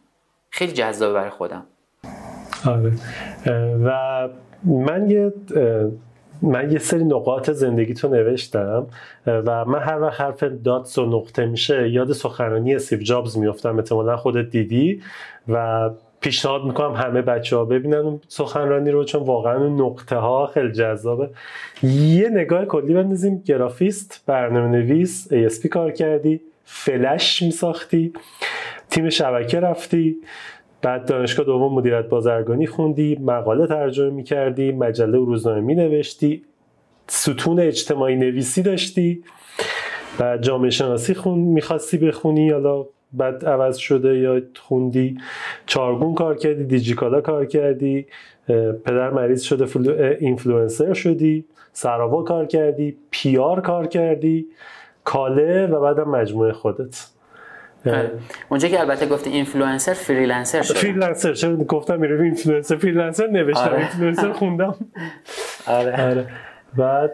خیلی 0.51 0.72
جذابه 0.72 1.14
برای 1.14 1.30
خودم. 1.30 1.62
آره. 2.66 2.92
و 3.84 4.28
من 4.64 5.11
یه 5.11 5.32
من 6.42 6.72
یه 6.72 6.78
سری 6.78 7.05
نقاط 7.05 7.51
زندگی 7.51 7.94
تو 7.94 8.09
نوشتم 8.09 8.86
و 9.26 9.64
من 9.64 9.78
هر 9.78 10.01
وقت 10.01 10.20
حرف 10.20 10.42
داتس 10.42 10.99
و 10.99 11.07
نقطه 11.07 11.46
میشه 11.46 11.90
یاد 11.90 12.12
سخنرانی 12.12 12.78
سیف 12.78 13.01
جابز 13.01 13.38
میفتم 13.38 13.76
احتمالا 13.76 14.16
خودت 14.16 14.51
دیدی. 14.51 15.03
و 15.49 15.90
پیشنهاد 16.20 16.64
می‌کنم 16.64 16.92
همه 16.92 17.22
بچه 17.22 17.57
ها 17.57 17.64
ببینن 17.64 17.96
اون 17.96 18.20
سخنرانی 18.28 18.90
رو 18.90 19.05
چون 19.05 19.22
واقعا 19.22 19.57
اون 19.57 19.80
نقطه 19.80 20.16
ها 20.16 20.46
خیلی 20.46 20.72
جذابه. 20.72 21.30
یه 21.82 22.28
نگاه 22.28 22.64
کلی 22.64 22.94
بندازیم. 22.94 23.42
گرافیست 23.46 24.22
برنامه 24.26 24.68
نویس 24.68 25.28
ASP 25.32 25.66
کار 25.66 25.90
کردی. 25.90 26.40
فلش 26.71 27.43
میساختی. 27.43 28.12
تیم 28.91 29.09
شبکه 29.09 29.61
رفتی. 29.61 30.16
بعد 30.83 31.07
دانشگاه 31.07 31.47
دوم 31.47 31.75
مدیریت 31.75 32.09
بازرگانی 32.09 32.66
خوندی. 32.66 33.19
مقاله 33.21 33.66
ترجمه 33.66 34.11
می‌کردی. 34.11 34.73
مجله 34.73 35.19
و 35.19 35.25
روزنامه 35.25 35.61
مینوشتی. 35.61 36.43
ستون 37.07 37.61
اجتماعی 37.61 38.16
نویسی 38.16 38.62
داشتی. 38.62 39.25
بعد 40.19 40.43
جامعه 40.43 40.71
شناسی 40.71 41.14
خون 41.14 41.39
می‌خواستی 41.39 41.99
بخونی. 41.99 42.51
حالا 42.51 42.87
بعد 43.12 43.45
عوض 43.45 43.77
شده 43.77 44.19
یا 44.19 44.43
خوندی. 44.59 45.19
چارگون 45.66 46.14
کار 46.14 46.37
کردی. 46.37 46.64
دیجیکالا 46.64 47.21
کار 47.21 47.47
کردی. 47.47 48.07
پدر 48.85 49.11
مریض 49.11 49.43
شده 49.43 49.64
فلو... 49.64 50.14
اینفلوئنسر 50.21 50.93
شدی. 50.93 51.45
سراوا 51.73 52.23
کار 52.23 52.47
کردی. 52.47 52.97
PR 53.11 53.61
کار 53.61 53.87
کردی. 53.87 54.47
کاله 55.09 55.66
و 55.66 55.80
بعدم 55.80 56.09
مجموعه 56.09 56.52
خودت. 56.52 57.06
اونجا 58.48 58.68
که 58.68 58.80
البته 58.80 59.06
گفتی 59.06 59.30
influencer 59.31 59.93
freelancer 59.93 60.62
شد 60.62 60.74
freelancer 60.74 61.32
چه 61.32 61.56
گفتم 61.56 62.01
میره 62.01 62.22
influencer 62.23 62.77
freelancer 62.77 63.27
نوشتم. 63.26 63.74
اینفلوئنسر 63.74 64.32
خوندم 64.32 64.74
آره. 65.66 66.10
آره. 66.10 66.26
بعد 66.76 67.12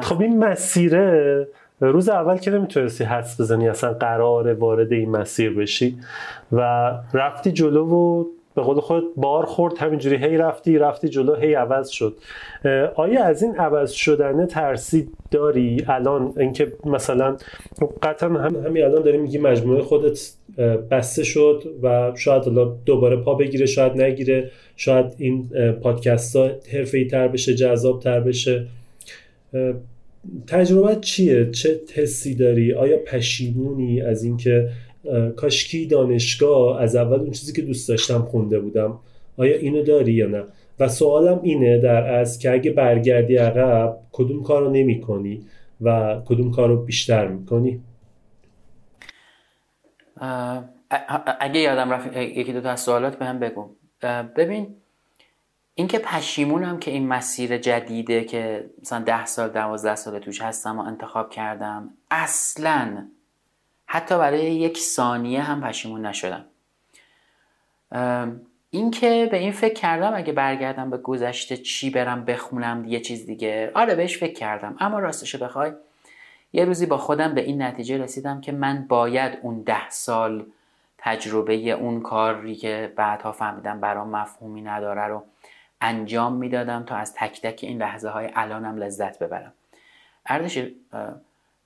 خب 0.00 0.20
این 0.20 0.44
مسیره 0.44 1.48
روز 1.80 2.08
اول 2.08 2.36
که 2.36 2.50
نمی‌تونستی 2.50 3.04
حدس 3.04 3.40
بزنی 3.40 3.68
اصلا 3.68 3.92
قرار 3.92 4.52
وارد 4.52 4.92
این 4.92 5.10
مسیر 5.10 5.54
بشی 5.54 5.98
و 6.52 6.92
رفتی 7.14 7.52
جلو 7.52 7.88
و 7.88 8.24
به 8.56 8.62
قول 8.62 8.80
خود 8.80 9.04
بار 9.16 9.46
خورد 9.46 9.78
همینجوری 9.78 10.16
هی 10.16 10.36
رفتی 10.36 10.78
رفتی 10.78 11.08
جلو 11.08 11.34
هی 11.34 11.54
عوض 11.54 11.88
شد. 11.88 12.16
آیا 12.94 13.24
از 13.24 13.42
این 13.42 13.54
عوض 13.54 13.90
شدنه 13.90 14.46
ترسی 14.46 15.08
داری 15.30 15.84
الان؟ 15.88 16.32
اینکه 16.36 16.72
مثلا 16.84 17.36
قطعا 18.02 18.28
هم 18.28 18.56
همین 18.66 18.84
الان 18.84 19.02
داری 19.02 19.18
میگی 19.18 19.38
مجموعه 19.38 19.82
خودت 19.82 20.30
بسته 20.90 21.24
شد 21.24 21.62
و 21.82 22.12
شاید 22.16 22.42
دوباره 22.86 23.16
پا 23.16 23.34
بگیره 23.34 23.66
شاید 23.66 24.02
نگیره 24.02 24.50
شاید 24.76 25.06
این 25.18 25.48
پادکست 25.82 26.36
ها 26.36 26.50
حرفه 26.72 27.04
تر 27.04 27.28
بشه 27.28 27.54
جذاب 27.54 28.00
تر 28.00 28.20
بشه 28.20 28.66
تجربه 30.46 30.96
چیه؟ 31.00 31.50
چه 31.50 31.80
حسی 31.94 32.34
داری؟ 32.34 32.72
آیا 32.72 32.96
پشیمونی 33.06 34.00
از 34.00 34.24
اینکه 34.24 34.68
کاشکی 35.36 35.86
دانشگاه 35.86 36.82
از 36.82 36.96
اول 36.96 37.20
اون 37.20 37.30
چیزی 37.30 37.52
که 37.52 37.62
دوست 37.62 37.88
داشتم 37.88 38.22
خونده 38.22 38.60
بودم. 38.60 38.98
آیا 39.36 39.56
اینو 39.56 39.82
داری 39.82 40.12
یا 40.12 40.26
نه؟ 40.26 40.44
و 40.78 40.88
سوالم 40.88 41.40
اینه 41.42 41.78
در 41.78 42.14
از 42.14 42.38
که 42.38 42.52
اگه 42.52 42.70
برگردی 42.70 43.36
عقب 43.36 43.98
کدوم 44.12 44.42
کار 44.42 44.62
رو 44.62 44.70
نمی 44.70 45.00
کنی 45.00 45.46
و 45.80 46.16
کدوم 46.26 46.50
کار 46.50 46.68
رو 46.68 46.84
بیشتر 46.84 47.26
می‌کنی؟ 47.26 47.80
اگه 51.40 51.60
یادم 51.60 51.90
رفت 51.90 52.16
یکی 52.16 52.52
دو 52.52 52.60
تا 52.60 52.76
سوالات 52.76 53.18
به 53.18 53.24
هم 53.24 53.38
بگو. 53.38 53.70
ببین 54.36 54.74
اینکه 55.74 55.98
پشیمونم 55.98 56.78
که 56.78 56.90
این 56.90 57.08
مسیر 57.08 57.58
جدیده 57.58 58.24
که 58.24 58.70
مثلا 58.82 59.04
ده 59.04 59.26
سال 59.26 59.48
دوازده 59.48 59.94
سال 59.94 60.18
توش 60.18 60.42
هستم 60.42 60.78
و 60.78 60.82
انتخاب 60.82 61.30
کردم 61.30 61.90
اصلا 62.10 63.08
حتی 63.86 64.18
برای 64.18 64.54
یک 64.54 64.78
ثانیه 64.78 65.42
هم 65.42 65.60
پشیمون 65.60 66.06
نشدم. 66.06 66.44
اینکه 68.70 69.28
به 69.30 69.36
این 69.36 69.52
فکر 69.52 69.74
کردم 69.74 70.14
اگه 70.14 70.32
برگردم 70.32 70.90
به 70.90 70.98
گذشته 70.98 71.56
چی 71.56 71.90
برم 71.90 72.24
بخونم 72.24 72.84
یه 72.84 73.00
چیز 73.00 73.26
دیگه. 73.26 73.70
آره 73.74 73.94
بهش 73.94 74.18
فکر 74.18 74.34
کردم. 74.34 74.76
اما 74.80 74.98
راستش 74.98 75.36
بخوای 75.36 75.72
یه 76.52 76.64
روزی 76.64 76.86
با 76.86 76.98
خودم 76.98 77.34
به 77.34 77.40
این 77.40 77.62
نتیجه 77.62 77.98
رسیدم 77.98 78.40
که 78.40 78.52
من 78.52 78.86
باید 78.88 79.38
اون 79.42 79.62
ده 79.62 79.90
سال 79.90 80.46
تجربه 80.98 81.54
اون 81.54 82.00
کاری 82.00 82.54
که 82.54 82.92
بعدها 82.96 83.32
فهمیدم 83.32 83.80
برام 83.80 84.08
مفهومی 84.08 84.62
نداره 84.62 85.02
رو 85.02 85.24
انجام 85.80 86.32
می‌دادم 86.32 86.84
تا 86.84 86.96
از 86.96 87.14
تک 87.14 87.42
تک 87.42 87.60
این 87.62 87.78
لحظه 87.78 88.08
های 88.08 88.30
الانم 88.34 88.76
لذت 88.76 89.18
ببرم. 89.18 89.52
اردش 90.26 90.58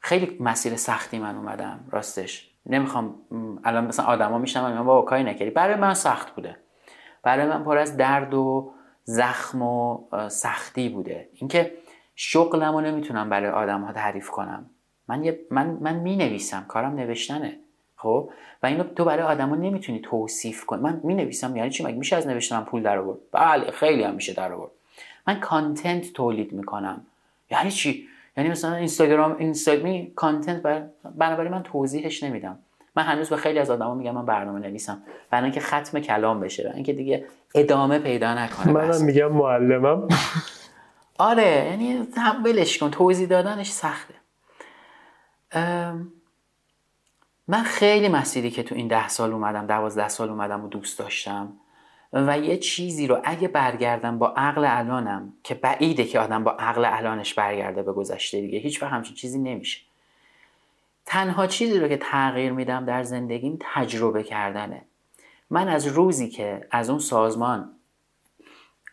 خیلی 0.00 0.36
مسیر 0.40 0.76
سختی 0.76 1.18
من 1.18 1.36
اومدم 1.36 1.80
راستش. 1.90 2.50
نمی‌خوام 2.66 3.14
الان 3.64 3.86
مثلا 3.86 4.06
آدما 4.06 4.38
میشنم 4.38 4.72
من 4.72 4.84
با 4.84 5.02
کاری 5.02 5.22
نکردی. 5.22 5.50
برای 5.50 5.74
من 5.74 5.94
سخت 5.94 6.34
بوده. 6.34 6.56
برای 7.22 7.46
من 7.46 7.64
پر 7.64 7.78
از 7.78 7.96
درد 7.96 8.34
و 8.34 8.72
زخم 9.04 9.62
و 9.62 9.98
سختی 10.28 10.88
بوده. 10.88 11.28
اینکه 11.34 11.72
شغلم 12.14 12.74
رو 12.74 12.80
نمی‌تونم 12.80 13.30
برای 13.30 13.50
آدم 13.50 13.80
ها 13.80 13.92
تعریف 13.92 14.30
کنم. 14.30 14.70
من, 15.08 15.24
یه 15.24 15.40
من, 15.50 15.66
من 15.66 15.94
می 15.94 16.16
نویسم 16.16 16.64
کارم 16.68 16.94
نوشتنه. 16.94 17.56
خب؟ 17.96 18.30
و 18.62 18.66
اینو 18.66 18.84
تو 18.84 19.04
برای 19.04 19.22
آدما 19.22 19.56
نمی‌تونی 19.56 20.00
توصیف 20.00 20.66
کنی 20.66 20.82
من 20.82 21.00
می 21.04 21.14
نویسم 21.14 21.56
یعنی 21.56 21.70
چی؟ 21.70 21.84
مگه 21.84 21.96
میشه 21.96 22.16
از 22.16 22.26
نوشتنم 22.26 22.64
پول 22.64 22.82
در 22.82 22.98
آورد 22.98 23.18
بله 23.32 23.70
خیلی 23.70 24.02
هم 24.02 24.14
میشه 24.14 24.32
در 24.32 24.52
آورد 24.52 24.70
من 25.26 25.40
کانتنت 25.40 26.12
تولید 26.12 26.52
می‌کنم. 26.52 27.06
یعنی 27.50 27.70
چی؟ 27.70 28.08
یعنی 28.36 28.50
مثلا 28.50 28.74
اینستاگرام 28.74 29.36
اینستاگرامی 29.38 30.12
کانتنت 30.16 30.62
بر... 30.62 30.86
بنابراین 31.14 31.52
من 31.52 31.62
توضیحش 31.62 32.22
نمیدم. 32.22 32.58
من 32.96 33.02
هنوز 33.02 33.30
به 33.30 33.36
خیلی 33.36 33.58
از 33.58 33.70
آدما 33.70 33.94
میگم 33.94 34.14
من 34.14 34.26
برنامه 34.26 34.60
نویسم. 34.60 35.02
برای 35.30 35.44
اینکه 35.44 35.60
ختم 35.60 36.00
کلام 36.00 36.40
بشه 36.40 36.62
برای 36.62 36.74
اینکه 36.74 36.92
دیگه 36.92 37.26
ادامه 37.54 37.98
پیدا 37.98 38.34
نکنه. 38.34 38.72
منم 38.72 39.04
میگم 39.04 39.32
معلمم. 39.32 40.08
آره 41.18 41.66
یعنی 41.70 42.08
ولش 42.44 42.78
کن. 42.78 42.90
توضیح 42.90 43.28
دادنش 43.28 43.70
سخته. 43.70 44.14
من 47.48 47.62
خیلی 47.64 48.08
مسیری 48.08 48.50
که 48.50 48.62
تو 48.62 48.74
این 48.74 48.88
ده 48.88 49.08
سال 49.08 49.32
اومدم 49.32 49.66
دوازده 49.66 50.08
سال 50.08 50.28
اومدم 50.28 50.64
و 50.64 50.68
دوست 50.68 50.98
داشتم 50.98 51.52
و 52.12 52.38
یه 52.38 52.56
چیزی 52.56 53.06
رو 53.06 53.20
اگه 53.24 53.48
برگردم 53.48 54.18
با 54.18 54.34
عقل 54.36 54.64
الانم 54.64 55.32
که 55.42 55.54
بعیده 55.54 56.04
که 56.04 56.20
آدم 56.20 56.44
با 56.44 56.50
عقل 56.50 56.84
الانش 56.84 57.34
برگرده 57.34 57.82
به 57.82 57.92
گذشته 57.92 58.40
دیگه 58.40 58.58
هیچ 58.58 58.82
وقت 58.82 58.92
همچین 58.92 59.14
چیزی 59.14 59.38
نمیشه. 59.38 59.80
تنها 61.06 61.46
چیزی 61.46 61.78
رو 61.78 61.88
که 61.88 61.96
تغییر 61.96 62.52
میدم 62.52 62.84
در 62.84 63.02
زندگیم 63.02 63.58
تجربه 63.60 64.22
کردنه. 64.22 64.82
من 65.50 65.68
از 65.68 65.86
روزی 65.86 66.28
که 66.28 66.66
از 66.70 66.90
اون 66.90 66.98
سازمان 66.98 67.70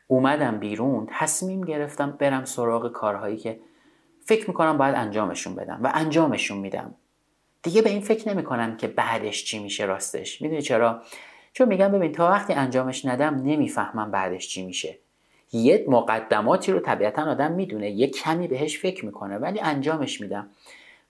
اومدم 0.07 0.59
بیرون 0.59 1.07
تصمیم 1.11 1.61
گرفتم 1.61 2.11
برم 2.11 2.45
سراغ 2.45 2.91
کارهایی 2.91 3.37
که 3.37 3.59
فکر 4.25 4.47
می‌کنم 4.47 4.77
باید 4.77 4.95
انجامشون 4.95 5.55
بدم 5.55 5.79
و 5.83 5.91
انجامشون 5.93 6.57
میدم. 6.57 6.95
دیگه 7.63 7.81
به 7.81 7.89
این 7.89 8.01
فکر 8.01 8.29
نمی‌کنم 8.29 8.77
که 8.77 8.87
بعدش 8.87 9.45
چی 9.45 9.63
میشه 9.63 9.85
راستش. 9.85 10.41
می‌دونی 10.41 10.61
چرا؟ 10.61 11.01
چون 11.57 11.67
میگم 11.67 11.91
ببین 11.91 12.11
تا 12.11 12.29
وقتی 12.29 12.53
انجامش 12.53 13.05
ندم 13.05 13.35
نمی‌فهمم 13.35 14.11
بعدش 14.11 14.47
چی 14.47 14.65
میشه. 14.65 14.97
یه 15.51 15.85
مقدماتی 15.87 16.71
رو 16.71 16.79
طبیعتا 16.79 17.31
آدم 17.31 17.51
می‌دونه 17.51 17.91
یه 17.91 18.07
کمی 18.07 18.47
بهش 18.47 18.79
فکر 18.79 19.05
می‌کنه 19.05 19.37
ولی 19.37 19.59
انجامش 19.59 20.21
میدم. 20.21 20.49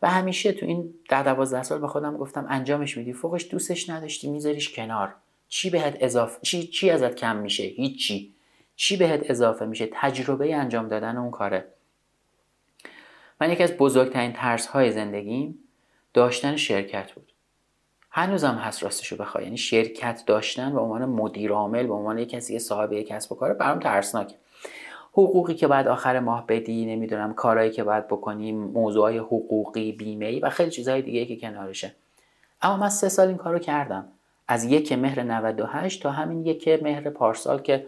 و 0.01 0.09
همیشه 0.09 0.51
تو 0.51 0.65
این 0.65 0.93
ده 1.09 1.23
دوازده 1.23 1.63
سال 1.63 1.79
به 1.79 1.87
خودم 1.87 2.17
گفتم 2.17 2.45
انجامش 2.49 2.97
میدی. 2.97 3.13
فوقش 3.13 3.51
دوستش 3.51 3.89
نداشتی 3.89 4.29
میذاریش 4.29 4.75
کنار. 4.75 5.15
چی 5.47 5.69
بهت 5.69 5.97
اضافه 5.99 6.39
چی 6.41 6.67
چی 6.67 6.89
ازت 6.89 7.15
کم 7.15 7.35
میشه؟ 7.35 7.63
هیچی. 7.63 8.33
چی 8.75 8.97
بهت 8.97 9.29
اضافه 9.29 9.65
میشه؟ 9.65 9.89
تجربه 9.91 10.55
انجام 10.55 10.87
دادن 10.87 11.17
اون 11.17 11.31
کاره. 11.31 11.67
من 13.41 13.51
یکی 13.51 13.63
از 13.63 13.77
بزرگترین 13.77 14.33
ترس 14.33 14.67
های 14.67 14.91
زندگیم 14.91 15.59
داشتن 16.13 16.55
شرکت 16.55 17.11
بود. 17.11 17.26
هنوزم 18.17 18.55
هست 18.55 18.83
راستشو 18.83 19.15
بخوای. 19.15 19.43
یعنی 19.43 19.57
شرکت 19.57 20.23
داشتن 20.25 20.73
به 20.73 20.79
عنوان 20.79 21.05
مدیر 21.05 21.51
عامل 21.51 21.87
به 21.87 21.93
عنوان 21.93 22.25
کسی 22.25 22.53
که 22.53 22.59
صاحب 22.59 22.93
یک 22.93 23.07
کسب 23.07 23.31
و 23.31 23.35
کاره 23.35 23.53
برام 23.53 23.79
ترسناکه. 23.79 24.35
حقوقی 25.11 25.53
که 25.53 25.67
بعد 25.67 25.87
آخر 25.87 26.19
ماه 26.19 26.47
بدی 26.47 26.85
نمی‌دونم 26.85 27.33
کارهایی 27.33 27.71
که 27.71 27.83
باید 27.83 28.07
بکنیم 28.07 28.57
موضوعهای 28.57 29.17
حقوقی 29.17 29.91
بیمه 29.91 30.39
و 30.39 30.49
خیلی 30.49 30.71
چیزهای 30.71 31.01
دیگه 31.01 31.25
که 31.25 31.35
کنارشه. 31.35 31.95
اما 32.61 32.77
من 32.77 32.89
سه 32.89 33.09
سال 33.09 33.27
این 33.27 33.37
کارو 33.37 33.59
کردم. 33.59 34.07
از 34.47 34.65
یک 34.65 34.93
مهر 34.93 35.23
98 35.23 36.03
تا 36.03 36.11
همین 36.11 36.45
یک 36.45 36.67
مهر 36.83 37.09
پارسال 37.09 37.61
که 37.61 37.87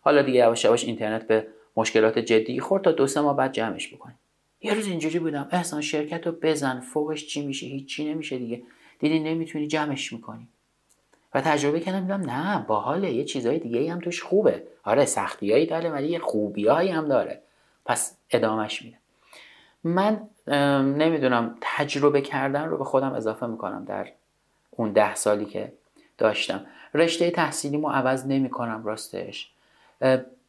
حالا 0.00 0.22
دیگه 0.22 0.38
یواش 0.38 0.64
یواش 0.64 0.84
اینترنت 0.84 1.26
به 1.26 1.46
مشکلات 1.76 2.18
جدی 2.18 2.60
خورد 2.60 2.84
تا 2.84 2.92
دو 2.92 3.06
سه 3.06 3.20
ماه 3.20 3.36
بعد 3.36 3.52
جمعش 3.52 3.94
بکنیم 3.94 4.18
یه 4.60 4.74
روز 4.74 4.86
اینجوری 4.86 5.18
بودم. 5.18 5.48
احسان 5.50 5.80
شرکت 5.80 6.26
رو 6.26 6.32
بزن. 6.42 6.80
فوقش 6.80 7.26
چی 7.26 7.46
میشه؟ 7.46 7.66
هیچی 7.66 8.12
نمیشه 8.12 8.38
دیگه. 8.38 8.62
دیدی 8.98 9.20
نمی‌تونی 9.20 9.66
جمعش 9.66 10.12
می‌کنی. 10.12 10.48
و 11.34 11.40
تجربه 11.40 11.80
کردم 11.80 12.00
دیدم 12.00 12.30
نه 12.30 12.64
باحاله 12.66 13.12
یه 13.12 13.24
چیزای 13.24 13.58
دیگه 13.58 13.92
هم 13.92 14.00
توش 14.00 14.22
خوبه. 14.22 14.62
آره 14.84 15.04
سختیایی 15.04 15.66
داره 15.66 15.90
ولی 15.90 16.08
یه 16.08 16.18
خوبیایی 16.18 16.90
هم 16.90 17.08
داره. 17.08 17.42
پس 17.84 18.16
ادامهش 18.30 18.82
میده. 18.82 18.96
من 19.84 20.28
نمی‌دونم 20.96 21.56
تجربه 21.60 22.20
کردن 22.20 22.64
رو 22.64 22.78
به 22.78 22.84
خودم 22.84 23.12
اضافه 23.12 23.46
می‌کنم 23.46 23.84
در 23.84 24.08
اون 24.70 24.92
ده 24.92 25.14
سالی 25.14 25.44
که 25.44 25.72
داشتم. 26.18 26.66
رشته 26.94 27.30
تحصیلیمو 27.30 27.88
عوض 27.88 28.26
نمی‌کنم 28.26 28.84
راستش. 28.84 29.50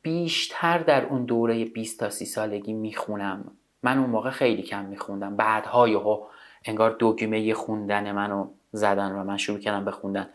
بیشتر 0.01 0.77
در 0.77 1.05
اون 1.05 1.25
دوره 1.25 1.65
20 1.65 1.99
تا 1.99 2.09
30 2.09 2.25
سالگی 2.25 2.73
می‌خونم. 2.73 3.51
من 3.83 3.97
اون 3.97 4.09
موقع 4.09 4.29
خیلی 4.29 4.61
کم 4.61 4.85
میخوندم. 4.85 5.35
بعدها 5.35 5.87
یهو 5.87 6.25
انگار 6.65 6.91
دوگیمه 6.91 7.53
خوندن 7.53 8.11
منو 8.11 8.47
زدن 8.71 9.11
و 9.11 9.23
من 9.23 9.37
شروع 9.37 9.59
کردم 9.59 9.85
به 9.85 9.91
خوندن. 9.91 10.29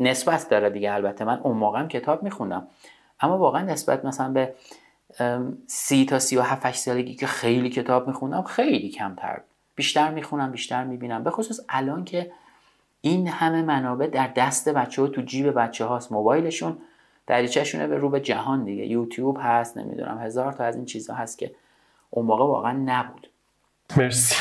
نسبت 0.00 0.48
داره 0.48 0.70
دیگه 0.70 0.92
البته 0.92 1.24
من 1.24 1.40
اون 1.40 1.56
موقع 1.56 1.80
هم 1.80 1.88
کتاب 1.88 2.22
میخوندم. 2.22 2.66
اما 3.20 3.38
واقعا 3.38 3.62
نسبت 3.62 4.04
مثلا 4.04 4.32
به 4.32 4.54
سی 5.66 6.04
تا 6.04 6.18
سی 6.18 6.36
و 6.36 6.42
هفت 6.42 6.74
سالگی 6.74 7.14
که 7.14 7.26
خیلی 7.26 7.70
کتاب 7.70 8.08
میخوندم 8.08 8.42
خیلی 8.42 8.88
کمتر. 8.88 9.40
بیشتر 9.74 10.10
می‌خونم 10.10 10.50
بیشتر 10.50 10.84
می‌بینم. 10.84 11.24
به 11.24 11.30
خصوص 11.30 11.60
الان 11.68 12.04
که 12.04 12.32
این 13.00 13.28
همه 13.28 13.62
منابع 13.62 14.06
در 14.06 14.32
دست 14.36 14.68
بچه 14.68 15.02
ها 15.02 15.08
تو 15.08 15.22
جیب 15.22 15.50
بچه 15.50 15.84
هاست 15.84 16.12
موبایلشون 16.12 16.78
دریچهشونه 17.26 17.86
به 17.86 17.98
رو 17.98 18.08
به 18.08 18.20
جهان 18.20 18.64
دیگه. 18.64 18.86
یوتیوب 18.86 19.38
هست 19.40 19.76
نمی‌دونم 19.76 20.18
هزار 20.18 20.52
تا 20.52 20.64
از 20.64 20.76
این 20.76 20.84
چیزها 20.84 21.16
هست 21.16 21.38
که 21.38 21.54
اون 22.10 22.26
موقع 22.26 22.44
واقعا 22.44 22.72
نبود. 22.72 23.30
مرسی. 23.96 24.34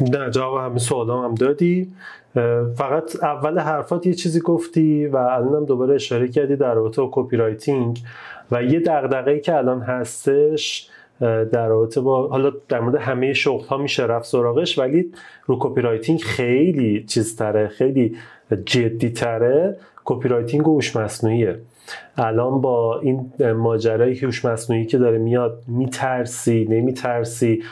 نه 0.00 0.30
جواب 0.30 0.70
همه 0.70 0.78
سوال 0.78 1.10
هم 1.10 1.34
دادی. 1.34 1.92
فقط 2.76 3.22
اول 3.22 3.58
حرفات 3.58 4.06
یه 4.06 4.14
چیزی 4.14 4.40
گفتی 4.40 5.06
و 5.06 5.16
الانم 5.16 5.64
دوباره 5.64 5.94
اشاره 5.94 6.28
کردی 6.28 6.56
در 6.56 6.74
رابطه 6.74 7.02
با 7.02 7.08
copywriting 7.12 7.98
و 8.50 8.62
یه 8.62 8.80
دغدغه‌ای 8.80 9.40
که 9.40 9.56
الان 9.56 9.80
هستش 9.80 10.88
در 11.20 11.68
رابطه 11.68 12.00
با 12.00 12.28
حالا 12.28 12.52
در 12.68 12.80
مورد 12.80 12.94
همه 12.94 13.32
شغل 13.32 13.66
ها 13.66 13.76
میشه 13.76 14.06
رفت 14.06 14.26
سراغش 14.26 14.78
ولی 14.78 15.12
رو 15.46 15.56
copywriting 15.60 16.20
خیلی 16.20 17.04
چیز 17.04 17.36
تره 17.36 17.68
خیلی 17.68 18.16
جدی 18.64 19.10
تره 19.10 19.76
copywriting 20.04 20.68
و 20.68 20.74
هوش 20.74 20.96
مصنوعیه 20.96 21.58
الان 22.20 22.60
با 22.60 23.00
این 23.00 23.32
ماجرای 23.52 24.18
هوش 24.18 24.44
مصنوعی 24.44 24.86
که 24.86 24.98
داره 24.98 25.18
میاد 25.18 25.62
میترسی 25.66 26.66
نمیترسی. 26.70 27.62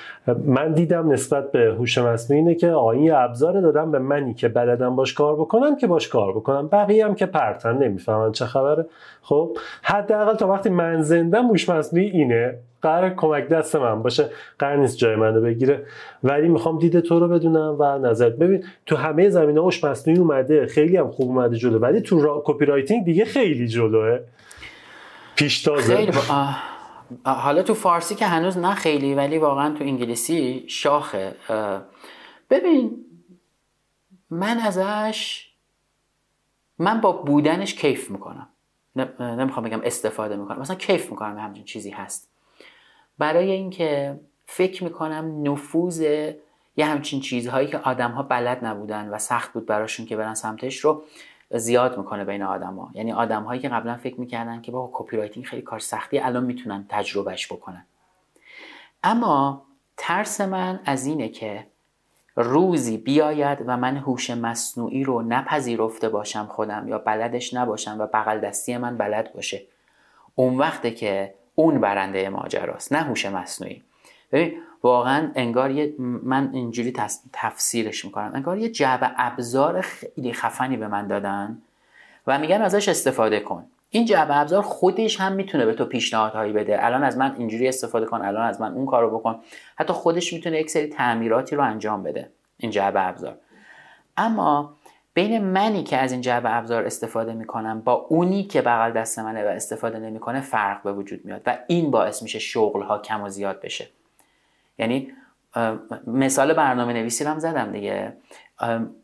من 0.44 0.72
دیدم 0.72 1.12
نسبت 1.12 1.52
به 1.52 1.74
هوش 1.78 1.98
مصنوعی 1.98 2.42
اینه 2.42 2.54
که 2.54 2.70
آقا 2.70 2.92
این 2.92 3.12
ابزار 3.12 3.60
دادن 3.60 3.90
به 3.90 3.98
منی 3.98 4.34
که 4.34 4.48
بلدم 4.48 4.96
باش 4.96 5.14
کار 5.14 5.36
بکنم 5.36 5.76
که 5.76 5.86
باش 5.86 6.08
کار 6.08 6.32
بکنم. 6.32 6.68
بقیه 6.68 7.06
هم 7.06 7.14
که 7.14 7.26
پرتن 7.26 7.78
نمی‌فهمن 7.78 8.32
چه 8.32 8.44
خبره. 8.44 8.86
خب 9.22 9.56
حداقل 9.82 10.34
تا 10.34 10.48
وقتی 10.48 10.68
من 10.68 11.02
زندم 11.02 11.46
هوش 11.46 11.68
مصنوعی 11.68 12.10
اینه. 12.10 12.54
قرار 12.82 13.10
کمک 13.10 13.48
دست 13.48 13.76
من 13.76 14.02
باشه. 14.02 14.24
قرار 14.58 14.76
نیست 14.76 14.98
جای 14.98 15.16
منو 15.16 15.40
بگیره. 15.40 15.82
ولی 16.24 16.48
می‌خوام 16.48 16.78
دید 16.78 17.00
تو 17.00 17.20
رو 17.20 17.28
بدونم 17.28 17.76
و 17.78 17.98
نظرت. 17.98 18.36
ببین 18.36 18.64
تو 18.86 18.96
همه 18.96 19.28
زمینه 19.28 19.60
هوش 19.60 19.84
مصنوعی 19.84 20.20
اومده. 20.20 20.66
خیلی 20.66 20.96
هم 20.96 21.10
خوب 21.10 21.28
اومده 21.28 21.56
جلو. 21.56 21.78
ولی 21.78 22.00
تو 22.00 22.20
را... 22.20 22.42
copywriting 22.44 23.04
دیگه 23.04 23.24
خیلی 23.24 23.68
جلوه. 23.68 24.18
پیشتازه 25.36 25.96
خیلی 25.96 26.12
حالا 27.24 27.62
تو 27.62 27.74
فارسی 27.74 28.14
که 28.14 28.26
هنوز 28.26 28.58
نه 28.58 28.74
خیلی 28.74 29.14
ولی 29.14 29.38
واقعا 29.38 29.74
تو 29.74 29.84
انگلیسی 29.84 30.64
شاخه. 30.68 31.36
ببین 32.50 33.04
من 34.30 34.58
ازش 34.58 35.48
من 36.78 37.00
با 37.00 37.12
بودنش 37.12 37.74
کیف 37.74 38.10
می‌کنم. 38.10 38.48
نمی‌خوام 39.20 39.66
بگم 39.66 39.80
استفاده 39.84 40.36
می‌کنم. 40.36 40.58
مثلا 40.58 40.76
کیف 40.76 41.10
می‌کنم 41.10 41.38
همچین 41.38 41.64
چیزی 41.64 41.90
هست. 41.90 42.30
برای 43.18 43.50
اینکه 43.50 44.20
فکر 44.46 44.84
می‌کنم 44.84 45.52
نفوذ 45.52 46.00
یه 46.76 46.86
همچین 46.86 47.20
چیزهایی 47.20 47.68
که 47.68 47.78
آدم 47.78 48.10
ها 48.10 48.22
بلد 48.22 48.64
نبودن 48.64 49.08
و 49.08 49.18
سخت 49.18 49.52
بود 49.52 49.66
براشون 49.66 50.06
که 50.06 50.16
برن 50.16 50.34
سمتش 50.34 50.78
رو 50.78 51.02
زیاد 51.50 51.98
می‌کنه 51.98 52.24
بین 52.24 52.42
آدما 52.42 52.90
یعنی 52.94 53.12
آدم 53.12 53.42
هایی 53.42 53.60
که 53.60 53.68
قبلا 53.68 53.96
فکر 53.96 54.20
می‌کردن 54.20 54.60
که 54.60 54.72
با 54.72 54.90
copywriting 54.92 55.46
خیلی 55.46 55.62
کار 55.62 55.78
سختی 55.78 56.18
الان 56.18 56.44
می‌تونن 56.44 56.86
تجربهش 56.88 57.52
بکنن. 57.52 57.86
اما 59.04 59.62
ترس 59.96 60.40
من 60.40 60.80
از 60.84 61.06
اینه 61.06 61.28
که 61.28 61.66
روزی 62.36 62.96
بیاید 62.98 63.58
و 63.66 63.76
من 63.76 63.96
هوش 63.96 64.30
مصنوعی 64.30 65.04
رو 65.04 65.22
نپذیرفته 65.22 66.08
باشم 66.08 66.46
خودم 66.46 66.88
یا 66.88 66.98
بلدش 66.98 67.54
نباشم 67.54 67.96
و 67.98 68.06
بغل 68.06 68.38
دستی 68.38 68.76
من 68.76 68.96
بلد 68.96 69.32
باشه. 69.32 69.62
اون 70.34 70.58
وقته 70.58 70.90
که 70.90 71.34
اون 71.54 71.80
برنده 71.80 72.28
ماجراست 72.28 72.92
نه 72.92 72.98
هوش 72.98 73.26
مصنوعی. 73.26 73.82
ببین 74.32 74.62
واقعا 74.86 75.30
انگار 75.34 75.70
یه 75.70 75.94
من 75.98 76.50
اینجوری 76.52 76.92
تفسیرش 77.32 78.04
می‌کنم. 78.04 78.30
انگار 78.34 78.58
یه 78.58 78.68
جعبه 78.68 79.10
ابزار 79.16 79.80
خیلی 79.80 80.32
خفنی 80.32 80.76
به 80.76 80.88
من 80.88 81.06
دادن 81.06 81.58
و 82.26 82.38
میگن 82.38 82.62
ازش 82.62 82.88
استفاده 82.88 83.40
کن. 83.40 83.64
این 83.90 84.04
جعبه 84.04 84.36
ابزار 84.36 84.62
خودش 84.62 85.20
هم 85.20 85.32
می‌تونه 85.32 85.66
به 85.66 85.74
تو 85.74 85.84
پیشنهادهایی 85.84 86.52
بده. 86.52 86.84
الان 86.84 87.04
از 87.04 87.18
من 87.18 87.34
اینجوری 87.38 87.68
استفاده 87.68 88.06
کن 88.06 88.22
الان 88.22 88.46
از 88.46 88.60
من 88.60 88.72
اون 88.72 88.86
کارو 88.86 89.18
بکن. 89.18 89.40
حتی 89.76 89.92
خودش 89.92 90.32
می‌تونه 90.32 90.60
یک 90.60 90.70
سری 90.70 90.86
تعمیراتی 90.86 91.56
رو 91.56 91.62
انجام 91.62 92.02
بده 92.02 92.30
این 92.58 92.70
جعبه 92.70 93.08
ابزار. 93.08 93.36
اما 94.16 94.74
بین 95.14 95.44
منی 95.44 95.82
که 95.82 95.96
از 95.96 96.12
این 96.12 96.20
جعبه 96.20 96.56
ابزار 96.56 96.84
استفاده 96.84 97.32
می‌کنم 97.32 97.80
با 97.80 97.92
اونی 97.92 98.44
که 98.44 98.62
بغل 98.62 98.92
دست 98.92 99.18
منه 99.18 99.44
و 99.44 99.48
استفاده 99.48 99.98
نمی‌کنه 99.98 100.40
فرق 100.40 100.82
به 100.82 100.92
وجود 100.92 101.24
میاد 101.24 101.42
و 101.46 101.58
این 101.66 101.90
باعث 101.90 102.22
میشه 102.22 102.38
شغل 102.38 102.82
ها 102.82 102.98
کم 102.98 103.22
و 103.22 103.28
زیاد 103.28 103.60
بشه. 103.60 103.88
یعنی 104.78 105.12
مثال 106.06 106.52
برنامه 106.52 106.92
نویسی 106.92 107.24
هم 107.24 107.38
زدم 107.38 107.72
دیگه. 107.72 108.16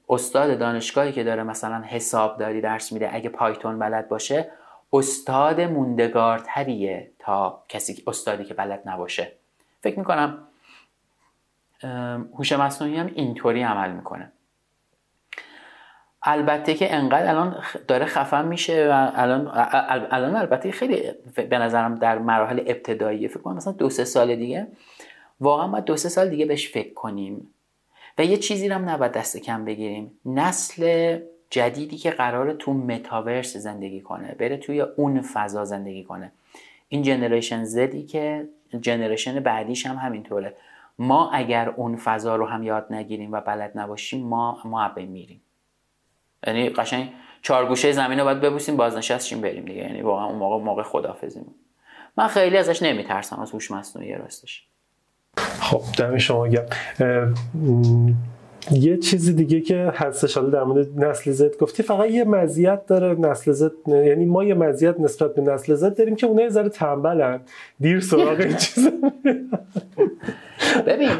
استاد 0.09 0.59
دانشگاهی 0.59 1.13
که 1.13 1.25
داره 1.25 1.43
مثلا 1.43 1.83
حسابداری 1.83 2.61
درس 2.61 2.93
میده 2.93 3.15
اگه 3.15 3.29
پایتون 3.29 3.79
بلد 3.79 4.09
باشه 4.09 4.51
استاد 4.93 5.61
موندگارتریه 5.61 7.11
تا 7.19 7.65
کسی 7.69 8.03
استادی 8.07 8.45
که 8.45 8.55
بلد 8.55 8.83
نباشه. 8.87 9.33
فکر 9.81 9.99
می‌کنم 9.99 10.39
هوش 12.39 12.53
مصنوعی 12.53 12.97
هم 12.97 13.11
اینطوری 13.15 13.63
عمل 13.63 13.93
می‌کنه. 13.93 14.33
البته 16.23 16.75
که 16.75 16.95
انقدر 16.95 17.31
الان 17.31 17.57
داره 17.89 18.07
خفن 18.07 18.45
میشه 18.45 18.89
و 18.91 19.11
الان 19.15 19.51
الان 20.11 20.37
البته 20.37 20.71
خیلی 20.71 21.03
به 21.51 21.59
نظرم 21.59 21.95
در 21.95 22.19
مراحل 22.19 22.61
ابتداییه. 22.67 23.29
فکر 23.29 23.41
کنم 23.41 23.57
مثلا 23.57 23.73
دو 23.73 23.91
سه 23.91 24.05
سال 24.05 24.37
دیگه. 24.37 24.67
واقعا 25.43 25.67
ما 25.67 25.81
دو 25.81 25.97
سه 25.97 26.09
سال 26.09 26.29
دیگه 26.29 26.47
بهش 26.47 26.73
فکر 26.73 26.95
کنیم 26.95 27.55
و 28.19 28.25
یه 28.25 28.37
چیزی 28.37 28.69
رو 28.69 28.75
هم 28.75 28.89
نباید 28.89 29.13
دست 29.13 29.37
کم 29.37 29.65
بگیریم. 29.65 30.19
نسل 30.27 31.19
جدیدی 31.51 31.97
که 31.97 32.11
قرار 32.11 32.53
تو 32.53 32.73
متاورس 32.73 33.57
زندگی 33.57 34.01
کنه 34.01 34.35
بره 34.35 34.57
توی 34.57 34.81
اون 34.81 35.21
فضا 35.21 35.65
زندگی 35.65 36.05
کنه. 36.05 36.33
این 36.89 37.03
جنریشن 37.03 37.65
زدی 37.65 38.03
که 38.03 38.49
جنریشن 38.81 39.41
بعدیش 39.41 39.87
هم 39.87 39.97
همینطوره. 39.97 40.57
ما 40.99 41.31
اگر 41.31 41.69
اون 41.69 41.97
فضا 41.97 42.37
رو 42.37 42.47
هم 42.47 42.63
یاد 42.63 42.93
نگیریم 42.93 43.33
و 43.33 43.41
بلد 43.41 43.73
نباشیم 43.75 44.27
ما 44.27 44.59
ما 44.65 44.91
میریم. 44.97 45.41
یعنی 46.47 46.69
قشنگ 46.69 47.13
چهار 47.43 47.67
گوشه 47.69 47.93
زمین 47.93 48.19
رو 48.19 48.25
باید 48.25 48.41
ببوسیم 48.41 48.77
بازنشستشیم 48.77 49.41
بریم 49.41 49.65
دیگه. 49.65 49.81
یعنی 49.81 50.03
واقعا 50.03 50.27
اون 50.27 50.39
موقع 50.39 50.65
موقع 50.65 50.83
خدافظیم 50.83 51.55
من 52.17 52.27
خیلی 52.27 52.57
ازش 52.57 52.83
نمیترسم 52.83 53.41
از 53.41 53.51
هوش 53.51 53.71
مصنوعی 53.71 54.15
راستش. 54.15 54.67
خب 55.37 55.83
دم 55.99 56.19
شما 56.19 56.49
گم 56.49 56.65
یه 58.71 58.97
چیزی 58.97 59.33
دیگه 59.33 59.61
که 59.61 59.93
هستش 59.95 60.37
حالا 60.37 60.51
در 60.51 60.65
مورد 60.65 61.05
نسل 61.05 61.31
زد 61.31 61.57
گفتی 61.57 61.83
فقط 61.83 62.11
یه 62.11 62.25
مزیت 62.25 62.87
داره 62.87 63.21
نسل 63.21 63.53
زد 63.53 63.73
یعنی 63.87 64.25
ما 64.25 64.45
یه 64.45 64.55
مزیت 64.55 65.01
نسبت 65.01 65.35
به 65.35 65.43
نسل 65.43 65.75
زد 65.75 65.97
داریم 65.97 66.17
که 66.17 66.27
اونها 66.27 66.45
یه 66.45 66.51
ذره 66.51 66.69
تنبلن. 66.69 67.41
دیر 67.81 68.01
سراغ 68.01 68.41
این 68.41 68.57
چیز. 68.57 68.89
ببین 70.87 71.11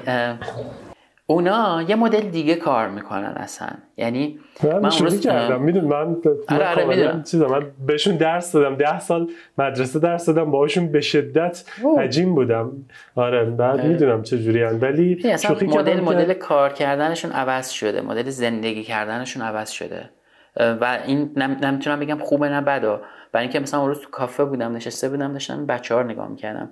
اونا 1.27 1.83
یه 1.89 1.97
مدل 1.97 2.21
دیگه 2.21 2.55
کار 2.55 2.89
می‌کنن 2.89 3.35
اصلا. 3.37 3.69
یعنی 3.97 4.39
من, 4.65 4.79
من 4.79 4.91
شروع 4.91 5.11
کردم. 5.11 5.63
میدون 5.63 5.85
من 5.85 6.17
آره 6.49 6.85
آره 6.85 7.23
چیزا 7.23 7.49
من 7.49 7.67
بهشون 7.87 8.17
درس 8.17 8.53
دادم. 8.53 8.77
ده 8.77 9.01
سال 9.01 9.31
مدرسه 9.59 9.99
درس 9.99 10.27
دادم 10.27 10.51
باهاشون 10.51 10.93
به 10.93 11.01
شدت 11.01 11.65
عجیم 11.99 12.35
بودم. 12.35 12.73
آره 13.15 13.45
بعد. 13.45 13.87
می‌دونم 13.87 14.23
چه 14.23 14.39
جوری 14.39 14.63
ولی 14.63 15.37
شوخی 15.39 15.67
مدل 15.67 16.01
مدل 16.01 16.33
کار 16.33 16.73
کردنشون 16.73 17.33
عوض 17.33 17.71
شده. 17.71 18.01
مدل 18.01 18.31
زندگی 18.31 18.83
کردنشون 18.83 19.43
عوض 19.43 19.71
شده. 19.71 20.11
و 20.57 20.99
این 21.07 21.31
نمی‌تونم 21.37 22.01
بگم 22.01 22.19
خوبه 22.19 22.49
نه 22.49 22.61
بده 22.61 22.99
برای 23.33 23.45
اینکه 23.45 23.61
مثلا 23.61 23.81
اون 23.81 23.89
روز 23.89 24.01
تو 24.01 24.11
کافه 24.11 24.45
بودم 24.45 24.77
نشسته 24.77 25.09
بودم 25.09 25.33
داشتم 25.33 25.67
بچه 25.67 25.95
ها 25.95 26.03
نگاه 26.03 26.29
می‌کردم. 26.29 26.71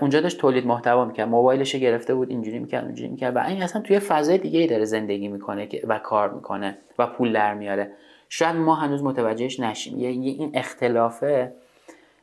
اونجا 0.00 0.20
داشت 0.20 0.38
تولید 0.38 0.66
محتوا 0.66 1.04
می‌کرد 1.04 1.28
موبایلش 1.28 1.74
گرفته 1.74 2.14
بود 2.14 2.30
اینجوری 2.30 2.58
می‌کرد 2.58 2.84
اونجوری 2.84 3.10
می‌کرد. 3.10 3.36
و 3.36 3.38
این 3.38 3.62
اصلا 3.62 3.82
توی 3.82 3.98
فضای 3.98 4.38
دیگه 4.38 4.60
ای 4.60 4.66
داره 4.66 4.84
زندگی 4.84 5.28
می‌کنه 5.28 5.68
و 5.88 5.98
کار 5.98 6.30
می‌کنه 6.34 6.78
و 6.98 7.06
پول 7.06 7.32
در 7.32 7.54
میاره. 7.54 7.90
شاید 8.28 8.56
ما 8.56 8.74
هنوز 8.74 9.02
متوجهش 9.02 9.60
نشیم. 9.60 9.98
یه 9.98 10.08
این 10.08 10.50
اختلافه 10.54 11.52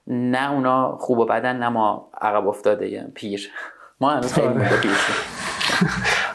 نه 0.07 0.51
اونا 0.51 0.97
خوب 0.97 1.19
و 1.19 1.25
بدن 1.25 1.57
نه 1.57 1.69
ما 1.69 2.09
عقب 2.21 2.47
افتاده 2.47 3.11
پیر. 3.13 3.49
ما 4.01 4.11
هنوز 4.11 4.33
خیلی 4.33 4.47
آره. 4.47 4.77
پیر 4.81 4.91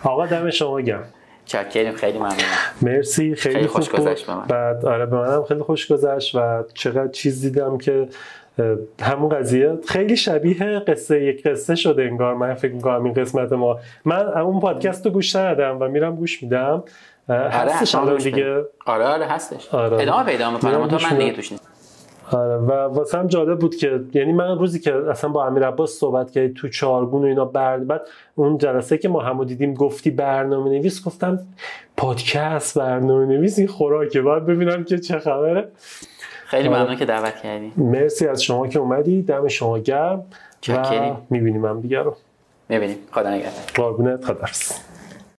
آقا 0.04 0.26
دم 0.26 0.50
شما 0.50 0.80
گم 0.80 1.02
چکریم 1.44 1.92
خیلی 1.92 2.18
ممنونم. 2.18 2.36
مرسی 2.82 3.34
خیلی, 3.34 3.54
خیلی 3.54 3.66
خوش 3.66 3.90
گذشت 3.90 4.30
بعد 4.30 4.86
آره 4.86 5.06
به 5.06 5.16
منم 5.16 5.44
خیلی 5.44 5.60
خوش 5.60 5.92
گذشت 5.92 6.34
و 6.34 6.64
چقدر 6.74 7.08
چیز 7.08 7.42
دیدم 7.42 7.78
که 7.78 8.08
همون 9.02 9.28
قضیه. 9.28 9.78
خیلی 9.88 10.16
شبیه 10.16 10.78
قصه 10.78 11.24
یک 11.24 11.42
قصه 11.42 11.74
شده 11.74 12.02
انگار. 12.02 12.34
من 12.34 12.54
فکر 12.54 12.72
می‌کنم 12.72 13.04
این 13.04 13.14
قسمت 13.14 13.52
ما. 13.52 13.78
من 14.04 14.28
اون 14.28 14.60
پادکست 14.60 15.06
رو 15.06 15.12
گوش 15.12 15.36
ندادم 15.36 15.76
و 15.80 15.88
میرم 15.88 16.16
گوش 16.16 16.42
میدم. 16.42 16.84
آره، 17.28 17.50
هستش 17.50 17.94
الان 17.94 18.16
دیگه. 18.16 18.64
آره 18.86 19.04
آره 19.04 19.26
هستش. 19.26 19.74
آره. 19.74 20.02
ادامه 20.02 20.24
پیدا 20.24 20.50
می‌کنم. 20.50 20.88
تو 20.88 20.98
من 21.10 21.18
دیگه 21.18 21.32
توش 21.32 21.52
نیست 21.52 21.70
آره. 22.32 22.54
و 22.54 22.72
واسه 22.72 23.18
هم 23.18 23.26
جالب 23.26 23.58
بود 23.58 23.76
که 23.76 24.00
یعنی 24.14 24.32
من 24.32 24.58
روزی 24.58 24.80
که 24.80 24.94
اصلا 24.94 25.30
با 25.30 25.46
امیر 25.46 25.66
عباس 25.66 25.90
صحبت 25.90 26.30
کردی 26.30 26.54
تو 26.54 26.68
چارگون 26.68 27.22
و 27.22 27.24
اینا 27.24 27.44
برد 27.44 27.86
بعد 27.86 28.00
اون 28.34 28.58
جلسه 28.58 28.98
که 28.98 29.08
ما 29.08 29.20
همو 29.20 29.44
دیدیم 29.44 29.74
گفتی 29.74 30.10
برنامه 30.10 30.70
نویس 30.70 31.04
گفتم 31.04 31.38
پادکست 31.96 32.78
برنامه 32.78 33.26
نویس 33.26 33.58
این 33.58 33.68
خوراکه. 33.68 34.20
باید 34.22 34.46
ببینم 34.46 34.84
که 34.84 34.98
چه 34.98 35.18
خبره. 35.18 35.68
خیلی 36.50 36.68
ممنون 36.68 36.96
که 36.96 37.04
دعوت 37.04 37.36
کردی. 37.36 37.72
مرسی 37.76 38.26
از 38.26 38.42
شما 38.42 38.68
که 38.68 38.78
اومدی. 38.78 39.22
دم 39.22 39.48
شما 39.48 39.78
گرم. 39.78 40.24
و 40.68 41.16
می‌بینیم 41.30 41.64
هم 41.66 41.80
دیگه 41.80 41.98
رو. 41.98 42.16
می‌بینیم. 42.68 42.96
خدا 43.12 43.30
نگهدار. 43.30 43.52
قربونت 43.74 44.24
خدا 44.24 44.46